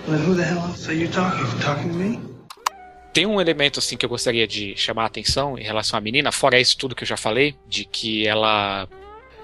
But 0.07 0.20
who 0.27 0.35
the 0.37 0.43
hell 0.43 0.59
else 0.68 0.89
are 0.91 0.99
you 1.01 1.09
talking? 1.11 1.45
Talking 1.61 1.89
to 1.91 1.95
me? 1.95 2.35
Tem 3.12 3.27
um 3.27 3.41
elemento 3.41 3.79
assim 3.79 3.97
que 3.97 4.05
eu 4.05 4.09
gostaria 4.09 4.47
de 4.47 4.75
chamar 4.77 5.05
a 5.05 5.07
atenção 5.07 5.57
em 5.57 5.62
relação 5.62 5.97
à 5.97 6.01
menina, 6.01 6.33
fora 6.33 6.59
isso 6.59 6.77
tudo 6.77 6.97
que 6.97 7.05
eu 7.05 7.07
já 7.09 7.16
falei, 7.16 7.55
de 7.68 7.85
que 7.85 8.27
ela 8.27 8.89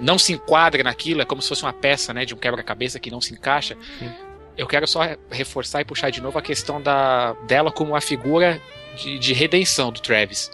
não 0.00 0.18
se 0.18 0.32
enquadra 0.32 0.82
naquilo, 0.82 1.22
é 1.22 1.24
como 1.24 1.40
se 1.40 1.48
fosse 1.48 1.62
uma 1.62 1.72
peça, 1.72 2.12
né, 2.12 2.24
de 2.24 2.34
um 2.34 2.36
quebra-cabeça 2.36 2.98
que 2.98 3.10
não 3.12 3.20
se 3.20 3.32
encaixa. 3.32 3.76
Sim. 3.98 4.10
Eu 4.58 4.66
quero 4.66 4.88
só 4.88 5.02
re- 5.02 5.18
reforçar 5.30 5.80
e 5.82 5.84
puxar 5.84 6.10
de 6.10 6.20
novo 6.20 6.36
a 6.36 6.42
questão 6.42 6.82
da 6.82 7.32
dela 7.46 7.70
como 7.70 7.92
uma 7.92 8.00
figura 8.00 8.60
de, 8.96 9.18
de 9.20 9.32
redenção 9.32 9.92
do 9.92 10.00
Travis. 10.00 10.50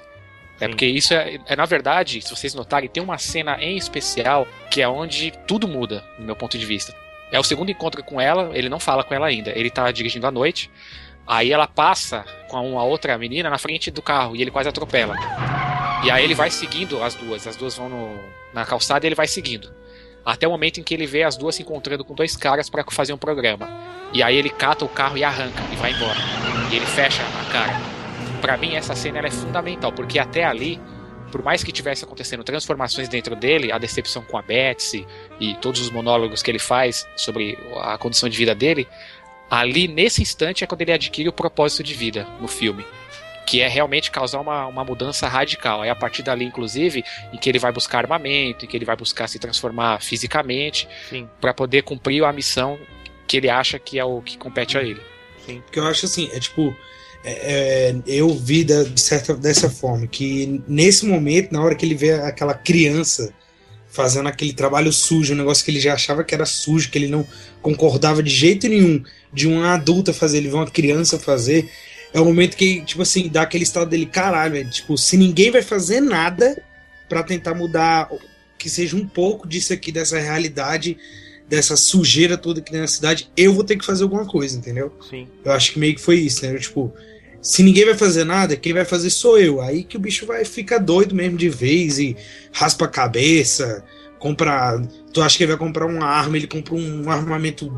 É 0.61 0.69
porque 0.69 0.87
isso 0.87 1.13
é, 1.13 1.39
é, 1.47 1.55
na 1.57 1.67
verdade, 1.67 2.21
se 2.23 2.31
vocês 2.31 2.55
notarem, 2.55 2.89
tem 2.89 3.03
uma 3.03 3.19
cena 3.19 3.59
em 3.63 3.77
especial 3.77 4.49
que 4.71 4.81
é 4.81 4.89
onde 4.89 5.31
tudo 5.47 5.69
muda, 5.69 6.03
no 6.19 6.25
meu 6.25 6.35
ponto 6.37 6.57
de 6.57 6.65
vista. 6.65 6.95
É 7.31 7.39
o 7.39 7.43
segundo 7.45 7.71
encontro 7.71 8.03
com 8.03 8.21
ela, 8.21 8.51
ele 8.57 8.69
não 8.69 8.81
fala 8.81 9.05
com 9.05 9.13
ela 9.13 9.27
ainda. 9.27 9.51
Ele 9.55 9.69
tá 9.69 9.91
dirigindo 9.91 10.27
à 10.27 10.31
noite, 10.31 10.71
aí 11.27 11.53
ela 11.53 11.67
passa 11.67 12.25
com 12.49 12.71
uma 12.73 12.85
outra 12.85 13.19
menina 13.19 13.51
na 13.51 13.59
frente 13.59 13.91
do 13.91 14.01
carro 14.01 14.35
e 14.35 14.41
ele 14.41 14.51
quase 14.51 14.69
atropela. 14.69 15.15
E 16.05 16.11
aí 16.11 16.25
ele 16.25 16.35
vai 16.35 16.51
seguindo 16.51 17.03
as 17.03 17.15
duas, 17.15 17.47
as 17.47 17.57
duas 17.57 17.75
vão 17.77 17.89
no- 17.89 18.21
na 18.55 18.65
calçada 18.65 19.05
e 19.05 19.09
ele 19.09 19.15
vai 19.15 19.27
seguindo. 19.27 19.75
Até 20.25 20.47
o 20.47 20.51
momento 20.51 20.81
em 20.81 20.83
que 20.83 20.95
ele 20.95 21.07
vê 21.07 21.23
as 21.23 21.37
duas 21.37 21.55
se 21.57 21.63
encontrando 21.63 22.05
com 22.05 22.15
dois 22.15 22.37
caras 22.37 22.71
para 22.71 22.85
fazer 22.91 23.13
um 23.13 23.19
programa. 23.19 23.69
E 24.13 24.23
aí 24.23 24.37
ele 24.37 24.49
cata 24.51 24.85
o 24.85 24.89
carro 24.89 25.19
e 25.19 25.25
arranca 25.25 25.63
e 25.73 25.77
vai 25.77 25.93
embora. 25.93 26.19
E 26.71 26.77
ele 26.77 26.87
fecha 26.87 27.23
a 27.23 27.53
cara. 27.53 27.96
Pra 28.47 28.57
mim 28.57 28.77
essa 28.77 28.95
cena 28.95 29.19
ela 29.19 29.27
é 29.27 29.31
fundamental, 29.33 29.91
porque 29.91 30.21
até 30.21 30.45
ali, 30.45 30.81
por 31.33 31.43
mais 31.43 31.65
que 31.65 31.73
tivesse 31.73 32.05
acontecendo 32.05 32.45
transformações 32.45 33.09
dentro 33.09 33.35
dele, 33.35 33.73
a 33.73 33.77
decepção 33.77 34.23
com 34.23 34.39
a 34.39 34.43
Betsy 34.43 35.05
e 35.41 35.57
todos 35.57 35.81
os 35.81 35.91
monólogos 35.91 36.45
que 36.45 36.51
ele 36.53 36.61
faz 36.61 37.09
sobre 37.17 37.59
a 37.79 37.99
condição 37.99 38.29
de 38.29 38.39
vida 38.39 38.55
dele, 38.55 38.87
ali 39.51 39.89
nesse 39.89 40.23
instante 40.23 40.63
é 40.63 40.67
quando 40.69 40.83
ele 40.83 40.93
adquire 40.93 41.29
o 41.29 41.33
propósito 41.33 41.83
de 41.83 41.93
vida 41.93 42.25
no 42.41 42.47
filme. 42.47 42.87
Que 43.45 43.63
é 43.63 43.67
realmente 43.67 44.13
causar 44.13 44.39
uma, 44.39 44.65
uma 44.69 44.85
mudança 44.85 45.27
radical. 45.27 45.83
É 45.83 45.91
a 45.91 45.97
partir 45.97 46.23
dali, 46.23 46.45
inclusive, 46.45 47.05
em 47.33 47.39
que 47.39 47.49
ele 47.49 47.59
vai 47.59 47.73
buscar 47.73 47.99
armamento, 47.99 48.65
em 48.65 48.69
que 48.69 48.77
ele 48.77 48.85
vai 48.85 48.95
buscar 48.95 49.27
se 49.27 49.41
transformar 49.41 50.01
fisicamente 50.01 50.89
para 51.41 51.53
poder 51.53 51.83
cumprir 51.83 52.23
a 52.23 52.33
missão 52.33 52.79
que 53.27 53.39
ele 53.39 53.51
acha 53.51 53.77
que 53.77 53.99
é 53.99 54.05
o 54.05 54.23
que 54.23 54.39
compete 54.39 54.79
a 54.79 54.85
ele. 54.85 55.03
sim. 55.45 55.61
Porque 55.63 55.81
eu 55.81 55.87
acho 55.89 56.07
assim, 56.07 56.31
é 56.33 56.39
tipo. 56.39 56.73
É, 57.29 57.91
é, 57.91 57.97
eu 58.07 58.33
vi 58.35 58.63
da- 58.65 58.85
de 58.85 59.01
certa, 59.01 59.35
dessa 59.35 59.69
forma, 59.69 60.07
que 60.07 60.63
nesse 60.69 61.05
momento, 61.05 61.53
na 61.53 61.61
hora 61.63 61.75
que 61.75 61.85
ele 61.85 61.95
vê 61.95 62.13
aquela 62.13 62.55
criança 62.55 63.33
fazendo 63.89 64.29
aquele 64.29 64.53
trabalho 64.53 64.93
sujo, 64.93 65.33
um 65.33 65.37
negócio 65.37 65.65
que 65.65 65.71
ele 65.71 65.81
já 65.81 65.95
achava 65.95 66.23
que 66.23 66.35
era 66.35 66.45
sujo, 66.47 66.91
que 66.91 66.99
ele 66.99 67.09
não 67.09 67.27
concordava 67.63 68.23
de 68.23 68.31
jeito 68.31 68.69
nenhum 68.69 69.03
de 69.33 69.49
uma 69.49 69.75
adulta 69.75 70.13
fazer, 70.13 70.39
ele 70.39 70.49
vê 70.49 70.55
uma 70.55 70.71
criança 70.71 71.19
fazer, 71.19 71.69
é 72.13 72.21
o 72.21 72.25
momento 72.25 72.57
que, 72.57 72.83
tipo 72.83 73.03
assim, 73.03 73.29
dá 73.29 73.43
aquele 73.43 73.65
estado 73.65 73.89
dele, 73.91 74.07
caralho, 74.07 74.69
tipo, 74.71 74.97
se 74.97 75.17
ninguém 75.17 75.51
vai 75.51 75.63
fazer 75.63 76.01
nada 76.01 76.63
pra 77.09 77.23
tentar 77.23 77.55
mudar 77.55 78.09
que 78.59 78.69
seja 78.71 78.97
um 78.97 79.07
pouco 79.07 79.49
disso 79.49 79.73
aqui, 79.73 79.91
dessa 79.91 80.19
realidade, 80.19 80.97
dessa 81.49 81.77
sujeira 81.77 82.37
toda 82.37 82.61
que 82.61 82.71
tem 82.73 82.81
na 82.81 82.87
cidade, 82.87 83.31
eu 83.37 83.53
vou 83.55 83.65
ter 83.65 83.77
que 83.77 83.85
fazer 83.85 84.03
alguma 84.03 84.27
coisa, 84.27 84.57
entendeu? 84.59 84.93
Sim. 85.09 85.29
Eu 85.45 85.53
acho 85.53 85.73
que 85.73 85.79
meio 85.79 85.95
que 85.95 86.01
foi 86.01 86.17
isso, 86.19 86.45
né? 86.45 86.59
Tipo, 86.59 86.93
se 87.47 87.63
ninguém 87.63 87.85
vai 87.85 87.95
fazer 87.97 88.25
nada, 88.25 88.57
quem 88.57 88.73
vai 88.73 88.85
fazer 88.85 89.09
sou 89.09 89.39
eu. 89.39 89.61
Aí 89.61 89.85
que 89.85 89.97
o 89.97 90.01
bicho 90.01 90.27
vai 90.27 90.45
ficar 90.45 90.79
doido 90.79 91.15
mesmo 91.15 91.39
de 91.39 91.49
vez 91.49 91.97
e 91.97 92.17
raspa 92.53 92.87
a 92.87 92.89
cabeça, 92.89 93.85
compra. 94.19 94.83
Tu 95.13 95.23
acha 95.23 95.37
que 95.39 95.45
ele 95.45 95.53
vai 95.53 95.59
comprar 95.59 95.87
uma 95.87 96.05
arma, 96.05 96.37
ele 96.37 96.49
compra 96.49 96.75
um 96.75 97.09
armamento 97.09 97.73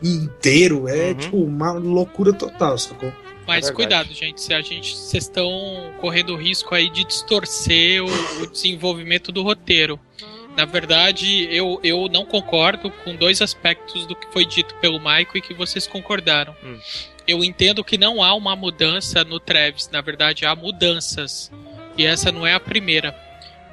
inteiro. 0.00 0.88
É 0.88 1.08
Uhum. 1.08 1.14
tipo 1.14 1.36
uma 1.38 1.72
loucura 1.72 2.32
total, 2.32 2.78
sacou? 2.78 3.12
Mas 3.48 3.68
É 3.68 3.72
cuidado, 3.72 4.14
gente, 4.14 4.40
se 4.40 4.54
a 4.54 4.60
gente 4.62 4.96
vocês 4.96 5.24
estão 5.24 5.92
correndo 6.00 6.32
o 6.32 6.36
risco 6.36 6.72
aí 6.72 6.88
de 6.88 7.04
distorcer 7.04 8.00
o, 8.00 8.42
o 8.42 8.46
desenvolvimento 8.46 9.32
do 9.32 9.42
roteiro. 9.42 9.98
Na 10.56 10.64
verdade, 10.64 11.48
eu, 11.50 11.80
eu 11.82 12.08
não 12.08 12.24
concordo 12.24 12.88
com 13.02 13.16
dois 13.16 13.42
aspectos 13.42 14.06
do 14.06 14.14
que 14.14 14.32
foi 14.32 14.46
dito 14.46 14.72
pelo 14.76 15.00
Michael 15.00 15.26
e 15.34 15.40
que 15.40 15.52
vocês 15.52 15.84
concordaram. 15.84 16.54
Hum. 16.64 16.78
Eu 17.26 17.42
entendo 17.42 17.82
que 17.82 17.96
não 17.96 18.22
há 18.22 18.34
uma 18.34 18.54
mudança 18.54 19.24
no 19.24 19.40
Travis, 19.40 19.88
na 19.90 20.00
verdade 20.00 20.44
há 20.44 20.54
mudanças. 20.54 21.50
E 21.96 22.04
essa 22.04 22.30
não 22.30 22.46
é 22.46 22.52
a 22.54 22.60
primeira. 22.60 23.14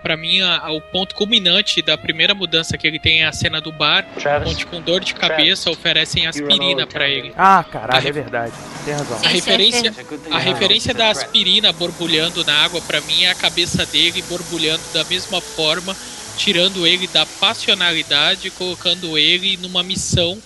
Pra 0.02 0.18
mim, 0.18 0.41
a- 0.41 0.57
a- 0.60 0.72
o 0.72 0.82
ponto 0.82 1.14
culminante 1.14 1.80
da 1.82 1.95
primeira 1.95 2.34
mudança 2.34 2.76
que 2.76 2.88
ele 2.88 2.98
tem 2.99 3.22
é 3.22 3.28
a 3.28 3.32
cena 3.32 3.61
do 3.61 3.72
bar, 3.72 4.03
onde 4.48 4.65
com 4.65 4.82
dor 4.82 4.99
de 4.99 5.14
cabeça 5.14 5.69
oferecem 5.69 6.26
aspirina 6.26 6.88
pra 6.88 7.07
ele. 7.07 7.32
Ah, 7.38 7.64
caralho, 7.64 8.07
é 8.07 8.11
verdade. 8.11 8.53
Tem 8.84 8.95
razão. 8.95 9.18
A 9.18 9.19
Sim, 9.19 9.28
referência, 9.28 9.94
a 10.32 10.40
referência 10.40 10.94
da 10.94 11.10
aspirina 11.10 11.72
borbulhando 11.72 12.44
na 12.44 12.64
água, 12.64 12.82
pra 12.82 12.99
mim, 13.02 13.23
é 13.26 13.30
a 13.32 13.36
cabeça 13.36 13.86
dele 13.86 14.23
borbulhando 14.23 14.82
da 14.91 15.03
mesma 15.03 15.40
forma, 15.40 15.95
tirando 16.36 16.88
ele 16.88 17.06
da 17.07 17.26
passionalidade, 17.26 18.49
colocando 18.52 19.18
ele 19.19 19.57
numa 19.57 19.84
missão 19.84 20.41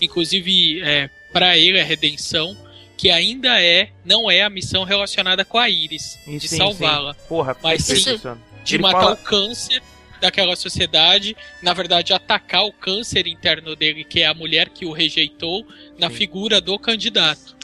inclusive 0.00 0.80
é, 0.82 1.08
para 1.32 1.56
ele 1.56 1.78
é 1.78 1.82
redenção, 1.82 2.56
que 2.96 3.10
ainda 3.10 3.60
é, 3.60 3.90
não 4.04 4.30
é 4.30 4.42
a 4.42 4.50
missão 4.50 4.84
relacionada 4.84 5.44
com 5.44 5.58
a 5.58 5.68
Iris, 5.68 6.18
E 6.26 6.36
de 6.38 6.48
salvá-la. 6.48 7.14
Porra, 7.28 7.56
Mas 7.62 7.84
sim. 7.84 8.16
De 8.64 8.76
Ele 8.76 8.82
matar 8.82 9.00
fala- 9.00 9.12
o 9.14 9.16
câncer 9.16 9.82
daquela 10.20 10.54
sociedade, 10.54 11.36
na 11.60 11.72
verdade 11.74 12.12
atacar 12.12 12.62
o 12.64 12.72
câncer 12.72 13.26
interno 13.26 13.74
dele, 13.74 14.04
que 14.04 14.20
é 14.20 14.26
a 14.26 14.34
mulher 14.34 14.68
que 14.68 14.86
o 14.86 14.92
rejeitou, 14.92 15.66
na 15.98 16.08
Sim. 16.08 16.14
figura 16.14 16.60
do 16.60 16.78
candidato. 16.78 17.56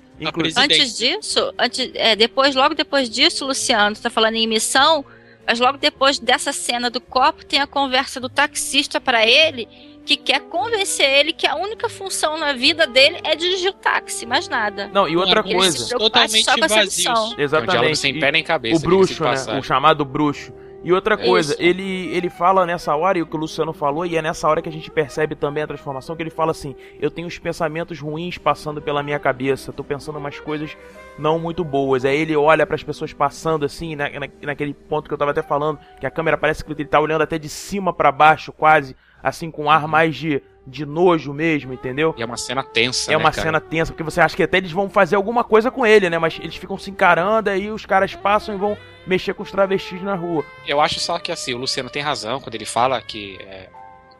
Antes 0.56 0.98
disso, 0.98 1.54
antes, 1.56 1.88
é, 1.94 2.16
depois, 2.16 2.56
logo 2.56 2.74
depois 2.74 3.08
disso, 3.08 3.46
Luciano, 3.46 3.94
tu 3.94 4.02
tá 4.02 4.10
falando 4.10 4.34
em 4.34 4.48
missão, 4.48 5.04
mas 5.46 5.60
logo 5.60 5.78
depois 5.78 6.18
dessa 6.18 6.52
cena 6.52 6.90
do 6.90 7.00
copo 7.00 7.44
tem 7.44 7.60
a 7.60 7.66
conversa 7.68 8.18
do 8.18 8.28
taxista 8.28 9.00
pra 9.00 9.24
ele, 9.24 9.68
que 10.08 10.16
quer 10.16 10.40
convencer 10.40 11.04
ele 11.08 11.32
que 11.34 11.46
a 11.46 11.54
única 11.54 11.88
função 11.88 12.38
na 12.38 12.54
vida 12.54 12.86
dele 12.86 13.18
é 13.22 13.36
dirigir 13.36 13.70
o 13.70 13.74
táxi, 13.74 14.24
mais 14.24 14.48
nada. 14.48 14.88
Não, 14.92 15.06
e 15.06 15.16
outra 15.16 15.40
Ele 15.44 15.54
coisa. 15.54 15.98
Totalmente 15.98 16.44
só 16.44 16.56
vazios. 16.56 16.96
missão. 16.96 17.32
É 17.32 17.40
um 17.40 17.42
Exatamente. 17.42 17.96
sem 17.98 18.18
pé 18.18 18.32
nem 18.32 18.42
cabeça. 18.42 18.76
o 18.76 18.80
bruxo, 18.80 19.22
né? 19.22 19.58
O 19.58 19.62
chamado 19.62 20.04
bruxo. 20.04 20.52
E 20.84 20.92
outra 20.92 21.14
É 21.14 21.18
coisa, 21.18 21.54
isso. 21.54 21.62
ele, 21.62 22.06
ele 22.16 22.30
fala 22.30 22.64
nessa 22.64 22.94
hora, 22.94 23.18
e 23.18 23.22
o 23.22 23.26
que 23.26 23.34
o 23.34 23.38
Luciano 23.38 23.72
falou, 23.72 24.06
e 24.06 24.16
é 24.16 24.22
nessa 24.22 24.48
hora 24.48 24.62
que 24.62 24.68
a 24.68 24.72
gente 24.72 24.88
percebe 24.90 25.34
também 25.34 25.62
a 25.62 25.66
transformação, 25.66 26.14
que 26.14 26.22
ele 26.22 26.30
fala 26.30 26.52
assim, 26.52 26.74
eu 27.00 27.10
tenho 27.10 27.26
os 27.26 27.36
pensamentos 27.36 27.98
ruins 28.00 28.38
passando 28.38 28.80
pela 28.80 29.02
minha 29.02 29.18
cabeça, 29.18 29.72
tô 29.72 29.82
pensando 29.82 30.18
umas 30.18 30.38
coisas 30.38 30.76
não 31.18 31.36
muito 31.38 31.64
boas. 31.64 32.04
Aí 32.04 32.16
ele 32.20 32.36
olha 32.36 32.64
para 32.64 32.76
as 32.76 32.82
pessoas 32.84 33.12
passando 33.12 33.64
assim, 33.66 33.96
na, 33.96 34.08
na- 34.08 34.28
naquele 34.40 34.72
ponto 34.72 35.08
que 35.08 35.12
eu 35.12 35.18
tava 35.18 35.32
até 35.32 35.42
falando, 35.42 35.80
que 35.98 36.06
a 36.06 36.10
câmera 36.12 36.38
parece 36.38 36.64
que 36.64 36.70
ele 36.72 36.84
tá 36.84 37.00
olhando 37.00 37.22
até 37.22 37.38
de 37.38 37.48
cima 37.48 37.92
para 37.92 38.12
baixo, 38.12 38.52
quase, 38.52 38.94
assim, 39.22 39.50
com 39.50 39.64
um 39.64 39.70
ar 39.70 39.86
mais 39.88 40.16
de, 40.16 40.42
de 40.66 40.84
nojo 40.86 41.32
mesmo, 41.32 41.72
entendeu? 41.72 42.14
E 42.16 42.22
é 42.22 42.24
uma 42.24 42.36
cena 42.36 42.62
tensa, 42.62 43.10
É 43.10 43.12
né, 43.12 43.16
uma 43.16 43.30
cara? 43.30 43.42
cena 43.42 43.60
tensa, 43.60 43.92
porque 43.92 44.02
você 44.02 44.20
acha 44.20 44.36
que 44.36 44.42
até 44.42 44.58
eles 44.58 44.72
vão 44.72 44.88
fazer 44.88 45.16
alguma 45.16 45.42
coisa 45.44 45.70
com 45.70 45.84
ele, 45.86 46.08
né? 46.10 46.18
Mas 46.18 46.38
eles 46.40 46.56
ficam 46.56 46.78
se 46.78 46.90
encarando, 46.90 47.50
aí 47.50 47.70
os 47.70 47.84
caras 47.86 48.14
passam 48.14 48.54
e 48.54 48.58
vão 48.58 48.76
mexer 49.06 49.34
com 49.34 49.42
os 49.42 49.50
travestis 49.50 50.02
na 50.02 50.14
rua. 50.14 50.44
Eu 50.66 50.80
acho 50.80 51.00
só 51.00 51.18
que 51.18 51.32
assim, 51.32 51.54
o 51.54 51.58
Luciano 51.58 51.90
tem 51.90 52.02
razão 52.02 52.40
quando 52.40 52.54
ele 52.54 52.66
fala 52.66 53.00
que 53.00 53.38
é, 53.40 53.68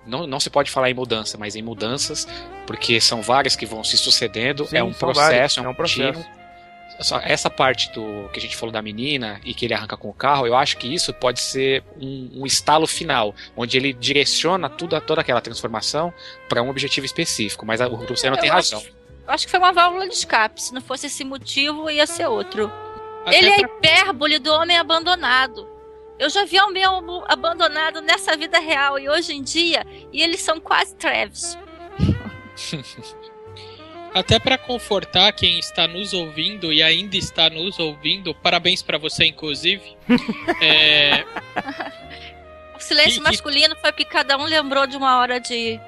não, 0.06 0.26
não 0.26 0.40
se 0.40 0.48
pode 0.50 0.70
falar 0.70 0.90
em 0.90 0.94
mudança, 0.94 1.36
mas 1.36 1.54
em 1.54 1.62
mudanças, 1.62 2.26
porque 2.66 3.00
são 3.00 3.20
várias 3.22 3.54
que 3.54 3.66
vão 3.66 3.84
se 3.84 3.96
sucedendo, 3.98 4.64
Sim, 4.66 4.78
é 4.78 4.82
um 4.82 4.92
processo, 4.92 5.20
várias, 5.30 5.58
é 5.58 5.60
um, 5.60 5.64
é 5.66 5.68
um. 5.68 6.37
Essa 7.22 7.48
parte 7.48 7.92
do 7.92 8.28
que 8.32 8.38
a 8.38 8.42
gente 8.42 8.56
falou 8.56 8.72
da 8.72 8.82
menina 8.82 9.40
e 9.44 9.54
que 9.54 9.64
ele 9.64 9.74
arranca 9.74 9.96
com 9.96 10.08
o 10.08 10.12
carro, 10.12 10.46
eu 10.46 10.56
acho 10.56 10.76
que 10.78 10.92
isso 10.92 11.14
pode 11.14 11.40
ser 11.40 11.84
um, 12.00 12.30
um 12.42 12.46
estalo 12.46 12.86
final, 12.86 13.34
onde 13.56 13.76
ele 13.76 13.92
direciona 13.92 14.68
tudo, 14.68 15.00
toda 15.00 15.20
aquela 15.20 15.40
transformação 15.40 16.12
para 16.48 16.60
um 16.62 16.68
objetivo 16.68 17.06
específico. 17.06 17.64
Mas 17.64 17.80
a- 17.80 17.86
o 17.88 18.04
Luciano 18.04 18.36
tem 18.36 18.50
acho- 18.50 18.74
razão. 18.74 18.90
Eu 19.26 19.32
acho 19.34 19.44
que 19.44 19.50
foi 19.50 19.60
uma 19.60 19.72
válvula 19.72 20.08
de 20.08 20.14
escape. 20.14 20.60
Se 20.60 20.74
não 20.74 20.80
fosse 20.80 21.06
esse 21.06 21.22
motivo, 21.22 21.88
ia 21.90 22.06
ser 22.06 22.26
outro. 22.26 22.72
Até 23.26 23.38
Ele 23.38 23.48
é 23.50 23.58
pra- 23.60 23.68
hipérbole 23.68 24.38
do 24.38 24.50
homem 24.52 24.76
abandonado. 24.76 25.68
Eu 26.18 26.28
já 26.30 26.44
vi 26.44 26.58
homem 26.58 26.82
ab- 26.82 27.24
abandonado 27.28 28.00
nessa 28.00 28.36
vida 28.36 28.58
real 28.58 28.98
e 28.98 29.08
hoje 29.08 29.32
em 29.34 29.42
dia, 29.42 29.86
e 30.12 30.20
eles 30.22 30.40
são 30.40 30.58
quase 30.58 30.96
Travis. 30.96 31.56
Até 34.14 34.38
para 34.38 34.56
confortar 34.58 35.32
quem 35.32 35.58
está 35.58 35.86
nos 35.86 36.12
ouvindo 36.12 36.72
e 36.72 36.82
ainda 36.82 37.16
está 37.16 37.48
nos 37.50 37.78
ouvindo, 37.78 38.34
parabéns 38.34 38.82
para 38.82 38.98
você, 38.98 39.24
inclusive. 39.26 39.82
É, 40.60 41.24
O 42.76 42.80
silêncio 42.80 43.12
Que- 43.12 43.16
que- 43.18 43.22
masculino 43.24 43.76
foi 43.80 43.92
porque 43.92 44.04
cada 44.04 44.36
um 44.38 44.44
lembrou 44.44 44.86
de 44.86 44.96
uma 44.96 45.18
hora 45.18 45.38
de 45.40 45.78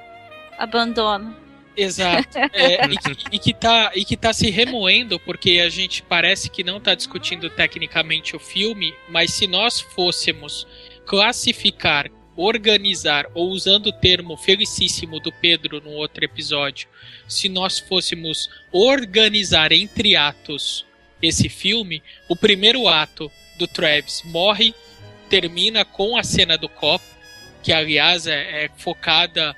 abandono. 0.57 1.35
exato. 1.75 2.37
É, 2.53 2.85
e, 2.85 2.97
que, 2.97 3.25
e, 3.35 3.39
que 3.39 3.53
tá, 3.53 3.91
e 3.95 4.05
que 4.05 4.15
tá 4.17 4.31
se 4.33 4.49
remoendo, 4.49 5.19
porque 5.19 5.59
a 5.59 5.69
gente 5.69 6.03
parece 6.03 6.49
que 6.49 6.63
não 6.63 6.77
está 6.77 6.93
discutindo 6.95 7.49
tecnicamente 7.49 8.35
o 8.35 8.39
filme, 8.39 8.93
mas 9.09 9.33
se 9.33 9.47
nós 9.47 9.79
fôssemos 9.79 10.67
classificar, 11.05 12.09
organizar, 12.41 13.27
ou 13.33 13.49
usando 13.49 13.87
o 13.87 13.93
termo 13.93 14.35
felicíssimo 14.35 15.19
do 15.19 15.31
Pedro 15.31 15.81
no 15.81 15.91
outro 15.91 16.25
episódio, 16.25 16.87
se 17.27 17.47
nós 17.47 17.79
fôssemos 17.79 18.49
organizar 18.71 19.71
entre 19.71 20.15
atos 20.15 20.85
esse 21.21 21.47
filme, 21.49 22.01
o 22.27 22.35
primeiro 22.35 22.87
ato 22.87 23.31
do 23.57 23.67
Travis 23.67 24.23
morre, 24.25 24.73
termina 25.29 25.85
com 25.85 26.17
a 26.17 26.23
cena 26.23 26.57
do 26.57 26.67
copo, 26.67 27.05
que 27.61 27.71
aliás 27.71 28.25
é, 28.25 28.65
é 28.65 28.69
focada 28.77 29.55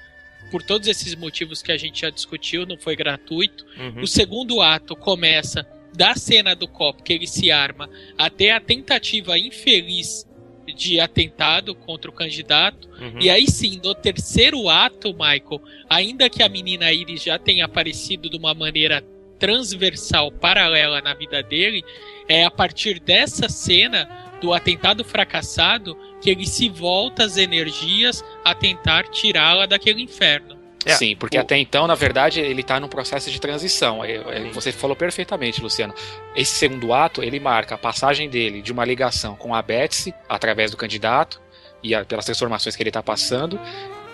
por 0.52 0.62
todos 0.62 0.88
esses 0.88 1.16
motivos 1.16 1.62
que 1.62 1.72
a 1.72 1.78
gente 1.78 2.02
já 2.02 2.10
discutiu, 2.10 2.66
não 2.66 2.78
foi 2.78 2.96
gratuito. 2.96 3.66
Uhum. 3.78 4.02
O 4.02 4.08
segundo 4.08 4.62
ato 4.62 4.96
começa 4.96 5.66
da 5.96 6.16
cena 6.16 6.56
do 6.56 6.68
copo 6.68 7.02
que 7.02 7.14
ele 7.14 7.28
se 7.28 7.52
arma 7.52 7.90
até 8.18 8.52
a 8.52 8.60
tentativa 8.60 9.38
infeliz 9.38 10.28
de 10.72 11.00
atentado 11.00 11.76
contra 11.76 12.10
o 12.10 12.14
candidato. 12.14 12.88
Uhum. 13.00 13.20
E 13.20 13.30
aí 13.30 13.48
sim, 13.50 13.80
no 13.84 13.94
terceiro 13.94 14.70
ato, 14.70 15.12
Michael, 15.12 15.62
ainda 15.90 16.30
que 16.30 16.42
a 16.44 16.50
menina 16.50 16.94
Iris 16.94 17.24
já 17.24 17.38
tenha 17.38 17.66
aparecido 17.66 18.30
de 18.30 18.38
uma 18.38 18.54
maneira 18.54 19.04
transversal, 19.40 20.32
paralela 20.32 21.02
na 21.02 21.14
vida 21.14 21.44
dele, 21.44 21.84
é 22.30 22.46
a 22.46 22.52
partir 22.52 23.00
dessa 23.00 23.50
cena 23.50 24.08
do 24.40 24.54
atentado 24.54 25.04
fracassado 25.04 25.98
que 26.22 26.30
ele 26.30 26.46
se 26.46 26.70
volta 26.70 27.26
as 27.26 27.38
energias 27.38 28.24
a 28.44 28.56
tentar 28.56 29.08
tirá-la 29.10 29.66
daquele 29.66 30.02
inferno. 30.02 30.63
É, 30.86 30.96
Sim, 30.96 31.16
porque 31.16 31.38
o- 31.38 31.42
até 31.42 31.58
então, 31.58 31.88
na 31.88 31.96
verdade, 31.96 32.40
ele 32.42 32.62
está 32.62 32.80
num 32.80 32.88
processo 32.90 33.32
de 33.32 33.40
transição. 33.40 34.04
É, 34.04 34.16
é, 34.16 34.50
Você 34.52 34.72
falou 34.72 34.96
perfeitamente, 34.96 35.62
Luciano. 35.62 35.94
Esse 36.36 36.56
segundo 36.56 36.94
ato, 36.94 37.24
ele 37.24 37.40
marca 37.40 37.76
a 37.76 37.78
passagem 37.78 38.30
dele 38.30 38.62
de 38.62 38.72
uma 38.72 38.84
ligação 38.84 39.36
com 39.36 39.56
a 39.56 39.62
Betsy, 39.62 40.14
através 40.28 40.72
do 40.72 40.78
candidato, 40.78 41.42
e 41.82 41.94
a- 41.96 42.04
pelas 42.04 42.26
transformações 42.26 42.76
que 42.76 42.84
ele 42.84 42.90
está 42.90 43.02
passando, 43.04 43.60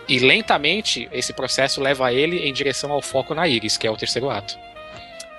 e 0.07 0.19
lentamente 0.19 1.07
esse 1.11 1.33
processo 1.33 1.81
leva 1.81 2.11
ele 2.13 2.47
em 2.47 2.53
direção 2.53 2.91
ao 2.91 3.01
foco 3.01 3.33
na 3.33 3.47
Iris, 3.47 3.77
que 3.77 3.85
é 3.87 3.91
o 3.91 3.97
terceiro 3.97 4.29
ato. 4.29 4.55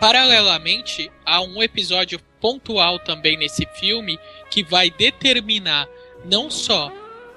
Paralelamente, 0.01 1.12
há 1.27 1.43
um 1.43 1.62
episódio 1.62 2.19
pontual 2.40 2.98
também 2.98 3.36
nesse 3.36 3.66
filme 3.74 4.19
que 4.51 4.62
vai 4.65 4.90
determinar 4.90 5.86
não 6.24 6.48
só 6.51 6.90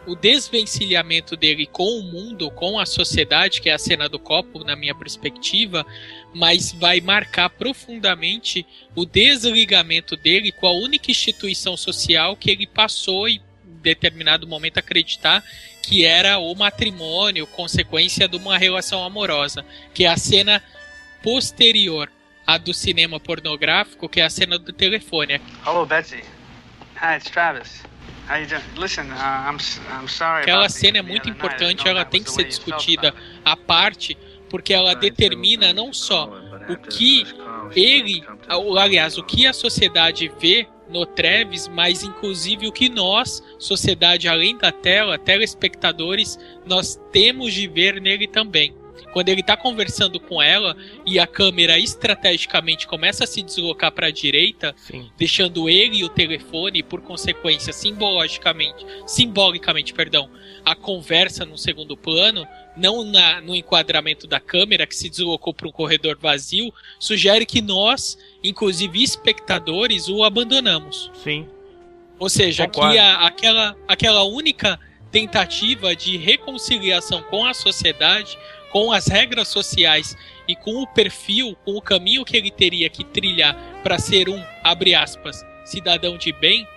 o 0.06 0.16
desvencilhamento 0.16 1.36
dele 1.36 1.66
com 1.66 2.00
o 2.00 2.04
mundo, 2.04 2.52
com 2.52 2.80
a 2.80 2.86
sociedade, 2.86 3.62
que 3.62 3.70
é 3.70 3.74
a 3.74 3.78
cena 3.78 4.10
do 4.10 4.20
copo, 4.20 4.64
na 4.64 4.76
minha 4.76 4.94
perspectiva, 4.94 5.86
mas 6.34 6.72
vai 6.72 7.00
marcar 7.00 7.50
profundamente 7.50 8.66
o 8.96 9.06
desligamento 9.06 10.16
dele 10.16 10.52
com 10.52 10.68
a 10.68 10.74
única 10.74 11.12
instituição 11.12 11.78
social 11.78 12.36
que 12.36 12.52
ele 12.52 12.68
passou 12.68 13.28
em 13.28 13.42
determinado 13.82 14.48
momento, 14.48 14.78
acreditar 14.78 15.44
que 15.82 16.06
era 16.06 16.38
o 16.38 16.56
matrimônio, 16.56 17.46
consequência 17.46 18.28
de 18.28 18.38
uma 18.38 18.58
relação 18.58 19.04
amorosa, 19.04 19.66
que 19.94 20.06
é 20.06 20.08
a 20.08 20.18
cena 20.18 20.64
posterior 21.22 22.10
à 22.48 22.58
do 22.58 22.74
cinema 22.74 23.20
pornográfico, 23.20 24.08
que 24.08 24.22
é 24.22 24.26
a 24.26 24.30
cena 24.30 24.58
do 24.58 24.72
telefone. 24.72 25.42
Hello, 25.66 25.86
Betsy. 25.86 26.24
Hi, 26.96 27.18
it's 27.18 27.30
Travis. 27.30 27.84
Uh. 29.12 30.40
Aquela 30.42 30.70
cena 30.70 31.00
é 31.00 31.02
muito 31.02 31.30
importante, 31.30 31.88
ela 31.88 32.06
tem 32.06 32.24
que 32.24 32.32
ser 32.32 32.46
discutida 32.46 33.14
à 33.44 33.56
parte, 33.56 34.18
porque 34.50 34.74
ela 34.74 34.94
determina 34.96 35.74
não 35.74 35.92
só 35.92 36.30
o 36.70 36.78
que 36.78 37.26
ele, 37.76 38.24
aliás, 38.80 39.18
o 39.18 39.24
que 39.24 39.46
a 39.46 39.54
sociedade 39.54 40.32
vê 40.40 40.68
no 40.90 41.06
Treves, 41.06 41.68
mas 41.68 42.04
inclusive 42.04 42.68
o 42.68 42.72
que 42.72 42.88
nós, 42.88 43.44
sociedade 43.58 44.28
além 44.28 44.58
da 44.58 44.72
tela, 44.72 45.18
telespectadores, 45.18 46.38
nós 46.66 47.00
temos 47.12 47.54
de 47.54 47.68
ver 47.68 48.00
nele 48.00 48.28
também. 48.28 48.74
Quando 49.14 49.30
ele 49.30 49.42
está 49.42 49.56
conversando 49.56 50.20
com 50.20 50.42
ela 50.42 50.76
e 51.06 51.20
a 51.20 51.28
câmera 51.28 51.78
estrategicamente 51.78 52.88
começa 52.88 53.24
a 53.24 53.28
se 53.28 53.42
deslocar 53.44 53.92
para 53.92 54.08
a 54.08 54.12
direita, 54.12 54.74
Sim. 54.76 55.10
deixando 55.18 55.70
ele 55.70 55.98
e 56.00 56.04
o 56.04 56.10
telefone, 56.10 56.80
e 56.80 56.84
por 56.84 57.00
consequência, 57.02 57.72
simbologicamente, 57.72 58.84
simbolicamente, 59.06 59.94
perdão, 59.94 60.30
a 60.66 60.76
conversa 60.76 61.46
no 61.46 61.58
segundo 61.58 61.96
plano, 61.96 62.46
não 62.76 63.04
na- 63.04 63.40
no 63.40 63.54
enquadramento 63.56 64.26
da 64.26 64.40
câmera 64.40 64.88
que 64.88 64.96
se 64.96 65.10
deslocou 65.10 65.54
para 65.54 65.68
um 65.68 65.72
corredor 65.72 66.18
vazio, 66.20 66.74
sugere 67.00 67.46
que 67.46 67.62
nós, 67.62 68.18
inclusive 68.44 69.04
espectadores, 69.04 70.08
o 70.10 70.24
abandonamos. 70.24 71.12
Sim. 71.24 71.48
Ou 72.18 72.30
seja, 72.30 72.66
Concordo. 72.66 72.94
que 72.94 73.00
a- 73.00 73.28
aquela, 73.28 73.76
aquela 73.88 74.24
única 74.24 74.80
tentativa 75.12 75.96
de 75.96 76.18
reconciliação 76.18 77.22
com 77.24 77.46
a 77.46 77.54
sociedade, 77.54 78.36
com 78.74 78.92
as 78.92 79.08
regras 79.08 79.48
sociais 79.48 80.18
e 80.48 80.56
com 80.56 80.82
o 80.82 80.88
perfil, 80.88 81.56
com 81.64 81.72
o 81.78 81.82
caminho 81.82 82.26
que 82.26 82.36
ele 82.36 82.52
teria 82.52 82.90
que 82.90 83.06
trilhar 83.06 83.56
para 83.84 83.98
ser 83.98 84.28
um, 84.28 84.44
abre 84.64 84.94
aspas, 84.94 85.46
cidadão 85.64 86.18
de 86.18 86.34
bem, 86.34 86.68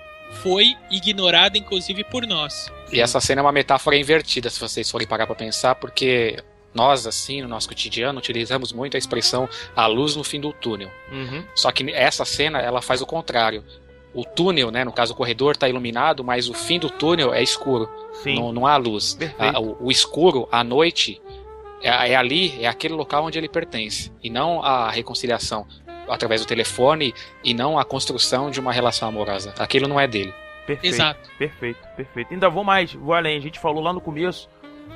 foi 0.43 0.74
ignorada 0.90 1.56
inclusive 1.59 2.05
por 2.05 2.27
nós. 2.27 2.70
E 2.93 3.01
essa 3.01 3.18
cena 3.20 3.40
é 3.40 3.43
uma 3.43 3.51
metáfora 3.52 3.97
invertida, 3.97 4.48
se 4.51 4.60
vocês 4.60 4.89
forem 4.90 5.06
parar 5.09 5.27
pra 5.27 5.35
pensar, 5.35 5.74
porque 5.77 6.39
nós, 6.74 7.06
assim, 7.06 7.40
no 7.40 7.48
nosso 7.48 7.66
cotidiano, 7.68 8.18
utilizamos 8.18 8.73
muito 8.73 8.97
a 8.97 8.98
expressão 8.98 9.48
a 9.74 9.86
luz 9.86 10.14
no 10.14 10.23
fim 10.23 10.39
do 10.40 10.52
túnel. 10.52 10.90
Uhum. 11.10 11.43
Só 11.55 11.73
que 11.73 11.90
essa 11.90 12.24
cena, 12.27 12.60
ela 12.60 12.82
faz 12.82 13.01
o 13.01 13.06
contrário. 13.06 13.64
O 14.12 14.24
túnel, 14.24 14.70
né, 14.70 14.85
no 14.85 14.93
caso 14.93 15.12
o 15.12 15.16
corredor 15.16 15.52
está 15.52 15.68
iluminado, 15.68 16.23
mas 16.24 16.48
o 16.48 16.55
fim 16.55 16.78
do 16.78 16.89
túnel 16.90 17.32
é 17.35 17.43
escuro. 17.43 17.89
Sim. 18.23 18.35
Não, 18.36 18.52
não 18.52 18.66
há 18.66 18.77
luz. 18.77 19.16
A- 19.39 19.59
o, 19.60 19.86
o 19.86 19.90
escuro, 19.90 20.48
a 20.52 20.62
noite, 20.64 21.20
é, 21.82 22.12
é 22.12 22.16
ali, 22.16 22.62
é 22.62 22.66
aquele 22.69 22.94
local 22.94 23.24
onde 23.24 23.39
ele 23.39 23.48
pertence. 23.48 24.12
E 24.23 24.31
não 24.31 24.62
a 24.62 24.90
reconciliação 24.90 25.66
através 26.09 26.40
do 26.40 26.47
telefone 26.47 27.12
e 27.43 27.53
não 27.53 27.78
a 27.78 27.85
construção 27.85 28.51
de 28.51 28.61
uma 28.61 28.73
relação 28.73 29.09
amorosa. 29.09 29.53
Aquilo 29.59 29.89
não 29.89 29.98
é 29.98 30.07
dele. 30.07 30.32
Perfeito. 30.66 30.94
Exato. 30.94 31.31
Perfeito, 31.39 31.78
perfeito. 31.97 32.32
Ainda 32.32 32.48
vou 32.48 32.65
mais, 32.65 32.93
vou 32.93 33.15
além. 33.15 33.36
A 33.36 33.40
gente 33.40 33.59
falou 33.59 33.82
lá 33.82 33.93
no 33.93 34.01
começo, 34.01 34.48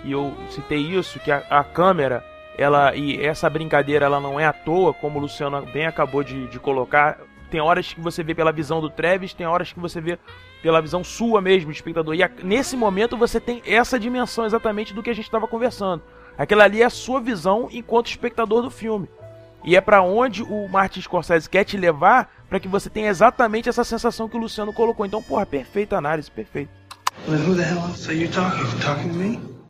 e 0.04 0.12
eu 0.12 0.34
citei 0.50 0.78
isso, 0.78 1.18
que 1.20 1.30
a, 1.30 1.38
a 1.50 1.62
câmera, 1.62 2.24
ela 2.58 2.94
e 2.96 3.24
essa 3.24 3.48
brincadeira, 3.48 4.06
ela 4.06 4.20
não 4.20 4.38
é 4.38 4.46
à 4.46 4.52
toa, 4.52 4.92
como 4.92 5.18
o 5.18 5.22
Luciano 5.22 5.62
bem 5.66 5.86
acabou 5.86 6.22
de, 6.24 6.46
de 6.48 6.58
colocar. 6.58 7.18
Tem 7.50 7.60
horas 7.60 7.92
que 7.92 8.00
você 8.00 8.22
vê 8.22 8.34
pela 8.34 8.52
visão 8.52 8.80
do 8.80 8.88
Travis, 8.90 9.32
tem 9.34 9.46
horas 9.46 9.72
que 9.72 9.78
você 9.80 10.00
vê 10.00 10.18
pela 10.62 10.80
visão 10.80 11.02
sua 11.02 11.40
mesmo, 11.40 11.70
espectador. 11.70 12.14
E 12.14 12.22
a- 12.22 12.30
nesse 12.42 12.76
momento 12.76 13.16
você 13.16 13.40
tem 13.40 13.62
essa 13.66 13.98
dimensão 13.98 14.44
exatamente 14.46 14.92
do 14.94 15.02
que 15.02 15.10
a 15.10 15.14
gente 15.14 15.24
estava 15.24 15.46
conversando. 15.48 16.02
Aquela 16.36 16.64
ali 16.64 16.82
é 16.82 16.86
a 16.86 16.90
sua 16.90 17.20
visão 17.20 17.68
enquanto 17.70 18.08
espectador 18.08 18.62
do 18.62 18.70
filme. 18.70 19.08
E 19.64 19.76
é 19.76 19.80
pra 19.80 20.02
onde 20.02 20.42
o 20.42 20.68
Martin 20.68 21.02
Scorsese 21.02 21.48
quer 21.48 21.64
te 21.64 21.76
levar 21.76 22.32
pra 22.48 22.58
que 22.58 22.66
você 22.66 22.88
tenha 22.88 23.08
exatamente 23.08 23.68
essa 23.68 23.84
sensação 23.84 24.28
que 24.28 24.36
o 24.36 24.40
Luciano 24.40 24.72
colocou. 24.72 25.04
Então, 25.04 25.22
porra, 25.22 25.44
perfeita 25.44 25.96
análise, 25.96 26.30
perfeito. 26.30 26.70
Well, 27.28 27.38
who 27.38 27.54
the 27.54 27.62
hell 27.62 27.78
else 27.78 28.08
are 28.08 28.18
you 28.18 28.30
talking? 28.30 28.60
You 28.60 28.80
talking 28.80 29.08
to 29.10 29.14
me? 29.14 29.60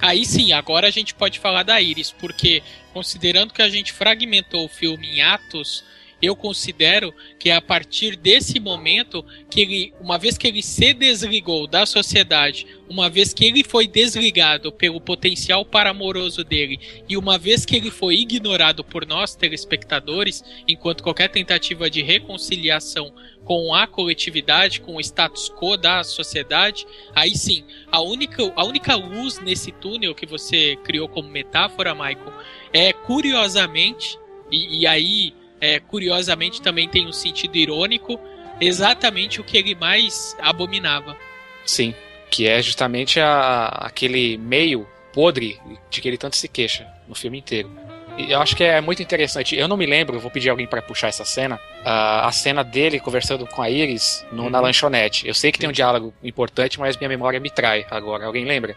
Aí 0.00 0.26
sim, 0.26 0.52
agora 0.52 0.88
a 0.88 0.90
gente 0.90 1.14
pode 1.14 1.38
falar 1.38 1.62
da 1.62 1.80
Iris, 1.80 2.10
porque 2.10 2.60
considerando 2.92 3.54
que 3.54 3.62
a 3.62 3.68
gente 3.68 3.92
fragmentou 3.92 4.64
o 4.64 4.68
filme 4.68 5.06
em 5.06 5.22
atos, 5.22 5.84
eu 6.22 6.36
considero 6.36 7.12
que 7.36 7.50
é 7.50 7.56
a 7.56 7.60
partir 7.60 8.14
desse 8.14 8.60
momento 8.60 9.24
que 9.50 9.60
ele, 9.60 9.94
uma 10.00 10.16
vez 10.16 10.38
que 10.38 10.46
ele 10.46 10.62
se 10.62 10.94
desligou 10.94 11.66
da 11.66 11.84
sociedade, 11.84 12.64
uma 12.88 13.10
vez 13.10 13.34
que 13.34 13.44
ele 13.44 13.64
foi 13.64 13.88
desligado 13.88 14.70
pelo 14.70 15.00
potencial 15.00 15.64
paramoroso 15.64 16.44
dele 16.44 16.78
e 17.08 17.16
uma 17.16 17.36
vez 17.36 17.66
que 17.66 17.74
ele 17.74 17.90
foi 17.90 18.16
ignorado 18.16 18.84
por 18.84 19.04
nós 19.04 19.34
telespectadores, 19.34 20.44
enquanto 20.68 21.02
qualquer 21.02 21.28
tentativa 21.28 21.90
de 21.90 22.02
reconciliação 22.02 23.12
com 23.44 23.74
a 23.74 23.86
coletividade, 23.88 24.80
com 24.80 24.94
o 24.94 25.00
status 25.00 25.50
quo 25.50 25.76
da 25.76 26.04
sociedade, 26.04 26.86
aí 27.12 27.36
sim, 27.36 27.64
a 27.90 28.00
única, 28.00 28.52
a 28.54 28.64
única 28.64 28.94
luz 28.94 29.40
nesse 29.40 29.72
túnel 29.72 30.14
que 30.14 30.26
você 30.26 30.76
criou 30.84 31.08
como 31.08 31.28
metáfora, 31.28 31.94
Michael, 31.94 32.32
é 32.72 32.92
curiosamente, 32.92 34.16
e, 34.50 34.82
e 34.82 34.86
aí, 34.86 35.34
é, 35.62 35.78
curiosamente 35.80 36.60
também 36.60 36.88
tem 36.88 37.06
um 37.06 37.12
sentido 37.12 37.56
irônico, 37.56 38.18
exatamente 38.60 39.40
o 39.40 39.44
que 39.44 39.56
ele 39.56 39.74
mais 39.74 40.36
abominava. 40.40 41.16
Sim. 41.64 41.94
Que 42.30 42.48
é 42.48 42.60
justamente 42.60 43.20
a, 43.20 43.66
aquele 43.68 44.36
meio 44.38 44.86
podre 45.12 45.58
de 45.88 46.00
que 46.00 46.08
ele 46.08 46.18
tanto 46.18 46.36
se 46.36 46.48
queixa 46.48 46.86
no 47.06 47.14
filme 47.14 47.38
inteiro. 47.38 47.70
E 48.18 48.30
eu 48.32 48.40
acho 48.42 48.54
que 48.56 48.64
é 48.64 48.80
muito 48.80 49.02
interessante. 49.02 49.56
Eu 49.56 49.66
não 49.68 49.76
me 49.76 49.86
lembro, 49.86 50.18
vou 50.20 50.30
pedir 50.30 50.50
alguém 50.50 50.66
pra 50.66 50.82
puxar 50.82 51.08
essa 51.08 51.24
cena. 51.24 51.58
a 51.84 52.30
cena 52.32 52.62
dele 52.62 53.00
conversando 53.00 53.46
com 53.46 53.60
a 53.62 53.68
Iris 53.70 54.24
no- 54.32 54.48
na 54.50 54.58
Uhum. 54.58 54.64
lanchonete. 54.64 55.26
Eu 55.26 55.34
sei 55.34 55.50
que 55.50 55.58
tem 55.58 55.68
um 55.68 55.72
diálogo 55.72 56.12
importante, 56.22 56.78
mas 56.78 56.96
minha 56.96 57.08
memória 57.08 57.40
me 57.40 57.50
trai 57.50 57.86
agora. 57.90 58.24
Alguém 58.26 58.44
lembra? 58.44 58.76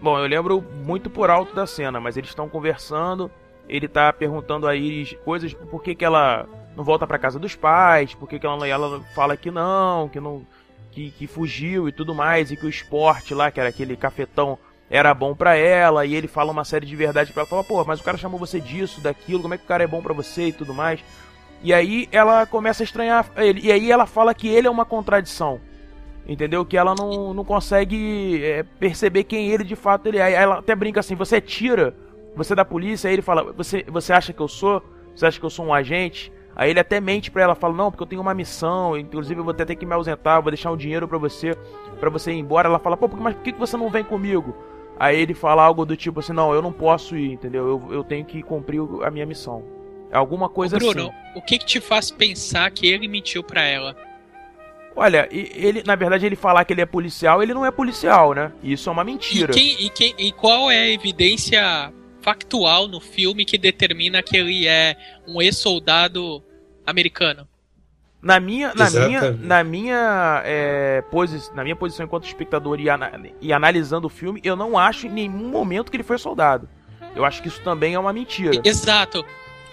Bom, 0.00 0.18
eu 0.18 0.26
lembro 0.26 0.60
muito 0.60 1.08
por 1.10 1.30
alto 1.30 1.54
da 1.54 1.66
cena, 1.66 2.00
mas 2.00 2.16
eles 2.16 2.30
estão 2.30 2.48
conversando, 2.48 3.30
ele 3.68 3.88
tá 3.88 4.12
perguntando 4.12 4.66
a 4.66 4.74
Iris 4.74 5.16
coisas, 5.24 5.54
por 5.54 5.82
que, 5.82 5.94
que 5.94 6.04
ela 6.04 6.46
não 6.76 6.84
volta 6.84 7.06
pra 7.06 7.18
casa 7.18 7.38
dos 7.38 7.54
pais, 7.54 8.14
por 8.14 8.28
que, 8.28 8.38
que 8.38 8.46
ela, 8.46 8.66
ela 8.66 9.00
fala 9.14 9.36
que 9.36 9.50
não, 9.50 10.08
que 10.08 10.20
não 10.20 10.46
que, 10.90 11.10
que 11.10 11.26
fugiu 11.26 11.88
e 11.88 11.92
tudo 11.92 12.14
mais, 12.14 12.50
e 12.50 12.56
que 12.56 12.66
o 12.66 12.68
esporte 12.68 13.34
lá, 13.34 13.50
que 13.50 13.58
era 13.58 13.68
aquele 13.68 13.96
cafetão, 13.96 14.58
era 14.88 15.12
bom 15.12 15.34
pra 15.34 15.56
ela, 15.56 16.06
e 16.06 16.14
ele 16.14 16.28
fala 16.28 16.52
uma 16.52 16.64
série 16.64 16.86
de 16.86 16.94
verdades 16.94 17.32
pra 17.32 17.42
ela, 17.42 17.48
fala, 17.48 17.64
pô, 17.64 17.84
mas 17.84 18.00
o 18.00 18.04
cara 18.04 18.16
chamou 18.16 18.38
você 18.38 18.60
disso, 18.60 19.00
daquilo, 19.00 19.42
como 19.42 19.54
é 19.54 19.58
que 19.58 19.64
o 19.64 19.68
cara 19.68 19.82
é 19.82 19.88
bom 19.88 20.00
pra 20.00 20.14
você 20.14 20.48
e 20.48 20.52
tudo 20.52 20.72
mais. 20.72 21.00
E 21.62 21.72
aí 21.72 22.08
ela 22.12 22.46
começa 22.46 22.82
a 22.82 22.84
estranhar 22.84 23.26
ele, 23.36 23.60
e 23.62 23.72
aí 23.72 23.90
ela 23.90 24.06
fala 24.06 24.34
que 24.34 24.48
ele 24.48 24.68
é 24.68 24.70
uma 24.70 24.84
contradição. 24.84 25.60
Entendeu? 26.26 26.64
Que 26.64 26.76
ela 26.76 26.94
não, 26.94 27.34
não 27.34 27.44
consegue 27.44 28.42
é, 28.42 28.62
perceber 28.62 29.24
quem 29.24 29.50
ele 29.50 29.62
de 29.62 29.76
fato 29.76 30.06
ele 30.06 30.16
é. 30.16 30.22
Aí 30.22 30.32
ela 30.32 30.58
até 30.58 30.74
brinca 30.74 31.00
assim: 31.00 31.14
você 31.14 31.36
é 31.36 31.40
tira, 31.40 31.94
você 32.36 32.52
é 32.52 32.56
da 32.56 32.64
polícia. 32.64 33.08
Aí 33.08 33.14
ele 33.14 33.22
fala: 33.22 33.52
você, 33.52 33.84
você 33.88 34.12
acha 34.12 34.32
que 34.32 34.40
eu 34.40 34.48
sou? 34.48 34.82
Você 35.14 35.26
acha 35.26 35.38
que 35.38 35.46
eu 35.46 35.50
sou 35.50 35.66
um 35.66 35.74
agente? 35.74 36.32
Aí 36.56 36.70
ele 36.70 36.80
até 36.80 37.00
mente 37.00 37.30
pra 37.30 37.42
ela: 37.42 37.54
fala, 37.54 37.74
não, 37.74 37.90
porque 37.90 38.02
eu 38.02 38.06
tenho 38.06 38.22
uma 38.22 38.34
missão. 38.34 38.96
Inclusive 38.96 39.40
eu 39.40 39.44
vou 39.44 39.52
até 39.52 39.64
ter 39.64 39.76
que 39.76 39.86
me 39.86 39.94
ausentar. 39.94 40.42
Vou 40.42 40.50
deixar 40.50 40.70
um 40.70 40.76
dinheiro 40.76 41.08
pra 41.08 41.18
você, 41.18 41.56
para 41.98 42.10
você 42.10 42.32
ir 42.32 42.38
embora. 42.38 42.68
Ela 42.68 42.78
fala: 42.78 42.96
pô, 42.96 43.08
mas 43.08 43.34
por 43.34 43.42
que 43.42 43.52
você 43.52 43.76
não 43.76 43.90
vem 43.90 44.04
comigo? 44.04 44.54
Aí 44.98 45.18
ele 45.20 45.34
fala 45.34 45.62
algo 45.62 45.84
do 45.84 45.96
tipo 45.96 46.20
assim: 46.20 46.32
não, 46.32 46.52
eu 46.52 46.62
não 46.62 46.72
posso 46.72 47.16
ir, 47.16 47.32
entendeu? 47.32 47.66
Eu, 47.66 47.94
eu 47.94 48.04
tenho 48.04 48.24
que 48.24 48.42
cumprir 48.42 48.80
a 49.02 49.10
minha 49.10 49.26
missão. 49.26 49.64
Alguma 50.12 50.48
coisa 50.48 50.78
Bruno, 50.78 51.08
assim. 51.08 51.38
o 51.38 51.42
que, 51.42 51.58
que 51.58 51.66
te 51.66 51.80
faz 51.80 52.10
pensar 52.10 52.70
que 52.70 52.86
ele 52.86 53.08
mentiu 53.08 53.42
pra 53.42 53.62
ela? 53.62 53.96
Olha, 54.96 55.28
ele, 55.32 55.82
na 55.84 55.96
verdade, 55.96 56.24
ele 56.24 56.36
falar 56.36 56.64
que 56.64 56.72
ele 56.72 56.82
é 56.82 56.86
policial, 56.86 57.42
ele 57.42 57.52
não 57.52 57.66
é 57.66 57.70
policial, 57.72 58.32
né? 58.32 58.52
Isso 58.62 58.88
é 58.88 58.92
uma 58.92 59.02
mentira. 59.02 59.50
E, 59.50 59.54
quem, 59.54 59.86
e, 59.86 59.90
quem, 59.90 60.14
e 60.16 60.30
qual 60.30 60.70
é 60.70 60.78
a 60.78 60.88
evidência 60.88 61.92
factual 62.24 62.88
no 62.88 63.00
filme 63.00 63.44
que 63.44 63.58
determina 63.58 64.22
que 64.22 64.34
ele 64.36 64.66
é 64.66 64.96
um 65.28 65.42
ex-soldado 65.42 66.42
americano? 66.86 67.46
Na 68.22 68.40
minha, 68.40 68.72
na 68.74 68.88
minha, 68.88 69.30
na 69.32 69.62
minha, 69.64 70.42
é, 70.46 71.02
posi 71.10 71.54
na 71.54 71.62
minha 71.62 71.76
posição 71.76 72.06
enquanto 72.06 72.24
espectador 72.26 72.80
e, 72.80 72.88
ana- 72.88 73.12
e 73.42 73.52
analisando 73.52 74.06
o 74.06 74.10
filme, 74.10 74.40
eu 74.42 74.56
não 74.56 74.78
acho 74.78 75.06
em 75.06 75.10
nenhum 75.10 75.50
momento 75.50 75.90
que 75.90 75.96
ele 75.98 76.02
foi 76.02 76.16
soldado. 76.16 76.66
Eu 77.14 77.22
acho 77.26 77.42
que 77.42 77.48
isso 77.48 77.60
também 77.60 77.92
é 77.92 77.98
uma 77.98 78.14
mentira. 78.14 78.58
Exato. 78.64 79.22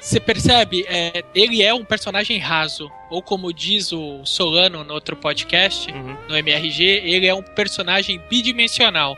Você 0.01 0.19
percebe? 0.19 0.83
É, 0.89 1.23
ele 1.33 1.61
é 1.63 1.73
um 1.73 1.85
personagem 1.85 2.37
raso. 2.39 2.91
Ou 3.09 3.21
como 3.21 3.53
diz 3.53 3.93
o 3.93 4.25
Solano 4.25 4.83
no 4.83 4.93
outro 4.93 5.15
podcast, 5.15 5.89
Uhum. 5.91 6.17
no 6.27 6.35
MRG, 6.35 6.83
ele 6.83 7.27
é 7.27 7.33
um 7.33 7.41
personagem 7.41 8.19
bidimensional. 8.29 9.15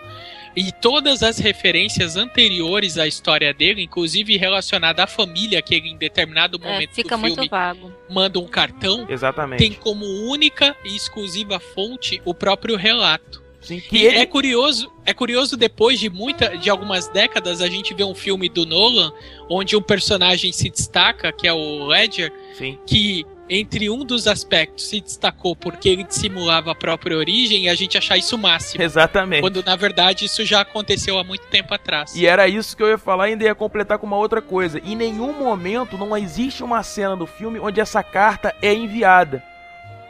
E 0.55 0.71
todas 0.71 1.23
as 1.23 1.39
referências 1.39 2.15
anteriores 2.15 2.97
à 2.97 3.07
história 3.07 3.53
dele, 3.53 3.81
inclusive 3.83 4.37
relacionada 4.37 5.03
à 5.03 5.07
família, 5.07 5.61
que 5.61 5.73
ele 5.75 5.89
em 5.89 5.97
determinado 5.97 6.59
É, 6.63 6.71
momento 6.73 6.93
fica 6.93 7.15
do 7.15 7.21
muito 7.21 7.33
filme 7.35 7.49
vago. 7.49 7.91
manda 8.09 8.39
um 8.39 8.47
cartão, 8.47 9.05
Exatamente. 9.09 9.59
tem 9.59 9.73
como 9.73 10.05
única 10.05 10.75
e 10.85 10.95
exclusiva 10.95 11.59
fonte 11.59 12.21
o 12.23 12.33
próprio 12.33 12.75
relato. 12.75 13.41
Sim, 13.61 13.81
E 13.93 14.05
ele, 14.05 14.17
é 14.17 14.25
curioso, 14.25 14.91
é 15.05 15.13
curioso 15.13 15.55
depois 15.55 15.97
de 15.97 16.09
muita, 16.09 16.57
de 16.57 16.69
algumas 16.69 17.07
décadas 17.07 17.61
a 17.61 17.69
gente 17.69 17.93
vê 17.93 18.03
um 18.03 18.13
filme 18.13 18.49
do 18.49 18.65
Nolan 18.65 19.13
onde 19.49 19.75
um 19.77 19.81
personagem 19.81 20.51
se 20.51 20.69
destaca, 20.69 21.31
que 21.31 21.47
é 21.47 21.53
o 21.53 21.85
Ledger, 21.87 22.29
sim, 22.57 22.77
que 22.85 23.25
entre 23.49 23.89
um 23.89 24.03
dos 24.05 24.27
aspectos 24.27 24.87
se 24.87 25.01
destacou 25.01 25.55
porque 25.55 25.89
ele 25.89 26.03
dissimulava 26.03 26.71
a 26.71 26.75
própria 26.75 27.17
origem 27.17 27.65
e 27.65 27.69
a 27.69 27.75
gente 27.75 27.97
achar 27.97 28.17
isso 28.17 28.35
o 28.35 28.39
máximo. 28.39 28.83
exatamente. 28.83 29.41
Quando 29.41 29.63
na 29.63 29.75
verdade 29.75 30.25
isso 30.25 30.45
já 30.45 30.61
aconteceu 30.61 31.17
há 31.19 31.23
muito 31.23 31.45
tempo 31.47 31.73
atrás. 31.73 32.15
E 32.15 32.25
era 32.25 32.47
isso 32.47 32.75
que 32.75 32.81
eu 32.83 32.87
ia 32.87 32.97
falar 32.97 33.27
e 33.27 33.31
ainda 33.33 33.43
ia 33.43 33.55
completar 33.55 33.97
com 33.97 34.07
uma 34.07 34.17
outra 34.17 34.41
coisa. 34.41 34.79
Em 34.79 34.95
nenhum 34.95 35.33
momento 35.33 35.97
não 35.97 36.15
existe 36.15 36.63
uma 36.63 36.81
cena 36.83 37.15
do 37.15 37.25
filme 37.27 37.59
onde 37.59 37.79
essa 37.79 38.01
carta 38.01 38.55
é 38.61 38.73
enviada. 38.73 39.43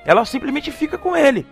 Ela 0.05 0.25
simplesmente 0.25 0.71
fica 0.71 0.97
com 0.97 1.15
ele. 1.15 1.45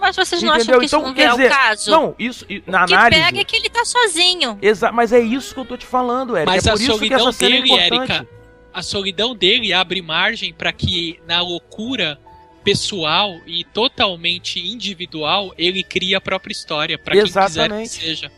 Mas 0.00 0.16
vocês 0.16 0.42
não 0.42 0.54
Entendeu? 0.54 0.76
acham 0.76 0.80
que 0.80 0.84
isso 0.86 0.96
Então, 0.96 1.08
não 1.08 1.14
quer 1.14 1.28
é 1.28 1.34
o 1.34 1.48
caso? 1.48 1.90
Não, 1.90 2.14
isso 2.18 2.44
na 2.66 2.84
o 2.84 2.86
que 2.86 2.94
análise. 2.94 3.22
pega 3.22 3.40
é 3.40 3.44
que 3.44 3.56
ele 3.56 3.70
tá 3.70 3.84
sozinho. 3.84 4.58
Exa 4.60 4.92
mas 4.92 5.12
é 5.12 5.20
isso 5.20 5.54
que 5.54 5.60
eu 5.60 5.64
tô 5.64 5.76
te 5.76 5.86
falando, 5.86 6.36
Eric. 6.36 6.46
Mas 6.50 6.66
é 6.66 6.70
a 6.70 6.72
por 6.72 6.80
isso 6.80 6.90
que 6.92 6.96
solidão 6.98 7.28
essa 7.28 7.32
cena 7.32 7.50
dele, 7.56 7.72
é 7.72 7.86
importante. 7.86 8.12
Érica, 8.12 8.28
a 8.78 8.82
solidão 8.82 9.34
dele 9.34 9.72
abre 9.72 10.00
margem 10.00 10.52
para 10.52 10.72
que 10.72 11.20
na 11.26 11.40
loucura 11.40 12.18
pessoal 12.62 13.34
e 13.44 13.64
totalmente 13.64 14.60
individual 14.60 15.52
ele 15.58 15.82
crie 15.82 16.14
a 16.14 16.20
própria 16.20 16.52
história 16.52 16.96
para 16.96 17.14
quem 17.14 17.24
quiser 17.24 17.68
que 17.70 17.88
seja. 17.88 18.32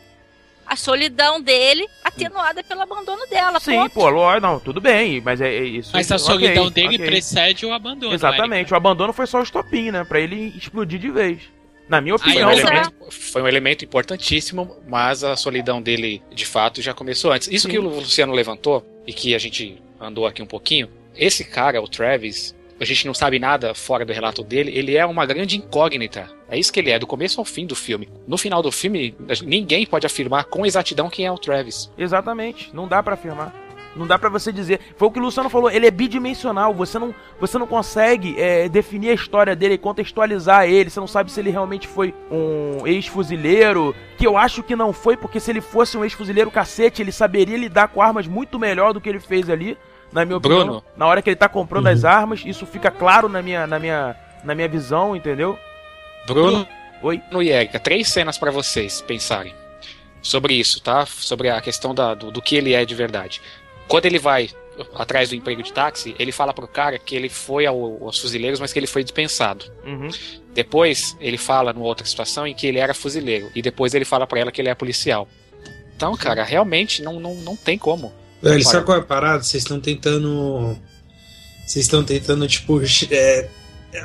A 0.65 0.75
solidão 0.75 1.41
dele 1.41 1.85
atenuada 2.03 2.63
pelo 2.63 2.81
abandono 2.81 3.27
dela. 3.27 3.59
Sim, 3.59 3.75
ponto. 3.75 3.91
pô, 3.91 4.39
não, 4.39 4.59
tudo 4.59 4.79
bem, 4.79 5.21
mas 5.21 5.41
é, 5.41 5.53
é 5.53 5.63
isso. 5.63 5.91
Mas 5.93 6.11
a 6.11 6.17
solidão 6.17 6.71
dele 6.71 6.95
ok. 6.95 7.05
precede 7.05 7.65
o 7.65 7.73
abandono. 7.73 8.13
Exatamente, 8.13 8.73
o 8.73 8.77
abandono 8.77 9.11
foi 9.11 9.27
só 9.27 9.41
o 9.41 9.43
estopim, 9.43 9.91
né? 9.91 10.03
Pra 10.05 10.19
ele 10.19 10.53
explodir 10.57 10.99
de 10.99 11.11
vez. 11.11 11.39
Na 11.89 11.99
minha 11.99 12.17
Foi 12.17 12.29
opinião. 12.29 12.47
um, 12.47 12.51
mas 12.53 12.59
é- 12.59 12.67
elemento, 12.67 12.93
foi 13.11 13.41
um 13.41 13.47
elemento 13.47 13.83
importantíssimo, 13.83 14.77
mas 14.87 15.25
a 15.25 15.35
solidão 15.35 15.81
dele, 15.81 16.23
de 16.33 16.45
fato, 16.45 16.81
já 16.81 16.93
começou 16.93 17.33
antes. 17.33 17.49
Isso 17.49 17.67
Sim. 17.67 17.73
que 17.73 17.79
o 17.79 17.81
Luciano 17.81 18.31
levantou, 18.31 18.85
e 19.05 19.13
que 19.13 19.35
a 19.35 19.37
gente 19.37 19.81
andou 20.01 20.25
aqui 20.25 20.41
um 20.41 20.47
pouquinho, 20.47 20.89
esse 21.15 21.45
cara, 21.45 21.81
o 21.81 21.87
Travis, 21.87 22.55
a 22.79 22.85
gente 22.85 23.05
não 23.05 23.13
sabe 23.13 23.37
nada 23.37 23.75
fora 23.75 24.03
do 24.03 24.11
relato 24.11 24.43
dele, 24.43 24.75
ele 24.75 24.97
é 24.97 25.05
uma 25.05 25.25
grande 25.25 25.57
incógnita. 25.57 26.27
É 26.49 26.57
isso 26.57 26.73
que 26.73 26.79
ele 26.79 26.89
é, 26.89 26.97
do 26.97 27.05
começo 27.05 27.39
ao 27.39 27.45
fim 27.45 27.65
do 27.65 27.75
filme. 27.75 28.09
No 28.27 28.37
final 28.37 28.61
do 28.61 28.71
filme, 28.71 29.15
ninguém 29.43 29.85
pode 29.85 30.07
afirmar 30.07 30.45
com 30.45 30.65
exatidão 30.65 31.09
quem 31.09 31.25
é 31.25 31.31
o 31.31 31.37
Travis. 31.37 31.91
Exatamente, 31.97 32.73
não 32.73 32.87
dá 32.87 33.03
pra 33.03 33.13
afirmar. 33.13 33.53
Não 33.95 34.07
dá 34.07 34.17
pra 34.17 34.29
você 34.29 34.51
dizer. 34.51 34.79
Foi 34.95 35.07
o 35.07 35.11
que 35.11 35.19
o 35.19 35.21
Luciano 35.21 35.49
falou, 35.49 35.69
ele 35.69 35.85
é 35.85 35.91
bidimensional. 35.91 36.73
Você 36.73 36.97
não, 36.97 37.13
você 37.39 37.57
não 37.57 37.67
consegue 37.67 38.39
é, 38.39 38.69
definir 38.69 39.09
a 39.09 39.13
história 39.13 39.55
dele, 39.55 39.77
contextualizar 39.77 40.65
ele. 40.65 40.89
Você 40.89 40.99
não 40.99 41.07
sabe 41.07 41.31
se 41.31 41.39
ele 41.39 41.49
realmente 41.49 41.87
foi 41.87 42.13
um 42.31 42.87
ex-fuzileiro. 42.87 43.93
Que 44.17 44.25
eu 44.25 44.37
acho 44.37 44.63
que 44.63 44.75
não 44.75 44.93
foi, 44.93 45.17
porque 45.17 45.39
se 45.39 45.51
ele 45.51 45.61
fosse 45.61 45.97
um 45.97 46.03
ex-fuzileiro 46.03 46.49
cacete, 46.49 47.01
ele 47.01 47.11
saberia 47.11 47.57
lidar 47.57 47.89
com 47.89 48.01
armas 48.01 48.27
muito 48.27 48.57
melhor 48.57 48.93
do 48.93 49.01
que 49.01 49.09
ele 49.09 49.19
fez 49.19 49.49
ali. 49.49 49.77
Na 50.11 50.25
minha 50.25 50.37
opinião, 50.37 50.63
Bruno. 50.65 50.83
na 50.97 51.07
hora 51.07 51.21
que 51.21 51.29
ele 51.29 51.35
tá 51.37 51.47
comprando 51.47 51.87
as 51.87 52.03
armas, 52.03 52.41
isso 52.45 52.65
fica 52.65 52.91
claro 52.91 53.29
na 53.29 53.41
minha, 53.41 53.65
na 53.65 53.79
minha, 53.79 54.15
na 54.43 54.53
minha 54.53 54.67
visão, 54.67 55.15
entendeu? 55.15 55.57
Bruno, 56.27 56.67
Oi. 57.01 57.21
E 57.41 57.49
Erika, 57.49 57.79
três 57.79 58.09
cenas 58.09 58.37
pra 58.37 58.51
vocês 58.51 59.01
pensarem 59.01 59.53
sobre 60.21 60.53
isso, 60.53 60.81
tá? 60.81 61.05
Sobre 61.05 61.49
a 61.49 61.59
questão 61.61 61.95
da, 61.95 62.13
do, 62.13 62.29
do 62.31 62.41
que 62.41 62.55
ele 62.55 62.73
é 62.73 62.85
de 62.85 62.93
verdade. 62.93 63.41
Quando 63.87 64.05
ele 64.05 64.19
vai 64.19 64.49
atrás 64.95 65.29
do 65.29 65.35
emprego 65.35 65.63
de 65.63 65.73
táxi, 65.73 66.15
ele 66.19 66.31
fala 66.31 66.53
pro 66.53 66.67
cara 66.67 66.97
que 66.99 67.15
ele 67.15 67.27
foi 67.29 67.65
ao- 67.65 68.03
aos 68.05 68.19
fuzileiros, 68.19 68.59
mas 68.59 68.71
que 68.71 68.79
ele 68.79 68.87
foi 68.87 69.03
dispensado. 69.03 69.65
Uhum. 69.83 70.09
Depois, 70.53 71.17
ele 71.19 71.37
fala 71.37 71.73
numa 71.73 71.85
outra 71.85 72.05
situação 72.05 72.45
em 72.45 72.53
que 72.53 72.67
ele 72.67 72.77
era 72.79 72.93
fuzileiro. 72.93 73.49
E 73.55 73.61
depois 73.61 73.93
ele 73.93 74.05
fala 74.05 74.27
pra 74.27 74.39
ela 74.39 74.51
que 74.51 74.61
ele 74.61 74.69
é 74.69 74.75
policial. 74.75 75.27
Então, 75.95 76.15
cara, 76.15 76.43
realmente 76.43 77.01
não, 77.01 77.19
não, 77.19 77.35
não 77.35 77.55
tem 77.55 77.77
como. 77.77 78.13
Velho, 78.41 78.63
Para. 78.63 78.71
sabe 78.71 78.85
qual 78.85 78.97
é 78.97 79.01
a 79.01 79.03
parada? 79.03 79.43
Vocês 79.43 79.63
estão 79.63 79.79
tentando. 79.79 80.77
Vocês 81.65 81.85
estão 81.85 82.03
tentando, 82.03 82.47
tipo, 82.47 82.81
é, 83.11 83.47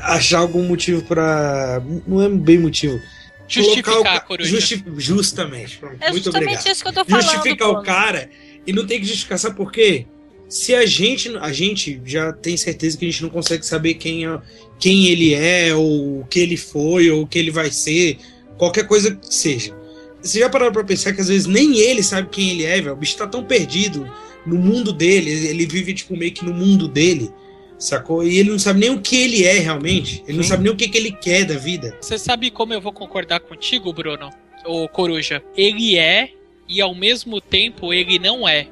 achar 0.03 0.39
algum 0.39 0.63
motivo 0.65 1.03
pra. 1.03 1.83
Não 2.07 2.23
é 2.23 2.29
bem 2.29 2.59
motivo. 2.59 3.01
Justificar 3.49 3.93
Colocar 3.95 4.15
o 4.15 4.17
a 4.17 4.21
coruja. 4.21 4.51
justi- 4.51 4.85
Justamente. 4.97 5.79
Pronto, 5.79 5.97
É 6.01 6.11
Muito 6.11 6.25
justamente 6.25 6.49
obrigado. 6.53 6.73
isso 6.73 6.83
que 6.83 6.89
eu 6.89 6.93
tô 6.93 7.05
falando. 7.05 7.23
Justificar 7.23 7.69
o 7.71 7.83
cara 7.83 8.29
e 8.67 8.73
não 8.73 8.85
tem 8.85 8.99
que 9.01 9.07
justificar, 9.07 9.39
sabe 9.39 9.55
por 9.57 9.71
quê? 9.71 10.05
Se 10.49 10.75
a 10.75 10.85
gente, 10.85 11.37
a 11.39 11.53
gente 11.53 12.01
já 12.05 12.33
tem 12.33 12.57
certeza 12.57 12.97
que 12.99 13.05
a 13.07 13.11
gente 13.11 13.23
não 13.23 13.31
consegue 13.31 13.65
saber 13.65 13.95
quem, 13.95 14.27
é, 14.27 14.39
quem 14.81 15.07
ele 15.07 15.33
é, 15.35 15.73
ou 15.75 16.21
o 16.21 16.27
que 16.29 16.41
ele 16.41 16.57
foi, 16.57 17.09
ou 17.11 17.23
o 17.23 17.27
que 17.27 17.39
ele 17.39 17.51
vai 17.53 17.71
ser, 17.71 18.19
qualquer 18.59 18.87
coisa 18.89 19.15
que 19.15 19.33
seja. 19.33 19.73
Você 20.21 20.41
já 20.41 20.49
parou 20.51 20.73
pra 20.73 20.83
pensar 20.83 21.13
que 21.13 21.21
às 21.21 21.29
vezes 21.29 21.47
nem 21.47 21.79
ele 21.79 22.03
sabe 22.03 22.29
quem 22.29 22.51
ele 22.51 22.65
é, 22.65 22.81
velho? 22.81 22.93
O 22.95 22.97
bicho 22.97 23.17
tá 23.17 23.27
tão 23.29 23.45
perdido 23.45 24.09
no 24.47 24.57
mundo 24.57 24.93
dele, 24.93 25.31
ele 25.31 25.67
vive 25.67 25.93
tipo 25.95 26.17
meio 26.17 26.33
que 26.33 26.45
no 26.45 26.53
mundo 26.55 26.87
dele, 26.89 27.31
sacou? 27.79 28.23
E 28.25 28.39
ele 28.39 28.51
não 28.51 28.59
sabe 28.59 28.81
nem 28.81 28.91
o 28.91 29.01
que 29.01 29.17
ele 29.17 29.45
é 29.45 29.59
realmente, 29.59 30.23
ele 30.27 30.37
não 30.39 30.43
Sim. 30.45 30.49
sabe 30.51 30.63
nem 30.65 30.73
o 30.73 30.77
que, 30.77 30.89
que 30.89 30.97
ele 30.99 31.13
quer 31.13 31.45
da 31.45 31.55
vida. 31.57 31.97
Você 32.01 32.19
sabe 32.19 32.51
como 32.51 32.73
eu 32.73 32.81
vou 32.81 32.93
concordar 32.93 33.41
contigo, 33.41 33.93
Bruno? 33.93 34.31
Ô 34.65 34.89
Coruja. 34.89 35.43
Ele 35.57 35.97
é 35.99 36.31
e 36.69 36.81
ao 36.81 36.95
mesmo 36.95 37.41
tempo 37.41 37.93
ele 37.93 38.19
não 38.19 38.49
é. 38.49 38.69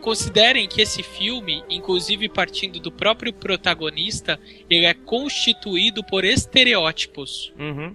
Considerem 0.00 0.68
que 0.68 0.80
esse 0.80 1.02
filme, 1.02 1.64
inclusive 1.68 2.28
partindo 2.28 2.78
do 2.78 2.92
próprio 2.92 3.32
protagonista, 3.32 4.38
ele 4.70 4.86
é 4.86 4.94
constituído 4.94 6.02
por 6.04 6.24
estereótipos. 6.24 7.52
Uhum. 7.58 7.92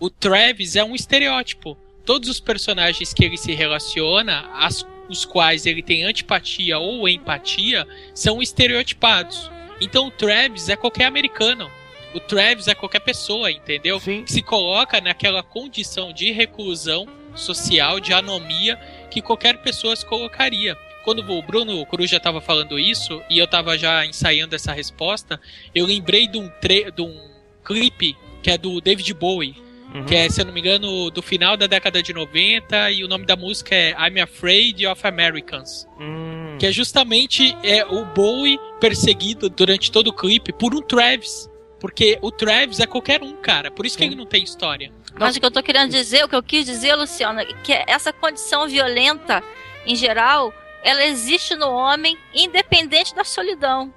O 0.00 0.08
Travis 0.08 0.76
é 0.76 0.82
um 0.84 0.94
estereótipo. 0.94 1.76
Todos 2.04 2.28
os 2.30 2.40
personagens 2.40 3.12
que 3.12 3.24
ele 3.24 3.36
se 3.36 3.52
relaciona, 3.52 4.48
as- 4.54 4.86
os 5.08 5.24
quais 5.24 5.66
ele 5.66 5.82
tem 5.82 6.04
antipatia 6.04 6.78
ou 6.78 7.08
empatia, 7.08 7.86
são 8.14 8.42
estereotipados. 8.42 9.50
Então 9.80 10.08
o 10.08 10.10
Travis 10.10 10.68
é 10.68 10.76
qualquer 10.76 11.04
americano. 11.06 11.70
O 12.14 12.20
Travis 12.20 12.68
é 12.68 12.74
qualquer 12.74 13.00
pessoa, 13.00 13.50
entendeu? 13.50 14.00
Sim. 14.00 14.24
Que 14.24 14.32
se 14.32 14.42
coloca 14.42 15.00
naquela 15.00 15.42
condição 15.42 16.12
de 16.12 16.32
reclusão 16.32 17.06
social, 17.34 18.00
de 18.00 18.12
anomia, 18.12 18.76
que 19.10 19.20
qualquer 19.22 19.58
pessoa 19.58 19.94
se 19.94 20.04
colocaria. 20.04 20.76
Quando 21.04 21.20
o 21.20 21.42
Bruno 21.42 21.84
Coruja 21.86 22.16
estava 22.16 22.40
falando 22.40 22.78
isso, 22.78 23.22
e 23.30 23.38
eu 23.38 23.44
estava 23.44 23.78
já 23.78 24.04
ensaiando 24.04 24.54
essa 24.56 24.72
resposta, 24.72 25.40
eu 25.74 25.86
lembrei 25.86 26.26
de 26.26 26.38
um, 26.38 26.48
tre- 26.60 26.90
de 26.90 27.02
um 27.02 27.30
clipe 27.64 28.16
que 28.42 28.50
é 28.50 28.58
do 28.58 28.80
David 28.80 29.12
Bowie, 29.14 29.54
Uhum. 29.94 30.04
que 30.04 30.14
é, 30.14 30.28
se 30.28 30.40
eu 30.40 30.44
não 30.44 30.52
me 30.52 30.60
engano, 30.60 31.10
do 31.10 31.22
final 31.22 31.56
da 31.56 31.66
década 31.66 32.02
de 32.02 32.12
90, 32.12 32.90
e 32.90 33.04
o 33.04 33.08
nome 33.08 33.24
da 33.24 33.36
música 33.36 33.74
é 33.74 33.92
I'm 33.92 34.20
Afraid 34.20 34.86
of 34.86 35.06
Americans. 35.06 35.86
Hum. 35.98 36.56
Que 36.58 36.66
é 36.66 36.72
justamente 36.72 37.56
é, 37.62 37.84
o 37.84 38.04
Bowie 38.04 38.58
perseguido 38.80 39.48
durante 39.48 39.90
todo 39.90 40.08
o 40.08 40.12
clipe 40.12 40.52
por 40.52 40.74
um 40.74 40.82
Travis. 40.82 41.48
Porque 41.80 42.18
o 42.20 42.30
Travis 42.30 42.80
é 42.80 42.86
qualquer 42.86 43.22
um, 43.22 43.36
cara. 43.36 43.70
Por 43.70 43.86
isso 43.86 43.96
que 43.96 44.02
Sim. 44.02 44.10
ele 44.10 44.16
não 44.16 44.26
tem 44.26 44.42
história. 44.42 44.92
Mas 45.18 45.36
o 45.36 45.40
que 45.40 45.46
eu 45.46 45.50
tô 45.50 45.62
querendo 45.62 45.90
dizer, 45.90 46.24
o 46.24 46.28
que 46.28 46.34
eu 46.34 46.42
quis 46.42 46.66
dizer, 46.66 46.94
Luciana, 46.94 47.44
que 47.44 47.72
essa 47.86 48.12
condição 48.12 48.66
violenta, 48.68 49.42
em 49.86 49.94
geral, 49.94 50.52
ela 50.82 51.04
existe 51.04 51.54
no 51.54 51.70
homem, 51.70 52.16
independente 52.34 53.14
da 53.14 53.24
solidão. 53.24 53.94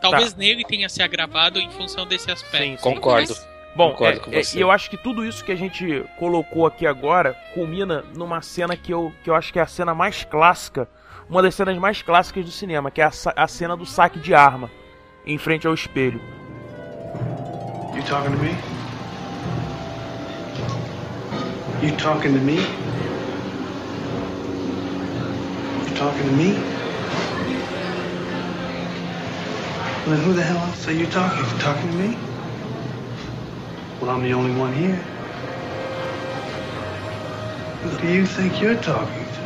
Talvez 0.00 0.34
nele 0.34 0.64
tenha 0.64 0.88
se 0.88 1.02
agravado 1.02 1.58
em 1.58 1.70
função 1.70 2.06
desse 2.06 2.30
aspecto. 2.30 2.64
Sim, 2.64 2.76
sim. 2.76 2.82
Concordo. 2.82 3.34
Bom, 3.76 3.96
é- 4.00 4.16
com 4.18 4.30
é- 4.32 4.42
você. 4.42 4.58
e 4.58 4.60
eu 4.60 4.70
acho 4.70 4.88
que 4.88 4.96
tudo 4.96 5.24
isso 5.24 5.44
que 5.44 5.50
a 5.50 5.56
gente 5.56 6.04
colocou 6.18 6.66
aqui 6.66 6.86
agora 6.86 7.36
culmina 7.52 8.04
numa 8.16 8.40
cena 8.40 8.76
que 8.76 8.92
eu, 8.92 9.12
que 9.22 9.30
eu 9.30 9.34
acho 9.34 9.52
que 9.52 9.58
é 9.58 9.62
a 9.62 9.66
cena 9.66 9.94
mais 9.94 10.22
clássica, 10.24 10.88
uma 11.28 11.42
das 11.42 11.54
cenas 11.54 11.76
mais 11.78 12.00
clássicas 12.00 12.44
do 12.44 12.50
cinema, 12.50 12.90
que 12.90 13.00
é 13.00 13.04
a, 13.04 13.10
a 13.36 13.48
cena 13.48 13.76
do 13.76 13.84
saque 13.84 14.18
de 14.20 14.34
arma 14.34 14.70
em 15.26 15.38
frente 15.38 15.66
ao 15.66 15.74
espelho. 15.74 16.20
You 17.94 18.02
talking 18.04 18.32
to 18.32 18.38
me? 18.38 18.56
You 21.82 21.96
talking 21.96 22.32
to 22.32 22.40
me? 22.40 22.56
You 25.86 25.94
talking 25.96 26.24
to 26.24 26.32
me? 26.32 26.54
Well, 30.06 30.16
then 30.16 30.24
who 30.24 30.34
the 30.34 30.42
hell 30.42 30.58
else 30.58 30.86
are 30.88 30.92
you 30.92 31.06
talking 31.06 31.44
to? 31.44 31.58
Talking 31.58 31.90
to 31.90 31.96
me? 31.96 32.33
Well, 34.04 34.14
I'm 34.14 34.22
the 34.22 34.34
only 34.34 34.54
one 34.60 34.70
here. 34.74 35.00
Who 37.82 37.96
do 38.02 38.06
you 38.06 38.26
think 38.26 38.62
you're 38.62 38.78
talking 38.82 39.24
to? 39.24 39.40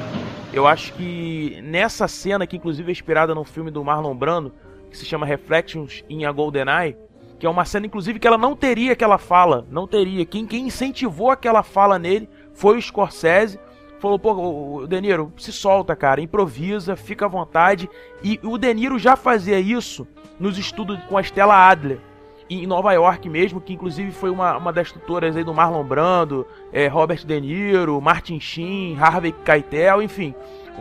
Eu 0.52 0.66
acho 0.66 0.92
que 0.94 1.60
nessa 1.62 2.08
cena, 2.08 2.44
que 2.44 2.56
inclusive 2.56 2.90
é 2.90 2.92
inspirada 2.92 3.36
no 3.36 3.44
filme 3.44 3.70
do 3.70 3.84
Marlon 3.84 4.16
Brando, 4.16 4.52
que 4.90 4.98
se 4.98 5.04
chama 5.04 5.24
Reflections 5.24 6.02
in 6.10 6.24
a 6.24 6.32
GoldenEye, 6.32 6.96
que 7.38 7.46
é 7.46 7.48
uma 7.48 7.64
cena, 7.64 7.86
inclusive, 7.86 8.18
que 8.18 8.26
ela 8.26 8.36
não 8.36 8.56
teria 8.56 8.94
aquela 8.94 9.16
fala, 9.16 9.64
não 9.70 9.86
teria. 9.86 10.26
Quem, 10.26 10.44
quem 10.44 10.66
incentivou 10.66 11.30
aquela 11.30 11.62
fala 11.62 11.96
nele 11.96 12.28
foi 12.52 12.78
o 12.78 12.82
Scorsese. 12.82 13.60
Falou, 14.00 14.18
pô, 14.18 14.32
o 14.32 14.88
se 15.36 15.52
solta, 15.52 15.94
cara, 15.94 16.20
improvisa, 16.20 16.96
fica 16.96 17.26
à 17.26 17.28
vontade. 17.28 17.88
E 18.24 18.40
o 18.42 18.58
De 18.58 18.74
Niro 18.74 18.98
já 18.98 19.14
fazia 19.14 19.60
isso 19.60 20.04
nos 20.40 20.58
estudos 20.58 20.98
com 21.04 21.16
a 21.16 21.22
Stella 21.22 21.68
Adler, 21.68 22.00
em 22.50 22.66
Nova 22.66 22.92
York 22.92 23.28
mesmo, 23.28 23.60
que 23.60 23.74
inclusive 23.74 24.10
foi 24.10 24.30
uma, 24.30 24.56
uma 24.56 24.72
das 24.72 24.90
tutoras 24.90 25.36
aí 25.36 25.44
do 25.44 25.52
Marlon 25.52 25.84
Brando, 25.84 26.46
é, 26.72 26.86
Robert 26.86 27.24
De 27.24 27.40
Niro, 27.40 28.00
Martin 28.00 28.40
Sheen, 28.40 28.98
Harvey 28.98 29.32
Keitel, 29.32 30.02
enfim. 30.02 30.34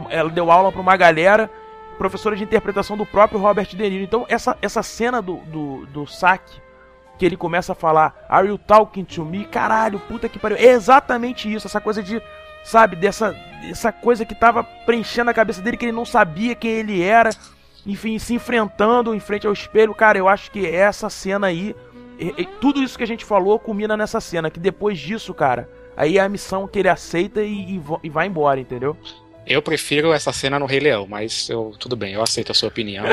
Ela 0.10 0.30
deu 0.30 0.49
aula 0.52 0.72
pra 0.72 0.81
uma 0.81 0.95
galera, 0.95 1.49
professora 1.98 2.35
de 2.35 2.44
interpretação 2.44 2.95
do 2.95 3.06
próprio 3.06 3.39
Robert 3.39 3.68
De 3.68 3.89
Niro. 3.89 4.03
Então, 4.03 4.26
essa, 4.30 4.57
essa 4.61 4.81
cena 4.81 5.22
do, 5.22 5.38
do, 5.38 5.85
do 5.88 6.07
saque, 6.07 6.61
que 7.18 7.26
ele 7.26 7.35
começa 7.35 7.72
a 7.72 7.76
falar, 7.76 8.15
Are 8.30 8.48
you 8.48 8.57
talking 8.57 9.03
to 9.03 9.26
me? 9.26 9.45
Caralho, 9.45 9.99
puta 9.99 10.30
que 10.30 10.39
pariu. 10.39 10.57
É 10.57 10.68
exatamente 10.68 11.52
isso, 11.52 11.68
essa 11.68 11.81
coisa 11.81 12.02
de, 12.02 12.22
sabe, 12.64 12.95
dessa, 12.95 13.35
dessa 13.61 13.91
coisa 13.91 14.23
que 14.23 14.35
tava 14.35 14.64
preenchendo 14.64 15.31
a 15.31 15.34
cabeça 15.34 15.61
dele, 15.61 15.77
que 15.77 15.85
ele 15.85 15.91
não 15.91 16.06
sabia 16.06 16.56
quem 16.56 16.72
ele 16.72 17.02
era. 17.02 17.31
Enfim, 17.88 18.19
se 18.19 18.34
enfrentando 18.35 19.15
em 19.15 19.19
frente 19.19 19.47
ao 19.47 19.53
espelho. 19.53 19.95
Cara, 19.95 20.18
eu 20.18 20.27
acho 20.27 20.51
que 20.51 20.68
essa 20.68 21.09
cena 21.09 21.47
aí, 21.47 21.73
e- 22.19 22.34
e 22.38 22.45
tudo 22.59 22.84
isso 22.84 22.97
que 22.97 23.03
a 23.03 23.07
gente 23.07 23.23
falou 23.26 23.57
culmina 23.57 23.95
nessa 23.97 24.19
cena. 24.22 24.51
Que 24.51 24.59
depois 24.59 24.99
disso, 24.99 25.34
cara, 25.34 25.69
aí 25.95 26.18
é 26.18 26.22
a 26.22 26.27
missão 26.30 26.68
que 26.68 26.77
ele 26.80 26.89
aceita 26.89 27.41
e, 27.41 27.77
e 27.77 27.81
e 28.03 28.09
vai 28.09 28.27
embora, 28.27 28.59
entendeu? 28.59 28.95
Eu 29.45 29.61
prefiro 29.61 30.11
essa 30.11 30.34
cena 30.34 30.59
no 30.59 30.65
Rei 30.65 30.81
Leão, 30.81 31.07
mas 31.09 31.49
eu, 31.49 31.73
tudo 31.80 31.95
bem, 31.95 32.14
eu 32.14 32.22
aceito 32.22 32.51
a 32.51 32.53
sua 32.53 32.68
opinião. 32.68 33.05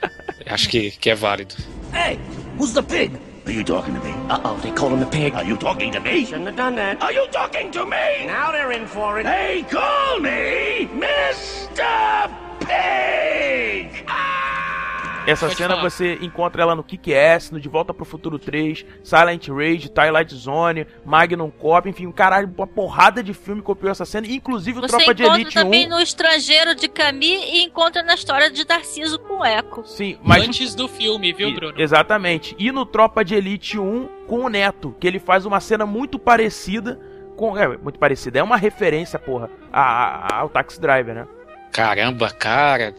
Acho 0.48 0.68
que, 0.70 0.90
que 0.92 1.10
é 1.10 1.14
válido. 1.14 1.54
Hey, 1.92 2.18
who's 2.58 2.72
the 2.72 2.80
pig? 2.82 3.12
Are 3.44 3.52
you 3.52 3.64
talking 3.64 3.92
to 3.92 4.00
me? 4.00 4.12
Uh-oh, 4.30 4.54
they 4.62 4.70
called 4.72 4.94
him 4.94 5.00
the 5.00 5.10
pig. 5.10 5.34
Are 5.34 5.44
you 5.46 5.56
talking 5.58 5.90
to 5.92 6.00
me? 6.00 6.24
Shouldn't 6.24 6.46
have 6.46 6.56
done 6.56 6.76
that. 6.76 7.02
Are 7.02 7.12
you 7.12 7.26
talking 7.32 7.70
to 7.72 7.84
me? 7.84 8.24
Now 8.26 8.52
they're 8.52 8.72
in 8.72 8.86
for 8.86 9.18
it. 9.20 9.24
They 9.24 9.64
call 9.68 10.20
me 10.20 10.88
Mr. 10.96 12.30
Pig! 12.64 14.04
Ah! 14.06 15.22
Essa 15.24 15.46
Pode 15.46 15.56
cena 15.56 15.76
falar. 15.76 15.88
você 15.88 16.18
encontra 16.20 16.62
ela 16.62 16.74
no 16.74 16.82
Kick-Ass, 16.82 17.52
no 17.52 17.60
De 17.60 17.68
Volta 17.68 17.94
pro 17.94 18.04
Futuro 18.04 18.40
3, 18.40 18.84
Silent 19.04 19.46
Rage, 19.50 19.88
Twilight 19.88 20.34
Zone, 20.34 20.84
Magnum 21.04 21.48
Cop, 21.48 21.88
enfim, 21.88 22.08
um 22.08 22.12
caralho, 22.12 22.52
uma 22.58 22.66
porrada 22.66 23.22
de 23.22 23.32
filme 23.32 23.62
copiou 23.62 23.92
essa 23.92 24.04
cena, 24.04 24.26
inclusive 24.26 24.80
o 24.80 24.82
Você 24.82 24.88
Tropa 24.96 25.14
de 25.14 25.22
encontra 25.22 25.40
Elite 25.42 25.58
1. 25.60 25.62
também 25.62 25.88
no 25.88 26.00
Estrangeiro 26.00 26.74
de 26.74 26.88
Camille 26.88 27.44
e 27.52 27.62
encontra 27.62 28.02
na 28.02 28.14
história 28.14 28.50
de 28.50 28.66
Narciso 28.66 29.16
com 29.20 29.44
Eco. 29.44 29.84
Sim, 29.86 30.18
mas 30.24 30.42
Antes 30.42 30.74
do 30.74 30.88
filme, 30.88 31.32
viu, 31.32 31.50
E- 31.50 31.54
Bruno? 31.54 31.80
Exatamente. 31.80 32.56
E 32.58 32.72
no 32.72 32.84
Tropa 32.84 33.24
de 33.24 33.36
Elite 33.36 33.78
1 33.78 34.08
com 34.26 34.40
o 34.40 34.48
Neto, 34.48 34.92
que 34.98 35.06
ele 35.06 35.20
faz 35.20 35.46
uma 35.46 35.60
cena 35.60 35.86
muito 35.86 36.18
parecida 36.18 36.98
com. 37.36 37.56
É, 37.56 37.68
muito 37.78 37.96
parecida. 37.98 38.40
É 38.40 38.42
uma 38.42 38.56
referência, 38.56 39.20
porra, 39.20 39.48
a- 39.72 40.26
a- 40.34 40.40
ao 40.40 40.48
Taxi 40.48 40.80
Driver, 40.80 41.14
né? 41.14 41.26
Caramba, 41.72 42.30
cara. 42.30 42.94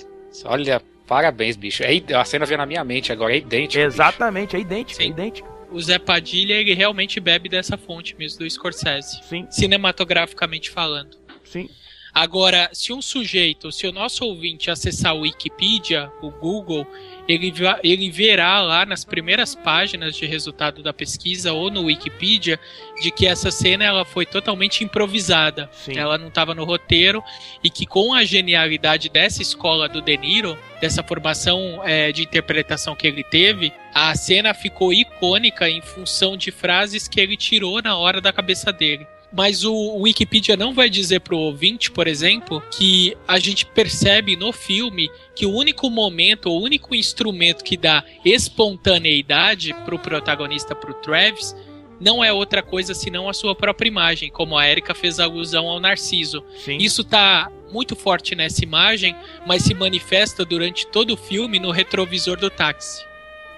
Olha, 0.45 0.81
parabéns, 1.07 1.55
bicho. 1.55 1.83
É, 1.83 2.01
a 2.15 2.25
cena 2.25 2.45
veio 2.45 2.57
na 2.57 2.65
minha 2.65 2.83
mente 2.83 3.11
agora, 3.11 3.33
é 3.33 3.37
idêntico. 3.37 3.83
bicho. 3.83 3.93
Exatamente, 3.95 4.55
é 4.55 4.59
idêntico, 4.59 4.99
é 5.01 5.05
Sim. 5.05 5.11
idêntico. 5.11 5.53
O 5.71 5.81
Zé 5.81 5.97
Padilha, 5.97 6.53
ele 6.53 6.73
realmente 6.73 7.19
bebe 7.19 7.49
dessa 7.49 7.77
fonte 7.77 8.15
mesmo, 8.17 8.39
do 8.39 8.49
Scorsese. 8.49 9.21
Sim, 9.23 9.47
Cinematograficamente 9.49 10.69
falando. 10.69 11.17
sim. 11.43 11.69
Agora, 12.15 12.69
se 12.73 12.93
um 12.93 13.01
sujeito, 13.01 13.71
se 13.71 13.87
o 13.87 13.91
nosso 13.91 14.23
ouvinte 14.23 14.69
acessar 14.69 15.15
o 15.15 15.21
Wikipedia, 15.21 16.11
o 16.21 16.29
Google, 16.29 16.85
ele, 17.27 17.51
ele 17.83 18.11
verá 18.11 18.61
lá 18.61 18.85
nas 18.85 19.03
primeiras 19.03 19.55
páginas 19.55 20.15
de 20.15 20.27
resultado 20.27 20.83
da 20.83 20.93
pesquisa 20.93 21.53
ou 21.53 21.71
no 21.71 21.85
Wikipedia 21.85 22.59
de 23.01 23.11
que 23.11 23.25
essa 23.25 23.51
cena 23.51 23.83
ela 23.83 24.05
foi 24.05 24.25
totalmente 24.25 24.83
improvisada. 24.83 25.69
Sim. 25.71 25.97
Ela 25.97 26.17
não 26.17 26.27
estava 26.27 26.53
no 26.53 26.63
roteiro 26.63 27.23
e 27.63 27.69
que 27.69 27.85
com 27.85 28.13
a 28.13 28.23
genialidade 28.23 29.09
dessa 29.09 29.41
escola 29.41 29.89
do 29.89 30.01
De 30.01 30.17
Niro, 30.17 30.57
dessa 30.79 31.03
formação 31.03 31.81
eh, 31.83 32.11
de 32.11 32.23
interpretação 32.23 32.95
que 32.95 33.07
ele 33.07 33.23
teve, 33.23 33.73
a 33.93 34.15
cena 34.15 34.53
ficou 34.53 34.93
icônica 34.93 35.69
em 35.69 35.81
função 35.81 36.37
de 36.37 36.51
frases 36.51 37.07
que 37.07 37.19
ele 37.19 37.37
tirou 37.37 37.81
na 37.81 37.97
hora 37.97 38.21
da 38.21 38.31
cabeça 38.31 38.71
dele. 38.71 39.07
Mas 39.35 39.63
o 39.63 39.73
o 39.73 40.01
Wikipedia 40.03 40.55
não 40.55 40.73
vai 40.73 40.89
dizer 40.89 41.21
pro 41.21 41.37
ouvinte, 41.37 41.89
por 41.89 42.07
exemplo, 42.07 42.61
que 42.71 43.17
a 43.27 43.39
gente 43.39 43.65
percebe 43.65 44.35
no 44.35 44.51
filme 44.51 45.09
que 45.35 45.45
o 45.45 45.51
único 45.51 45.89
momento, 45.89 46.49
o 46.49 46.61
único 46.61 46.93
instrumento 46.93 47.63
que 47.63 47.75
dá 47.75 48.03
espontaneidade 48.23 49.73
pro 49.85 49.97
protagonista, 49.97 50.75
pro 50.75 50.93
Travis, 50.93 51.55
não 51.99 52.23
é 52.23 52.31
outra 52.31 52.61
coisa 52.61 52.93
senão 52.93 53.29
a 53.29 53.33
sua 53.33 53.55
própria 53.55 53.87
imagem, 53.87 54.29
como 54.29 54.57
a 54.57 54.67
Erika 54.69 54.93
fez 54.93 55.19
alusão 55.19 55.67
ao 55.67 55.79
Narciso. 55.79 56.43
sim. 56.57 56.77
Isso 56.77 57.03
tá 57.03 57.51
muito 57.71 57.95
forte 57.95 58.35
nessa 58.35 58.63
imagem, 58.63 59.15
mas 59.47 59.63
se 59.63 59.73
manifesta 59.73 60.45
durante 60.45 60.85
todo 60.87 61.13
o 61.13 61.17
filme 61.17 61.59
no 61.59 61.71
retrovisor 61.71 62.37
do 62.37 62.49
táxi. 62.49 63.03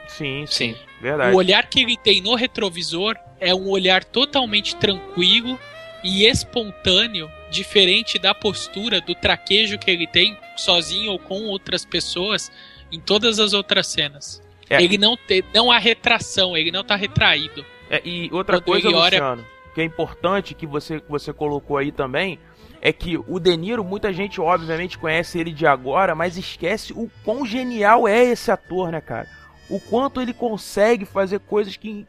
Sim, 0.08 0.46
sim. 0.48 0.74
Sim. 0.74 0.86
Verdade. 1.02 1.36
O 1.36 1.38
olhar 1.38 1.68
que 1.70 1.82
ele 1.82 1.98
tem 1.98 2.22
no 2.22 2.36
retrovisor 2.36 3.16
é 3.40 3.54
um 3.54 3.70
olhar 3.70 4.04
totalmente 4.04 4.76
tranquilo 4.78 5.60
e 6.04 6.26
espontâneo, 6.26 7.30
diferente 7.52 8.18
da 8.18 8.34
postura, 8.34 9.02
do 9.02 9.14
traquejo 9.14 9.78
que 9.78 9.92
ele 9.92 10.08
tem 10.08 10.38
sozinho 10.56 11.12
ou 11.12 11.20
com 11.20 11.44
outras 11.44 11.84
pessoas 11.84 12.52
em 12.92 13.00
todas 13.00 13.40
as 13.40 13.54
outras 13.54 13.88
cenas. 13.88 14.42
É. 14.70 14.82
Ele 14.82 14.98
não 14.98 15.18
tem, 15.18 15.44
não 15.54 15.72
há 15.72 15.78
retração, 15.78 16.56
ele 16.56 16.72
não 16.72 16.84
tá 16.84 16.96
retraído. 16.96 17.66
É, 17.90 18.02
e 18.04 18.30
outra 18.32 18.60
coisa, 18.62 18.88
ele 18.88 18.96
olha- 18.96 19.04
Luciano, 19.20 19.46
que 19.74 19.82
é 19.82 19.84
importante 19.84 20.54
que 20.54 20.66
você, 20.66 21.00
que 21.00 21.10
você 21.10 21.32
colocou 21.34 21.78
aí 21.78 21.92
também, 21.92 22.40
é 22.82 22.92
que 22.94 23.18
o 23.18 23.40
De 23.40 23.56
Niro, 23.58 23.84
muita 23.84 24.14
gente 24.14 24.40
obviamente 24.40 24.98
conhece 24.98 25.40
ele 25.40 25.52
de 25.52 25.66
agora, 25.66 26.14
mas 26.16 26.38
esquece 26.38 26.94
o 26.94 27.10
quão 27.24 27.46
genial 27.46 28.08
é 28.08 28.24
esse 28.24 28.52
ator, 28.52 28.92
né, 28.92 29.02
cara? 29.02 29.28
O 29.70 29.80
quanto 29.80 30.22
ele 30.22 30.34
consegue 30.34 31.06
fazer 31.06 31.40
coisas 31.40 31.76
que, 31.76 32.06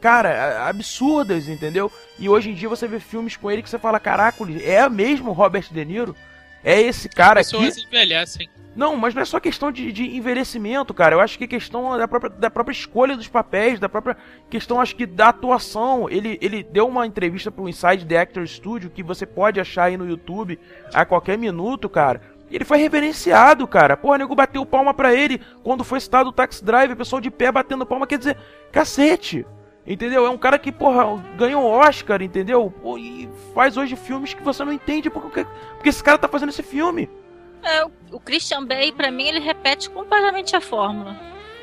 cara, 0.00 0.68
absurdas, 0.68 1.48
entendeu? 1.48 1.90
E 2.18 2.28
hoje 2.28 2.50
em 2.50 2.54
dia 2.54 2.68
você 2.68 2.86
vê 2.86 3.00
filmes 3.00 3.36
com 3.36 3.50
ele 3.50 3.62
que 3.62 3.70
você 3.70 3.78
fala, 3.78 3.98
caraca, 3.98 4.44
é 4.62 4.88
mesmo 4.88 5.32
Robert 5.32 5.66
De 5.70 5.84
Niro? 5.84 6.14
É 6.62 6.80
esse 6.80 7.08
cara 7.08 7.40
aqui? 7.40 7.50
Pessoas 7.52 7.78
envelhecem. 7.78 8.48
Não, 8.78 8.96
mas 8.96 9.12
não 9.12 9.22
é 9.22 9.24
só 9.24 9.40
questão 9.40 9.72
de, 9.72 9.90
de 9.90 10.16
envelhecimento, 10.16 10.94
cara. 10.94 11.16
Eu 11.16 11.20
acho 11.20 11.36
que 11.36 11.42
é 11.42 11.46
questão 11.48 11.98
da 11.98 12.06
própria, 12.06 12.30
da 12.30 12.48
própria 12.48 12.72
escolha 12.72 13.16
dos 13.16 13.26
papéis, 13.26 13.80
da 13.80 13.88
própria 13.88 14.16
questão, 14.48 14.80
acho 14.80 14.94
que, 14.94 15.04
da 15.04 15.30
atuação. 15.30 16.08
Ele, 16.08 16.38
ele 16.40 16.62
deu 16.62 16.86
uma 16.86 17.04
entrevista 17.04 17.50
pro 17.50 17.68
Inside 17.68 18.06
the 18.06 18.16
Actor 18.16 18.46
Studio, 18.46 18.88
que 18.88 19.02
você 19.02 19.26
pode 19.26 19.58
achar 19.58 19.86
aí 19.86 19.96
no 19.96 20.08
YouTube 20.08 20.60
a 20.94 21.04
qualquer 21.04 21.36
minuto, 21.36 21.88
cara. 21.88 22.22
E 22.48 22.54
ele 22.54 22.64
foi 22.64 22.78
reverenciado, 22.78 23.66
cara. 23.66 23.98
O 24.00 24.14
nego 24.14 24.36
bateu 24.36 24.64
palma 24.64 24.94
pra 24.94 25.12
ele 25.12 25.40
quando 25.64 25.82
foi 25.82 25.98
citado 25.98 26.28
o 26.28 26.32
Taxi 26.32 26.64
Drive, 26.64 26.92
o 26.92 26.96
pessoal 26.96 27.20
de 27.20 27.32
pé 27.32 27.50
batendo 27.50 27.84
palma. 27.84 28.06
Quer 28.06 28.18
dizer, 28.18 28.36
cacete. 28.70 29.44
Entendeu? 29.84 30.24
É 30.24 30.30
um 30.30 30.38
cara 30.38 30.56
que, 30.56 30.70
porra, 30.70 31.20
ganhou 31.36 31.64
um 31.64 31.66
Oscar, 31.66 32.22
entendeu? 32.22 32.72
E 32.96 33.28
faz 33.52 33.76
hoje 33.76 33.96
filmes 33.96 34.34
que 34.34 34.42
você 34.44 34.64
não 34.64 34.72
entende 34.72 35.10
porque, 35.10 35.44
porque 35.74 35.88
esse 35.88 36.04
cara 36.04 36.16
tá 36.16 36.28
fazendo 36.28 36.50
esse 36.50 36.62
filme. 36.62 37.10
É, 37.62 37.84
o- 37.84 38.20
Christian 38.20 38.64
Bale, 38.64 38.92
pra 38.92 39.10
mim, 39.10 39.26
ele 39.28 39.40
repete 39.40 39.90
completamente 39.90 40.54
a 40.56 40.60
fórmula. 40.60 41.16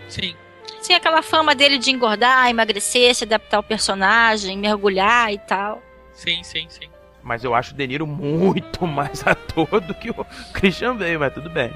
Sim. 0.07 0.35
Sim, 0.81 0.93
aquela 0.93 1.21
fama 1.21 1.55
dele 1.55 1.77
de 1.77 1.91
engordar, 1.91 2.47
emagrecer, 2.49 3.13
se 3.15 3.23
adaptar 3.23 3.57
ao 3.57 3.63
personagem, 3.63 4.57
mergulhar 4.57 5.31
e 5.33 5.37
tal. 5.39 5.81
Sim, 6.13 6.43
sim, 6.43 6.67
sim. 6.69 6.87
Mas 7.23 7.43
eu 7.43 7.55
acho 7.55 7.73
o 7.73 7.77
De 7.77 7.87
Niro 7.87 8.05
muito 8.05 8.85
mais 8.87 9.25
ator 9.25 9.81
do 9.81 9.93
que 9.95 10.11
o 10.11 10.25
Christian 10.53 10.95
Bale, 10.95 11.17
mas 11.17 11.33
tudo 11.33 11.49
bem. 11.49 11.71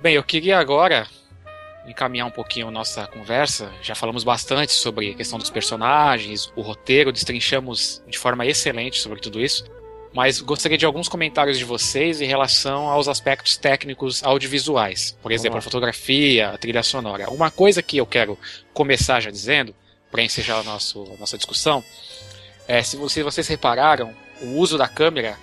Bem, 0.00 0.14
eu 0.14 0.22
queria 0.22 0.58
agora 0.58 1.06
encaminhar 1.86 2.26
um 2.26 2.30
pouquinho 2.30 2.68
a 2.68 2.70
nossa 2.70 3.06
conversa. 3.06 3.72
Já 3.82 3.94
falamos 3.94 4.24
bastante 4.24 4.72
sobre 4.72 5.10
a 5.10 5.14
questão 5.14 5.38
dos 5.38 5.50
personagens, 5.50 6.52
o 6.54 6.60
roteiro, 6.60 7.12
destrinchamos 7.12 8.02
de 8.06 8.18
forma 8.18 8.46
excelente 8.46 8.98
sobre 8.98 9.20
tudo 9.20 9.40
isso. 9.40 9.64
Mas 10.12 10.40
gostaria 10.40 10.76
de 10.76 10.84
alguns 10.84 11.08
comentários 11.08 11.56
de 11.56 11.64
vocês 11.64 12.20
em 12.20 12.26
relação 12.26 12.88
aos 12.88 13.06
aspectos 13.06 13.56
técnicos 13.56 14.24
audiovisuais. 14.24 15.16
Por 15.22 15.30
exemplo, 15.30 15.58
a 15.58 15.62
fotografia, 15.62 16.50
a 16.50 16.58
trilha 16.58 16.82
sonora. 16.82 17.30
Uma 17.30 17.50
coisa 17.50 17.80
que 17.82 17.96
eu 17.96 18.06
quero 18.06 18.36
começar 18.74 19.20
já 19.20 19.30
dizendo, 19.30 19.74
para 20.10 20.22
encerrar 20.22 20.60
a 20.60 20.62
nosso, 20.64 21.04
a 21.14 21.16
nossa 21.16 21.36
discussão, 21.36 21.84
é 22.66 22.82
se 22.82 22.96
vocês, 22.96 23.24
vocês 23.24 23.46
repararam 23.46 24.12
o 24.42 24.56
uso 24.56 24.76
da 24.76 24.88
câmera, 24.88 25.38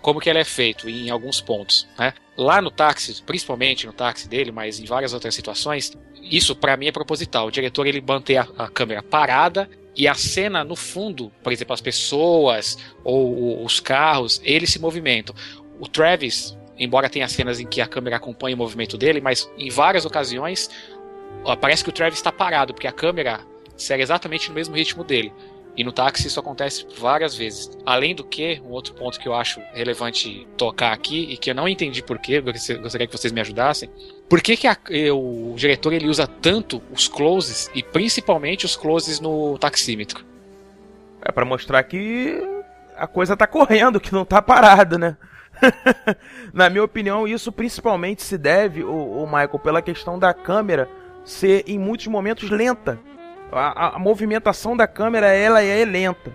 como 0.00 0.20
que 0.20 0.28
ela 0.30 0.38
é 0.38 0.44
feito 0.44 0.88
em 0.88 1.10
alguns 1.10 1.40
pontos. 1.40 1.86
Né? 1.98 2.12
Lá 2.36 2.60
no 2.62 2.70
táxi, 2.70 3.22
principalmente 3.22 3.86
no 3.86 3.92
táxi 3.92 4.28
dele, 4.28 4.52
mas 4.52 4.78
em 4.78 4.84
várias 4.84 5.12
outras 5.12 5.34
situações, 5.34 5.92
isso 6.22 6.54
para 6.54 6.76
mim 6.76 6.86
é 6.86 6.92
proposital. 6.92 7.46
O 7.46 7.50
diretor 7.50 7.86
ele 7.86 8.00
mantém 8.00 8.36
a, 8.38 8.46
a 8.58 8.68
câmera 8.68 9.02
parada 9.02 9.68
e 9.96 10.06
a 10.06 10.14
cena 10.14 10.62
no 10.62 10.76
fundo, 10.76 11.32
por 11.42 11.52
exemplo, 11.52 11.74
as 11.74 11.80
pessoas 11.80 12.78
ou 13.02 13.32
o- 13.34 13.64
os 13.64 13.80
carros, 13.80 14.40
eles 14.44 14.70
se 14.70 14.78
movimentam. 14.78 15.34
O 15.80 15.88
Travis, 15.88 16.56
embora 16.78 17.08
tenha 17.08 17.26
cenas 17.28 17.58
em 17.60 17.66
que 17.66 17.80
a 17.80 17.86
câmera 17.86 18.16
acompanha 18.16 18.54
o 18.54 18.58
movimento 18.58 18.96
dele, 18.96 19.20
mas 19.20 19.50
em 19.58 19.70
várias 19.70 20.04
ocasiões 20.04 20.70
ó, 21.44 21.56
parece 21.56 21.82
que 21.82 21.90
o 21.90 21.92
Travis 21.92 22.18
está 22.18 22.30
parado, 22.32 22.72
porque 22.74 22.86
a 22.86 22.92
câmera 22.92 23.40
segue 23.76 24.02
exatamente 24.02 24.48
no 24.48 24.54
mesmo 24.54 24.74
ritmo 24.74 25.04
dele. 25.04 25.32
E 25.78 25.84
no 25.84 25.92
táxi 25.92 26.26
isso 26.26 26.40
acontece 26.40 26.84
várias 26.98 27.36
vezes. 27.36 27.70
Além 27.86 28.12
do 28.12 28.24
que, 28.24 28.60
um 28.64 28.70
outro 28.70 28.94
ponto 28.94 29.18
que 29.20 29.28
eu 29.28 29.32
acho 29.34 29.60
relevante 29.72 30.44
tocar 30.56 30.92
aqui, 30.92 31.28
e 31.30 31.36
que 31.36 31.50
eu 31.50 31.54
não 31.54 31.68
entendi 31.68 32.02
porquê, 32.02 32.40
gostaria 32.40 33.06
que 33.06 33.16
vocês 33.16 33.32
me 33.32 33.40
ajudassem. 33.40 33.88
Por 34.28 34.42
que, 34.42 34.56
que 34.56 34.66
a- 34.66 34.76
o 35.14 35.54
diretor 35.56 35.92
ele 35.92 36.08
usa 36.08 36.26
tanto 36.26 36.82
os 36.92 37.06
closes, 37.06 37.70
e 37.76 37.82
principalmente 37.82 38.66
os 38.66 38.74
closes 38.74 39.20
no 39.20 39.56
taxímetro? 39.56 40.24
É 41.22 41.30
pra 41.30 41.44
mostrar 41.44 41.82
que 41.84 42.42
a 42.96 43.06
coisa 43.06 43.36
tá 43.36 43.46
correndo, 43.46 44.00
que 44.00 44.12
não 44.12 44.24
tá 44.24 44.42
parada, 44.42 44.98
né? 44.98 45.16
Na 46.52 46.68
minha 46.68 46.82
opinião, 46.82 47.26
isso 47.26 47.52
principalmente 47.52 48.22
se 48.22 48.36
deve, 48.36 48.82
o, 48.82 49.24
Michael, 49.26 49.58
pela 49.60 49.80
questão 49.80 50.18
da 50.18 50.34
câmera 50.34 50.88
ser 51.24 51.62
em 51.68 51.78
muitos 51.78 52.08
momentos 52.08 52.50
lenta. 52.50 52.98
A, 53.50 53.96
a- 53.96 53.98
movimentação 53.98 54.76
da 54.76 54.86
câmera 54.86 55.28
ela 55.28 55.62
é 55.62 55.84
lenta, 55.84 56.32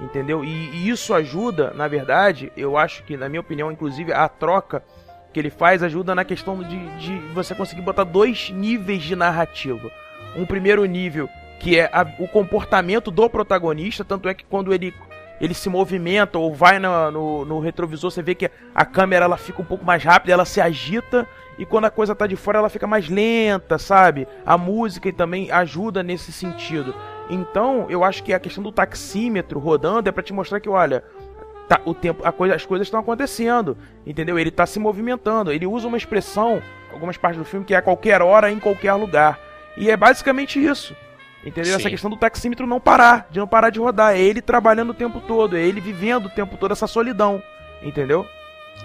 entendeu? 0.00 0.44
E, 0.44 0.48
e 0.48 0.88
isso 0.90 1.14
ajuda, 1.14 1.72
na 1.74 1.88
verdade, 1.88 2.52
eu 2.56 2.76
acho 2.76 3.02
que, 3.04 3.16
na 3.16 3.28
minha 3.28 3.40
opinião, 3.40 3.72
inclusive 3.72 4.12
a 4.12 4.28
troca 4.28 4.82
que 5.32 5.38
ele 5.40 5.50
faz 5.50 5.82
ajuda 5.82 6.14
na 6.14 6.24
questão 6.24 6.62
de, 6.62 6.78
de 6.98 7.16
você 7.32 7.54
conseguir 7.54 7.82
botar 7.82 8.04
dois 8.04 8.50
níveis 8.50 9.02
de 9.02 9.14
narrativa. 9.16 9.90
Um 10.36 10.44
primeiro 10.44 10.84
nível 10.84 11.28
que 11.60 11.78
é 11.78 11.88
a- 11.92 12.06
o 12.18 12.26
comportamento 12.28 13.10
do 13.10 13.28
protagonista, 13.30 14.04
tanto 14.04 14.28
é 14.28 14.34
que 14.34 14.44
quando 14.44 14.72
ele 14.72 14.92
ele 15.40 15.54
se 15.54 15.70
movimenta 15.70 16.38
ou 16.38 16.54
vai 16.54 16.78
na- 16.78 17.10
no, 17.10 17.46
no 17.46 17.60
retrovisor, 17.60 18.10
você 18.10 18.22
vê 18.22 18.34
que 18.34 18.50
a 18.74 18.84
câmera 18.84 19.24
ela 19.24 19.38
fica 19.38 19.62
um 19.62 19.64
pouco 19.64 19.82
mais 19.86 20.04
rápida, 20.04 20.34
ela 20.34 20.44
se 20.44 20.60
agita 20.60 21.26
e 21.60 21.66
quando 21.66 21.84
a 21.84 21.90
coisa 21.90 22.14
tá 22.14 22.26
de 22.26 22.36
fora 22.36 22.56
ela 22.56 22.70
fica 22.70 22.86
mais 22.86 23.06
lenta, 23.06 23.76
sabe? 23.76 24.26
A 24.46 24.56
música 24.56 25.12
também 25.12 25.50
ajuda 25.50 26.02
nesse 26.02 26.32
sentido. 26.32 26.94
Então, 27.28 27.84
eu 27.90 28.02
acho 28.02 28.24
que 28.24 28.32
a 28.32 28.40
questão 28.40 28.64
do 28.64 28.72
taxímetro 28.72 29.60
rodando 29.60 30.08
é 30.08 30.12
pra 30.12 30.22
te 30.22 30.32
mostrar 30.32 30.58
que, 30.58 30.70
olha, 30.70 31.04
tá, 31.68 31.78
o 31.84 31.92
tempo, 31.92 32.26
a 32.26 32.32
coisa, 32.32 32.54
as 32.54 32.64
coisas 32.64 32.86
estão 32.86 32.98
acontecendo, 32.98 33.76
entendeu? 34.06 34.38
Ele 34.38 34.50
tá 34.50 34.64
se 34.64 34.78
movimentando. 34.78 35.52
Ele 35.52 35.66
usa 35.66 35.86
uma 35.86 35.98
expressão, 35.98 36.62
algumas 36.94 37.18
partes 37.18 37.38
do 37.38 37.44
filme, 37.44 37.66
que 37.66 37.74
é 37.74 37.76
a 37.76 37.82
qualquer 37.82 38.22
hora, 38.22 38.50
em 38.50 38.58
qualquer 38.58 38.94
lugar. 38.94 39.38
E 39.76 39.90
é 39.90 39.98
basicamente 39.98 40.58
isso. 40.58 40.96
Entendeu? 41.44 41.74
Essa 41.74 41.82
Sim. 41.82 41.90
questão 41.90 42.08
do 42.08 42.16
taxímetro 42.16 42.66
não 42.66 42.80
parar, 42.80 43.28
de 43.30 43.38
não 43.38 43.46
parar 43.46 43.68
de 43.68 43.78
rodar. 43.78 44.14
É 44.14 44.18
ele 44.18 44.40
trabalhando 44.40 44.90
o 44.90 44.94
tempo 44.94 45.20
todo, 45.20 45.58
é 45.58 45.60
ele 45.60 45.78
vivendo 45.78 46.24
o 46.24 46.30
tempo 46.30 46.56
todo 46.56 46.72
essa 46.72 46.86
solidão. 46.86 47.42
Entendeu? 47.82 48.26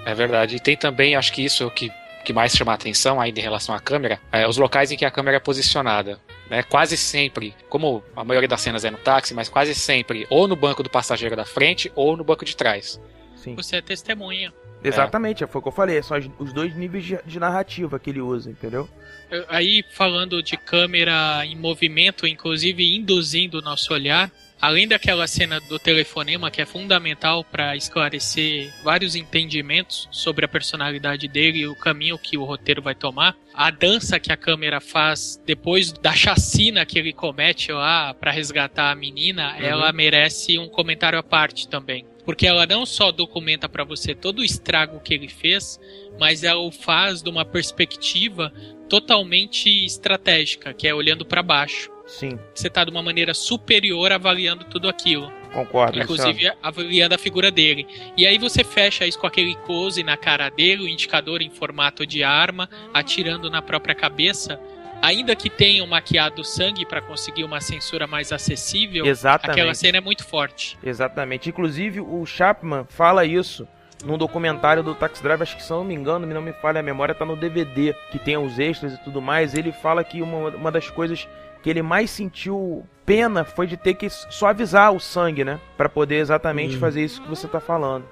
É 0.05 0.13
verdade. 0.13 0.57
E 0.57 0.59
tem 0.59 0.75
também, 0.75 1.15
acho 1.15 1.31
que 1.31 1.45
isso 1.45 1.63
é 1.63 1.65
o 1.65 1.71
que, 1.71 1.89
que 2.25 2.33
mais 2.33 2.51
chama 2.53 2.73
a 2.73 2.75
atenção 2.75 3.21
ainda 3.21 3.39
em 3.39 3.43
relação 3.43 3.73
à 3.73 3.79
câmera, 3.79 4.19
é 4.31 4.45
os 4.47 4.57
locais 4.57 4.91
em 4.91 4.97
que 4.97 5.05
a 5.05 5.11
câmera 5.11 5.37
é 5.37 5.39
posicionada. 5.39 6.19
Né? 6.49 6.61
Quase 6.63 6.97
sempre, 6.97 7.55
como 7.69 8.03
a 8.15 8.23
maioria 8.25 8.49
das 8.49 8.59
cenas 8.61 8.83
é 8.83 8.91
no 8.91 8.97
táxi, 8.97 9.33
mas 9.33 9.47
quase 9.47 9.73
sempre 9.73 10.27
ou 10.29 10.47
no 10.47 10.55
banco 10.55 10.83
do 10.83 10.89
passageiro 10.89 11.35
da 11.35 11.45
frente 11.45 11.91
ou 11.95 12.17
no 12.17 12.23
banco 12.23 12.43
de 12.43 12.55
trás. 12.55 12.99
Sim. 13.35 13.55
Você 13.55 13.77
é 13.77 13.81
testemunha. 13.81 14.53
Exatamente, 14.83 15.45
foi 15.47 15.59
o 15.59 15.61
que 15.63 15.67
eu 15.67 15.71
falei. 15.71 16.01
São 16.03 16.17
os 16.37 16.53
dois 16.53 16.75
níveis 16.75 17.03
de, 17.25 17.39
narrativa 17.39 17.97
que 17.97 18.09
ele 18.11 18.21
usa, 18.21 18.51
entendeu? 18.51 18.87
Eu- 19.31 19.45
Aí, 19.49 19.83
falando 19.91 20.43
de 20.43 20.55
câmera 20.57 21.43
em 21.45 21.55
movimento, 21.55 22.27
inclusive 22.27 22.95
induzindo 22.95 23.57
o 23.57 23.61
nosso 23.61 23.91
olhar, 23.93 24.31
além 24.59 24.87
daquela 24.87 25.27
cena 25.27 25.59
do 25.59 25.77
telefonema 25.77 26.49
que 26.49 26.61
é 26.61 26.65
fundamental 26.65 27.43
para 27.43 27.75
esclarecer 27.75 28.73
vários 28.83 29.15
entendimentos 29.15 30.07
sobre 30.11 30.45
a 30.45 30.47
personalidade 30.47 31.27
dele 31.27 31.59
e 31.59 31.67
o 31.67 31.75
caminho 31.75 32.17
que 32.17 32.37
o 32.37 32.43
roteiro 32.43 32.81
vai 32.81 32.95
tomar, 32.95 33.35
a 33.53 33.69
dança 33.69 34.19
que 34.19 34.31
a 34.31 34.37
câmera 34.37 34.81
faz 34.81 35.41
depois 35.45 35.91
da 35.91 36.13
chacina 36.13 36.85
que 36.85 36.99
ele 36.99 37.13
comete 37.13 37.71
lá 37.71 38.13
para 38.13 38.31
resgatar 38.31 38.91
a 38.91 38.95
menina, 38.95 39.55
ela 39.59 39.91
merece 39.91 40.57
um 40.57 40.67
comentário 40.67 41.19
à 41.19 41.23
parte 41.23 41.67
também. 41.67 42.05
Porque 42.25 42.47
ela 42.47 42.65
não 42.65 42.87
só 42.87 43.11
documenta 43.11 43.69
para 43.69 43.83
você 43.83 44.15
todo 44.15 44.39
o 44.39 44.43
estrago 44.43 44.99
que 44.99 45.13
ele 45.13 45.27
fez, 45.27 45.79
mas 46.19 46.43
ela 46.43 46.59
o 46.59 46.71
faz 46.71 47.21
de 47.21 47.29
uma 47.29 47.45
perspectiva 47.45 48.51
totalmente 48.89 49.69
estratégica, 49.85 50.73
que 50.73 50.87
é 50.87 50.93
olhando 50.93 51.23
para 51.23 51.43
baixo. 51.43 51.94
Sim, 52.05 52.39
Você 52.53 52.69
tá 52.69 52.83
de 52.83 52.91
uma 52.91 53.01
maneira 53.01 53.33
superior 53.33 54.11
avaliando 54.11 54.63
tudo 54.65 54.87
aquilo. 54.87 55.31
concordo. 55.53 55.97
Inclusive 55.99 56.51
avaliando 56.61 57.15
a 57.15 57.17
figura 57.17 57.49
dele. 57.49 57.87
E 58.15 58.27
aí 58.27 58.37
você 58.37 58.63
fecha 58.63 59.05
isso 59.07 59.17
com 59.17 59.25
aquele 59.25 59.55
close 59.65 60.03
na 60.03 60.15
cara 60.17 60.49
dele, 60.49 60.83
o 60.83 60.87
indicador 60.87 61.41
em 61.41 61.49
formato 61.49 62.05
de 62.05 62.23
arma, 62.23 62.69
atirando 62.93 63.49
na 63.49 63.61
própria 63.61 63.95
cabeça. 63.95 64.59
Ainda 65.01 65.35
que 65.35 65.49
tenham 65.49 65.85
maquiado 65.87 66.41
o 66.41 66.45
sangue 66.45 66.85
para 66.85 67.01
conseguir 67.01 67.43
uma 67.43 67.59
censura 67.61 68.07
mais 68.07 68.31
acessível, 68.31 69.05
Exatamente. 69.05 69.59
aquela 69.59 69.73
cena 69.73 69.97
é 69.97 70.01
muito 70.01 70.25
forte. 70.25 70.77
Exatamente. 70.83 71.49
Inclusive, 71.49 71.99
o 71.99 72.25
Chapman 72.25 72.85
fala 72.89 73.25
isso 73.25 73.67
num 74.03 74.17
documentário 74.17 74.83
do 74.83 74.93
Taxi 74.93 75.21
Driver, 75.21 75.41
acho 75.43 75.55
que 75.57 75.63
se 75.63 75.69
não 75.71 75.83
me 75.83 75.93
engano, 75.93 76.25
não 76.27 76.41
me 76.41 76.53
falha 76.53 76.79
a 76.79 76.83
memória, 76.83 77.15
tá 77.15 77.25
no 77.25 77.35
DVD, 77.35 77.93
que 78.11 78.19
tem 78.19 78.37
os 78.37 78.59
extras 78.59 78.93
e 78.93 78.97
tudo 79.03 79.21
mais. 79.21 79.53
Ele 79.53 79.71
fala 79.71 80.03
que 80.03 80.21
uma, 80.21 80.49
uma 80.49 80.71
das 80.71 80.89
coisas 80.89 81.27
que 81.65 81.69
ele 81.71 81.81
mais 81.81 82.11
sentiu 82.11 82.85
pena 83.07 83.43
foi 83.43 83.65
de 83.65 83.75
ter 83.75 83.95
que 83.95 84.07
suavizar 84.07 84.93
o 84.93 84.99
sangue, 84.99 85.43
né? 85.43 85.59
Pra 85.75 85.89
poder 85.89 86.17
exatamente 86.17 86.75
Hum. 86.75 86.79
fazer 86.79 87.03
isso 87.03 87.19
que 87.23 87.27
você 87.27 87.47
tá 87.47 87.59
falando. 87.59 88.05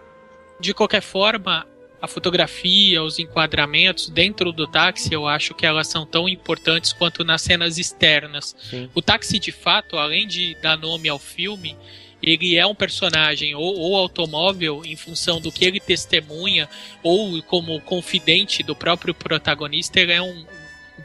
De 0.59 0.73
qualquer 0.73 1.03
forma, 1.03 1.67
a 2.01 2.07
fotografia, 2.07 3.03
os 3.03 3.19
enquadramentos 3.19 4.09
dentro 4.09 4.51
do 4.51 4.65
táxi, 4.65 5.13
eu 5.13 5.27
acho 5.27 5.53
que 5.53 5.67
elas 5.67 5.87
são 5.87 6.03
tão 6.03 6.27
importantes 6.27 6.93
quanto 6.93 7.23
nas 7.23 7.43
cenas 7.43 7.77
externas. 7.77 8.55
Sim. 8.59 8.89
O 8.95 9.03
táxi, 9.03 9.37
de 9.37 9.51
fato, 9.51 9.97
além 9.97 10.27
de 10.27 10.55
dar 10.59 10.75
nome 10.75 11.07
ao 11.07 11.19
filme, 11.19 11.77
ele 12.23 12.57
é 12.57 12.65
um 12.65 12.73
personagem 12.73 13.53
ou, 13.53 13.77
ou 13.77 13.95
automóvel 13.95 14.81
em 14.83 14.95
função 14.95 15.39
do 15.39 15.51
que 15.51 15.63
ele 15.63 15.79
testemunha, 15.79 16.67
ou 17.03 17.39
como 17.43 17.79
confidente 17.81 18.63
do 18.63 18.75
próprio 18.75 19.13
protagonista, 19.13 19.99
ele 19.99 20.13
é 20.13 20.21
um 20.23 20.43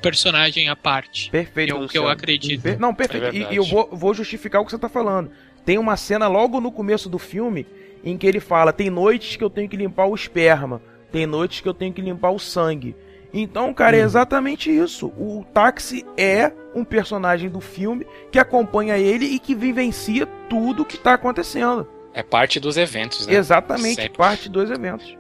personagem 0.01 0.69
à 0.69 0.77
parte. 0.77 1.31
Perfeito. 1.31 1.75
É 1.75 1.79
o 1.79 1.89
que 1.89 1.99
eu 1.99 2.09
acredito. 2.09 2.63
Per- 2.63 2.79
Não, 2.79 2.95
perfeito. 2.95 3.27
É 3.27 3.33
e, 3.33 3.53
e 3.55 3.57
eu 3.57 3.65
vou, 3.65 3.89
vou 3.93 4.15
justificar 4.15 4.61
o 4.61 4.65
que 4.65 4.71
você 4.71 4.79
tá 4.79 4.89
falando. 4.89 5.31
Tem 5.65 5.79
uma 5.79 5.97
cena 5.97 6.29
logo 6.29 6.61
no 6.61 6.73
começo 6.73 7.09
do 7.09 7.19
filme 7.19 7.67
em 8.05 8.17
que 8.17 8.27
ele 8.27 8.41
fala: 8.41 8.73
tem 8.73 8.89
noites 8.91 9.37
que 9.37 9.45
eu 9.45 9.51
tenho 9.51 9.69
que 9.69 9.77
limpar 9.77 10.07
o 10.07 10.15
esperma, 10.15 10.81
tem 11.13 11.27
noites 11.27 11.61
que 11.61 11.69
eu 11.69 11.75
tenho 11.75 11.93
que 11.93 12.01
limpar 12.01 12.31
o 12.31 12.39
sangue. 12.39 12.97
Então, 13.35 13.75
cara, 13.75 13.95
é 13.97 14.01
exatamente 14.01 14.71
isso. 14.75 15.09
O 15.09 15.45
táxi 15.53 16.03
é 16.17 16.51
um 16.75 16.83
personagem 16.83 17.51
do 17.51 17.61
filme 17.61 18.07
que 18.33 18.39
acompanha 18.39 18.97
ele 18.97 19.27
e 19.27 19.39
que 19.39 19.55
vivencia 19.55 20.25
tudo 20.49 20.85
que 20.85 20.97
tá 20.97 21.13
acontecendo. 21.13 21.87
É 22.15 22.23
parte 22.23 22.59
dos 22.59 22.79
eventos, 22.79 23.27
né? 23.27 23.35
Exatamente, 23.35 23.97
Sempre. 23.97 24.17
parte 24.17 24.49
dos 24.49 24.71
eventos. 24.71 25.15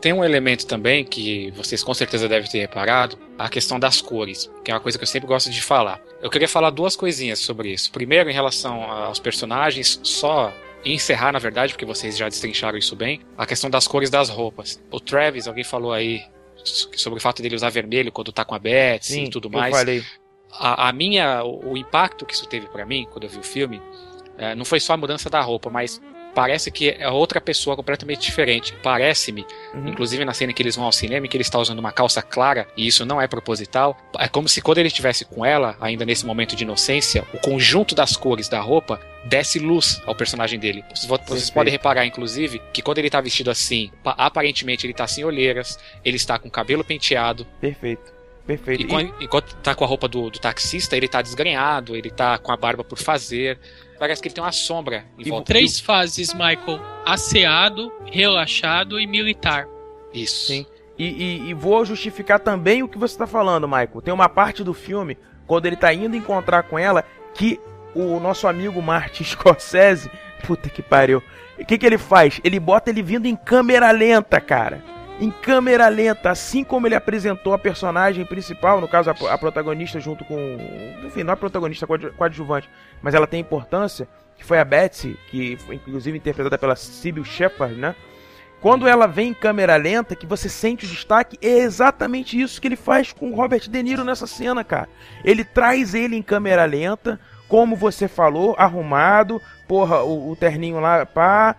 Tem 0.00 0.12
um 0.12 0.24
elemento 0.24 0.66
também 0.66 1.04
que 1.04 1.50
vocês 1.52 1.82
com 1.82 1.92
certeza 1.92 2.28
devem 2.28 2.48
ter 2.48 2.60
reparado, 2.60 3.18
a 3.36 3.48
questão 3.48 3.80
das 3.80 4.00
cores, 4.00 4.50
que 4.64 4.70
é 4.70 4.74
uma 4.74 4.80
coisa 4.80 4.96
que 4.96 5.02
eu 5.02 5.08
sempre 5.08 5.26
gosto 5.26 5.50
de 5.50 5.60
falar. 5.60 6.00
Eu 6.22 6.30
queria 6.30 6.48
falar 6.48 6.70
duas 6.70 6.94
coisinhas 6.94 7.40
sobre 7.40 7.72
isso. 7.72 7.90
Primeiro, 7.90 8.30
em 8.30 8.32
relação 8.32 8.82
aos 8.84 9.18
personagens, 9.18 9.98
só 10.02 10.52
encerrar, 10.84 11.32
na 11.32 11.38
verdade, 11.38 11.72
porque 11.72 11.84
vocês 11.84 12.16
já 12.16 12.28
destrincharam 12.28 12.78
isso 12.78 12.94
bem, 12.94 13.20
a 13.36 13.44
questão 13.44 13.68
das 13.68 13.88
cores 13.88 14.08
das 14.08 14.28
roupas. 14.28 14.80
O 14.90 15.00
Travis, 15.00 15.48
alguém 15.48 15.64
falou 15.64 15.92
aí 15.92 16.22
sobre 16.64 17.18
o 17.18 17.22
fato 17.22 17.42
dele 17.42 17.56
usar 17.56 17.70
vermelho 17.70 18.12
quando 18.12 18.32
tá 18.32 18.44
com 18.44 18.54
a 18.54 18.58
Betsy 18.58 19.14
Sim, 19.14 19.24
e 19.24 19.30
tudo 19.30 19.48
eu 19.48 19.52
mais. 19.52 19.76
falei. 19.76 20.04
A, 20.52 20.88
a 20.88 20.92
minha, 20.92 21.42
o, 21.44 21.72
o 21.72 21.76
impacto 21.76 22.24
que 22.24 22.34
isso 22.34 22.46
teve 22.46 22.66
pra 22.68 22.86
mim 22.86 23.06
quando 23.10 23.24
eu 23.24 23.30
vi 23.30 23.38
o 23.38 23.42
filme, 23.42 23.82
eh, 24.38 24.54
não 24.54 24.64
foi 24.64 24.80
só 24.80 24.94
a 24.94 24.96
mudança 24.96 25.28
da 25.28 25.40
roupa, 25.40 25.68
mas 25.70 26.00
parece 26.34 26.70
que 26.70 26.90
é 26.90 27.08
outra 27.08 27.40
pessoa 27.40 27.74
completamente 27.76 28.20
diferente. 28.20 28.74
Parece-me, 28.82 29.44
Uhum. 29.74 29.88
inclusive 29.88 30.24
na 30.24 30.32
cena 30.32 30.52
que 30.52 30.62
eles 30.62 30.76
vão 30.76 30.84
ao 30.84 30.92
cinema, 30.92 31.26
em 31.26 31.28
que 31.28 31.36
ele 31.36 31.42
está 31.42 31.58
usando 31.58 31.78
uma 31.78 31.92
calça 31.92 32.22
clara, 32.22 32.66
e 32.76 32.86
isso 32.86 33.04
não 33.04 33.20
é 33.20 33.26
proposital, 33.26 33.96
é 34.18 34.28
como 34.28 34.48
se 34.48 34.60
quando 34.60 34.78
ele 34.78 34.88
estivesse 34.88 35.24
com 35.24 35.44
ela, 35.44 35.76
ainda 35.80 36.04
nesse 36.04 36.24
momento 36.24 36.54
de 36.54 36.64
inocência, 36.64 37.24
o 37.34 37.38
conjunto 37.38 37.94
das 37.94 38.16
cores 38.16 38.48
da 38.48 38.60
roupa 38.60 39.00
desse 39.24 39.58
luz 39.58 40.00
ao 40.06 40.14
personagem 40.14 40.58
dele. 40.58 40.84
Vocês, 41.08 41.50
podem 41.50 41.72
reparar, 41.72 42.06
inclusive, 42.06 42.60
que 42.72 42.80
quando 42.82 42.98
ele 42.98 43.10
tá 43.10 43.20
vestido 43.20 43.50
assim, 43.50 43.90
pa- 44.02 44.14
aparentemente 44.16 44.86
ele 44.86 44.94
tá 44.94 45.06
sem 45.06 45.24
olheiras, 45.24 45.78
ele 46.04 46.16
está 46.16 46.38
com 46.38 46.48
o 46.48 46.50
cabelo 46.50 46.84
penteado, 46.84 47.44
Perfeito. 47.60 48.12
Perfeito. 48.46 48.80
e 48.82 48.86
quando- 48.86 49.14
enquanto 49.20 49.54
tá 49.56 49.74
com 49.74 49.84
a 49.84 49.86
roupa 49.86 50.08
do, 50.08 50.30
do 50.30 50.38
taxista, 50.38 50.96
ele 50.96 51.06
tá 51.08 51.20
desgrenhado, 51.20 51.94
ele 51.94 52.10
tá 52.10 52.38
com 52.38 52.50
a 52.52 52.56
barba 52.56 52.82
por 52.82 52.96
fazer. 52.98 53.58
Parece 53.98 54.22
que 54.22 54.28
ele 54.28 54.34
tem 54.34 54.44
uma 54.44 54.52
sombra 54.52 55.04
em 55.18 55.26
E 55.26 55.30
volta. 55.30 55.46
Três 55.46 55.80
fases, 55.80 56.32
Michael: 56.32 56.80
asseado, 57.04 57.92
relaxado 58.06 58.98
e 59.00 59.06
militar. 59.06 59.66
Isso. 60.14 60.46
Sim. 60.46 60.66
E, 60.98 61.04
e- 61.06 61.50
e 61.50 61.54
vou 61.54 61.84
justificar 61.84 62.40
também 62.40 62.82
o 62.82 62.88
que 62.88 62.98
você 62.98 63.16
tá 63.16 63.26
falando, 63.26 63.68
Michael. 63.68 64.02
Tem 64.02 64.12
uma 64.14 64.28
parte 64.28 64.64
do 64.64 64.74
filme, 64.74 65.16
quando 65.46 65.66
ele 65.66 65.76
tá 65.76 65.92
indo 65.92 66.16
encontrar 66.16 66.64
com 66.64 66.78
ela, 66.78 67.04
que 67.34 67.60
o 67.94 68.18
nosso 68.20 68.46
amigo 68.48 68.80
Martin 68.82 69.22
Scorsese. 69.24 70.10
Puta 70.46 70.68
que 70.68 70.82
pariu. 70.82 71.22
O 71.58 71.64
que, 71.64 71.76
que 71.76 71.84
ele 71.86 71.98
faz? 71.98 72.40
Ele 72.44 72.60
bota 72.60 72.90
ele 72.90 73.02
vindo 73.02 73.26
em 73.26 73.34
câmera 73.34 73.90
lenta, 73.90 74.40
cara. 74.40 74.82
Em 75.20 75.30
câmera 75.30 75.88
lenta, 75.88 76.30
assim 76.30 76.62
como 76.62 76.86
ele 76.86 76.94
apresentou 76.94 77.52
a 77.52 77.58
personagem 77.58 78.24
principal, 78.24 78.80
no 78.80 78.86
caso 78.86 79.10
a, 79.10 79.34
a 79.34 79.38
protagonista 79.38 79.98
junto 79.98 80.24
com. 80.24 80.36
Enfim, 81.04 81.24
não 81.24 81.34
a 81.34 81.36
protagonista, 81.36 81.86
coad- 81.86 82.12
coadjuvante, 82.12 82.70
mas 83.02 83.14
ela 83.14 83.26
tem 83.26 83.40
importância, 83.40 84.06
que 84.36 84.44
foi 84.44 84.60
a 84.60 84.64
Betsy, 84.64 85.18
que 85.28 85.56
foi 85.56 85.74
inclusive 85.74 86.16
interpretada 86.16 86.56
pela 86.56 86.76
Sybil 86.76 87.24
Shepard, 87.24 87.74
né? 87.74 87.96
Quando 88.60 88.88
ela 88.88 89.06
vem 89.06 89.30
em 89.30 89.34
câmera 89.34 89.76
lenta, 89.76 90.16
que 90.16 90.26
você 90.26 90.48
sente 90.48 90.84
o 90.84 90.88
destaque, 90.88 91.38
é 91.40 91.58
exatamente 91.58 92.40
isso 92.40 92.60
que 92.60 92.66
ele 92.68 92.76
faz 92.76 93.12
com 93.12 93.30
o 93.30 93.34
Robert 93.34 93.68
De 93.68 93.82
Niro 93.82 94.04
nessa 94.04 94.26
cena, 94.26 94.64
cara. 94.64 94.88
Ele 95.24 95.44
traz 95.44 95.94
ele 95.94 96.16
em 96.16 96.22
câmera 96.22 96.64
lenta, 96.64 97.20
como 97.48 97.76
você 97.76 98.08
falou, 98.08 98.56
arrumado, 98.58 99.40
porra, 99.68 100.02
o, 100.02 100.30
o 100.30 100.36
terninho 100.36 100.80
lá, 100.80 101.06
pá, 101.06 101.54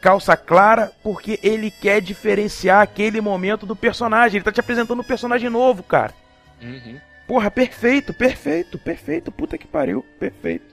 calça 0.00 0.36
clara, 0.36 0.92
porque 1.02 1.38
ele 1.42 1.70
quer 1.70 2.00
diferenciar 2.00 2.80
aquele 2.82 3.20
momento 3.20 3.66
do 3.66 3.76
personagem. 3.76 4.38
Ele 4.38 4.44
tá 4.44 4.52
te 4.52 4.60
apresentando 4.60 5.00
um 5.00 5.04
personagem 5.04 5.50
novo, 5.50 5.82
cara. 5.82 6.14
Uhum. 6.62 6.98
Porra, 7.26 7.50
perfeito, 7.50 8.12
perfeito, 8.12 8.78
perfeito, 8.78 9.30
puta 9.30 9.56
que 9.56 9.66
pariu, 9.66 10.04
perfeito. 10.18 10.64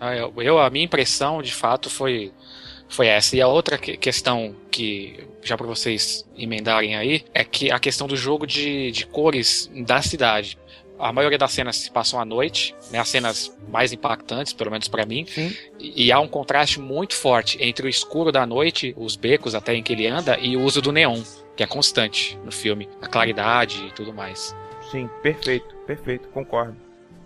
Ah, 0.00 0.14
eu, 0.16 0.32
eu- 0.38 0.58
a 0.58 0.68
minha 0.70 0.84
impressão, 0.84 1.40
de 1.40 1.54
fato, 1.54 1.88
foi, 1.88 2.32
foi 2.88 3.06
essa. 3.06 3.36
E 3.36 3.40
a 3.40 3.46
outra 3.46 3.78
que- 3.78 3.96
questão 3.96 4.54
que, 4.70 5.24
já 5.42 5.56
para 5.56 5.66
vocês 5.66 6.26
emendarem 6.36 6.96
aí, 6.96 7.24
é 7.32 7.44
que 7.44 7.70
a 7.70 7.78
questão 7.78 8.06
do 8.08 8.16
jogo 8.16 8.46
de, 8.46 8.90
de 8.90 9.06
cores 9.06 9.70
da 9.86 10.02
cidade. 10.02 10.58
A 11.04 11.12
maioria 11.12 11.36
das 11.36 11.52
cenas 11.52 11.76
se 11.76 11.90
passam 11.90 12.18
à 12.18 12.24
noite, 12.24 12.74
né, 12.90 12.98
as 12.98 13.10
cenas 13.10 13.54
mais 13.68 13.92
impactantes, 13.92 14.54
pelo 14.54 14.70
menos 14.70 14.88
para 14.88 15.04
mim, 15.04 15.26
Sim. 15.26 15.54
e, 15.78 16.06
e 16.06 16.10
há 16.10 16.18
um 16.18 16.26
contraste 16.26 16.80
muito 16.80 17.14
forte 17.14 17.62
entre 17.62 17.86
o 17.86 17.90
escuro 17.90 18.32
da 18.32 18.46
noite, 18.46 18.94
os 18.96 19.14
becos 19.14 19.54
até 19.54 19.74
em 19.74 19.82
que 19.82 19.92
ele 19.92 20.06
anda, 20.06 20.38
e 20.38 20.56
o 20.56 20.62
uso 20.62 20.80
do 20.80 20.90
neon, 20.90 21.20
que 21.54 21.62
é 21.62 21.66
constante 21.66 22.38
no 22.42 22.50
filme, 22.50 22.88
a 23.02 23.06
claridade 23.06 23.84
e 23.86 23.90
tudo 23.92 24.14
mais. 24.14 24.56
Sim, 24.90 25.10
perfeito, 25.22 25.76
perfeito, 25.86 26.26
concordo. 26.28 26.74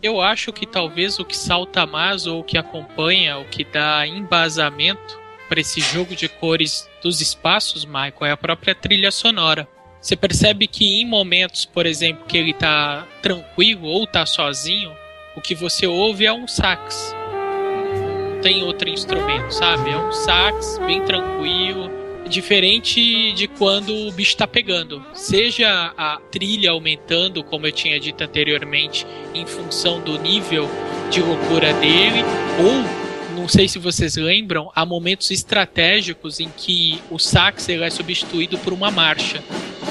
Eu 0.03 0.21
acho 0.21 0.53
que 0.53 0.67
talvez 0.67 1.21
o 1.21 1.25
que 1.25 1.37
salta 1.37 1.87
mais 1.87 2.27
ou 2.27 2.41
o 2.41 2.45
que 2.45 2.59
acompanha, 2.59 3.39
o 3.39 3.45
que 3.45 3.63
dá 3.63 4.05
embasamento 4.05 5.21
para 5.49 5.61
esse 5.61 5.81
jogo 5.81 6.17
de 6.17 6.29
cores 6.29 6.91
dos 7.01 7.21
espaços, 7.21 7.85
Michael, 7.85 8.25
é 8.25 8.31
a 8.33 8.37
própria 8.37 8.75
trilha 8.75 9.13
sonora. 9.13 9.69
Você 10.01 10.16
percebe 10.16 10.66
que 10.66 11.01
em 11.01 11.07
momentos, 11.07 11.65
por 11.65 11.85
exemplo, 11.85 12.25
que 12.27 12.39
ele 12.39 12.53
tá 12.53 13.07
tranquilo 13.20 13.87
ou 13.87 14.07
tá 14.07 14.25
sozinho, 14.25 14.93
o 15.37 15.41
que 15.41 15.55
você 15.55 15.87
ouve 15.87 16.25
é 16.25 16.33
um 16.33 16.47
sax. 16.47 17.15
Não 18.35 18.41
tem 18.41 18.62
outro 18.62 18.89
instrumento, 18.89 19.51
sabe? 19.53 19.91
É 19.91 19.97
um 19.97 20.12
sax 20.12 20.79
bem 20.87 21.05
tranquilo, 21.05 21.91
diferente 22.29 23.33
de 23.33 23.49
quando 23.49 23.93
o 23.93 24.12
bicho 24.12 24.37
tá 24.37 24.47
pegando. 24.47 25.05
Seja 25.15 25.93
a 25.97 26.20
trilha 26.31 26.70
aumentando, 26.70 27.43
como 27.43 27.66
eu 27.66 27.73
tinha 27.73 27.99
dito 27.99 28.23
anteriormente, 28.23 29.07
em 29.35 29.47
função 29.47 30.01
do 30.01 30.19
nível 30.20 30.69
de 31.11 31.20
loucura 31.20 31.73
dele, 31.75 32.23
ou 32.61 33.08
não 33.49 33.53
sei 33.53 33.66
se 33.66 33.79
vocês 33.79 34.15
lembram, 34.16 34.70
há 34.75 34.85
momentos 34.85 35.31
estratégicos 35.31 36.39
em 36.39 36.51
que 36.55 37.01
o 37.11 37.19
sax 37.19 37.66
ele 37.70 37.83
é 37.83 37.89
substituído 37.89 38.59
por 38.59 38.75
uma 38.75 38.91
marcha, 38.91 39.43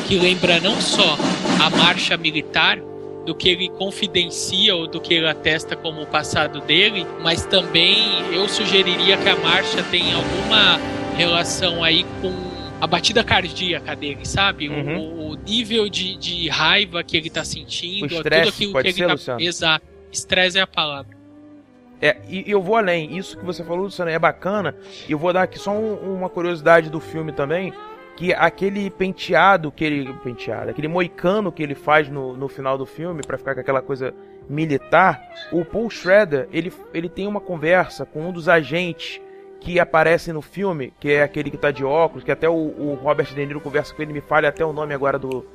que 0.07 0.15
lembra 0.15 0.59
não 0.59 0.79
só 0.79 1.17
a 1.59 1.67
marcha 1.71 2.15
militar, 2.17 2.79
do 3.25 3.33
que 3.33 3.49
ele 3.49 3.67
confidencia 3.69 4.75
ou 4.75 4.85
do 4.85 5.01
que 5.01 5.15
ele 5.15 5.27
atesta 5.27 5.75
como 5.75 6.03
o 6.03 6.05
passado 6.05 6.61
dele, 6.61 7.03
mas 7.23 7.47
também 7.47 7.97
eu 8.31 8.47
sugeriria 8.47 9.17
que 9.17 9.27
a 9.27 9.35
marcha 9.35 9.81
tenha 9.89 10.15
alguma 10.15 10.79
relação 11.17 11.83
aí 11.83 12.05
com 12.21 12.31
a 12.79 12.85
batida 12.85 13.23
cardíaca 13.23 13.95
dele, 13.95 14.23
sabe? 14.23 14.69
Uhum. 14.69 14.99
O, 14.99 15.31
o, 15.31 15.35
nível 15.35 15.89
de, 15.89 16.15
de 16.15 16.47
raiva 16.47 17.03
que 17.03 17.17
ele 17.17 17.31
tá 17.31 17.43
sentindo, 17.43 18.05
O 18.05 18.07
tudo 18.07 18.17
estresse, 18.17 18.49
aquilo 18.49 18.73
que 18.73 18.87
ele 18.87 18.93
ser, 18.93 19.07
tá. 19.07 19.13
Luciano? 19.13 19.41
Exato. 19.41 19.85
Estresse 20.11 20.59
é 20.59 20.61
a 20.61 20.67
palavra. 20.67 21.16
É, 22.01 22.17
e 22.27 22.43
eu 22.49 22.61
vou 22.61 22.75
além. 22.75 23.17
Isso 23.17 23.37
que 23.37 23.43
você 23.45 23.63
falou, 23.63 23.85
Luciano, 23.85 24.11
é 24.11 24.19
bacana. 24.19 24.75
E 25.07 25.11
eu 25.11 25.17
vou 25.17 25.33
dar 25.33 25.43
aqui 25.43 25.57
só 25.57 25.71
um- 25.71 26.15
uma 26.15 26.29
curiosidade 26.29 26.89
do 26.89 26.99
filme 26.99 27.31
também. 27.31 27.73
Que 28.15 28.33
aquele 28.33 28.89
penteado 28.89 29.71
que 29.71 29.83
ele. 29.83 30.11
Penteado, 30.23 30.69
aquele 30.71 30.87
moicano 30.87 31.51
que 31.51 31.61
ele 31.61 31.75
faz 31.75 32.09
no, 32.09 32.35
no 32.35 32.47
final 32.47 32.77
do 32.77 32.85
filme, 32.85 33.21
pra 33.25 33.37
ficar 33.37 33.53
com 33.53 33.61
aquela 33.61 33.81
coisa 33.81 34.13
militar, 34.49 35.21
o 35.51 35.63
Paul 35.65 35.89
Schrader, 35.89 36.47
ele, 36.51 36.71
ele 36.93 37.09
tem 37.09 37.27
uma 37.27 37.39
conversa 37.41 38.05
com 38.05 38.21
um 38.27 38.31
dos 38.31 38.47
agentes 38.47 39.21
que 39.59 39.79
aparece 39.79 40.31
no 40.31 40.41
filme, 40.41 40.93
que 40.99 41.11
é 41.11 41.23
aquele 41.23 41.51
que 41.51 41.57
tá 41.57 41.69
de 41.69 41.83
óculos, 41.83 42.23
que 42.23 42.31
até 42.31 42.47
o, 42.47 42.53
o 42.53 42.93
Robert 43.01 43.25
De 43.27 43.45
Niro 43.45 43.59
conversa 43.59 43.93
com 43.93 44.01
ele, 44.01 44.13
me 44.13 44.21
falha 44.21 44.47
até 44.49 44.63
o 44.63 44.71
nome 44.71 44.93
agora 44.93 45.19
do, 45.19 45.45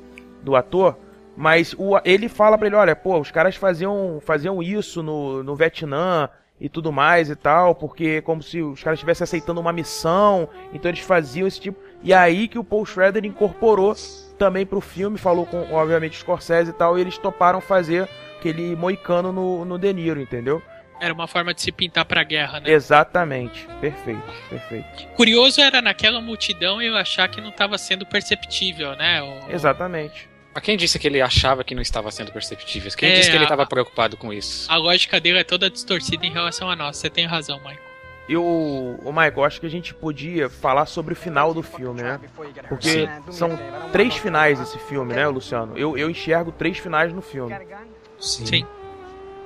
do 0.41 0.55
ator. 0.55 0.95
Mas 1.35 1.73
o, 1.77 1.99
ele 2.05 2.29
fala 2.29 2.57
pra 2.57 2.67
ele, 2.67 2.75
olha, 2.75 2.95
pô, 2.95 3.19
os 3.19 3.31
caras 3.31 3.55
faziam, 3.55 4.19
faziam 4.23 4.61
isso 4.61 5.01
no, 5.01 5.41
no 5.43 5.55
Vietnã 5.55 6.29
e 6.61 6.69
tudo 6.69 6.91
mais 6.91 7.29
e 7.29 7.35
tal, 7.35 7.73
porque 7.75 8.21
como 8.21 8.41
se 8.43 8.61
os 8.61 8.83
caras 8.83 8.97
estivessem 8.97 9.23
aceitando 9.23 9.59
uma 9.59 9.73
missão, 9.73 10.47
então 10.73 10.89
eles 10.89 11.01
faziam 11.01 11.47
esse 11.47 11.59
tipo. 11.59 11.79
E 12.03 12.13
aí 12.13 12.47
que 12.47 12.59
o 12.59 12.63
Paul 12.63 12.85
Schrader 12.85 13.25
incorporou 13.25 13.95
também 14.37 14.65
pro 14.65 14.79
filme, 14.79 15.17
falou 15.17 15.45
com, 15.45 15.73
obviamente, 15.73 16.17
Scorsese 16.17 16.69
e 16.69 16.73
tal, 16.73 16.97
e 16.97 17.01
eles 17.01 17.17
toparam 17.17 17.59
fazer 17.59 18.07
aquele 18.37 18.75
moicano 18.75 19.31
no, 19.31 19.65
no 19.65 19.77
De 19.79 19.91
Niro, 19.91 20.21
entendeu? 20.21 20.61
Era 21.01 21.13
uma 21.13 21.27
forma 21.27 21.53
de 21.53 21.61
se 21.61 21.71
pintar 21.71 22.05
pra 22.05 22.23
guerra, 22.23 22.59
né? 22.61 22.69
Exatamente. 22.71 23.67
Perfeito, 23.81 24.21
perfeito. 24.49 25.07
Curioso 25.15 25.59
era 25.59 25.81
naquela 25.81 26.21
multidão 26.21 26.81
eu 26.81 26.95
achar 26.95 27.27
que 27.27 27.41
não 27.41 27.49
estava 27.49 27.77
sendo 27.77 28.05
perceptível, 28.05 28.95
né? 28.95 29.21
O- 29.21 29.51
Exatamente. 29.51 30.29
Mas 30.53 30.63
quem 30.63 30.77
disse 30.77 30.99
que 30.99 31.07
ele 31.07 31.21
achava 31.21 31.63
que 31.63 31.73
não 31.73 31.81
estava 31.81 32.11
sendo 32.11 32.31
perceptível? 32.31 32.91
Quem 32.95 33.09
É, 33.09 33.15
disse 33.15 33.29
que 33.29 33.35
ele 33.35 33.43
estava 33.45 33.65
preocupado 33.65 34.15
com 34.17 34.31
isso? 34.31 34.71
A 34.71 34.75
lógica 34.75 35.19
dele 35.19 35.39
é 35.39 35.43
toda 35.43 35.69
distorcida 35.69 36.25
em 36.25 36.31
relação 36.31 36.69
a 36.69 36.75
nós. 36.75 36.97
Você 36.97 37.09
tem 37.09 37.25
razão, 37.25 37.57
Michael. 37.57 37.79
Eu, 38.29 38.41
o 38.45 39.11
Michael, 39.11 39.43
acho 39.43 39.59
que 39.59 39.65
a 39.65 39.69
gente 39.69 39.93
podia 39.93 40.49
falar 40.49 40.85
sobre 40.85 41.13
o 41.13 41.15
final 41.15 41.53
do 41.53 41.61
filme, 41.61 42.01
né? 42.01 42.19
Porque 42.69 43.09
são 43.31 43.49
três 43.91 44.15
finais 44.15 44.61
esse 44.61 44.77
filme, 44.79 45.13
né, 45.13 45.27
Luciano? 45.27 45.77
Eu, 45.77 45.97
eu 45.97 46.09
enxergo 46.09 46.51
três 46.51 46.77
finais 46.77 47.11
no 47.11 47.21
filme. 47.21 47.53
Sim. 48.19 48.45
Sim. 48.45 48.67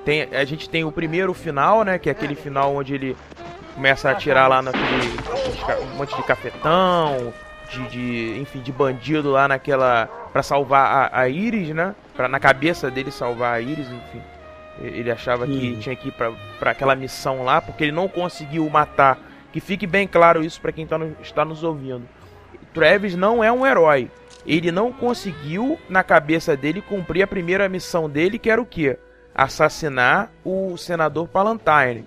Tem, 0.04 0.22
a 0.32 0.44
gente 0.44 0.70
tem 0.70 0.84
o 0.84 0.92
primeiro 0.92 1.34
final, 1.34 1.82
né? 1.82 1.98
Que 1.98 2.08
é 2.08 2.12
aquele 2.12 2.36
final 2.36 2.74
onde 2.76 2.94
ele 2.94 3.16
começa 3.74 4.08
a 4.08 4.12
atirar 4.12 4.48
lá 4.48 4.62
naquele 4.62 5.08
um 5.92 5.96
monte 5.96 6.14
de 6.14 6.22
cafetão, 6.22 7.32
de, 7.70 7.88
de 7.88 8.40
enfim, 8.40 8.60
de 8.60 8.72
bandido 8.72 9.30
lá 9.30 9.46
naquela 9.48 10.08
Pra 10.32 10.42
salvar 10.42 11.10
a, 11.12 11.20
a 11.20 11.28
Iris, 11.28 11.70
né? 11.70 11.94
Pra 12.14 12.28
na 12.28 12.38
cabeça 12.38 12.90
dele 12.90 13.10
salvar 13.10 13.54
a 13.54 13.60
Iris, 13.60 13.88
enfim. 13.88 14.22
Ele 14.80 15.10
achava 15.10 15.46
que 15.46 15.72
Uhum. 15.72 15.78
tinha 15.80 15.96
que 15.96 16.08
ir 16.08 16.12
pra, 16.12 16.30
pra 16.58 16.70
aquela 16.70 16.94
missão 16.94 17.42
lá, 17.44 17.60
porque 17.60 17.84
ele 17.84 17.92
não 17.92 18.06
conseguiu 18.08 18.68
matar. 18.70 19.18
Que 19.52 19.60
fique 19.60 19.86
bem 19.86 20.06
claro 20.06 20.44
isso 20.44 20.60
pra 20.60 20.70
quem 20.70 20.86
tá 20.86 20.96
no- 20.98 21.16
está 21.22 21.44
nos 21.44 21.64
ouvindo. 21.64 22.02
Travis 22.74 23.16
não 23.16 23.42
é 23.42 23.50
um 23.50 23.66
herói. 23.66 24.10
Ele 24.46 24.70
não 24.70 24.92
conseguiu, 24.92 25.78
na 25.88 26.04
cabeça 26.04 26.56
dele, 26.56 26.80
cumprir 26.82 27.22
a 27.22 27.26
primeira 27.26 27.68
missão 27.68 28.08
dele, 28.08 28.38
que 28.38 28.50
era 28.50 28.60
o 28.62 28.66
quê? 28.66 28.98
Assassinar 29.34 30.30
o 30.44 30.76
senador 30.76 31.26
Palantine. 31.26 32.04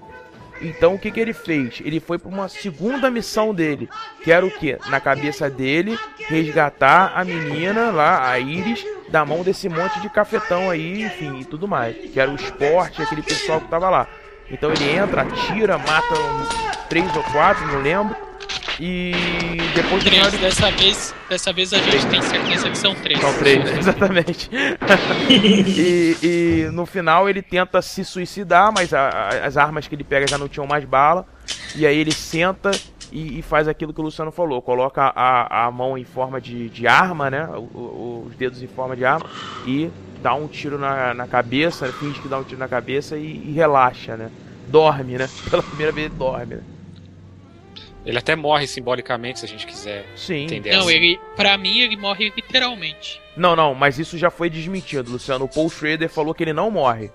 Então 0.61 0.93
o 0.93 0.99
que, 0.99 1.09
que 1.11 1.19
ele 1.19 1.33
fez? 1.33 1.81
Ele 1.83 1.99
foi 1.99 2.17
para 2.17 2.29
uma 2.29 2.47
segunda 2.47 3.09
missão 3.09 3.53
dele, 3.53 3.89
que 4.23 4.31
era 4.31 4.45
o 4.45 4.51
quê? 4.51 4.77
Na 4.89 4.99
cabeça 4.99 5.49
dele, 5.49 5.97
resgatar 6.27 7.13
a 7.15 7.23
menina 7.25 7.89
lá, 7.91 8.29
a 8.29 8.39
Iris, 8.39 8.85
da 9.09 9.25
mão 9.25 9.41
desse 9.43 9.67
monte 9.67 9.99
de 9.99 10.09
cafetão 10.09 10.69
aí, 10.69 11.03
enfim, 11.03 11.39
e 11.39 11.45
tudo 11.45 11.67
mais. 11.67 11.95
Que 11.97 12.19
era 12.19 12.29
o 12.29 12.35
esporte, 12.35 13.01
aquele 13.01 13.21
pessoal 13.21 13.59
que 13.59 13.67
tava 13.67 13.89
lá. 13.89 14.07
Então 14.49 14.71
ele 14.71 14.89
entra, 14.91 15.21
atira, 15.23 15.77
mata 15.77 16.13
um- 16.13 16.87
três 16.89 17.15
ou 17.15 17.23
quatro, 17.23 17.65
não 17.67 17.81
lembro. 17.81 18.15
E 18.79 19.11
depois 19.75 20.03
final 20.03 20.19
Três. 20.21 20.33
ele 20.33 20.41
Dessa 20.41 20.71
vez, 20.71 21.13
dessa 21.29 21.53
vez 21.53 21.73
a 21.73 21.77
gente 21.77 22.07
tem 22.07 22.21
certeza 22.21 22.69
que 22.69 22.77
são 22.77 22.95
três. 22.95 23.19
são 23.19 23.33
três, 23.33 23.69
exatamente. 23.77 24.49
e, 25.67 26.15
e 26.67 26.69
no 26.71 26.85
final 26.85 27.29
ele 27.29 27.41
tenta 27.41 27.81
se 27.81 28.03
suicidar, 28.03 28.71
mas 28.73 28.93
a- 28.93 29.09
a- 29.09 29.45
as 29.45 29.57
armas 29.57 29.87
que 29.87 29.95
ele 29.95 30.03
pega 30.03 30.27
já 30.27 30.37
não 30.37 30.47
tinham 30.47 30.65
mais 30.67 30.85
bala. 30.85 31.25
E 31.75 31.85
aí 31.85 31.97
ele 31.97 32.11
senta 32.11 32.71
e, 33.11 33.39
e 33.39 33.41
faz 33.41 33.67
aquilo 33.67 33.93
que 33.93 34.01
o 34.01 34.03
Luciano 34.03 34.31
falou: 34.31 34.61
coloca 34.61 35.11
a, 35.15 35.65
a 35.67 35.71
mão 35.71 35.97
em 35.97 36.03
forma 36.03 36.39
de, 36.41 36.69
de 36.69 36.87
arma, 36.87 37.29
né? 37.29 37.47
O- 37.47 37.59
o- 37.77 38.23
os 38.27 38.35
dedos 38.35 38.61
em 38.61 38.67
forma 38.67 38.95
de 38.95 39.05
arma 39.05 39.29
e 39.65 39.89
dá 40.19 40.33
um 40.33 40.47
tiro 40.47 40.77
na, 40.77 41.13
na 41.13 41.27
cabeça, 41.27 41.91
finge 41.93 42.19
que 42.21 42.27
dá 42.27 42.37
um 42.39 42.43
tiro 42.43 42.59
na 42.59 42.67
cabeça 42.67 43.17
e, 43.17 43.49
e 43.49 43.51
relaxa, 43.53 44.17
né? 44.17 44.31
Dorme, 44.67 45.17
né? 45.17 45.27
Pela 45.49 45.63
primeira 45.63 45.91
vez 45.91 46.07
ele 46.07 46.15
dorme, 46.15 46.55
né? 46.55 46.61
Ele 48.05 48.17
até 48.17 48.35
morre 48.35 48.65
simbolicamente, 48.67 49.39
se 49.39 49.45
a 49.45 49.47
gente 49.47 49.65
quiser 49.67 50.05
Sim. 50.15 50.45
entender 50.45 50.71
Não, 50.71 50.81
assim. 50.81 50.93
ele, 50.95 51.19
pra 51.35 51.57
mim, 51.57 51.79
ele 51.81 51.95
morre 51.95 52.31
literalmente. 52.35 53.21
Não, 53.37 53.55
não, 53.55 53.75
mas 53.75 53.99
isso 53.99 54.17
já 54.17 54.29
foi 54.31 54.49
desmentido, 54.49 55.11
Luciano. 55.11 55.45
O 55.45 55.47
Paul 55.47 55.69
Schrader 55.69 56.09
falou 56.09 56.33
que 56.33 56.43
ele 56.43 56.53
não 56.53 56.71
morre. 56.71 57.11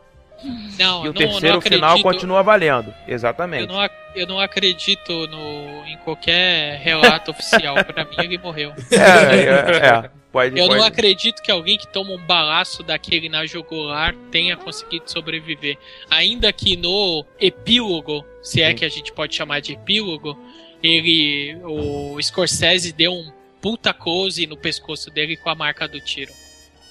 Não, 0.78 0.98
E 1.04 1.08
o 1.08 1.10
eu 1.10 1.12
não, 1.12 1.12
terceiro 1.14 1.54
não 1.56 1.60
final 1.62 2.02
continua 2.02 2.42
valendo. 2.42 2.94
Eu 3.08 3.14
Exatamente. 3.14 3.66
não, 3.66 3.80
ac- 3.80 3.94
eu 4.14 4.26
não 4.26 4.38
acredito 4.38 5.26
no, 5.28 5.84
em 5.86 5.96
qualquer 6.04 6.78
relato 6.78 7.30
oficial. 7.30 7.74
Pra 7.84 8.04
mim, 8.04 8.16
ele 8.18 8.38
morreu. 8.38 8.72
É, 8.92 8.94
é, 8.94 10.04
é. 10.06 10.10
Pode, 10.30 10.58
Eu 10.58 10.66
pode. 10.66 10.78
não 10.78 10.86
acredito 10.86 11.40
que 11.42 11.50
alguém 11.50 11.78
que 11.78 11.88
toma 11.88 12.12
um 12.12 12.18
balaço 12.18 12.82
daquele 12.82 13.28
na 13.30 13.46
jugular 13.46 14.14
tenha 14.30 14.54
conseguido 14.56 15.10
sobreviver. 15.10 15.78
Ainda 16.10 16.52
que 16.52 16.76
no 16.76 17.24
epílogo, 17.40 18.22
se 18.42 18.60
é 18.60 18.68
Sim. 18.70 18.74
que 18.76 18.84
a 18.84 18.88
gente 18.90 19.12
pode 19.12 19.34
chamar 19.34 19.60
de 19.60 19.72
epílogo, 19.72 20.38
ele. 20.82 21.56
O 21.64 22.20
Scorsese 22.20 22.92
deu 22.92 23.12
um 23.12 23.32
puta 23.60 23.92
close 23.92 24.46
no 24.46 24.56
pescoço 24.56 25.10
dele 25.10 25.36
com 25.36 25.48
a 25.50 25.54
marca 25.54 25.88
do 25.88 26.00
tiro. 26.00 26.32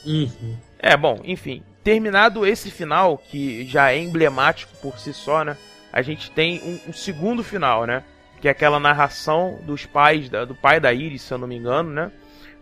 Uhum. 0.05 0.55
É, 0.79 0.95
bom, 0.95 1.19
enfim. 1.23 1.63
Terminado 1.83 2.45
esse 2.45 2.69
final, 2.71 3.17
que 3.17 3.65
já 3.65 3.91
é 3.91 3.99
emblemático 3.99 4.75
por 4.81 4.99
si 4.99 5.13
só, 5.13 5.43
né? 5.43 5.55
A 5.93 6.01
gente 6.01 6.29
tem 6.31 6.59
um, 6.63 6.89
um 6.89 6.93
segundo 6.93 7.43
final, 7.43 7.85
né? 7.85 8.03
Que 8.41 8.47
é 8.47 8.51
aquela 8.51 8.79
narração 8.79 9.59
dos 9.63 9.85
pais, 9.85 10.29
da- 10.29 10.45
do 10.45 10.53
pai 10.55 10.79
da 10.79 10.91
Iris, 10.93 11.21
se 11.21 11.33
eu 11.33 11.37
não 11.37 11.47
me 11.47 11.55
engano, 11.55 11.89
né? 11.91 12.11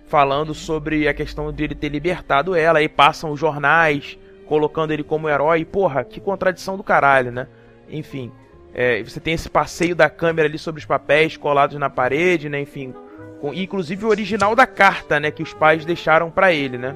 Falando 0.07 0.53
sobre 0.53 1.07
a 1.07 1.13
questão 1.13 1.51
de 1.51 1.63
ele 1.63 1.73
ter 1.75 1.89
libertado 1.89 2.53
ela. 2.55 2.79
Aí 2.79 2.87
passam 2.87 3.31
os 3.31 3.39
jornais 3.39 4.17
colocando 4.45 4.91
ele 4.91 5.03
como 5.03 5.27
herói. 5.29 5.65
Porra, 5.65 6.03
que 6.03 6.19
contradição 6.19 6.77
do 6.77 6.83
caralho, 6.83 7.31
né? 7.31 7.47
Enfim. 7.89 8.31
É, 8.73 9.03
você 9.03 9.19
tem 9.19 9.33
esse 9.33 9.49
passeio 9.49 9.95
da 9.95 10.09
câmera 10.09 10.47
ali 10.47 10.57
sobre 10.57 10.79
os 10.79 10.85
papéis 10.85 11.37
colados 11.37 11.77
na 11.77 11.89
parede, 11.89 12.49
né? 12.49 12.59
Enfim. 12.59 12.93
Com, 13.39 13.53
inclusive 13.53 14.05
o 14.05 14.09
original 14.09 14.55
da 14.55 14.65
carta, 14.65 15.19
né? 15.19 15.29
Que 15.29 15.43
os 15.43 15.53
pais 15.53 15.85
deixaram 15.85 16.31
pra 16.31 16.51
ele, 16.51 16.77
né? 16.77 16.95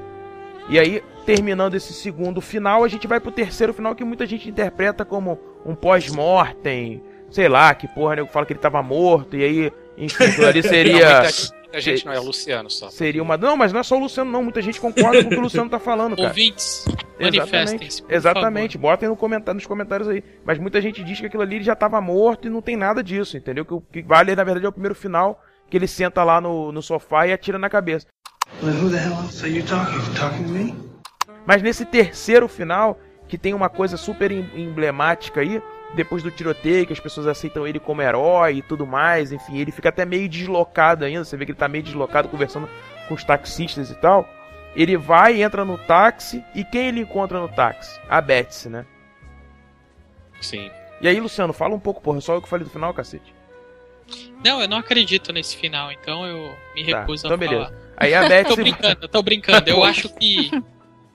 E 0.70 0.80
aí, 0.80 1.04
terminando 1.26 1.76
esse 1.76 1.94
segundo 1.94 2.42
final, 2.42 2.84
a 2.84 2.88
gente 2.88 3.08
vai 3.08 3.20
pro 3.20 3.32
terceiro 3.32 3.74
final 3.74 3.96
que 3.96 4.04
muita 4.04 4.26
gente 4.26 4.50
interpreta 4.50 5.06
como 5.06 5.40
um 5.66 5.76
pós-mortem. 5.76 7.02
Sei 7.30 7.48
lá, 7.48 7.74
que 7.76 7.88
porra, 7.88 8.16
nego 8.16 8.30
fala 8.30 8.46
que 8.46 8.54
ele 8.54 8.60
tava 8.60 8.82
morto, 8.82 9.36
e 9.36 9.44
aí, 9.44 9.74
enfim, 9.98 10.24
aquilo 10.24 10.48
ali 10.48 10.64
seria. 10.64 11.24
Muita, 11.68 11.82
gente 11.82 12.06
não 12.06 12.14
é 12.14 12.20
o 12.20 12.24
Luciano 12.24 12.70
só. 12.70 12.90
Seria 12.90 13.22
uma. 13.22 13.38
Não, 13.38 13.56
mas 13.58 13.72
não 13.74 13.80
é 13.80 13.84
só 13.84 13.96
o 13.96 14.00
Luciano, 14.00 14.32
não. 14.32 14.44
Muita 14.44 14.62
gente 14.62 14.80
concorda 14.80 15.22
com 15.24 15.28
o 15.28 15.32
que 15.32 15.38
o 15.38 15.42
Luciano 15.42 15.70
tá 15.70 15.80
falando, 15.80 16.16
cara. 16.16 16.30
Ouvintes, 16.30 16.86
manifestem-se. 17.20 18.02
por 18.04 18.14
Exatamente, 18.14 18.78
botem 18.78 19.10
no 19.10 19.16
comentário, 19.16 19.56
nos 19.56 19.66
comentários 19.66 20.08
aí. 20.08 20.24
Mas 20.46 20.58
muita 20.58 20.82
gente 20.82 21.04
diz 21.04 21.20
que 21.20 21.26
aquilo 21.26 21.44
ali 21.44 21.56
ele 21.58 21.64
já 21.64 21.76
tava 21.76 22.00
morto 22.02 22.48
e 22.48 22.50
não 22.50 22.62
tem 22.62 22.76
nada 22.76 23.04
disso, 23.04 23.38
entendeu? 23.38 23.66
Que 23.66 23.74
o 23.74 23.82
que 23.82 24.02
vale, 24.02 24.36
na 24.36 24.44
verdade, 24.44 24.66
é 24.66 24.70
o 24.70 24.74
primeiro 24.74 24.96
final, 24.96 25.42
que 25.70 25.78
ele 25.78 25.88
senta 25.88 26.24
lá 26.24 26.40
no, 26.40 26.72
no 26.72 26.82
sofá 26.82 27.28
e 27.28 27.34
atira 27.34 27.58
na 27.60 27.70
cabeça. 27.70 28.06
Well, 28.64 28.74
who 28.74 28.90
the 28.90 28.98
hell 28.98 29.14
else 29.24 29.44
are 29.44 29.54
you 29.54 29.64
talking? 29.66 29.96
You 29.96 30.14
talking 30.16 30.44
to 30.46 30.50
me? 30.52 30.76
Mas 31.46 31.62
nesse 31.62 31.86
terceiro 31.86 32.48
final, 32.48 33.00
que 33.28 33.38
tem 33.38 33.54
uma 33.54 33.70
coisa 33.70 33.98
super 33.98 34.32
em- 34.32 34.50
emblemática 34.56 35.42
aí, 35.42 35.62
depois 35.96 36.22
do 36.22 36.30
tiroteio, 36.32 36.86
que 36.86 36.94
as 36.94 37.00
pessoas 37.00 37.28
aceitam 37.28 37.66
ele 37.68 37.80
como 37.80 38.02
herói 38.02 38.56
e 38.58 38.62
tudo 38.62 38.86
mais, 38.86 39.32
enfim, 39.32 39.58
ele 39.58 39.72
fica 39.72 39.90
até 39.90 40.06
meio 40.06 40.28
deslocado 40.28 41.06
ainda, 41.06 41.24
você 41.24 41.38
vê 41.38 41.46
que 41.46 41.52
ele 41.52 41.60
tá 41.60 41.68
meio 41.68 41.84
deslocado 41.84 42.28
conversando 42.30 42.70
com 43.08 43.14
os 43.14 43.24
taxistas 43.24 43.90
e 43.90 43.96
tal. 43.96 44.28
Ele 44.76 44.96
vai, 44.98 45.42
entra 45.42 45.66
no 45.66 45.78
táxi, 45.78 46.44
e 46.54 46.64
quem 46.64 46.88
ele 46.90 47.02
encontra 47.02 47.40
no 47.40 47.48
táxi? 47.50 48.00
A 48.08 48.22
Betsy, 48.22 48.70
né? 48.70 48.86
Sim. 50.40 50.70
E 51.02 51.08
aí, 51.08 51.20
Luciano, 51.20 51.54
fala 51.54 51.74
um 51.74 51.80
pouco, 51.80 52.02
porra, 52.02 52.22
só 52.22 52.36
eu 52.36 52.42
que 52.42 52.50
falei 52.50 52.64
do 52.66 52.70
final, 52.70 52.94
cacete. 52.94 53.34
Não, 54.44 54.62
eu 54.62 54.68
não 54.68 54.78
acredito 54.78 55.34
nesse 55.34 55.58
final, 55.58 55.92
então 55.92 56.26
eu 56.26 56.56
me 56.76 56.86
Tá, 56.90 57.00
recuso 57.02 57.26
então 57.26 57.36
a 57.36 57.38
beleza. 57.38 57.66
falar. 57.66 57.78
Aí 57.98 58.14
a 58.14 58.22
Betsy... 58.30 58.50
Tô 58.50 58.62
brincando, 58.62 59.08
tô 59.08 59.24
brincando. 59.24 59.70
Eu 59.70 59.84
acho 59.84 60.10
que, 60.10 60.52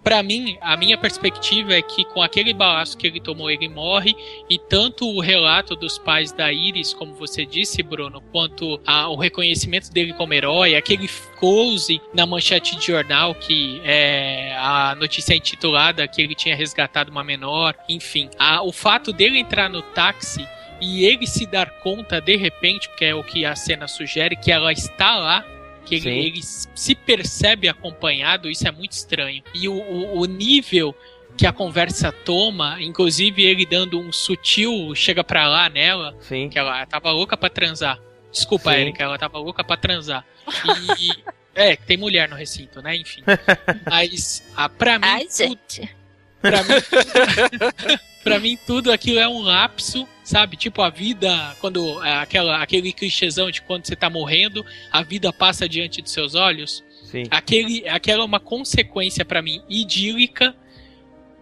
pra 0.03 0.23
mim, 0.23 0.59
a 0.61 0.77
minha 0.77 0.99
perspectiva 0.99 1.75
é 1.75 1.83
que 1.83 2.05
com 2.07 2.23
aquele 2.23 2.53
balaço 2.53 2.97
que 2.99 3.07
ele 3.07 3.21
tomou, 3.21 3.51
ele 3.51 3.69
morre. 3.69 4.15
E 4.51 4.59
tanto 4.59 5.07
o 5.09 5.21
relato 5.21 5.77
dos 5.77 5.99
pais 5.99 6.33
da 6.33 6.53
Iris, 6.53 6.93
como 6.93 7.15
você 7.15 7.47
disse, 7.47 7.83
Bruno, 7.83 8.21
quanto 8.33 8.81
a- 8.87 9.09
o 9.09 9.17
reconhecimento 9.17 9.91
dele 9.93 10.13
como 10.13 10.35
herói, 10.35 10.75
aquele 10.75 11.09
close 11.39 12.01
na 12.13 12.27
manchete 12.27 12.77
de 12.77 12.87
jornal 12.87 13.35
que 13.35 13.81
é 13.85 14.55
a 14.59 14.95
notícia 14.95 15.35
intitulada 15.35 16.07
que 16.09 16.21
ele 16.21 16.35
tinha 16.35 16.55
resgatado 16.57 17.11
uma 17.11 17.25
menor, 17.25 17.75
enfim. 17.89 18.29
A- 18.39 18.63
o 18.63 18.73
fato 18.73 19.13
dele 19.13 19.39
entrar 19.39 19.69
no 19.69 19.83
táxi 19.83 20.47
e 20.81 21.05
ele 21.05 21.27
se 21.27 21.47
dar 21.47 21.71
conta 21.79 22.21
de 22.21 22.37
repente, 22.37 22.89
porque 22.89 23.05
é 23.05 23.15
o 23.15 23.23
que 23.23 23.45
a 23.45 23.55
cena 23.55 23.87
sugere, 23.87 24.35
que 24.37 24.51
ela 24.51 24.73
está 24.73 25.17
lá, 25.17 25.45
que 25.85 25.97
ele, 25.97 26.11
ele 26.11 26.41
se 26.43 26.95
percebe 26.95 27.69
acompanhado, 27.69 28.51
isso 28.51 28.67
é 28.67 28.71
muito 28.71 28.93
estranho. 28.93 29.43
E 29.55 29.69
o, 29.69 29.75
o, 29.75 30.21
o 30.21 30.25
nível 30.25 30.95
que 31.37 31.47
a 31.47 31.53
conversa 31.53 32.13
toma, 32.13 32.77
inclusive 32.81 33.43
ele 33.43 33.65
dando 33.65 33.99
um 33.99 34.13
sutil 34.13 34.95
chega 34.95 35.25
pra 35.25 35.49
lá 35.49 35.69
nela, 35.69 36.15
Sim. 36.21 36.49
que 36.49 36.59
ela 36.59 36.85
tava 36.87 37.11
louca 37.11 37.37
pra 37.37 37.49
transar. 37.49 37.99
Desculpa, 38.31 38.73
Sim. 38.73 38.79
Erika, 38.81 39.03
ela 39.03 39.19
tava 39.19 39.39
louca 39.39 39.63
pra 39.65 39.77
transar. 39.77 40.25
E. 40.99 41.11
É, 41.55 41.77
tem 41.77 41.99
mulher 41.99 42.31
no 42.31 42.35
recinto, 42.35 42.81
né? 42.81 42.97
Enfim. 42.97 43.23
Mas, 43.85 44.43
ah, 44.57 44.71
pra 44.71 44.99
mim, 44.99 45.05
Ai, 45.07 45.27
tudo, 45.27 45.37
gente. 45.37 45.97
pra 46.41 46.63
mim, 46.65 46.71
pra 48.25 48.39
mim 48.41 48.59
tudo 48.67 48.91
aquilo 48.91 49.19
é 49.19 49.29
um 49.29 49.43
lapso, 49.43 50.09
sabe? 50.25 50.57
Tipo 50.57 50.83
a 50.83 50.91
vida, 50.91 51.57
quando 51.61 52.03
é, 52.05 52.15
aquela, 52.19 52.63
aquele 52.63 52.93
clichêzão 52.93 53.51
de 53.51 53.63
quando 53.63 53.87
você 53.87 53.97
tá 53.97 54.09
morrendo, 54.09 54.65
a 54.91 55.03
vida 55.03 55.33
passa 55.33 55.69
diante 55.69 56.03
dos 56.03 56.13
seus 56.13 56.35
olhos. 56.35 56.85
Sim. 57.05 57.25
Aquele, 57.31 57.89
aquela 57.89 58.23
é 58.23 58.27
uma 58.27 58.41
consequência 58.41 59.25
pra 59.25 59.43
mim 59.43 59.63
idílica 59.69 60.55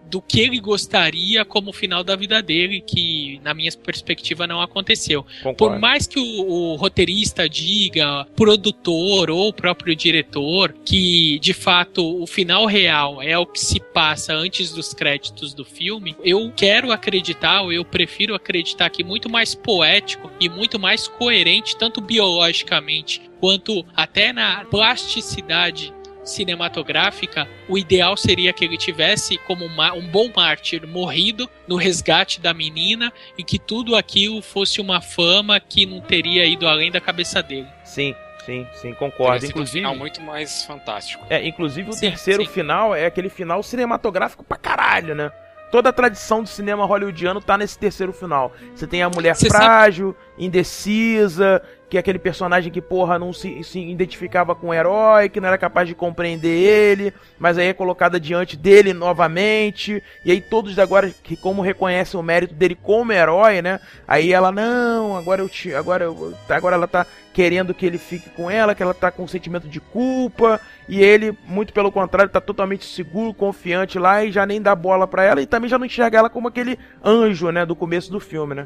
do 0.09 0.21
que 0.21 0.41
ele 0.41 0.59
gostaria 0.59 1.45
como 1.45 1.71
final 1.71 2.03
da 2.03 2.15
vida 2.15 2.41
dele, 2.41 2.81
que 2.81 3.39
na 3.43 3.53
minha 3.53 3.71
perspectiva 3.71 4.45
não 4.45 4.61
aconteceu. 4.61 5.23
Por 5.23 5.55
Concordo. 5.55 5.79
mais 5.79 6.05
que 6.05 6.19
o, 6.19 6.45
o 6.45 6.75
roteirista 6.75 7.47
diga, 7.47 8.25
produtor 8.35 9.29
ou 9.29 9.49
o 9.49 9.53
próprio 9.53 9.95
diretor, 9.95 10.73
que 10.85 11.39
de 11.39 11.53
fato 11.53 12.21
o 12.21 12.27
final 12.27 12.65
real 12.65 13.21
é 13.21 13.37
o 13.37 13.45
que 13.45 13.59
se 13.59 13.79
passa 13.79 14.33
antes 14.33 14.71
dos 14.71 14.93
créditos 14.93 15.53
do 15.53 15.63
filme, 15.63 16.15
eu 16.23 16.51
quero 16.55 16.91
acreditar, 16.91 17.61
ou 17.61 17.71
eu 17.71 17.85
prefiro 17.85 18.35
acreditar 18.35 18.89
que 18.89 19.03
muito 19.03 19.29
mais 19.29 19.55
poético 19.55 20.29
e 20.39 20.49
muito 20.49 20.77
mais 20.77 21.07
coerente, 21.07 21.77
tanto 21.77 22.01
biologicamente 22.01 23.21
quanto 23.39 23.85
até 23.95 24.31
na 24.31 24.65
plasticidade 24.65 25.93
cinematográfica, 26.23 27.47
o 27.67 27.77
ideal 27.77 28.15
seria 28.15 28.53
que 28.53 28.63
ele 28.63 28.77
tivesse 28.77 29.37
como 29.39 29.65
uma- 29.65 29.93
um 29.93 30.07
bom 30.07 30.29
mártir 30.35 30.85
morrido 30.87 31.49
no 31.67 31.75
resgate 31.75 32.39
da 32.39 32.53
menina 32.53 33.11
e 33.37 33.43
que 33.43 33.57
tudo 33.57 33.95
aquilo 33.95 34.41
fosse 34.41 34.79
uma 34.81 35.01
fama 35.01 35.59
que 35.59 35.85
não 35.85 36.01
teria 36.01 36.45
ido 36.45 36.67
além 36.67 36.91
da 36.91 37.01
cabeça 37.01 37.41
dele. 37.41 37.67
Sim, 37.83 38.15
sim, 38.45 38.67
sim, 38.73 38.93
concordo. 38.93 39.39
sido 39.41 39.47
um 39.47 39.49
Inclusive, 39.51 39.79
final 39.79 39.95
muito 39.95 40.21
mais 40.21 40.63
fantástico. 40.65 41.25
É, 41.29 41.45
inclusive 41.47 41.89
o 41.89 41.93
Sim, 41.93 42.09
terceiro 42.09 42.45
sim. 42.45 42.51
final 42.51 42.93
é 42.95 43.05
aquele 43.05 43.29
final 43.29 43.61
cinematográfico 43.63 44.43
pra 44.43 44.57
caralho, 44.57 45.15
né? 45.15 45.31
Toda 45.71 45.87
a 45.87 45.93
tradição 45.93 46.43
do 46.43 46.49
cinema 46.49 46.85
hollywoodiano 46.85 47.39
tá 47.39 47.57
nesse 47.57 47.79
terceiro 47.79 48.11
final. 48.11 48.51
Você 48.75 48.85
tem 48.85 49.01
a 49.03 49.09
mulher 49.09 49.35
Cê 49.37 49.47
frágil, 49.47 50.13
indecisa, 50.37 51.61
que 51.91 51.97
é 51.97 51.99
aquele 51.99 52.19
personagem 52.19 52.71
que, 52.71 52.81
porra, 52.81 53.19
não 53.19 53.33
se, 53.33 53.61
se 53.65 53.77
identificava 53.77 54.55
com 54.55 54.69
o 54.69 54.73
herói, 54.73 55.27
que 55.27 55.41
não 55.41 55.49
era 55.49 55.57
capaz 55.57 55.89
de 55.89 55.93
compreender 55.93 56.47
ele, 56.47 57.13
mas 57.37 57.57
aí 57.57 57.67
é 57.67 57.73
colocada 57.73 58.17
diante 58.17 58.55
dele 58.55 58.93
novamente. 58.93 60.01
E 60.23 60.31
aí 60.31 60.39
todos 60.39 60.79
agora, 60.79 61.13
que 61.21 61.35
como 61.35 61.61
reconhecem 61.61 62.17
o 62.17 62.23
mérito 62.23 62.53
dele 62.53 62.75
como 62.81 63.11
herói, 63.11 63.61
né? 63.61 63.77
Aí 64.07 64.31
ela, 64.31 64.53
não, 64.53 65.17
agora 65.17 65.41
eu 65.41 65.49
te. 65.49 65.75
Agora, 65.75 66.05
eu, 66.05 66.33
agora 66.47 66.77
ela 66.77 66.87
tá 66.87 67.05
querendo 67.33 67.73
que 67.73 67.85
ele 67.85 67.97
fique 67.97 68.29
com 68.29 68.49
ela, 68.49 68.73
que 68.73 68.81
ela 68.81 68.93
tá 68.93 69.11
com 69.11 69.23
um 69.23 69.27
sentimento 69.27 69.67
de 69.67 69.81
culpa, 69.81 70.61
e 70.87 71.03
ele, 71.03 71.37
muito 71.45 71.73
pelo 71.73 71.91
contrário, 71.91 72.31
tá 72.31 72.39
totalmente 72.39 72.85
seguro, 72.85 73.33
confiante 73.33 73.99
lá 73.99 74.23
e 74.23 74.31
já 74.31 74.45
nem 74.45 74.61
dá 74.61 74.73
bola 74.73 75.05
pra 75.05 75.25
ela 75.25 75.41
e 75.41 75.45
também 75.45 75.69
já 75.69 75.77
não 75.77 75.85
enxerga 75.85 76.19
ela 76.19 76.29
como 76.29 76.47
aquele 76.47 76.79
anjo, 77.03 77.49
né, 77.49 77.65
do 77.65 77.75
começo 77.75 78.09
do 78.09 78.21
filme, 78.21 78.55
né? 78.55 78.65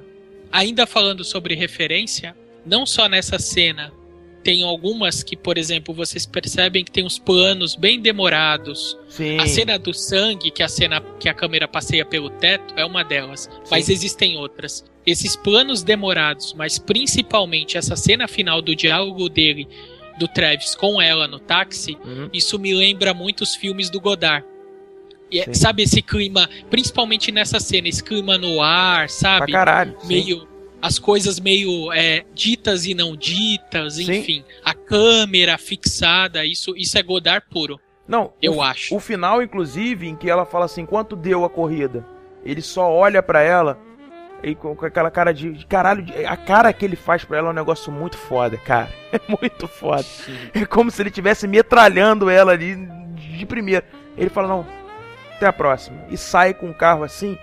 Ainda 0.52 0.86
falando 0.86 1.24
sobre 1.24 1.56
referência, 1.56 2.36
não 2.66 2.86
só 2.86 3.08
nessa 3.08 3.38
cena, 3.40 3.92
tem 4.44 4.64
algumas 4.64 5.24
que, 5.24 5.36
por 5.36 5.58
exemplo, 5.58 5.94
vocês 5.94 6.26
percebem 6.26 6.84
que 6.84 6.92
tem 6.92 7.04
uns 7.04 7.18
planos 7.18 7.76
bem 7.76 8.00
demorados. 8.00 8.96
Sim. 9.10 9.40
A 9.40 9.48
cena 9.48 9.80
do 9.80 9.92
sangue, 9.94 10.52
que 10.52 10.62
a 10.62 10.68
cena 10.68 11.02
que 11.20 11.28
a 11.28 11.34
câmera 11.34 11.68
passeia 11.68 12.06
pelo 12.06 12.30
teto, 12.30 12.74
é 12.78 12.86
uma 12.86 13.04
delas. 13.04 13.50
Mas 13.72 13.90
existem 13.90 14.38
outras. 14.38 14.86
Esses 15.06 15.36
planos 15.36 15.82
demorados, 15.84 16.54
mas 16.54 16.78
principalmente 16.78 17.78
essa 17.78 17.96
cena 17.96 18.28
final 18.28 18.62
do 18.62 18.76
diálogo 18.76 19.30
dele, 19.30 19.68
do 20.20 20.28
Travis 20.28 20.76
com 20.76 21.02
ela 21.02 21.28
no 21.28 21.40
táxi, 21.40 21.98
Uhum. 22.06 22.30
isso 22.32 22.58
me 22.60 22.74
lembra 22.74 23.14
muito 23.14 23.42
os 23.42 23.56
filmes 23.56 23.90
do 23.90 24.00
Godard. 24.00 24.46
E 25.32 25.40
é- 25.40 25.46
Sim. 25.46 25.54
sabe 25.56 25.84
esse 25.84 26.02
clima, 26.04 26.48
principalmente 26.70 27.32
nessa 27.32 27.60
cena, 27.60 27.88
esse 27.88 28.04
clima 28.04 28.38
no 28.38 28.62
ar, 28.62 29.00
Pra 29.00 29.08
sabe? 29.08 29.52
caralho. 29.52 29.96
sim. 30.02 30.08
meio 30.08 30.48
as 30.82 31.00
coisas 31.00 31.40
meio 31.40 31.92
é, 31.94 32.24
ditas 32.34 32.86
e 32.86 32.94
não 32.94 33.16
ditas, 33.16 33.96
Sim. 33.96 34.12
enfim, 34.12 34.46
a 34.64 34.74
câmera 34.74 35.58
fixada, 35.58 36.46
isso 36.46 36.76
isso 36.76 36.98
é 36.98 37.04
Godard 37.04 37.46
puro, 37.50 37.80
Não, 38.08 38.34
eu 38.42 38.56
o, 38.58 38.62
acho. 38.62 38.96
o 38.96 39.00
final, 39.00 39.42
inclusive, 39.42 40.08
em 40.08 40.16
que 40.16 40.30
ela 40.30 40.46
fala 40.46 40.66
assim, 40.66 40.86
quanto 40.86 41.16
deu 41.16 41.44
a 41.44 41.50
corrida? 41.50 42.06
Ele 42.44 42.62
só 42.62 42.92
olha 42.92 43.24
pra 43.24 43.42
ela 43.42 43.80
e 44.44 44.54
com, 44.54 44.78
aquela 44.86 45.10
cara 45.10 45.34
de, 45.34 45.52
de 45.54 45.66
caralho, 45.66 46.06
a 46.28 46.38
cara 46.38 46.72
que 46.72 46.86
ele 46.86 46.96
faz 46.96 47.26
pra 47.26 47.40
ela 47.40 47.48
é 47.48 47.52
um 47.52 47.56
negócio 47.56 47.92
muito 47.92 48.18
foda, 48.18 48.58
cara. 48.58 48.90
É 49.16 49.22
muito 49.28 49.66
foda. 49.66 50.06
É 50.54 50.66
como 50.66 50.92
se 50.92 51.02
ele 51.02 51.08
estivesse 51.08 51.48
metralhando 51.48 52.30
ela 52.30 52.52
ali 52.52 52.76
de 53.16 53.46
primeira. 53.46 53.86
Ele 54.18 54.30
fala, 54.30 54.50
não, 54.50 54.68
até 55.34 55.46
a 55.46 55.54
próxima. 55.54 56.06
E 56.10 56.18
sai 56.18 56.54
com 56.54 56.70
o 56.70 56.74
carro 56.74 57.06
assim, 57.06 57.38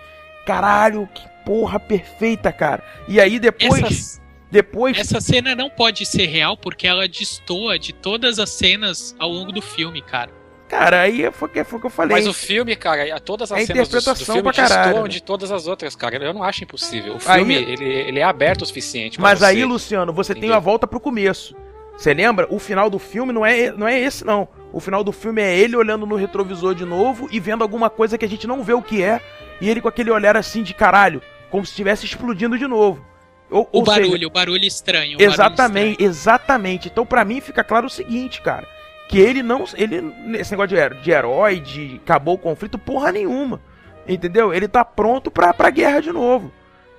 caralho, 0.45 1.09
que 1.15 1.27
porra 1.45 1.79
perfeita, 1.81 2.53
cara. 2.53 2.83
E 3.09 3.21
aí 3.21 3.39
depois, 3.39 3.83
Essa, 3.85 4.21
depois 4.51 4.99
essa 4.99 5.21
cena 5.21 5.55
não 5.55 5.69
pode 5.71 6.05
ser 6.07 6.27
real 6.27 6.57
porque 6.57 6.87
ela 6.87 7.07
destoa 7.09 7.79
de 7.79 7.93
todas 7.93 8.39
as 8.39 8.51
cenas 8.51 9.15
ao 9.19 9.31
longo 9.31 9.53
do 9.53 9.63
filme, 9.63 10.01
cara. 10.03 10.31
cara, 10.69 11.03
aí 11.03 11.31
foi, 11.33 11.49
o 11.49 11.53
que- 11.53 11.65
foi 11.65 11.79
o 11.79 11.81
que 11.81 11.87
eu 11.87 11.91
falei. 11.91 12.17
Mas 12.17 12.27
o 12.27 12.33
filme, 12.33 12.75
cara, 12.77 13.21
todas 13.21 13.53
as 13.53 13.61
É 13.61 13.67
cenas 13.67 13.89
do, 13.89 13.93
do 13.93 13.99
interpretação 13.99 14.35
filme 14.37 14.43
pra 14.43 14.53
caralho, 14.53 14.83
destoam 14.85 15.03
né? 15.05 15.09
de 15.11 15.23
todas 15.23 15.51
as 15.53 15.67
outras, 15.67 15.95
cara. 15.95 16.17
Eu 16.17 16.33
não 16.33 16.43
acho 16.43 16.65
impossível. 16.65 17.15
O 17.15 17.19
Aí- 17.31 17.39
filme, 17.39 17.55
ele, 17.55 17.85
ele 17.85 18.19
é 18.21 18.23
aberto 18.25 18.63
o 18.63 18.67
suficiente. 18.67 19.21
Mas 19.21 19.41
você. 19.41 19.45
aí, 19.45 19.65
Luciano, 19.65 20.13
você 20.13 20.35
tem 20.35 20.51
a 20.51 20.59
volta 20.59 20.87
pro 20.87 20.99
começo. 20.99 21.55
Você 21.97 22.15
lembra? 22.15 22.47
O 22.51 22.59
final 22.59 22.89
do 22.89 22.99
filme 22.99 23.35
não 23.35 23.45
é, 23.45 23.71
não 23.71 23.87
é 23.87 24.01
esse, 24.01 24.25
não. 24.25 24.49
O 24.73 24.81
final 24.81 25.05
do 25.05 25.13
filme 25.13 25.43
é 25.43 25.55
ele 25.59 25.77
olhando 25.77 26.07
no 26.07 26.17
retrovisor 26.17 26.75
de 26.75 26.87
novo 26.87 27.29
e 27.31 27.39
vendo 27.39 27.61
alguma 27.61 27.91
coisa 27.91 28.17
que 28.17 28.25
a 28.25 28.29
gente 28.29 28.47
não 28.47 28.63
vê 28.63 28.73
o 28.73 28.81
que 28.81 29.03
é. 29.03 29.21
E 29.61 29.69
ele 29.69 29.81
com 29.83 29.89
aquele 29.89 30.11
olhar 30.11 30.37
assim 30.39 30.63
de 30.63 30.73
caralho, 30.73 31.21
como 31.53 31.65
se 31.65 31.71
estivesse 31.71 32.05
explodindo 32.05 32.59
de 32.59 32.67
novo. 32.67 33.07
Ou, 33.49 33.69
O 33.71 33.79
ou 33.81 33.85
seja, 33.87 34.01
barulho, 34.01 34.27
o 34.27 34.31
barulho 34.31 34.65
estranho. 34.65 35.15
o 35.17 35.19
barulho 35.19 35.33
Exatamente, 35.35 35.91
estranho. 35.93 36.11
exatamente. 36.11 36.89
Então, 36.89 37.07
pra 37.07 37.25
mim, 37.25 37.41
fica 37.41 37.63
claro 37.63 37.87
o 37.87 37.91
seguinte, 37.91 38.41
cara. 38.43 38.67
Que 39.09 39.19
ele 39.21 39.43
não. 39.43 39.65
Ele, 39.75 40.03
esse 40.39 40.51
negócio 40.53 40.75
de, 40.77 41.03
de 41.03 41.11
herói, 41.11 41.61
de 41.61 42.01
acabou 42.03 42.35
o 42.35 42.39
conflito, 42.39 42.79
porra 42.79 43.13
nenhuma. 43.13 43.61
Entendeu? 44.09 44.53
Ele 44.55 44.67
tá 44.67 44.85
pronto 44.85 45.31
pra, 45.31 45.53
pra 45.55 45.69
guerra 45.71 46.01
de 46.01 46.11
novo. 46.11 46.51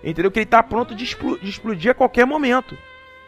Entendeu? 0.04 0.30
Que 0.30 0.40
ele 0.40 0.46
tá 0.46 0.62
pronto 0.62 0.94
de, 0.94 1.04
explo- 1.04 1.40
de 1.40 1.50
explodir 1.50 1.90
a 1.92 1.94
qualquer 1.96 2.26
momento. 2.26 2.78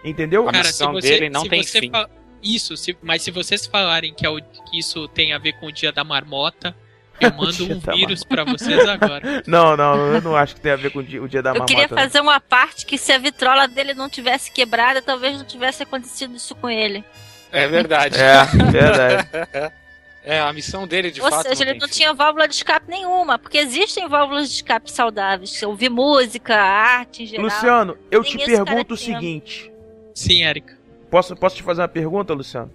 Entendeu? 0.04 0.48
A 0.48 0.52
Cara, 0.52 0.68
missão 0.68 0.94
se 0.96 1.02
você, 1.02 1.10
dele 1.10 1.30
não 1.30 1.42
se 1.42 1.50
tem 1.50 1.64
você 1.64 1.80
fim. 1.80 1.90
fa- 1.90 2.08
Isso, 2.44 2.78
se- 2.78 2.96
mas 3.02 3.24
se 3.24 3.32
vocês 3.32 3.66
falarem 3.66 4.14
que, 4.14 4.24
é 4.26 4.30
o- 4.30 4.40
que 4.40 4.78
isso 4.78 5.08
tem 5.08 5.34
a 5.34 5.40
ver 5.40 5.54
com 5.54 5.66
o 5.66 5.72
dia 5.72 5.92
da 5.92 6.04
marmota, 6.04 6.76
eu 7.20 7.32
mando 7.36 7.74
um 7.74 7.80
vírus 7.96 8.24
pra 8.24 8.44
vocês 8.44 8.88
agora. 8.88 9.44
Não, 9.48 9.76
não, 9.78 10.14
eu 10.14 10.22
não 10.22 10.36
acho 10.36 10.56
que 10.56 10.62
tem 10.62 10.72
a 10.72 10.76
ver 10.76 10.92
com 10.92 11.00
o 11.00 11.04
dia, 11.04 11.22
o 11.22 11.28
dia 11.28 11.42
da 11.42 11.52
Eu 11.52 11.54
marmota. 11.54 11.74
queria 11.74 11.88
não. 11.88 11.98
fazer 11.98 12.20
uma 12.20 12.40
parte 12.40 12.86
que 12.86 12.98
se 12.98 13.12
a 13.12 13.18
vitrola 13.18 13.68
dele 13.68 13.94
não 13.94 14.10
tivesse 14.10 14.52
quebrada, 14.52 15.02
talvez 15.02 15.38
não 15.38 15.46
tivesse 15.46 15.84
acontecido 15.84 16.36
isso 16.36 16.54
com 16.56 16.70
ele. 16.70 17.04
É 17.52 17.68
verdade. 17.68 18.18
É, 18.20 18.46
verdade. 18.72 19.28
É, 20.28 20.40
a 20.40 20.52
missão 20.52 20.88
dele, 20.88 21.12
de 21.12 21.22
Ou 21.22 21.30
fato. 21.30 21.48
seja, 21.48 21.62
ele 21.64 21.74
tem 21.74 21.80
não 21.82 21.88
tinha 21.88 22.12
válvula 22.12 22.48
de 22.48 22.56
escape 22.56 22.90
nenhuma, 22.90 23.38
porque 23.38 23.60
existem 23.60 24.08
válvulas 24.10 24.50
de 24.50 24.56
escape 24.56 24.92
saudáveis. 24.92 25.62
Ouvir 25.62 25.88
música, 25.90 26.56
arte 26.56 27.22
em 27.22 27.26
geral. 27.28 27.46
Luciano, 27.46 27.96
eu 28.10 28.24
Nem 28.24 28.32
te 28.32 28.44
pergunto 28.44 28.96
o 28.96 28.98
seguinte. 28.98 29.72
Sim, 30.16 30.44
Érica. 30.44 30.76
Posso, 31.12 31.36
posso 31.36 31.56
te 31.58 31.62
fazer 31.62 31.82
uma 31.84 31.88
pergunta, 31.88 32.34
Luciano? 32.34 32.72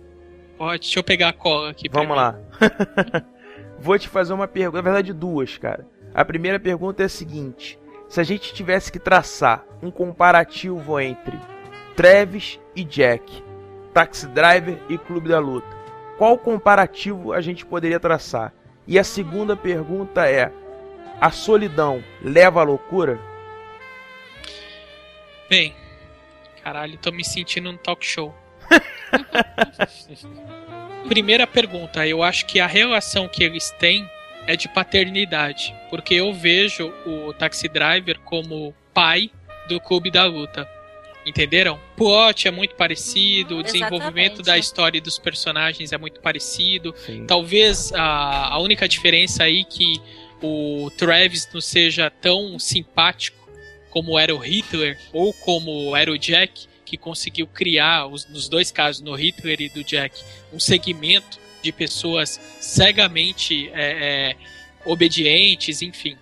Pode, 0.56 0.82
deixa 0.82 1.00
eu 1.00 1.02
pegar 1.02 1.30
a 1.30 1.32
cola 1.32 1.70
aqui. 1.70 1.88
Vamos 1.88 2.16
primeiro. 2.16 2.84
lá. 3.18 3.24
Vou 3.81 3.98
te 3.98 4.09
fazer 4.09 4.35
uma 4.35 4.47
pergunta, 4.47 4.77
na 4.77 4.82
verdade 4.82 5.12
duas, 5.12 5.57
cara. 5.57 5.86
A 6.12 6.23
primeira 6.23 6.61
pergunta 6.61 7.02
é 7.02 7.07
a 7.07 7.09
seguinte: 7.09 7.78
se 8.09 8.20
a 8.20 8.23
gente 8.23 8.52
tivesse 8.52 8.93
que 8.93 8.98
traçar 8.98 9.65
um 9.82 9.90
comparativo 9.90 11.01
entre 11.01 11.39
Travis 11.97 12.61
e 12.77 12.85
Jack, 12.85 13.43
Taxi 13.94 14.27
Driver 14.27 14.78
e 14.89 14.98
Clube 14.98 15.31
da 15.31 15.39
Luta, 15.39 15.66
qual 16.19 16.36
comparativo 16.36 17.32
a 17.32 17.40
gente 17.40 17.65
poderia 17.65 17.98
traçar? 17.98 18.52
E 18.86 18.98
a 18.98 19.05
segunda 19.05 19.57
pergunta 19.57 20.28
é: 20.28 20.52
a 21.19 21.31
solidão 21.31 22.05
leva 22.23 22.61
à 22.61 22.65
loucura? 22.65 23.19
Bem, 25.48 25.74
caralho, 26.62 26.98
tô 26.98 27.11
me 27.11 27.24
sentindo 27.24 27.73
num 27.73 27.78
talk 27.78 28.05
show. 28.05 28.35
Primeira 31.09 31.47
pergunta, 31.47 32.06
eu 32.06 32.22
acho 32.22 32.47
que 32.47 32.60
a 32.60 32.66
relação 32.66 33.28
que 33.28 33.43
eles 33.43 33.70
têm 33.78 34.09
é 34.47 34.56
de 34.56 34.68
paternidade, 34.68 35.74
porque 35.89 36.14
eu 36.14 36.32
vejo 36.32 36.93
o 37.06 37.32
Taxi 37.32 37.68
Driver 37.68 38.18
como 38.20 38.74
pai 38.93 39.31
do 39.68 39.81
Clube 39.81 40.10
da 40.10 40.24
Luta. 40.24 40.68
Entenderam? 41.24 41.74
O 41.74 41.97
plot 41.97 42.48
é 42.48 42.51
muito 42.51 42.74
parecido, 42.74 43.59
o 43.59 43.62
desenvolvimento 43.62 44.40
Exatamente. 44.40 44.43
da 44.43 44.59
história 44.59 44.98
e 44.98 45.01
dos 45.01 45.18
personagens 45.18 45.93
é 45.93 45.98
muito 45.98 46.20
parecido. 46.20 46.94
Sim. 47.05 47.27
Talvez 47.27 47.93
a, 47.93 48.55
a 48.55 48.59
única 48.59 48.89
diferença 48.89 49.44
aí 49.44 49.64
que 49.64 50.01
o 50.43 50.90
Travis 50.97 51.48
não 51.52 51.60
seja 51.60 52.10
tão 52.10 52.59
simpático 52.59 53.39
como 53.90 54.18
era 54.18 54.35
o 54.35 54.39
Hitler 54.39 54.98
ou 55.12 55.32
como 55.35 55.94
era 55.94 56.10
o 56.10 56.18
Jack, 56.18 56.66
que 56.90 56.96
conseguiu 56.96 57.46
criar, 57.46 58.08
os, 58.08 58.26
nos 58.28 58.48
dois 58.48 58.72
casos, 58.72 59.00
no 59.00 59.14
Hitler 59.14 59.60
e 59.62 59.68
do 59.68 59.84
Jack, 59.84 60.20
um 60.52 60.58
segmento 60.58 61.38
de 61.62 61.70
pessoas 61.70 62.40
cegamente 62.58 63.70
é, 63.72 64.32
é, 64.32 64.36
obedientes, 64.84 65.82
enfim. 65.82 66.16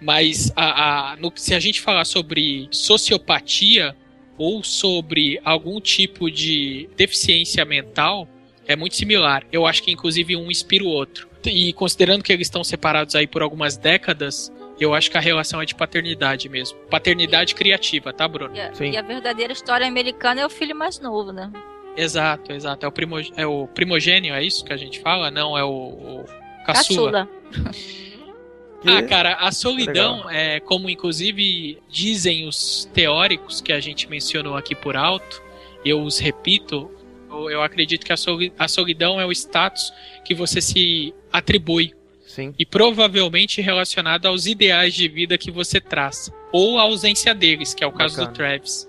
Mas 0.00 0.52
a, 0.54 1.12
a- 1.12 1.16
no- 1.16 1.32
se 1.34 1.54
a 1.54 1.58
gente 1.58 1.80
falar 1.80 2.04
sobre 2.04 2.68
sociopatia 2.70 3.96
ou 4.38 4.62
sobre 4.62 5.40
algum 5.44 5.80
tipo 5.80 6.30
de 6.30 6.88
deficiência 6.96 7.64
mental, 7.64 8.28
é 8.66 8.76
muito 8.76 8.94
similar. 8.94 9.44
Eu 9.50 9.66
acho 9.66 9.82
que 9.82 9.90
inclusive 9.90 10.36
um 10.36 10.50
inspira 10.50 10.84
o 10.84 10.88
outro. 10.88 11.28
E 11.44 11.72
considerando 11.72 12.22
que 12.22 12.32
eles 12.32 12.46
estão 12.46 12.62
separados 12.62 13.14
aí 13.16 13.26
por 13.26 13.42
algumas 13.42 13.76
décadas, 13.76 14.52
eu 14.78 14.94
acho 14.94 15.10
que 15.10 15.16
a 15.16 15.20
relação 15.20 15.60
é 15.60 15.64
de 15.66 15.74
paternidade 15.74 16.48
mesmo. 16.48 16.78
Paternidade 16.90 17.54
criativa, 17.54 18.12
tá, 18.12 18.26
Bruno? 18.28 18.54
E 18.56 18.60
a, 18.60 18.74
Sim. 18.74 18.90
e 18.90 18.96
a 18.96 19.02
verdadeira 19.02 19.52
história 19.52 19.86
americana 19.86 20.40
é 20.40 20.46
o 20.46 20.50
filho 20.50 20.74
mais 20.76 20.98
novo, 21.00 21.32
né? 21.32 21.50
Exato, 21.96 22.52
exato. 22.52 22.84
É 22.84 22.88
o, 22.88 22.92
primo, 22.92 23.16
é 23.36 23.46
o 23.46 23.66
primogênio, 23.68 24.34
é 24.34 24.44
isso 24.44 24.64
que 24.64 24.72
a 24.72 24.76
gente 24.76 25.00
fala? 25.00 25.30
Não, 25.30 25.56
é 25.56 25.64
o, 25.64 25.68
o 25.68 26.24
caçula. 26.66 27.26
Caçula. 27.26 27.28
Ah, 28.88 29.02
cara, 29.02 29.34
a 29.34 29.50
solidão, 29.50 30.30
é, 30.30 30.60
como 30.60 30.88
inclusive 30.88 31.82
dizem 31.88 32.46
os 32.46 32.88
teóricos 32.94 33.60
que 33.60 33.72
a 33.72 33.80
gente 33.80 34.08
mencionou 34.08 34.56
aqui 34.56 34.76
por 34.76 34.96
alto, 34.96 35.42
eu 35.84 36.00
os 36.02 36.20
repito, 36.20 36.88
eu, 37.28 37.50
eu 37.50 37.62
acredito 37.62 38.06
que 38.06 38.12
a 38.12 38.16
soli- 38.16 38.52
a 38.56 38.68
solidão 38.68 39.20
é 39.20 39.26
o 39.26 39.32
status 39.32 39.92
que 40.24 40.34
você 40.36 40.60
se 40.60 41.12
atribui 41.32 41.94
Sim. 42.36 42.54
e 42.58 42.66
provavelmente 42.66 43.62
relacionado 43.62 44.26
aos 44.26 44.44
ideais 44.44 44.92
de 44.92 45.08
vida 45.08 45.38
que 45.38 45.50
você 45.50 45.80
traça, 45.80 46.30
ou 46.52 46.78
a 46.78 46.82
ausência 46.82 47.34
deles, 47.34 47.72
que 47.72 47.82
é 47.82 47.86
o 47.86 47.92
caso 47.92 48.16
do 48.16 48.26
Bacana. 48.26 48.34
Travis. 48.34 48.86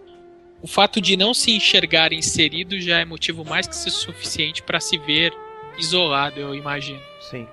O 0.62 0.68
fato 0.68 1.00
de 1.00 1.16
não 1.16 1.34
se 1.34 1.52
enxergar 1.52 2.12
inserido 2.12 2.78
já 2.78 3.00
é 3.00 3.06
motivo 3.06 3.46
mais 3.46 3.66
que 3.66 3.76
suficiente 3.76 4.62
para 4.62 4.82
se 4.82 4.98
ver 4.98 5.32
isolado, 5.78 6.38
eu 6.42 6.54
imagino. 6.54 7.00
Sim. 7.22 7.48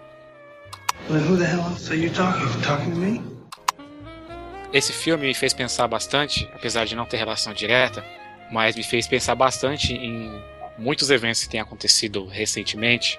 Esse 4.73 4.93
filme 4.93 5.29
me 5.29 5.35
fez 5.35 5.55
pensar 5.55 5.87
bastante, 5.87 6.49
apesar 6.53 6.87
de 6.87 6.97
não 6.97 7.07
ter 7.07 7.19
relação 7.19 7.53
direta, 7.53 8.05
mas 8.51 8.75
me 8.75 8.83
fez 8.83 9.07
pensar 9.07 9.37
bastante 9.37 9.95
em 9.95 10.33
muitos 10.77 11.09
eventos 11.11 11.45
que 11.45 11.51
têm 11.51 11.61
acontecido 11.61 12.27
recentemente 12.27 13.16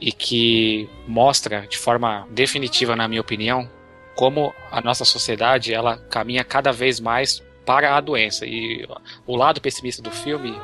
e 0.00 0.12
que 0.12 0.88
mostra 1.06 1.66
de 1.68 1.76
forma 1.76 2.26
definitiva, 2.30 2.94
na 2.94 3.08
minha 3.08 3.20
opinião, 3.20 3.68
como 4.14 4.54
a 4.70 4.80
nossa 4.80 5.04
sociedade 5.04 5.72
ela 5.72 5.96
caminha 5.96 6.44
cada 6.44 6.72
vez 6.72 7.00
mais 7.00 7.42
para 7.64 7.96
a 7.96 8.00
doença. 8.00 8.46
E 8.46 8.86
o 9.26 9.36
lado 9.36 9.60
pessimista 9.60 10.02
do 10.02 10.10
filme 10.10 10.54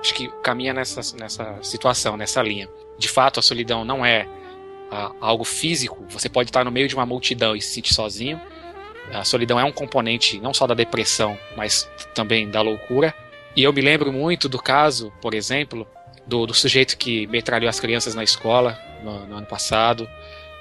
acho 0.00 0.14
que 0.14 0.28
caminha 0.42 0.72
nessa, 0.72 1.16
nessa 1.16 1.58
situação, 1.62 2.16
nessa 2.16 2.42
linha. 2.42 2.68
De 2.98 3.08
fato, 3.08 3.40
a 3.40 3.42
solidão 3.42 3.84
não 3.84 4.04
é 4.04 4.26
ah, 4.90 5.12
algo 5.20 5.44
físico. 5.44 6.04
Você 6.10 6.28
pode 6.28 6.48
estar 6.48 6.64
no 6.64 6.70
meio 6.70 6.88
de 6.88 6.94
uma 6.94 7.06
multidão 7.06 7.56
e 7.56 7.60
se 7.60 7.74
sentir 7.74 7.94
sozinho. 7.94 8.40
A 9.12 9.24
solidão 9.24 9.58
é 9.58 9.64
um 9.64 9.72
componente 9.72 10.40
não 10.40 10.52
só 10.54 10.66
da 10.66 10.74
depressão, 10.74 11.38
mas 11.56 11.88
também 12.14 12.48
da 12.48 12.60
loucura. 12.60 13.14
E 13.54 13.62
eu 13.62 13.72
me 13.72 13.80
lembro 13.80 14.12
muito 14.12 14.48
do 14.48 14.58
caso, 14.58 15.12
por 15.20 15.34
exemplo, 15.34 15.86
do, 16.26 16.46
do 16.46 16.54
sujeito 16.54 16.96
que 16.96 17.26
metralhou 17.26 17.68
as 17.68 17.78
crianças 17.78 18.14
na 18.14 18.24
escola 18.24 18.78
no, 19.02 19.26
no 19.26 19.36
ano 19.36 19.46
passado, 19.46 20.08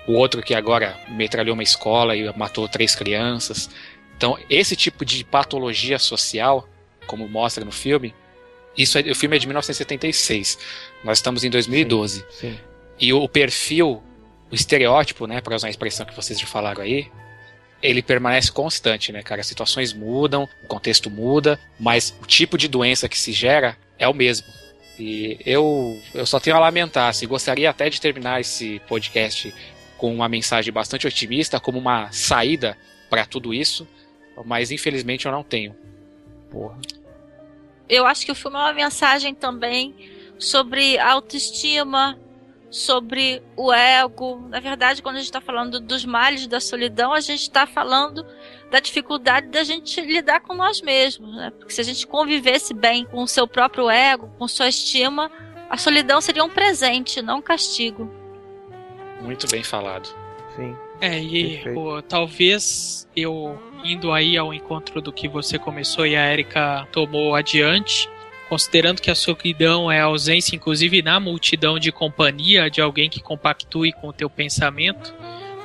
o 0.08 0.14
outro 0.14 0.42
que 0.42 0.54
agora 0.54 0.98
metralhou 1.10 1.54
uma 1.54 1.64
escola 1.64 2.16
e 2.16 2.32
matou 2.38 2.68
três 2.70 2.96
crianças. 2.96 3.70
Então, 4.16 4.38
esse 4.50 4.76
tipo 4.76 5.04
de 5.04 5.24
patologia 5.24 5.98
social, 6.00 6.68
como 7.08 7.28
mostra 7.28 7.66
no 7.66 7.72
filme, 7.72 8.14
isso 8.78 8.98
é, 8.98 9.02
o 9.02 9.16
filme 9.16 9.36
é 9.36 9.40
de 9.40 9.48
1976. 9.48 10.58
Nós 11.04 11.18
estamos 11.18 11.44
em 11.44 11.50
2012. 11.50 12.26
Sim. 12.30 12.58
E 13.00 13.14
o 13.14 13.28
perfil, 13.28 14.02
o 14.52 14.56
estereótipo, 14.56 15.26
né, 15.28 15.42
para 15.42 15.56
usar 15.56 15.68
a 15.68 15.70
expressão 15.70 16.06
que 16.06 16.16
vocês 16.16 16.40
já 16.40 16.46
falaram 16.46 16.82
aí, 16.82 17.08
ele 17.82 18.02
permanece 18.02 18.52
constante, 18.52 19.12
né, 19.12 19.22
cara? 19.22 19.42
As 19.42 19.48
situações 19.48 19.94
mudam, 19.94 20.48
o 20.64 20.68
contexto 20.68 21.10
muda, 21.10 21.60
mas 21.80 22.16
o 22.22 22.26
tipo 22.26 22.58
de 22.58 22.68
doença 22.68 23.10
que 23.10 23.18
se 23.18 23.32
gera 23.32 23.78
é 23.98 24.08
o 24.08 24.14
mesmo. 24.14 24.48
E 24.98 25.38
eu, 25.46 26.02
eu 26.14 26.26
só 26.26 26.40
tenho 26.40 26.56
a 26.56 26.60
lamentar, 26.60 27.10
assim, 27.10 27.28
gostaria 27.28 27.70
até 27.70 27.90
de 27.90 28.00
terminar 28.00 28.40
esse 28.40 28.80
podcast 28.88 29.54
com 29.98 30.14
uma 30.14 30.30
mensagem 30.30 30.72
bastante 30.72 31.08
otimista, 31.08 31.60
como 31.60 31.80
uma 31.80 32.12
saída 32.12 32.78
para 33.10 33.26
tudo 33.26 33.54
isso, 33.54 33.88
mas 34.46 34.72
infelizmente 34.72 35.26
eu 35.26 35.32
não 35.32 35.44
tenho. 35.44 35.76
Porra. 36.50 36.78
Eu 37.88 38.06
acho 38.06 38.26
que 38.26 38.32
o 38.32 38.36
filme 38.36 38.58
é 38.58 38.62
uma 38.62 38.74
mensagem 38.74 39.34
também 39.34 39.94
sobre 40.40 40.98
autoestima, 40.98 42.20
sobre 42.70 43.42
o 43.56 43.72
ego. 43.72 44.48
Na 44.50 44.60
verdade, 44.60 45.02
quando 45.02 45.16
a 45.16 45.20
gente 45.20 45.28
está 45.28 45.42
falando 45.42 45.80
dos 45.80 46.04
males 46.04 46.48
da 46.48 46.60
solidão, 46.60 47.14
a 47.14 47.20
gente 47.20 47.42
está 47.42 47.66
falando 47.68 48.26
da 48.72 48.80
dificuldade 48.80 49.48
da 49.48 49.64
gente 49.64 50.02
lidar 50.02 50.42
com 50.42 50.54
nós 50.54 50.82
mesmos. 50.82 51.36
Né? 51.36 51.52
Porque 51.58 51.74
se 51.74 51.82
a 51.82 51.84
gente 51.84 52.06
convivesse 52.06 52.74
bem 52.74 53.06
com 53.06 53.24
o 53.24 53.28
seu 53.28 53.48
próprio 53.48 53.90
ego, 53.90 54.30
com 54.38 54.48
sua 54.48 54.68
estima, 54.68 55.32
a 55.70 55.78
solidão 55.78 56.22
seria 56.22 56.44
um 56.44 56.50
presente, 56.50 57.22
não 57.22 57.40
um 57.40 57.42
castigo. 57.42 58.12
Muito 59.22 59.48
bem 59.50 59.64
falado. 59.64 60.08
Sim. 60.56 60.76
É, 61.02 61.20
e 61.20 61.74
pô, 61.74 62.02
talvez 62.02 63.08
eu 63.16 63.60
indo 63.84 64.12
aí 64.12 64.38
ao 64.38 64.54
encontro 64.54 65.02
do 65.02 65.12
que 65.12 65.28
você 65.28 65.60
começou 65.60 66.06
e 66.06 66.16
a 66.16 66.32
Erika 66.32 66.88
tomou 66.92 67.36
adiante, 67.36 68.10
considerando 68.48 69.02
que 69.02 69.12
a 69.12 69.16
solidão 69.16 69.92
é 69.92 70.00
a 70.00 70.06
ausência, 70.06 70.56
inclusive 70.56 71.02
na 71.02 71.20
multidão 71.20 71.78
de 71.78 71.92
companhia 71.92 72.70
de 72.70 72.82
alguém 72.82 73.10
que 73.10 73.22
compactue 73.22 73.92
com 73.94 74.08
o 74.08 74.14
teu 74.14 74.30
pensamento, 74.30 75.14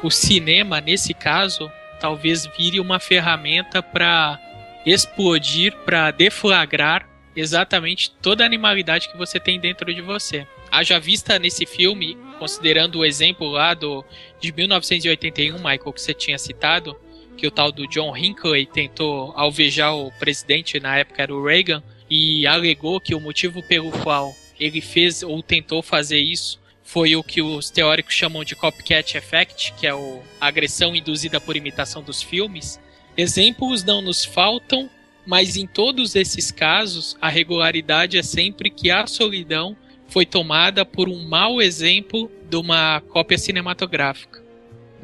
o 0.02 0.10
cinema, 0.10 0.80
nesse 0.80 1.14
caso, 1.14 1.70
talvez 2.00 2.46
vire 2.56 2.80
uma 2.80 2.98
ferramenta 2.98 3.82
para 3.82 4.40
explodir, 4.86 5.76
para 5.84 6.10
deflagrar 6.10 7.06
exatamente 7.36 8.10
toda 8.22 8.42
a 8.42 8.46
animalidade 8.46 9.08
que 9.08 9.16
você 9.16 9.38
tem 9.38 9.60
dentro 9.60 9.94
de 9.94 10.00
você. 10.00 10.46
Haja 10.70 10.98
vista 10.98 11.38
nesse 11.38 11.66
filme, 11.66 12.16
considerando 12.38 12.98
o 12.98 13.04
exemplo 13.04 13.48
lá 13.48 13.74
do 13.74 14.04
de 14.40 14.52
1981, 14.52 15.56
Michael, 15.56 15.92
que 15.92 16.00
você 16.00 16.14
tinha 16.14 16.38
citado, 16.38 16.96
que 17.36 17.46
o 17.46 17.50
tal 17.50 17.70
do 17.70 17.86
John 17.86 18.16
Hinckley 18.16 18.66
tentou 18.66 19.32
alvejar 19.36 19.94
o 19.94 20.10
presidente, 20.12 20.80
na 20.80 20.96
época 20.98 21.22
era 21.22 21.34
o 21.34 21.44
Reagan, 21.44 21.82
e 22.08 22.46
alegou 22.46 23.00
que 23.00 23.14
o 23.14 23.20
motivo 23.20 23.62
pelo 23.62 23.90
qual 23.90 24.34
ele 24.58 24.80
fez 24.80 25.22
ou 25.22 25.42
tentou 25.42 25.82
fazer 25.82 26.18
isso 26.18 26.59
foi 26.90 27.14
o 27.14 27.22
que 27.22 27.40
os 27.40 27.70
teóricos 27.70 28.14
chamam 28.14 28.42
de 28.42 28.56
copycat 28.56 29.16
effect, 29.16 29.72
que 29.74 29.86
é 29.86 29.94
o, 29.94 30.20
a 30.40 30.48
agressão 30.48 30.96
induzida 30.96 31.40
por 31.40 31.56
imitação 31.56 32.02
dos 32.02 32.20
filmes. 32.20 32.80
Exemplos 33.16 33.84
não 33.84 34.02
nos 34.02 34.24
faltam, 34.24 34.90
mas 35.24 35.56
em 35.56 35.68
todos 35.68 36.16
esses 36.16 36.50
casos, 36.50 37.16
a 37.20 37.28
regularidade 37.28 38.18
é 38.18 38.24
sempre 38.24 38.70
que 38.70 38.90
a 38.90 39.06
solidão 39.06 39.76
foi 40.08 40.26
tomada 40.26 40.84
por 40.84 41.08
um 41.08 41.28
mau 41.28 41.62
exemplo 41.62 42.28
de 42.48 42.56
uma 42.56 43.00
cópia 43.02 43.38
cinematográfica. 43.38 44.42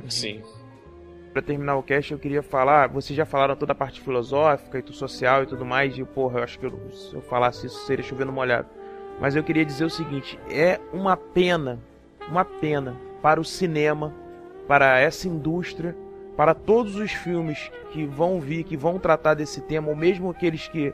Sim. 0.09 0.43
Pra 1.33 1.41
terminar 1.41 1.77
o 1.77 1.85
cast, 1.85 2.11
eu 2.11 2.19
queria 2.19 2.43
falar. 2.43 2.89
Vocês 2.89 3.17
já 3.17 3.25
falaram 3.25 3.55
toda 3.55 3.71
a 3.71 3.77
parte 3.77 4.01
filosófica 4.01 4.81
e 4.81 4.93
social 4.93 5.45
e 5.45 5.47
tudo 5.47 5.65
mais. 5.65 5.97
E, 5.97 6.03
porra, 6.03 6.41
eu 6.41 6.43
acho 6.43 6.59
que 6.59 6.67
eu, 6.67 6.91
se 6.91 7.15
eu 7.15 7.23
falasse 7.23 7.69
isso 7.69 7.87
seria 7.87 8.05
chovendo 8.05 8.33
molhado. 8.33 8.76
Mas 9.21 9.35
eu 9.35 9.43
queria 9.43 9.65
dizer 9.65 9.85
o 9.85 9.91
seguinte: 9.91 10.39
é 10.51 10.81
uma 10.93 11.17
pena, 11.17 11.79
uma 12.29 12.45
pena 12.45 12.97
para 13.23 13.41
o 13.41 13.45
cinema, 13.45 14.13
para 14.69 14.99
essa 14.99 15.29
indústria, 15.29 15.97
para 16.37 16.55
todos 16.55 16.97
os 16.97 17.13
filmes 17.13 17.71
que 17.93 18.05
vão 18.05 18.41
vir, 18.41 18.65
que 18.65 18.77
vão 18.77 18.99
tratar 18.99 19.35
desse 19.35 19.61
tema, 19.63 19.89
ou 19.89 19.97
mesmo 19.97 20.31
aqueles 20.31 20.69
que 20.69 20.93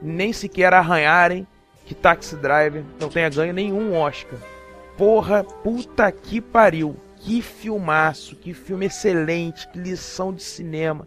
nem 0.00 0.32
sequer 0.32 0.74
arranharem, 0.74 1.46
que 1.86 1.94
Taxi 1.94 2.36
Driver 2.36 2.84
não 3.00 3.08
tenha 3.08 3.30
ganho 3.30 3.52
nenhum 3.52 3.94
Oscar. 3.94 4.38
Porra, 4.96 5.42
puta 5.42 6.10
que 6.12 6.40
pariu. 6.40 6.96
Que 7.16 7.40
filmaço, 7.40 8.34
que 8.34 8.52
filme 8.52 8.86
excelente, 8.86 9.68
que 9.68 9.78
lição 9.78 10.34
de 10.34 10.42
cinema, 10.42 11.06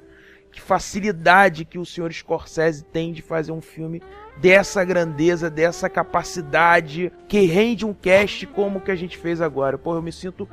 que 0.49 0.61
facilidade 0.61 1.65
que 1.65 1.77
o 1.77 1.85
senhor 1.85 2.11
Scorsese 2.13 2.85
tem 2.85 3.11
de 3.11 3.21
fazer 3.21 3.51
um 3.51 3.59
filme 3.59 4.01
dessa 4.37 4.83
grandeza, 4.83 5.49
dessa 5.49 5.89
capacidade, 5.89 7.11
que 7.27 7.45
rende 7.45 7.85
um 7.85 7.93
cast 7.93 8.45
como 8.47 8.79
o 8.79 8.81
que 8.81 8.91
a 8.91 8.95
gente 8.95 9.17
fez 9.17 9.41
agora. 9.41 9.77
Pô, 9.77 9.95
eu 9.95 10.01
me 10.01 10.11
sinto 10.11 10.47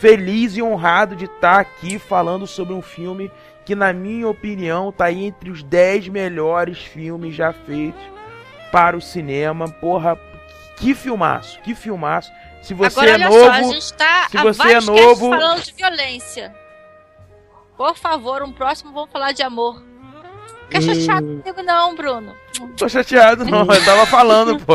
feliz 0.00 0.56
e 0.56 0.62
honrado 0.62 1.14
de 1.14 1.26
estar 1.26 1.60
aqui 1.60 1.98
falando 1.98 2.46
sobre 2.46 2.72
um 2.72 2.80
filme 2.80 3.30
que, 3.64 3.74
na 3.74 3.92
minha 3.92 4.28
opinião, 4.28 4.88
está 4.88 5.06
aí 5.06 5.24
entre 5.24 5.50
os 5.50 5.62
10 5.62 6.08
melhores 6.08 6.78
filmes 6.78 7.34
já 7.34 7.52
feitos 7.52 8.00
para 8.72 8.96
o 8.96 9.00
cinema. 9.00 9.68
Porra, 9.68 10.18
que 10.76 10.94
filmaço, 10.94 11.60
que 11.60 11.74
filmaço. 11.74 12.32
Se 12.62 12.74
você 12.74 13.00
Agora, 13.00 13.10
é 13.10 13.14
olha 13.14 13.28
novo, 13.28 13.44
só, 13.44 13.50
a 13.50 13.62
gente 13.62 13.94
tá 13.94 14.28
se 14.30 14.38
você 14.38 14.72
é 14.72 14.80
novo, 14.80 15.30
falando 15.30 15.62
de 15.62 15.72
violência. 15.72 16.54
Por 17.76 17.96
favor, 17.96 18.42
um 18.42 18.52
próximo 18.52 18.92
vamos 18.92 19.10
falar 19.10 19.32
de 19.32 19.42
amor. 19.42 19.89
Fica 20.70 20.80
chateado 20.94 21.26
comigo 21.26 21.62
não, 21.62 21.94
Bruno. 21.96 22.34
Tô 22.76 22.88
chateado, 22.88 23.44
não. 23.44 23.60
Eu 23.62 23.84
tava 23.84 24.06
falando, 24.06 24.58
pô. 24.60 24.74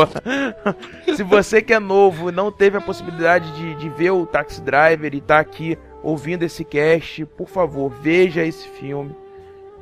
Se 1.14 1.22
você 1.22 1.62
que 1.62 1.72
é 1.72 1.78
novo 1.78 2.28
e 2.28 2.32
não 2.32 2.50
teve 2.52 2.76
a 2.76 2.80
possibilidade 2.80 3.50
de, 3.52 3.74
de 3.76 3.88
ver 3.88 4.10
o 4.10 4.26
Taxi 4.26 4.60
Driver 4.60 5.14
e 5.14 5.20
tá 5.20 5.38
aqui 5.38 5.78
ouvindo 6.02 6.42
esse 6.42 6.64
cast, 6.64 7.24
por 7.26 7.48
favor, 7.48 7.90
veja 8.02 8.44
esse 8.44 8.68
filme. 8.68 9.14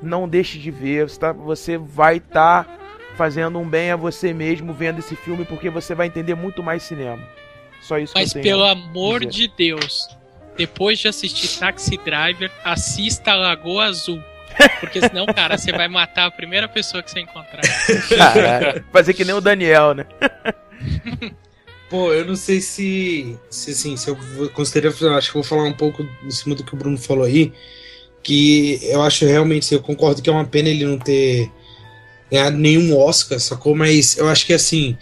Não 0.02 0.28
deixe 0.28 0.58
de 0.58 0.70
ver. 0.70 1.08
Você, 1.08 1.18
tá- 1.18 1.32
você 1.32 1.76
vai 1.78 2.18
estar 2.18 2.78
fazendo 3.16 3.58
um 3.58 3.68
bem 3.68 3.90
a 3.90 3.96
você 3.96 4.32
mesmo 4.32 4.72
vendo 4.72 4.98
esse 4.98 5.16
filme, 5.16 5.44
porque 5.44 5.70
você 5.70 5.94
vai 5.94 6.06
entender 6.06 6.34
muito 6.34 6.62
mais 6.62 6.82
cinema. 6.82 7.22
Só 7.80 7.98
isso 7.98 8.12
Mas 8.16 8.32
que 8.32 8.38
eu 8.38 8.42
tenho. 8.42 8.54
pelo 8.56 8.64
amor 8.66 9.20
dizer. 9.20 9.48
de 9.48 9.48
Deus, 9.56 10.08
depois 10.56 10.98
de 10.98 11.08
assistir 11.08 11.58
Taxi 11.58 11.96
Driver, 11.98 12.50
assista 12.64 13.32
a 13.32 13.36
Lagoa 13.36 13.84
Azul. 13.84 14.22
Porque 14.80 15.00
senão, 15.00 15.26
cara, 15.26 15.58
você 15.58 15.72
vai 15.72 15.88
matar 15.88 16.26
a 16.26 16.30
primeira 16.30 16.68
pessoa 16.68 17.02
que 17.02 17.10
você 17.10 17.20
encontrar. 17.20 17.62
Caralho. 18.08 18.84
Fazer 18.92 19.14
que 19.14 19.24
nem 19.24 19.34
o 19.34 19.40
Daniel, 19.40 19.94
né? 19.94 20.06
Pô, 21.88 22.12
eu 22.12 22.24
não 22.24 22.36
sei 22.36 22.60
se, 22.60 23.38
se 23.50 23.70
assim, 23.70 23.96
se 23.96 24.08
eu 24.08 24.18
eu 24.34 25.14
acho 25.14 25.30
que 25.30 25.36
eu 25.36 25.42
vou 25.42 25.44
falar 25.44 25.64
um 25.64 25.72
pouco 25.72 26.06
em 26.24 26.30
cima 26.30 26.54
do 26.54 26.64
que 26.64 26.74
o 26.74 26.76
Bruno 26.76 26.98
falou 26.98 27.24
aí, 27.24 27.52
que 28.22 28.80
eu 28.82 29.02
acho 29.02 29.26
realmente, 29.26 29.72
eu 29.72 29.80
concordo 29.80 30.22
que 30.22 30.30
é 30.30 30.32
uma 30.32 30.46
pena 30.46 30.68
ele 30.68 30.84
não 30.84 30.98
ter 30.98 31.50
ganhado 32.30 32.56
nenhum 32.56 32.98
Oscar, 32.98 33.38
sacou? 33.38 33.76
Mas 33.76 34.16
eu 34.16 34.28
acho 34.28 34.46
que 34.46 34.52
assim, 34.52 34.96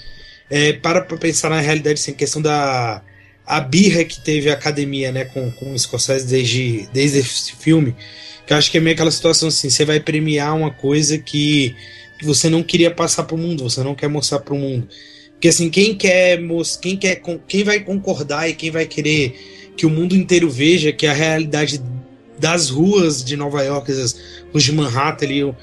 é, 0.51 0.73
para 0.75 1.01
pra 1.01 1.17
pensar 1.17 1.49
na 1.49 1.61
realidade, 1.61 2.01
assim, 2.01 2.11
a 2.11 2.15
questão 2.15 2.43
da 2.43 3.03
a 3.47 3.61
birra 3.61 4.05
que 4.05 4.21
teve 4.21 4.51
a 4.51 4.55
academia, 4.55 5.11
né, 5.11 5.25
com, 5.25 5.51
com 5.53 5.73
o 5.73 5.79
Scorsese 5.79 6.27
desde, 6.27 6.89
desde 6.93 7.19
esse 7.19 7.55
filme, 7.57 7.95
que 8.47 8.53
eu 8.53 8.57
acho 8.57 8.71
que 8.71 8.79
é 8.79 8.81
meio 8.81 8.95
aquela 8.95 9.11
situação 9.11 9.49
assim, 9.49 9.71
você 9.71 9.85
vai 9.85 10.01
premiar 10.01 10.57
uma 10.57 10.71
coisa 10.71 11.19
que, 11.19 11.75
você 12.23 12.49
não 12.49 12.63
queria 12.63 12.91
passar 12.91 13.25
pro 13.25 13.37
mundo, 13.37 13.69
você 13.69 13.83
não 13.83 13.97
quer 13.97 14.09
mostrar 14.09 14.39
pro 14.39 14.55
mundo. 14.55 14.89
Porque 15.33 15.49
assim, 15.49 15.69
quem 15.69 15.95
quer, 15.95 16.39
quem 16.81 16.97
quer, 16.97 17.21
quem 17.49 17.65
vai 17.65 17.81
concordar 17.81 18.49
e 18.49 18.55
quem 18.55 18.71
vai 18.71 18.87
querer 18.87 19.73
que 19.77 19.85
o 19.85 19.91
mundo 19.91 20.15
inteiro 20.15 20.49
veja 20.49 20.93
que 20.93 21.07
a 21.07 21.13
realidade 21.13 21.83
das 22.39 22.71
ruas 22.71 23.25
de 23.25 23.37
Nova 23.37 23.63
York, 23.63 23.91
as 23.91 24.17
ruas 24.53 24.63
de 24.63 24.73
Manhattan 24.73 25.27
ali, 25.27 25.55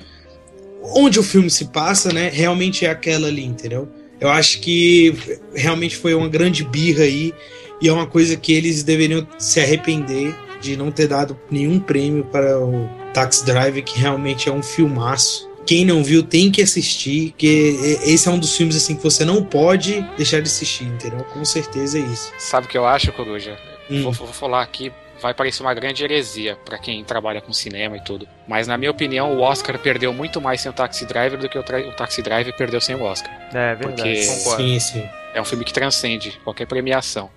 onde 0.81 1.19
o 1.19 1.23
filme 1.23 1.49
se 1.49 1.65
passa, 1.65 2.11
né, 2.11 2.29
realmente 2.33 2.85
é 2.85 2.89
aquela 2.89 3.27
ali, 3.27 3.45
entendeu? 3.45 3.87
Eu 4.19 4.29
acho 4.29 4.59
que 4.59 5.15
realmente 5.53 5.95
foi 5.95 6.13
uma 6.13 6.27
grande 6.27 6.63
birra 6.63 7.03
aí 7.03 7.33
e 7.81 7.87
é 7.87 7.93
uma 7.93 8.05
coisa 8.05 8.35
que 8.35 8.51
eles 8.51 8.83
deveriam 8.83 9.25
se 9.37 9.61
arrepender 9.61 10.35
de 10.59 10.75
não 10.77 10.91
ter 10.91 11.07
dado 11.07 11.39
nenhum 11.49 11.79
prêmio 11.79 12.23
para 12.25 12.59
o 12.59 12.89
Taxi 13.13 13.45
Driver, 13.45 13.83
que 13.83 13.99
realmente 13.99 14.49
é 14.49 14.51
um 14.51 14.61
filmaço. 14.63 15.49
Quem 15.65 15.85
não 15.85 16.03
viu 16.03 16.23
tem 16.23 16.49
que 16.49 16.61
assistir, 16.61 17.31
porque 17.31 17.77
esse 18.03 18.27
é 18.27 18.31
um 18.31 18.39
dos 18.39 18.55
filmes 18.57 18.75
assim 18.75 18.95
que 18.95 19.03
você 19.03 19.23
não 19.23 19.43
pode 19.43 20.01
deixar 20.17 20.41
de 20.41 20.47
assistir, 20.47 20.85
entendeu? 20.85 21.23
Com 21.25 21.45
certeza 21.45 21.99
é 21.99 22.01
isso. 22.01 22.31
Sabe 22.39 22.65
o 22.65 22.69
que 22.69 22.77
eu 22.77 22.87
acho, 22.87 23.11
Coruja? 23.11 23.55
Hum. 23.89 24.01
Vou, 24.03 24.11
vou 24.11 24.27
falar 24.27 24.63
aqui, 24.63 24.91
vai 25.21 25.33
parecer 25.33 25.61
uma 25.61 25.73
grande 25.73 26.03
heresia 26.03 26.57
pra 26.65 26.79
quem 26.79 27.03
trabalha 27.03 27.39
com 27.39 27.53
cinema 27.53 27.97
e 27.97 28.03
tudo. 28.03 28.27
Mas 28.47 28.67
na 28.67 28.77
minha 28.77 28.89
opinião, 28.89 29.35
o 29.37 29.41
Oscar 29.41 29.77
perdeu 29.77 30.11
muito 30.11 30.41
mais 30.41 30.61
sem 30.61 30.71
o 30.71 30.73
Taxi 30.73 31.05
Driver 31.05 31.37
do 31.37 31.47
que 31.47 31.57
o, 31.57 31.61
o 31.61 31.95
Taxi 31.95 32.21
Driver 32.23 32.55
perdeu 32.55 32.81
sem 32.81 32.95
o 32.95 33.03
Oscar. 33.03 33.31
É 33.53 33.75
verdade, 33.75 34.01
Porque. 34.01 34.23
Sim, 34.23 34.79
sim. 34.79 35.09
é 35.35 35.41
um 35.41 35.45
filme 35.45 35.63
que 35.63 35.73
transcende 35.73 36.39
qualquer 36.43 36.65
premiação. 36.65 37.29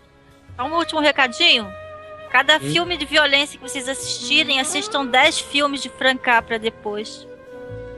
Só 0.56 0.64
Um 0.66 0.74
último 0.74 1.00
recadinho. 1.00 1.70
Cada 2.32 2.56
Hum. 2.56 2.72
filme 2.72 2.96
de 2.96 3.04
violência 3.04 3.58
que 3.58 3.62
vocês 3.62 3.86
assistirem, 3.86 4.58
assistam 4.58 5.04
10 5.04 5.38
filmes 5.38 5.82
de 5.82 5.90
Frank 5.90 6.18
Capra 6.22 6.58
depois. 6.58 7.28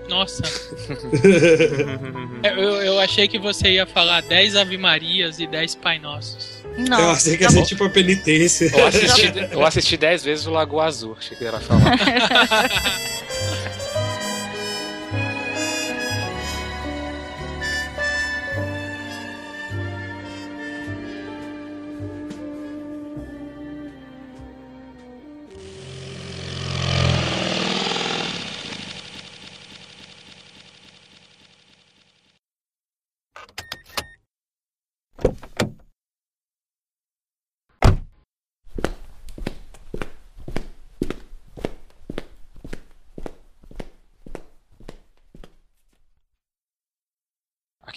Nossa. 0.09 0.43
eu, 2.43 2.83
eu 2.83 2.99
achei 3.01 3.29
que 3.29 3.39
você 3.39 3.75
ia 3.75 3.87
falar 3.87 4.23
10 4.23 4.57
Ave 4.57 4.77
Marias 4.77 5.39
e 5.39 5.47
10 5.47 5.77
Pai 5.77 6.01
Nossos. 6.01 6.65
Não. 6.77 6.99
eu 7.01 7.11
achei 7.11 7.37
que 7.37 7.45
ia 7.45 7.51
ser 7.51 7.65
tipo 7.65 7.85
a 7.85 7.89
penitência. 7.89 8.73
Eu 8.77 8.87
assisti, 8.89 9.33
eu 9.53 9.65
assisti 9.65 9.97
10 9.97 10.25
vezes 10.25 10.47
o 10.47 10.51
Lagoa 10.51 10.87
Azul, 10.87 11.17
achei 11.17 11.37
que 11.37 11.45
ia 11.45 11.53
falar. 11.61 11.97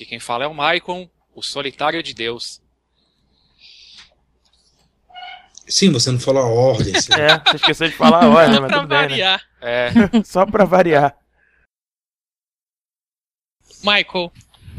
quem 0.08 0.20
fala 0.20 0.46
é 0.46 0.48
o 0.48 0.54
Maicon, 0.54 1.10
o 1.36 1.42
solitário 1.44 2.02
de 2.02 2.14
Deus. 2.14 2.62
Sim, 5.68 5.92
você 5.92 6.12
não 6.12 6.20
falou 6.20 6.44
a 6.44 6.46
ordem. 6.48 6.96
assim. 6.96 7.14
É, 7.14 7.38
você 7.40 7.56
esqueceu 7.58 7.90
de 7.90 7.94
falar 7.96 8.24
a 8.24 8.48
né? 8.48 8.60
Mas 8.60 8.72
tudo 8.72 8.88
bem, 8.88 8.98
né? 9.00 9.08
variar. 9.08 9.42
É. 9.62 9.92
Só 10.24 10.46
pra 10.46 10.64
variar. 10.64 11.18
Michael, 13.84 14.32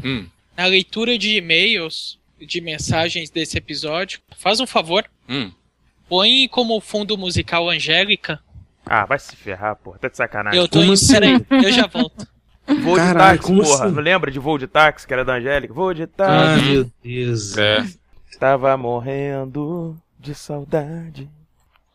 Hum. 0.03 0.27
na 0.57 0.65
leitura 0.65 1.17
de 1.17 1.35
e-mails, 1.37 2.19
de 2.39 2.59
mensagens 2.59 3.29
desse 3.29 3.57
episódio, 3.57 4.19
faz 4.37 4.59
um 4.59 4.67
favor. 4.67 5.09
Hum. 5.27 5.51
Põe 6.07 6.47
como 6.49 6.79
fundo 6.81 7.17
musical 7.17 7.69
Angélica. 7.69 8.41
Ah, 8.85 9.05
vai 9.05 9.19
se 9.19 9.35
ferrar, 9.35 9.75
porra. 9.75 9.99
Tá 9.99 10.07
de 10.09 10.17
sacanagem. 10.17 10.59
Eu 10.59 10.67
tô 10.67 10.79
Como 10.79 10.91
em. 10.91 10.93
assim? 10.93 11.13
Peraí, 11.13 11.45
eu 11.63 11.71
já 11.71 11.85
volto. 11.85 12.27
Voo 12.83 12.97
de 12.99 13.13
táxi, 13.13 13.41
como 13.43 13.63
porra. 13.63 13.85
assim? 13.85 13.95
Não 13.95 14.01
lembra 14.03 14.31
de 14.31 14.39
voo 14.39 14.57
de 14.57 14.67
táxi, 14.67 15.07
que 15.07 15.13
era 15.13 15.25
da 15.25 15.33
Angélica? 15.35 15.73
Voo 15.73 15.93
de 15.93 16.03
Ai, 16.03 16.07
táxi. 16.07 16.65
meu 16.65 16.91
Deus. 17.03 17.57
É. 17.57 17.85
Tava 18.39 18.75
morrendo 18.77 19.97
de 20.19 20.33
saudade, 20.35 21.29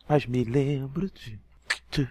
mas 0.07 0.25
me 0.25 0.43
lembro 0.43 1.09
de. 1.09 1.39
de- 1.91 2.09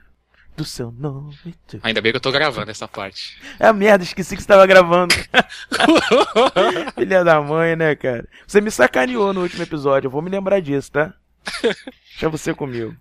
do 0.57 0.65
seu 0.65 0.93
nome. 0.93 1.37
Ainda 1.83 2.01
bem 2.01 2.13
que 2.13 2.17
eu 2.17 2.21
tô 2.21 2.31
gravando 2.31 2.71
essa 2.71 2.87
parte. 2.87 3.41
É 3.59 3.67
a 3.67 3.73
merda, 3.73 4.05
esqueci 4.05 4.37
que 4.37 4.43
você 4.43 4.47
tava 4.47 4.65
gravando. 4.69 5.13
Filha 6.95 7.25
da 7.25 7.41
mãe, 7.41 7.75
né, 7.75 7.97
cara? 7.97 8.25
Você 8.47 8.61
me 8.61 8.71
sacaneou 8.71 9.33
no 9.33 9.43
último 9.43 9.65
episódio, 9.65 10.07
eu 10.07 10.11
vou 10.13 10.23
me 10.23 10.31
lembrar 10.31 10.61
disso, 10.61 10.93
tá? 10.93 11.13
Deixa 11.61 12.29
você 12.29 12.55
comigo. 12.55 12.95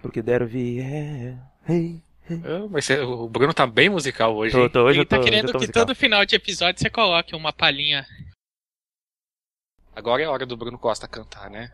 Porque 0.00 0.22
deram 0.22 0.46
vier. 0.46 1.36
Hey. 1.68 2.02
Ah, 2.02 2.07
mas 2.70 2.88
o 2.90 3.28
Bruno 3.28 3.54
tá 3.54 3.66
bem 3.66 3.88
musical 3.88 4.36
hoje. 4.36 4.52
Tô, 4.52 4.68
tô, 4.68 4.84
hoje 4.84 5.00
Ele 5.00 5.06
tá 5.06 5.20
querendo 5.20 5.52
que 5.52 5.58
musical. 5.58 5.86
todo 5.86 5.96
final 5.96 6.24
de 6.24 6.36
episódio 6.36 6.80
você 6.80 6.90
coloque 6.90 7.34
uma 7.34 7.52
palhinha. 7.52 8.06
Agora 9.94 10.22
é 10.22 10.26
a 10.26 10.30
hora 10.30 10.46
do 10.46 10.56
Bruno 10.56 10.78
Costa 10.78 11.08
cantar, 11.08 11.50
né? 11.50 11.72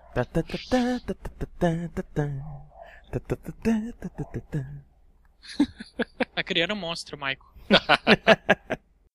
tá 6.35 6.43
criando 6.43 6.73
um 6.73 6.77
monstro, 6.77 7.19
Michael. 7.19 8.75